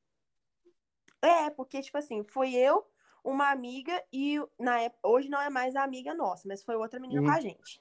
É, 1.23 1.49
porque, 1.49 1.81
tipo 1.81 1.97
assim, 1.97 2.23
foi 2.23 2.53
eu, 2.55 2.87
uma 3.25 3.51
amiga 3.51 3.99
e 4.13 4.39
na 4.61 4.79
época, 4.79 5.09
hoje 5.09 5.31
não 5.31 5.41
é 5.41 5.49
mais 5.49 5.75
a 5.75 5.83
amiga 5.83 6.13
nossa, 6.13 6.47
mas 6.47 6.63
foi 6.63 6.77
outra 6.77 7.01
menina 7.01 7.23
Uhum. 7.23 7.27
com 7.29 7.33
a 7.33 7.41
gente. 7.41 7.81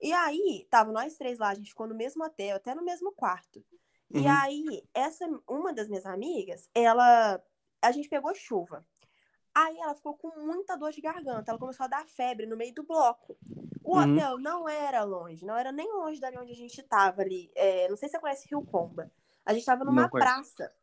E 0.00 0.12
aí, 0.12 0.64
tava 0.70 0.92
nós 0.92 1.16
três 1.16 1.40
lá, 1.40 1.48
a 1.48 1.54
gente 1.54 1.70
ficou 1.70 1.88
no 1.88 1.94
mesmo 1.96 2.24
hotel, 2.24 2.54
até 2.54 2.72
no 2.72 2.84
mesmo 2.84 3.10
quarto. 3.10 3.64
E 4.12 4.20
Uhum. 4.20 4.28
aí, 4.28 4.88
essa, 4.94 5.26
uma 5.48 5.72
das 5.72 5.88
minhas 5.88 6.06
amigas, 6.06 6.70
ela, 6.72 7.42
a 7.82 7.90
gente 7.90 8.08
pegou 8.08 8.32
chuva. 8.32 8.86
Aí 9.54 9.78
ela 9.78 9.94
ficou 9.94 10.16
com 10.16 10.28
muita 10.40 10.76
dor 10.76 10.90
de 10.90 11.00
garganta, 11.00 11.50
ela 11.50 11.58
começou 11.58 11.84
a 11.84 11.88
dar 11.88 12.06
febre 12.06 12.44
no 12.46 12.56
meio 12.56 12.74
do 12.74 12.82
bloco. 12.82 13.38
O 13.84 13.96
Uhum. 13.96 14.02
hotel 14.02 14.38
não 14.38 14.68
era 14.68 15.04
longe, 15.04 15.44
não 15.44 15.56
era 15.56 15.70
nem 15.70 15.90
longe 15.92 16.18
dali 16.20 16.36
onde 16.38 16.52
a 16.52 16.56
gente 16.56 16.82
tava 16.82 17.22
ali. 17.22 17.50
É, 17.54 17.88
não 17.88 17.96
sei 17.96 18.08
se 18.08 18.14
você 18.14 18.20
conhece 18.20 18.48
Rio 18.48 18.62
Comba. 18.64 19.12
A 19.44 19.52
gente 19.54 19.64
tava 19.64 19.84
numa 19.84 20.08
praça. 20.08 20.74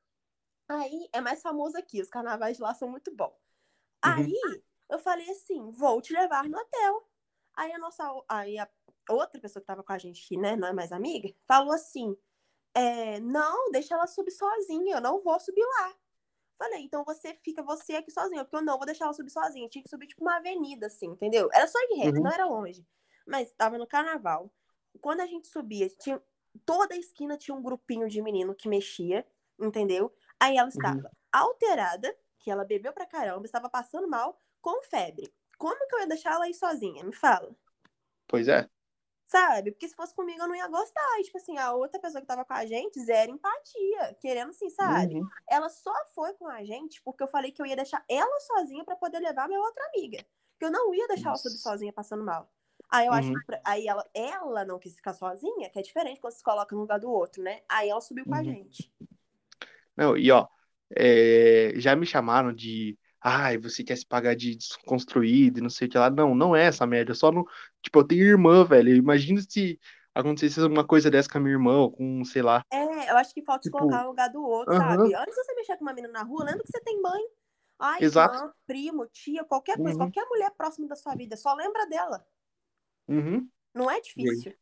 Aí 0.69 1.09
é 1.11 1.19
mais 1.19 1.41
famoso 1.41 1.77
aqui, 1.77 2.01
os 2.01 2.09
carnavais 2.09 2.57
de 2.57 2.63
lá 2.63 2.73
são 2.73 2.87
muito 2.89 3.13
bons. 3.13 3.33
Aí 4.01 4.33
eu 4.89 4.99
falei 4.99 5.29
assim: 5.29 5.69
vou 5.71 6.01
te 6.01 6.13
levar 6.13 6.47
no 6.47 6.57
hotel. 6.57 7.09
Aí 7.55 7.71
a 7.73 7.77
nossa. 7.79 8.03
Aí 8.29 8.57
a 8.57 8.69
outra 9.09 9.41
pessoa 9.41 9.61
que 9.61 9.67
tava 9.67 9.83
com 9.83 9.91
a 9.93 9.97
gente, 9.97 10.25
que 10.27 10.37
né, 10.37 10.55
não 10.55 10.67
é 10.69 10.73
mais 10.73 10.91
amiga, 10.91 11.33
falou 11.45 11.73
assim: 11.73 12.15
é, 12.73 13.19
não, 13.19 13.71
deixa 13.71 13.95
ela 13.95 14.07
subir 14.07 14.31
sozinha, 14.31 14.95
eu 14.97 15.01
não 15.01 15.21
vou 15.21 15.39
subir 15.39 15.65
lá. 15.65 15.95
Falei, 16.61 16.83
então 16.83 17.03
você 17.03 17.33
fica 17.43 17.63
você 17.63 17.95
aqui 17.95 18.11
sozinha, 18.11 18.43
porque 18.45 18.55
eu 18.55 18.61
não 18.61 18.77
vou 18.77 18.85
deixar 18.85 19.05
ela 19.05 19.13
subir 19.15 19.31
sozinha. 19.31 19.67
tinha 19.67 19.83
que 19.83 19.89
subir 19.89 20.05
tipo 20.05 20.21
uma 20.21 20.37
avenida, 20.37 20.85
assim, 20.85 21.07
entendeu? 21.07 21.49
Era 21.51 21.65
só 21.65 21.79
em 21.89 21.97
reto, 21.97 22.17
Uhum. 22.17 22.23
não 22.25 22.31
era 22.31 22.45
longe. 22.45 22.85
Mas 23.25 23.51
tava 23.53 23.79
no 23.79 23.87
carnaval. 23.87 24.53
Quando 25.01 25.21
a 25.21 25.25
gente 25.25 25.47
subia, 25.47 25.89
tinha 25.89 26.21
toda 26.63 26.93
a 26.93 26.97
esquina 26.99 27.35
tinha 27.35 27.55
um 27.57 27.63
grupinho 27.63 28.07
de 28.07 28.21
menino 28.21 28.53
que 28.53 28.69
mexia, 28.69 29.25
entendeu? 29.59 30.13
Aí 30.39 30.55
ela 30.55 30.69
estava 30.69 31.09
alterada, 31.31 32.15
que 32.37 32.51
ela 32.51 32.63
bebeu 32.63 32.93
pra 32.93 33.07
caramba, 33.07 33.43
estava 33.43 33.67
passando 33.67 34.07
mal, 34.07 34.39
com 34.61 34.83
febre. 34.83 35.33
Como 35.57 35.87
que 35.87 35.95
eu 35.95 36.01
ia 36.01 36.07
deixar 36.07 36.33
ela 36.33 36.45
aí 36.45 36.53
sozinha? 36.53 37.03
Me 37.03 37.15
fala. 37.15 37.55
Pois 38.27 38.47
é. 38.47 38.69
Sabe? 39.31 39.71
Porque 39.71 39.87
se 39.87 39.95
fosse 39.95 40.13
comigo 40.13 40.41
eu 40.41 40.47
não 40.47 40.55
ia 40.55 40.67
gostar. 40.67 41.19
E, 41.19 41.23
tipo 41.23 41.37
assim, 41.37 41.57
a 41.57 41.71
outra 41.73 41.97
pessoa 42.01 42.19
que 42.19 42.27
tava 42.27 42.43
com 42.43 42.53
a 42.53 42.65
gente, 42.65 42.99
zero 42.99 43.31
empatia. 43.31 44.13
Querendo 44.19 44.49
assim, 44.49 44.69
sabe? 44.69 45.15
Uhum. 45.15 45.27
Ela 45.49 45.69
só 45.69 45.93
foi 46.13 46.33
com 46.33 46.49
a 46.49 46.61
gente 46.65 47.01
porque 47.01 47.23
eu 47.23 47.29
falei 47.29 47.49
que 47.49 47.61
eu 47.61 47.65
ia 47.65 47.77
deixar 47.77 48.03
ela 48.09 48.39
sozinha 48.41 48.83
pra 48.83 48.97
poder 48.97 49.19
levar 49.19 49.47
minha 49.47 49.61
outra 49.61 49.81
amiga. 49.85 50.17
Que 50.59 50.65
eu 50.65 50.69
não 50.71 50.93
ia 50.93 51.07
deixar 51.07 51.29
ela 51.29 51.37
subir 51.37 51.53
Nossa. 51.53 51.69
sozinha 51.69 51.93
passando 51.93 52.25
mal. 52.25 52.51
Aí 52.89 53.07
eu 53.07 53.13
acho 53.13 53.29
Uhum. 53.29 53.39
que 53.39 53.45
pra- 53.45 53.61
aí 53.63 53.87
ela, 53.87 54.05
ela 54.13 54.65
não 54.65 54.77
quis 54.77 54.95
ficar 54.95 55.13
sozinha, 55.13 55.69
que 55.69 55.79
é 55.79 55.81
diferente 55.81 56.19
quando 56.19 56.33
se 56.33 56.43
coloca 56.43 56.75
no 56.75 56.81
lugar 56.81 56.99
do 56.99 57.09
outro, 57.09 57.41
né? 57.41 57.61
Aí 57.69 57.87
ela 57.87 58.01
subiu 58.01 58.25
com 58.25 58.35
a 58.35 58.39
Uhum. 58.39 58.43
gente. 58.43 58.91
Não, 59.95 60.17
e 60.17 60.29
ó, 60.29 60.45
é, 60.93 61.71
já 61.77 61.95
me 61.95 62.05
chamaram 62.05 62.51
de. 62.53 62.97
Ai, 63.23 63.57
você 63.57 63.81
quer 63.83 63.95
se 63.95 64.05
pagar 64.05 64.35
de 64.35 64.55
desconstruído 64.55 65.59
e 65.59 65.61
não 65.61 65.69
sei 65.69 65.87
o 65.87 65.91
que 65.91 65.97
lá. 65.97 66.09
Não, 66.09 66.33
não 66.33 66.55
é 66.55 66.65
essa 66.65 66.85
merda. 66.87 67.13
Só 67.13 67.31
não. 67.31 67.45
Tipo, 67.81 67.99
eu 67.99 68.03
tenho 68.07 68.23
irmã, 68.25 68.63
velho. 68.63 68.95
Imagina 68.95 69.41
se 69.41 69.79
acontecesse 70.13 70.61
uma 70.67 70.85
coisa 70.85 71.09
dessa 71.09 71.29
com 71.29 71.37
a 71.37 71.41
minha 71.41 71.53
irmã, 71.53 71.77
ou 71.77 71.91
com, 71.91 72.23
sei 72.25 72.41
lá. 72.41 72.63
É, 72.71 73.11
eu 73.11 73.17
acho 73.17 73.33
que 73.33 73.41
falta 73.43 73.63
se 73.63 73.69
Tipo, 73.69 73.79
colocar 73.79 74.03
no 74.03 74.09
lugar 74.09 74.29
do 74.29 74.41
outro, 74.43 74.73
aham. 74.73 74.97
sabe? 74.97 75.13
Antes 75.15 75.35
de 75.35 75.43
você 75.43 75.55
mexer 75.55 75.77
com 75.77 75.83
uma 75.85 75.93
menina 75.93 76.13
na 76.13 76.23
rua, 76.23 76.45
lembra 76.45 76.63
que 76.63 76.69
você 76.71 76.81
tem 76.81 77.01
mãe. 77.01 77.21
Ai, 77.79 78.01
Exato. 78.03 78.35
irmã, 78.35 78.53
primo, 78.67 79.07
tia, 79.07 79.43
qualquer 79.43 79.77
coisa, 79.77 79.97
Uhum. 79.97 79.97
qualquer 79.97 80.25
mulher 80.29 80.51
próxima 80.51 80.87
da 80.87 80.95
sua 80.95 81.15
vida, 81.15 81.35
só 81.35 81.53
lembra 81.53 81.85
dela. 81.87 82.25
Uhum. 83.07 83.49
Não 83.73 83.89
é 83.91 83.99
E 84.17 84.23
difícil. 84.25 84.53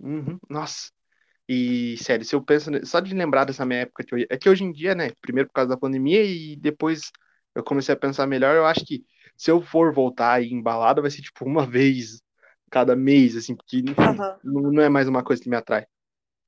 Uhum. 0.00 0.38
Nossa. 0.50 0.90
E, 1.48 1.96
sério, 1.98 2.24
se 2.26 2.34
eu 2.36 2.44
penso. 2.44 2.70
Só 2.86 3.00
de 3.00 3.14
lembrar 3.14 3.46
dessa 3.46 3.66
minha 3.66 3.82
época. 3.82 4.04
Que 4.04 4.14
eu... 4.16 4.26
É 4.30 4.38
que 4.38 4.50
hoje 4.50 4.64
em 4.64 4.72
dia, 4.72 4.94
né? 4.96 5.10
Primeiro 5.22 5.48
por 5.50 5.54
causa 5.54 5.70
da 5.70 5.78
pandemia 5.78 6.24
e 6.24 6.56
depois 6.56 7.12
eu 7.54 7.64
comecei 7.64 7.94
a 7.94 7.98
pensar 7.98 8.26
melhor. 8.28 8.56
Eu 8.56 8.66
acho 8.66 8.84
que 8.86 9.04
se 9.36 9.50
eu 9.52 9.62
for 9.62 9.94
voltar 9.94 10.34
aí 10.34 10.48
em 10.50 10.62
balada, 10.62 11.02
vai 11.02 11.10
ser 11.12 11.22
tipo 11.22 11.44
uma 11.46 11.66
vez 11.70 12.21
cada 12.72 12.96
mês, 12.96 13.36
assim, 13.36 13.56
porque, 13.56 13.82
Aham. 13.96 14.40
não, 14.44 14.72
não 14.72 14.82
é 14.82 14.90
mais 14.90 15.08
uma 15.08 15.24
coisa 15.24 15.42
que 15.42 15.50
me 15.50 15.56
atrai. 15.56 15.86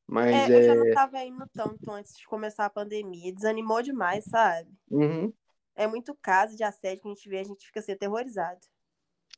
Mas 0.08 0.48
É, 0.48 0.54
eu 0.56 0.62
já 0.62 0.74
é. 0.74 0.74
não 0.74 0.86
tava 0.86 1.22
indo 1.24 1.46
tanto 1.54 1.90
antes 1.90 2.16
de 2.16 2.26
começar 2.26 2.64
a 2.66 2.70
pandemia. 2.70 3.32
Desanimou 3.34 3.82
demais, 3.82 4.26
sabe? 4.26 4.70
Uhum, 4.90 5.34
É 5.76 5.86
muito 5.86 6.16
caso 6.16 6.56
de 6.56 6.64
assédio 6.64 7.02
que 7.02 7.08
a 7.08 7.14
gente 7.14 7.28
vê, 7.28 7.38
a 7.38 7.44
gente 7.44 7.64
fica 7.66 7.78
assim, 7.80 7.92
aterrorizado. 7.92 8.66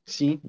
sim. 0.07 0.41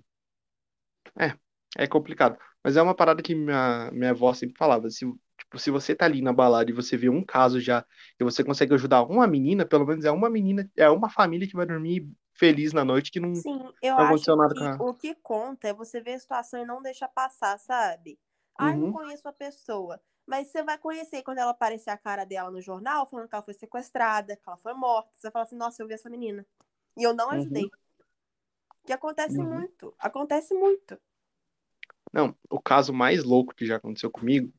É, 1.20 1.38
é 1.84 1.88
complicado. 1.88 2.38
Mas 2.64 2.76
é 2.78 2.82
uma 2.82 2.96
parada 2.96 3.22
que 3.22 3.34
minha, 3.36 3.90
minha 3.92 4.12
avó 4.12 4.34
sempre 4.34 4.58
falava. 4.58 4.90
Se, 4.90 5.06
tipo, 5.38 5.60
se 5.60 5.72
você 5.72 5.96
tá 5.96 6.06
ali 6.06 6.22
na 6.22 6.34
balada 6.34 6.70
e 6.70 6.74
você 6.74 6.98
vê 6.98 7.10
um 7.10 7.24
caso 7.24 7.60
já 7.60 7.86
e 8.20 8.24
você 8.24 8.44
consegue 8.44 8.74
ajudar 8.74 9.04
uma 9.04 9.28
menina, 9.28 9.66
pelo 9.66 9.86
menos 9.86 10.06
é 10.06 10.12
uma 10.12 10.30
menina, 10.30 10.70
é 10.76 10.90
uma 10.90 11.10
família 11.10 11.48
que 11.48 11.56
vai 11.56 11.66
dormir 11.66 12.08
feliz 12.38 12.74
na 12.74 12.86
noite 12.86 13.12
que 13.12 13.20
não, 13.20 13.34
Sim, 13.34 13.72
eu 13.82 13.98
não 13.98 14.04
acho 14.04 14.06
aconteceu 14.06 14.36
nada 14.36 14.54
que 14.54 14.60
com 14.60 14.66
ela. 14.66 14.86
o 14.90 14.94
que 14.94 15.16
conta 15.16 15.68
é 15.70 15.74
você 15.74 16.02
ver 16.02 16.14
a 16.16 16.20
situação 16.20 16.60
e 16.62 16.66
não 16.66 16.82
deixar 16.82 17.08
passar, 17.08 17.58
sabe? 17.60 18.20
Não 18.60 18.82
Uhum, 18.82 18.92
conheço 18.92 19.28
a 19.28 19.34
pessoa. 19.34 20.02
Mas 20.26 20.48
você 20.50 20.64
vai 20.64 20.78
conhecer 20.78 21.22
quando 21.24 21.38
ela 21.38 21.52
aparecer 21.52 21.90
a 21.92 21.98
cara 21.98 22.26
dela 22.26 22.52
no 22.52 22.62
jornal, 22.62 23.06
falando 23.06 23.30
que 23.30 23.36
ela 23.36 23.44
foi 23.44 23.54
sequestrada, 23.54 24.36
que 24.36 24.44
ela 24.48 24.58
foi 24.58 24.74
morta. 24.74 25.10
Você 25.14 25.24
vai 25.28 25.32
falar 25.32 25.44
assim, 25.46 25.56
nossa, 25.56 25.82
eu 25.82 25.88
vi 25.88 25.94
essa 25.94 26.10
menina. 26.10 26.46
E 26.98 27.04
eu 27.04 27.14
não 27.14 27.30
uhum, 27.32 27.32
ajudei. 27.32 27.72
Que 28.88 28.92
acontece 28.94 29.38
uhum. 29.38 29.44
muito. 29.44 29.94
Acontece 30.00 30.56
muito. 30.56 31.00
Não, 32.14 32.36
o 32.50 32.60
caso 32.62 32.94
mais 32.94 33.24
louco 33.24 33.54
que 33.56 33.66
já 33.66 33.78
aconteceu 33.78 34.10
comigo 34.12 34.52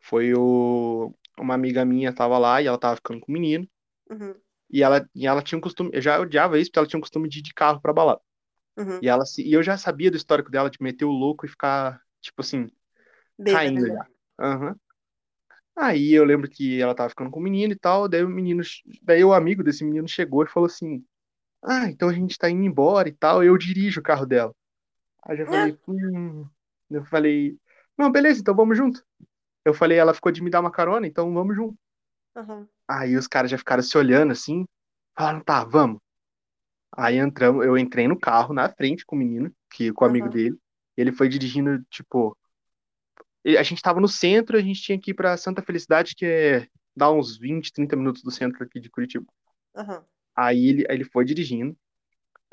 foi 0.00 0.34
o, 0.34 1.14
uma 1.38 1.54
amiga 1.54 1.84
minha 1.84 2.14
tava 2.14 2.38
lá 2.38 2.62
e 2.62 2.66
ela 2.66 2.78
tava 2.78 2.96
ficando 2.96 3.20
com 3.20 3.32
um 3.32 3.34
menino 3.34 3.68
Uhum, 4.10 4.40
e 4.70 4.82
ela, 4.82 5.08
e 5.14 5.26
ela 5.26 5.42
tinha 5.42 5.58
um 5.58 5.60
costume, 5.62 5.90
eu 5.92 6.02
já 6.02 6.20
odiava 6.20 6.58
isso 6.58 6.70
porque 6.70 6.78
ela 6.80 6.88
tinha 6.88 6.98
um 6.98 7.02
costume 7.02 7.28
de 7.28 7.38
ir 7.40 7.42
de 7.42 7.54
carro 7.54 7.80
pra 7.80 7.92
balada. 7.92 8.20
uhum. 8.76 9.02
E 9.02 9.08
ela 9.08 9.26
se, 9.26 9.42
e 9.42 9.52
eu 9.52 9.62
já 9.62 9.78
sabia 9.78 10.10
do 10.10 10.16
histórico 10.18 10.50
dela 10.50 10.70
de 10.70 10.78
meter 10.82 11.04
o 11.06 11.10
louco 11.12 11.46
e 11.46 11.48
ficar, 11.48 12.00
tipo 12.22 12.40
assim, 12.42 12.68
caindo 13.46 13.86
já. 13.86 13.94
já. 13.94 14.06
Aham. 14.40 14.76
Aí 15.76 16.12
eu 16.12 16.24
lembro 16.24 16.48
que 16.48 16.80
ela 16.80 16.94
tava 16.94 17.08
ficando 17.10 17.30
com 17.30 17.40
o 17.40 17.42
menino 17.42 17.72
e 17.72 17.78
tal, 17.78 18.08
daí 18.08 18.22
o 18.24 18.28
menino, 18.28 18.62
daí 19.02 19.24
o 19.24 19.32
amigo 19.34 19.62
desse 19.64 19.84
menino 19.84 20.06
chegou 20.08 20.44
e 20.44 20.48
falou 20.48 20.66
assim: 20.68 21.04
"Ah, 21.62 21.88
então 21.90 22.08
a 22.08 22.12
gente 22.14 22.38
tá 22.38 22.50
indo 22.50 22.64
embora 22.64 23.08
e 23.08 23.12
tal, 23.14 23.44
eu 23.44 23.58
dirijo 23.58 24.00
o 24.00 24.02
carro 24.04 24.26
dela". 24.26 24.54
Aí 25.24 25.34
eu 25.36 25.38
já 25.44 25.48
falei: 25.48 25.78
"Hum". 25.88 26.46
Eu 26.90 27.04
falei: 27.06 27.58
"Não, 27.98 28.10
beleza, 28.12 28.40
então 28.40 28.54
vamos 28.56 28.76
junto". 28.78 29.04
Eu 29.64 29.74
falei: 29.74 29.98
"Ela 29.98 30.14
ficou 30.14 30.32
de 30.32 30.42
me 30.42 30.50
dar 30.50 30.60
uma 30.60 30.72
carona, 30.72 31.06
então 31.06 31.32
vamos 31.34 31.56
junto". 31.56 31.78
uhum, 32.36 32.68
Aí 32.88 33.16
os 33.16 33.26
caras 33.26 33.50
já 33.50 33.58
ficaram 33.58 33.82
se 33.82 33.96
olhando 33.98 34.32
assim, 34.32 34.64
falaram: 35.16 35.40
"Tá, 35.44 35.64
vamos". 35.64 36.00
Aí 36.96 37.16
entramos, 37.18 37.64
eu 37.66 37.76
entrei 37.78 38.08
no 38.08 38.18
carro 38.18 38.54
na 38.54 38.68
frente 38.68 39.04
com 39.06 39.16
o 39.16 39.18
menino, 39.18 39.52
que 39.72 39.92
com 39.92 40.04
o 40.04 40.08
amigo 40.08 40.28
uhum, 40.28 40.30
dele. 40.30 40.56
E 40.96 41.00
ele 41.00 41.12
foi 41.12 41.28
dirigindo, 41.28 41.82
tipo, 41.90 42.36
a 43.58 43.62
gente 43.62 43.82
tava 43.82 44.00
no 44.00 44.08
centro, 44.08 44.56
a 44.56 44.60
gente 44.62 44.80
tinha 44.82 44.98
que 45.00 45.10
ir 45.10 45.14
pra 45.14 45.36
Santa 45.36 45.62
Felicidade, 45.62 46.14
que 46.16 46.24
é 46.26 46.66
dá 46.96 47.10
uns 47.10 47.36
20, 47.38 47.72
30 47.72 47.96
minutos 47.96 48.22
do 48.22 48.30
centro 48.30 48.62
aqui 48.64 48.80
de 48.80 48.88
Curitiba. 48.90 49.26
uhum, 49.74 50.04
Aí 50.36 50.66
ele, 50.68 50.86
aí 50.88 50.96
ele 50.96 51.04
foi 51.04 51.24
dirigindo. 51.24 51.76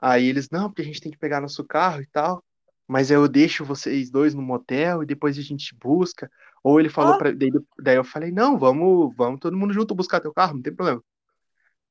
Aí 0.01 0.27
eles, 0.27 0.49
não, 0.51 0.69
porque 0.69 0.81
a 0.83 0.85
gente 0.85 1.01
tem 1.01 1.11
que 1.11 1.19
pegar 1.19 1.41
nosso 1.41 1.65
carro 1.65 2.01
e 2.01 2.07
tal. 2.07 2.43
Mas 2.91 3.11
eu 3.11 3.27
deixo 3.27 3.65
vocês 3.65 4.11
dois 4.11 4.33
no 4.35 4.41
motel 4.41 5.03
e 5.03 5.07
depois 5.07 5.37
a 5.39 5.43
gente 5.43 5.75
busca. 5.75 6.31
Ou 6.63 6.79
ele 6.79 6.89
falou 6.89 7.15
Ó, 7.15 7.17
pra. 7.17 7.31
Daí, 7.33 7.51
daí 7.79 7.97
eu 7.97 8.03
falei, 8.05 8.31
não, 8.31 8.57
vamos, 8.59 9.15
vamos 9.17 9.39
todo 9.41 9.57
mundo 9.57 9.73
junto 9.73 9.95
buscar 9.95 10.21
teu 10.21 10.33
carro, 10.33 10.55
não 10.55 10.61
tem 10.63 10.75
problema. 10.75 11.03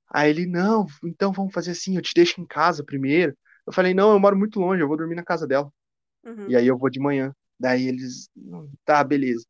Aí 0.08 0.30
ele, 0.30 0.46
não, 0.46 0.86
então 1.04 1.32
vamos 1.32 1.52
fazer 1.54 1.72
assim, 1.72 1.96
eu 1.96 2.02
te 2.02 2.12
deixo 2.14 2.40
em 2.40 2.46
casa 2.46 2.84
primeiro. 2.84 3.36
Eu 3.66 3.72
falei, 3.72 3.94
não, 3.94 4.12
eu 4.12 4.18
moro 4.20 4.36
muito 4.36 4.58
longe, 4.60 4.82
eu 4.82 4.88
vou 4.88 4.96
dormir 4.96 5.14
na 5.14 5.24
casa 5.24 5.46
dela. 5.46 5.72
uhum, 6.24 6.48
E 6.48 6.56
aí 6.56 6.66
eu 6.66 6.78
vou 6.78 6.90
de 6.90 7.00
manhã. 7.00 7.34
Daí 7.58 7.86
eles, 7.88 8.30
"Hum, 8.36 8.70
tá, 8.84 9.04
beleza. 9.04 9.46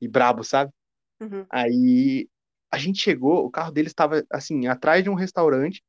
E 0.00 0.08
brabo, 0.08 0.44
sabe? 0.44 0.72
uhum, 1.20 1.46
Aí 1.50 2.28
a 2.70 2.78
gente 2.78 3.00
chegou, 3.02 3.44
o 3.46 3.50
carro 3.50 3.72
deles 3.72 3.92
estava 3.92 4.24
assim, 4.32 4.66
atrás 4.68 5.04
de 5.04 5.10
um 5.10 5.14
restaurante, 5.14 5.82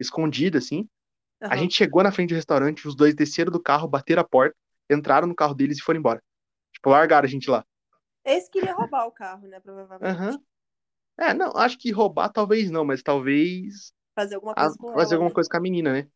escondido 0.00 0.58
assim. 0.58 0.88
A 1.50 1.56
uhum. 1.56 1.62
gente 1.62 1.74
chegou 1.74 2.02
na 2.02 2.12
frente 2.12 2.30
do 2.30 2.36
restaurante, 2.36 2.86
os 2.86 2.96
dois 2.96 3.14
desceram 3.14 3.52
do 3.52 3.62
carro, 3.62 3.88
bateram 3.88 4.22
a 4.22 4.24
porta, 4.24 4.56
entraram 4.90 5.26
no 5.26 5.34
carro 5.34 5.54
deles 5.54 5.78
e 5.78 5.82
foram 5.82 6.00
embora. 6.00 6.22
Tipo, 6.72 6.90
largaram 6.90 7.26
a 7.26 7.30
gente 7.30 7.50
lá. 7.50 7.64
Esse 8.24 8.50
queria 8.50 8.74
roubar 8.74 9.06
o 9.06 9.12
carro, 9.12 9.46
né? 9.46 9.60
Provavelmente. 9.60 10.14
Aham. 10.14 10.40
É, 11.18 11.34
não, 11.34 11.52
acho 11.56 11.78
que 11.78 11.92
roubar 11.92 12.28
talvez 12.30 12.70
não, 12.70 12.84
mas 12.84 13.02
talvez 13.02 13.92
Fazer 14.14 14.36
alguma 14.36 14.54
a- 14.56 14.62
coisa 14.62 14.78
com 14.78 14.92
fazer 14.92 15.14
ela, 15.14 15.14
alguma 15.16 15.30
né? 15.30 15.34
coisa 15.34 15.48
com 15.50 15.56
a 15.56 15.60
menina, 15.60 15.92
né? 15.92 16.08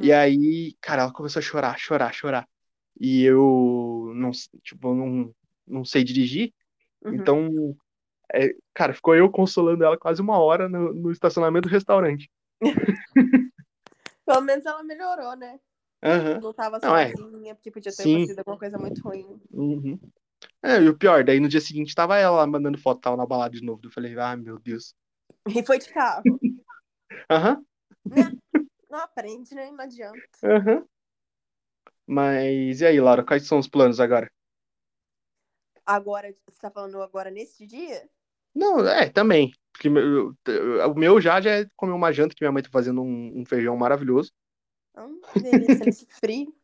E 0.00 0.12
Uhum, 0.12 0.16
aí, 0.16 0.76
cara, 0.80 1.02
ela 1.02 1.12
começou 1.12 1.40
a 1.40 1.42
chorar, 1.42 1.78
chorar, 1.78 2.12
chorar. 2.14 2.48
E 3.00 3.22
eu 3.24 4.12
não, 4.14 4.30
tipo, 4.62 4.94
não, 4.94 5.34
não 5.66 5.84
sei 5.84 6.04
dirigir, 6.04 6.52
uhum. 7.04 7.14
então, 7.14 7.76
é, 8.34 8.54
cara, 8.74 8.94
ficou 8.94 9.14
eu 9.16 9.30
consolando 9.30 9.84
ela 9.84 9.98
quase 9.98 10.22
uma 10.22 10.38
hora 10.38 10.68
no, 10.68 10.92
no 10.94 11.10
estacionamento 11.12 11.68
do 11.68 11.72
restaurante. 11.72 12.30
Pelo 14.24 14.40
menos 14.40 14.64
ela 14.64 14.82
melhorou, 14.82 15.36
né? 15.36 15.58
Aham. 16.02 16.40
Não 16.40 16.52
tava 16.52 16.80
Não, 16.80 16.96
é, 16.96 17.12
sozinha, 17.12 17.54
porque 17.54 17.70
podia 17.70 17.92
ter 17.92 18.02
sim. 18.02 18.14
acontecido 18.14 18.38
alguma 18.40 18.58
coisa 18.58 18.78
muito 18.78 19.00
ruim. 19.02 19.40
Uhum. 19.52 19.98
É, 20.62 20.80
e 20.80 20.88
o 20.88 20.96
pior, 20.96 21.24
daí 21.24 21.38
no 21.40 21.48
dia 21.48 21.60
seguinte 21.60 21.94
tava 21.94 22.18
ela 22.18 22.38
lá 22.38 22.46
mandando 22.46 22.78
foto, 22.78 23.00
tava 23.00 23.16
na 23.16 23.26
balada 23.26 23.54
de 23.54 23.64
novo. 23.64 23.80
Eu 23.84 23.90
falei, 23.90 24.18
ah, 24.18 24.36
meu 24.36 24.58
Deus. 24.58 24.94
E 25.46 25.64
foi 25.64 25.78
de 25.78 25.88
carro. 25.92 26.24
Aham, 27.30 27.64
Né? 28.08 28.32
Não 28.90 28.98
aprende, 28.98 29.54
né? 29.54 29.70
Não 29.70 29.80
adianta. 29.84 30.22
aham. 30.42 30.86
Mas 32.06 32.80
e 32.80 32.86
aí, 32.86 33.00
Laura, 33.00 33.24
quais 33.24 33.44
são 33.46 33.58
os 33.58 33.66
planos 33.68 33.98
agora? 33.98 34.30
Agora, 35.86 36.34
você 36.48 36.60
tá 36.60 36.70
falando 36.70 37.00
agora 37.02 37.30
nesse 37.30 37.66
dia? 37.66 38.08
Não, 38.54 38.86
é, 38.86 39.08
também. 39.08 39.52
Porque 39.72 39.88
meu- 39.88 40.34
o 40.88 40.94
meu 40.94 41.20
já, 41.20 41.40
já 41.40 41.50
é 41.60 41.66
comer 41.76 41.92
uma 41.92 42.12
janta 42.12 42.34
que 42.34 42.42
minha 42.44 42.52
mãe 42.52 42.62
tá 42.62 42.68
fazendo 42.70 43.02
um, 43.02 43.40
um 43.40 43.44
feijão 43.44 43.76
maravilhoso. 43.76 44.32
Hum, 44.96 45.20
que 45.32 45.40
delícia, 45.40 45.84
nesse 45.84 46.06
frio. 46.06 46.54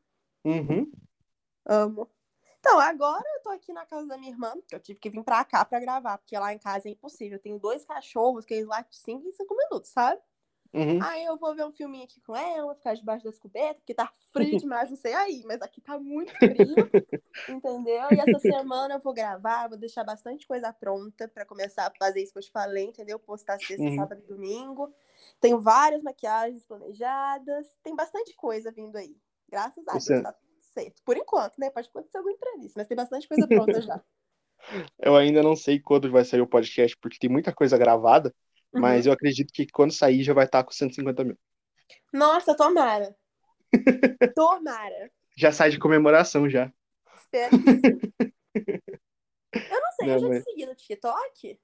Uhum. 0.44 0.90
Amo. 1.64 2.08
Então, 2.60 2.78
agora 2.78 3.24
eu 3.36 3.42
tô 3.42 3.50
aqui 3.50 3.72
na 3.72 3.86
casa 3.86 4.06
da 4.06 4.18
minha 4.18 4.32
irmã, 4.32 4.52
porque 4.52 4.74
eu 4.74 4.80
tive 4.80 4.98
que 4.98 5.08
vir 5.08 5.22
pra 5.22 5.44
cá 5.44 5.64
pra 5.64 5.80
gravar, 5.80 6.18
porque 6.18 6.38
lá 6.38 6.52
em 6.52 6.58
casa 6.58 6.88
é 6.88 6.92
impossível. 6.92 7.36
Eu 7.38 7.42
tenho 7.42 7.58
dois 7.58 7.84
cachorros 7.84 8.44
que 8.44 8.54
eles 8.54 8.66
latem 8.66 8.92
5 8.92 9.26
em 9.26 9.32
5 9.32 9.56
minutos, 9.56 9.90
sabe? 9.90 10.20
Uhum. 10.72 10.98
Aí 11.02 11.24
eu 11.24 11.36
vou 11.38 11.54
ver 11.54 11.64
um 11.64 11.72
filminho 11.72 12.04
aqui 12.04 12.20
com 12.20 12.36
ela, 12.36 12.74
ficar 12.74 12.94
debaixo 12.94 13.24
das 13.24 13.38
cobertas, 13.38 13.78
porque 13.78 13.94
tá 13.94 14.12
frio 14.32 14.58
demais, 14.66 14.90
não 14.90 14.96
sei 14.96 15.14
aí, 15.14 15.42
mas 15.46 15.62
aqui 15.62 15.80
tá 15.80 15.98
muito 15.98 16.30
frio, 16.34 16.74
entendeu? 17.48 18.08
E 18.12 18.20
essa 18.20 18.38
semana 18.38 18.94
eu 18.94 19.00
vou 19.00 19.14
gravar, 19.14 19.68
vou 19.68 19.78
deixar 19.78 20.04
bastante 20.04 20.46
coisa 20.46 20.72
pronta 20.72 21.26
pra 21.28 21.44
começar 21.46 21.86
a 21.86 21.92
fazer 21.98 22.22
isso 22.22 22.32
que 22.32 22.38
eu 22.38 22.42
te 22.42 22.50
falei, 22.50 22.84
entendeu? 22.84 23.18
Postar 23.18 23.58
sexta, 23.58 23.82
Uhum. 23.82 23.96
sábado 23.96 24.20
e 24.22 24.26
domingo. 24.28 24.92
Tenho 25.40 25.60
várias 25.60 26.02
maquiagens 26.02 26.64
planejadas, 26.64 27.66
tem 27.82 27.94
bastante 27.96 28.34
coisa 28.36 28.70
vindo 28.70 28.96
aí. 28.96 29.16
Graças 29.48 29.86
a 29.88 29.94
Você- 29.94 30.12
Deus, 30.14 30.22
tá 30.24 30.32
tudo 30.32 30.60
certo. 30.74 31.02
Por 31.02 31.16
enquanto, 31.16 31.58
né? 31.58 31.70
Pode 31.70 31.88
acontecer 31.88 32.18
algum 32.18 32.30
imprevisto, 32.30 32.74
mas 32.76 32.86
tem 32.86 32.96
bastante 32.96 33.26
coisa 33.26 33.46
pronta 33.48 33.80
já. 33.80 34.00
Eu 34.98 35.16
ainda 35.16 35.42
não 35.42 35.56
sei 35.56 35.80
quando 35.80 36.10
vai 36.10 36.24
sair 36.24 36.40
o 36.40 36.46
podcast, 36.46 36.96
porque 36.98 37.18
tem 37.18 37.30
muita 37.30 37.52
coisa 37.54 37.78
gravada, 37.78 38.34
Uhum. 38.72 38.80
mas 38.80 39.06
eu 39.06 39.12
acredito 39.12 39.52
que 39.52 39.66
quando 39.66 39.92
sair 39.92 40.22
já 40.22 40.34
vai 40.34 40.44
estar 40.44 40.62
com 40.64 40.70
150 40.70 41.24
mil. 41.24 41.38
Nossa, 42.12 42.54
tomara. 42.56 43.16
Tomara. 44.34 45.10
Já 45.36 45.52
sai 45.52 45.70
de 45.70 45.78
comemoração 45.78 46.48
já. 46.48 46.72
Espero 47.14 47.50
que 47.62 47.70
sim. 47.80 48.00
Eu 49.54 49.80
não 49.80 49.92
sei, 49.92 50.06
Não, 50.06 50.14
eu 50.14 50.20
já 50.20 50.28
mas- 50.28 50.44
te 50.44 50.50
segui 50.50 50.66
no 50.66 50.74
TikTok? 50.74 51.60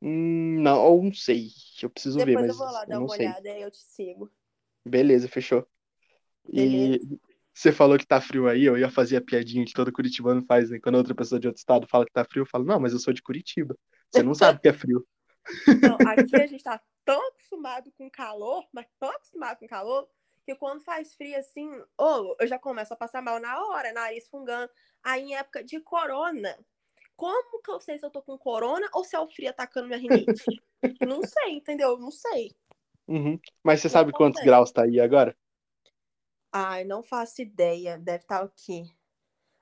Hum, 0.00 0.60
não, 0.62 1.02
não 1.02 1.12
sei. 1.12 1.48
Eu 1.82 1.90
preciso 1.90 2.18
ver, 2.18 2.26
Depois 2.26 2.46
mas 2.46 2.58
eu 2.58 2.64
vou 2.64 2.72
lá 2.72 2.84
dar 2.84 2.98
uma 3.00 3.08
sei. 3.08 3.26
olhada 3.26 3.48
e 3.48 3.62
eu 3.62 3.70
te 3.70 3.78
sigo. 3.78 4.30
Beleza, 4.84 5.28
fechou. 5.28 5.66
E 6.52 7.00
você 7.52 7.72
falou 7.72 7.98
que 7.98 8.06
tá 8.06 8.20
frio 8.20 8.46
aí, 8.46 8.64
eu 8.64 8.78
ia 8.78 8.88
fazer 8.90 9.16
a 9.16 9.20
piadinha 9.20 9.64
que 9.64 9.72
todo 9.72 9.92
curitibano 9.92 10.44
faz, 10.46 10.70
né? 10.70 10.78
Quando 10.78 10.94
outra 10.96 11.14
pessoa 11.14 11.40
de 11.40 11.48
outro 11.48 11.58
estado 11.58 11.86
fala 11.88 12.04
que 12.06 12.12
tá 12.12 12.24
frio, 12.24 12.42
eu 12.42 12.46
falo, 12.46 12.64
não, 12.64 12.78
mas 12.78 12.92
eu 12.92 12.98
sou 13.00 13.12
de 13.12 13.22
Curitiba. 13.22 13.76
Você 14.10 14.22
não 14.22 14.34
sabe 14.34 14.60
que 14.60 14.68
é 14.68 14.72
frio. 14.72 15.04
Aqui 16.08 16.36
a 16.36 16.46
gente 16.46 16.64
tá 16.64 16.80
tão 17.04 17.28
acostumado 17.28 17.92
com 17.92 18.10
calor, 18.10 18.66
mas 18.72 18.86
tão 18.98 19.10
acostumado 19.10 19.58
com 19.58 19.66
calor, 19.66 20.08
que 20.44 20.54
quando 20.54 20.82
faz 20.82 21.14
frio 21.14 21.38
assim, 21.38 21.68
ô, 21.98 22.36
eu 22.38 22.46
já 22.46 22.58
começo 22.58 22.92
a 22.92 22.96
passar 22.96 23.22
mal 23.22 23.40
na 23.40 23.64
hora, 23.66 23.92
nariz 23.92 24.28
fungando. 24.28 24.70
Aí 25.02 25.22
em 25.22 25.36
época 25.36 25.64
de 25.64 25.80
corona, 25.80 26.56
como 27.16 27.62
que 27.62 27.70
eu 27.70 27.80
sei 27.80 27.98
se 27.98 28.04
eu 28.04 28.10
tô 28.10 28.22
com 28.22 28.38
corona 28.38 28.88
ou 28.92 29.02
se 29.02 29.16
é 29.16 29.20
o 29.20 29.28
frio 29.28 29.50
atacando 29.50 29.88
minha 29.88 29.98
rinite? 29.98 30.44
não 31.00 31.22
sei, 31.22 31.52
entendeu? 31.52 31.98
Não 31.98 32.10
sei. 32.10 32.54
Uhum. 33.08 33.38
Mas 33.62 33.80
você 33.80 33.88
Não 33.88 33.92
sabe 33.92 34.12
quantos 34.12 34.42
graus 34.42 34.70
tá 34.70 34.82
aí 34.82 35.00
agora? 35.00 35.36
Ai, 36.52 36.84
não 36.84 37.02
faço 37.02 37.42
ideia. 37.42 37.98
Deve 37.98 38.24
estar 38.24 38.44
o 38.44 38.50
quê? 38.50 38.84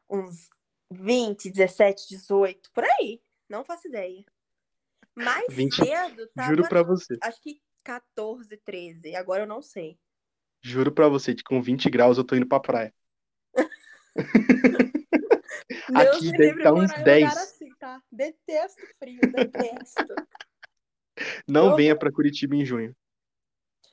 Uns 0.09 0.49
20, 0.91 1.51
17, 1.51 2.09
18, 2.09 2.71
por 2.73 2.85
aí. 2.85 3.23
Não 3.49 3.65
faço 3.65 3.89
ideia. 3.89 4.25
Mais 5.17 5.47
20, 5.49 5.77
cedo 5.77 6.29
tava, 6.35 6.49
Juro 6.49 6.69
pra 6.69 6.83
você. 6.83 7.17
acho 7.23 7.41
que 7.41 7.61
14, 7.85 8.57
13. 8.59 9.15
Agora 9.15 9.43
eu 9.45 9.47
não 9.47 9.63
sei. 9.63 9.99
Juro 10.63 10.91
pra 10.93 11.09
você 11.09 11.35
que 11.35 11.43
com 11.45 11.61
20 11.63 11.89
graus 11.91 12.17
eu 12.19 12.25
tô 12.25 12.35
indo 12.35 12.49
pra 12.49 12.59
praia. 12.61 12.93
Aqui 15.95 16.31
deve 16.33 16.45
livre 16.47 16.63
tá 16.63 16.73
uns 16.73 16.89
morar 16.91 17.01
em 17.01 17.05
10. 17.05 17.29
lugar 17.29 17.43
assim, 17.43 17.69
tá? 17.79 18.03
Detesto 18.11 18.83
frio, 18.99 19.21
detesto. 19.21 20.05
Não 21.49 21.71
Eu- 21.71 21.77
venha 21.77 21.97
pra 21.97 22.11
Curitiba 22.13 22.57
em 22.57 22.65
junho. 22.65 22.95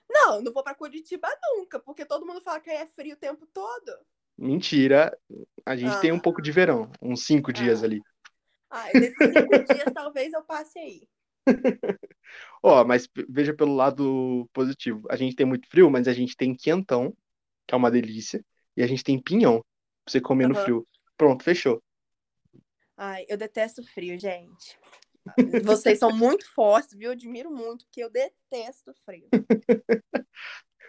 não, 0.09 0.41
não 0.41 0.51
vou 0.51 0.63
pra 0.63 0.74
Curitiba 0.74 1.28
nunca, 1.55 1.80
porque 1.80 2.03
todo 2.05 2.26
mundo 2.26 2.41
fala 2.41 2.59
que 2.59 2.69
é 2.69 2.86
frio 2.88 3.13
o 3.13 3.19
tempo 3.19 3.45
todo. 3.53 3.95
Mentira. 4.38 5.15
A 5.65 5.76
gente 5.76 5.99
tem 6.01 6.11
um 6.11 6.17
Ah. 6.17 6.22
pouco 6.22 6.41
de 6.41 6.51
verão, 6.51 6.91
uns 7.01 7.26
cinco 7.26 7.53
dias 7.53 7.84
Ah. 7.84 7.86
ali. 7.86 8.01
Ai, 8.72 8.91
nesses 8.93 9.15
cinco 9.17 9.74
dias 9.74 9.93
talvez 9.93 10.34
eu 10.34 10.43
passe 10.43 10.80
aí. 10.80 11.07
Ó, 12.63 12.83
mas 12.83 13.09
veja 13.27 13.53
pelo 13.53 13.75
lado 13.75 14.49
positivo. 14.53 15.07
A 15.09 15.15
gente 15.15 15.35
tem 15.35 15.45
muito 15.45 15.67
frio, 15.67 15.89
mas 15.89 16.07
a 16.07 16.13
gente 16.13 16.35
tem 16.35 16.55
quentão, 16.55 17.15
que 17.67 17.73
é 17.73 17.77
uma 17.77 17.91
delícia, 17.91 18.43
e 18.75 18.83
a 18.83 18.87
gente 18.87 19.03
tem 19.03 19.21
pinhão, 19.21 19.59
pra 20.03 20.11
você 20.11 20.21
comer 20.21 20.47
no 20.47 20.55
frio. 20.55 20.87
Pronto, 21.17 21.43
fechou. 21.43 21.81
Ai, 22.95 23.25
eu 23.27 23.37
detesto 23.37 23.83
frio, 23.83 24.19
gente. 24.19 24.77
Vocês 25.63 25.99
são 25.99 26.15
muito 26.15 26.51
fortes, 26.51 26.93
viu? 26.95 27.09
Eu 27.09 27.13
admiro 27.13 27.51
muito, 27.51 27.85
porque 27.85 28.03
eu 28.03 28.09
detesto 28.09 28.93
frio. 29.05 29.27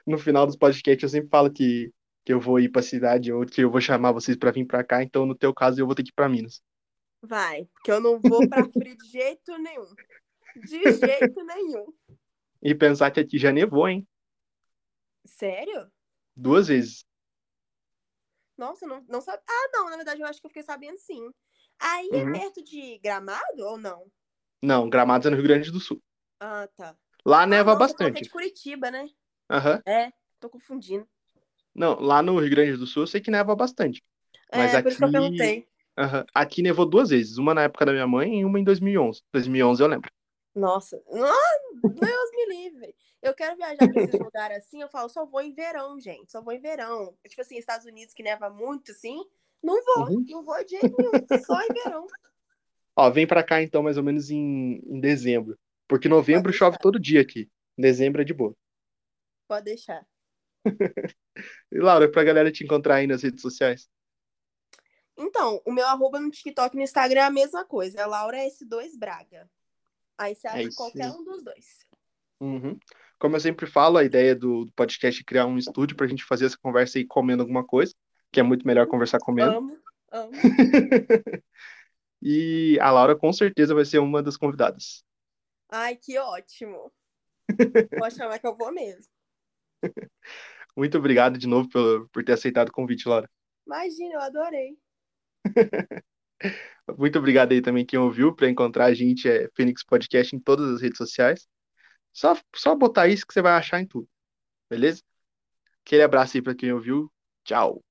No 0.04 0.18
final 0.18 0.46
dos 0.46 0.56
podcasts 0.56 1.02
eu 1.04 1.08
sempre 1.08 1.28
falo 1.28 1.48
que, 1.48 1.92
que 2.24 2.32
eu 2.32 2.40
vou 2.40 2.58
ir 2.58 2.68
pra 2.68 2.82
cidade 2.82 3.32
ou 3.32 3.46
que 3.46 3.62
eu 3.62 3.70
vou 3.70 3.80
chamar 3.80 4.10
vocês 4.10 4.36
pra 4.36 4.50
vir 4.50 4.66
pra 4.66 4.82
cá, 4.82 5.00
então 5.00 5.24
no 5.24 5.34
teu 5.34 5.54
caso 5.54 5.80
eu 5.80 5.86
vou 5.86 5.94
ter 5.94 6.02
que 6.02 6.10
ir 6.10 6.14
pra 6.14 6.28
Minas. 6.28 6.60
Vai, 7.22 7.66
porque 7.66 7.92
eu 7.92 8.00
não 8.00 8.18
vou 8.18 8.48
pra 8.48 8.68
frio 8.68 8.96
de 8.96 9.08
jeito 9.08 9.56
nenhum. 9.58 9.86
De 10.56 10.92
jeito 10.92 11.44
nenhum. 11.44 11.86
E 12.62 12.74
pensar 12.74 13.10
que 13.10 13.20
aqui 13.20 13.38
já 13.38 13.50
nevou, 13.52 13.88
hein? 13.88 14.06
Sério? 15.24 15.90
Duas 16.36 16.68
vezes. 16.68 17.04
Nossa, 18.56 18.86
não, 18.86 19.04
não 19.08 19.20
sabe. 19.20 19.42
Ah, 19.48 19.68
não, 19.72 19.90
na 19.90 19.96
verdade 19.96 20.20
eu 20.20 20.26
acho 20.26 20.40
que 20.40 20.46
eu 20.46 20.50
fiquei 20.50 20.62
sabendo 20.62 20.96
sim. 20.98 21.30
Aí 21.80 22.08
Uhum. 22.12 22.28
é 22.28 22.32
perto 22.40 22.62
de 22.62 22.98
Gramado 22.98 23.42
ou 23.64 23.76
não? 23.78 24.06
Não, 24.62 24.88
Gramados 24.88 25.26
é 25.26 25.30
no 25.30 25.36
Rio 25.36 25.44
Grande 25.44 25.70
do 25.70 25.80
Sul. 25.80 26.00
Ah, 26.38 26.68
tá. 26.76 26.96
Lá 27.24 27.42
Ah, 27.42 27.46
neva 27.46 27.72
falou 27.72 27.78
que 27.78 27.82
é 27.82 27.86
bastante. 28.08 28.22
de 28.24 28.30
Curitiba, 28.30 28.90
né? 28.90 29.08
Aham. 29.50 29.82
É, 29.86 30.12
tô 30.38 30.48
confundindo. 30.48 31.08
Não, 31.74 31.98
lá 31.98 32.22
no 32.22 32.38
Rio 32.38 32.50
Grande 32.50 32.76
do 32.76 32.86
Sul 32.86 33.04
eu 33.04 33.06
sei 33.06 33.20
que 33.20 33.30
neva 33.30 33.54
bastante. 33.56 34.02
Mas 34.52 34.74
é, 34.74 34.82
por 34.82 34.88
isso 34.88 34.98
que 34.98 35.04
eu 35.04 35.08
aqui- 35.08 35.18
perguntei. 35.18 35.68
Aham. 35.98 36.24
Aqui 36.34 36.62
nevou 36.62 36.86
duas 36.86 37.10
vezes, 37.10 37.38
uma 37.38 37.54
na 37.54 37.62
época 37.64 37.84
da 37.86 37.92
minha 37.92 38.06
mãe 38.06 38.40
e 38.40 38.44
uma 38.44 38.58
em 38.60 38.64
2011. 38.64 39.22
2011 39.32 39.82
eu 39.82 39.86
lembro. 39.88 40.10
Nossa, 40.54 41.02
ah, 41.10 41.58
Deus 41.82 42.30
me 42.32 42.46
livre. 42.54 42.94
Eu 43.22 43.34
quero 43.34 43.56
viajar 43.56 43.88
pra 43.90 44.02
esses 44.02 44.20
lugares 44.20 44.58
assim, 44.58 44.82
eu 44.82 44.88
falo, 44.88 45.08
só 45.08 45.24
vou 45.24 45.40
em 45.40 45.52
verão, 45.54 45.98
gente. 46.00 46.30
Só 46.30 46.42
vou 46.42 46.52
em 46.52 46.60
verão. 46.60 47.16
Tipo 47.26 47.40
assim, 47.40 47.56
Estados 47.56 47.86
Unidos 47.86 48.12
que 48.14 48.22
neva 48.22 48.50
muito, 48.50 48.90
assim. 48.92 49.22
Não 49.62 49.82
vou, 49.84 50.08
Uhum. 50.10 50.24
não 50.28 50.42
vou 50.44 50.62
de 50.64 50.70
jeito 50.70 50.94
nenhum. 50.98 51.12
Só 51.46 51.60
em 51.62 51.68
verão. 51.68 52.06
Ó, 52.96 53.10
vem 53.10 53.26
pra 53.26 53.42
cá 53.44 53.62
então 53.62 53.82
mais 53.82 53.96
ou 53.96 54.02
menos 54.02 54.28
em, 54.30 54.82
em 54.84 55.00
dezembro. 55.00 55.56
Porque 55.88 56.08
novembro 56.08 56.52
chove 56.52 56.76
todo 56.78 56.98
dia 57.00 57.20
aqui. 57.20 57.48
Em 57.78 57.82
dezembro 57.82 58.20
é 58.20 58.24
de 58.24 58.34
boa. 58.34 58.54
Pode 59.48 59.64
deixar. 59.66 60.06
E 61.72 61.78
Laura, 61.78 62.10
pra 62.10 62.22
galera 62.24 62.52
te 62.52 62.62
encontrar 62.62 62.96
aí 62.96 63.06
nas 63.06 63.22
redes 63.22 63.40
sociais. 63.40 63.88
Então, 65.16 65.62
o 65.64 65.72
meu 65.72 65.86
arroba 65.86 66.20
no 66.20 66.30
TikTok 66.30 66.74
e 66.74 66.78
no 66.78 66.82
Instagram 66.84 67.20
é 67.22 67.24
a 67.24 67.30
mesma 67.30 67.64
coisa. 67.64 68.00
É 68.00 68.06
Laura 68.06 68.36
S2 68.36 68.98
Braga. 68.98 69.48
Aí 70.18 70.34
você 70.34 70.48
acha 70.48 70.62
É 70.62 70.68
qualquer 70.74 71.10
um 71.10 71.24
dos 71.24 71.42
dois. 71.42 71.78
Uhum. 72.40 72.78
Como 73.18 73.36
eu 73.36 73.40
sempre 73.40 73.66
falo, 73.66 73.98
a 73.98 74.04
ideia 74.04 74.34
do, 74.34 74.64
do 74.64 74.72
podcast 74.72 75.20
é 75.20 75.24
criar 75.24 75.46
um 75.46 75.56
estúdio 75.56 75.96
pra 75.96 76.06
gente 76.06 76.24
fazer 76.24 76.46
essa 76.46 76.58
conversa 76.58 76.98
aí 76.98 77.06
comendo 77.06 77.42
alguma 77.42 77.64
coisa, 77.64 77.94
que 78.32 78.40
é 78.40 78.42
muito 78.42 78.66
melhor 78.66 78.86
conversar 78.86 79.18
comendo. 79.18 79.58
Amo, 79.58 79.78
amo. 80.10 80.32
E 82.24 82.78
a 82.80 82.92
Laura 82.92 83.16
com 83.16 83.32
certeza 83.32 83.74
vai 83.74 83.84
ser 83.84 83.98
uma 83.98 84.22
das 84.22 84.36
convidadas. 84.36 85.04
Ai, 85.68 85.96
que 85.96 86.16
ótimo. 86.16 86.92
Pode 87.98 88.14
chamar 88.14 88.38
que 88.38 88.46
eu 88.46 88.56
vou 88.56 88.72
mesmo. 88.72 89.04
Muito 90.76 90.96
obrigado 90.96 91.36
de 91.36 91.48
novo 91.48 91.68
por, 91.68 92.08
por 92.10 92.24
ter 92.24 92.32
aceitado 92.32 92.68
o 92.68 92.72
convite, 92.72 93.08
Laura. 93.08 93.28
Imagina, 93.66 94.14
eu 94.14 94.20
adorei. 94.20 94.78
Muito 96.98 97.18
obrigado 97.18 97.52
aí 97.52 97.62
também 97.62 97.86
quem 97.86 97.98
ouviu. 97.98 98.34
Para 98.34 98.48
encontrar 98.48 98.86
a 98.86 98.94
gente 98.94 99.28
é 99.28 99.48
Fênix 99.54 99.84
Podcast 99.84 100.34
em 100.34 100.40
todas 100.40 100.68
as 100.74 100.82
redes 100.82 100.98
sociais. 100.98 101.46
Só, 102.12 102.36
só 102.54 102.74
botar 102.74 103.08
isso 103.08 103.26
que 103.26 103.32
você 103.32 103.42
vai 103.42 103.52
achar 103.52 103.80
em 103.80 103.86
tudo. 103.86 104.08
Beleza? 104.68 105.02
Aquele 105.84 106.02
abraço 106.02 106.36
aí 106.36 106.42
para 106.42 106.54
quem 106.54 106.72
ouviu. 106.72 107.10
Tchau. 107.44 107.82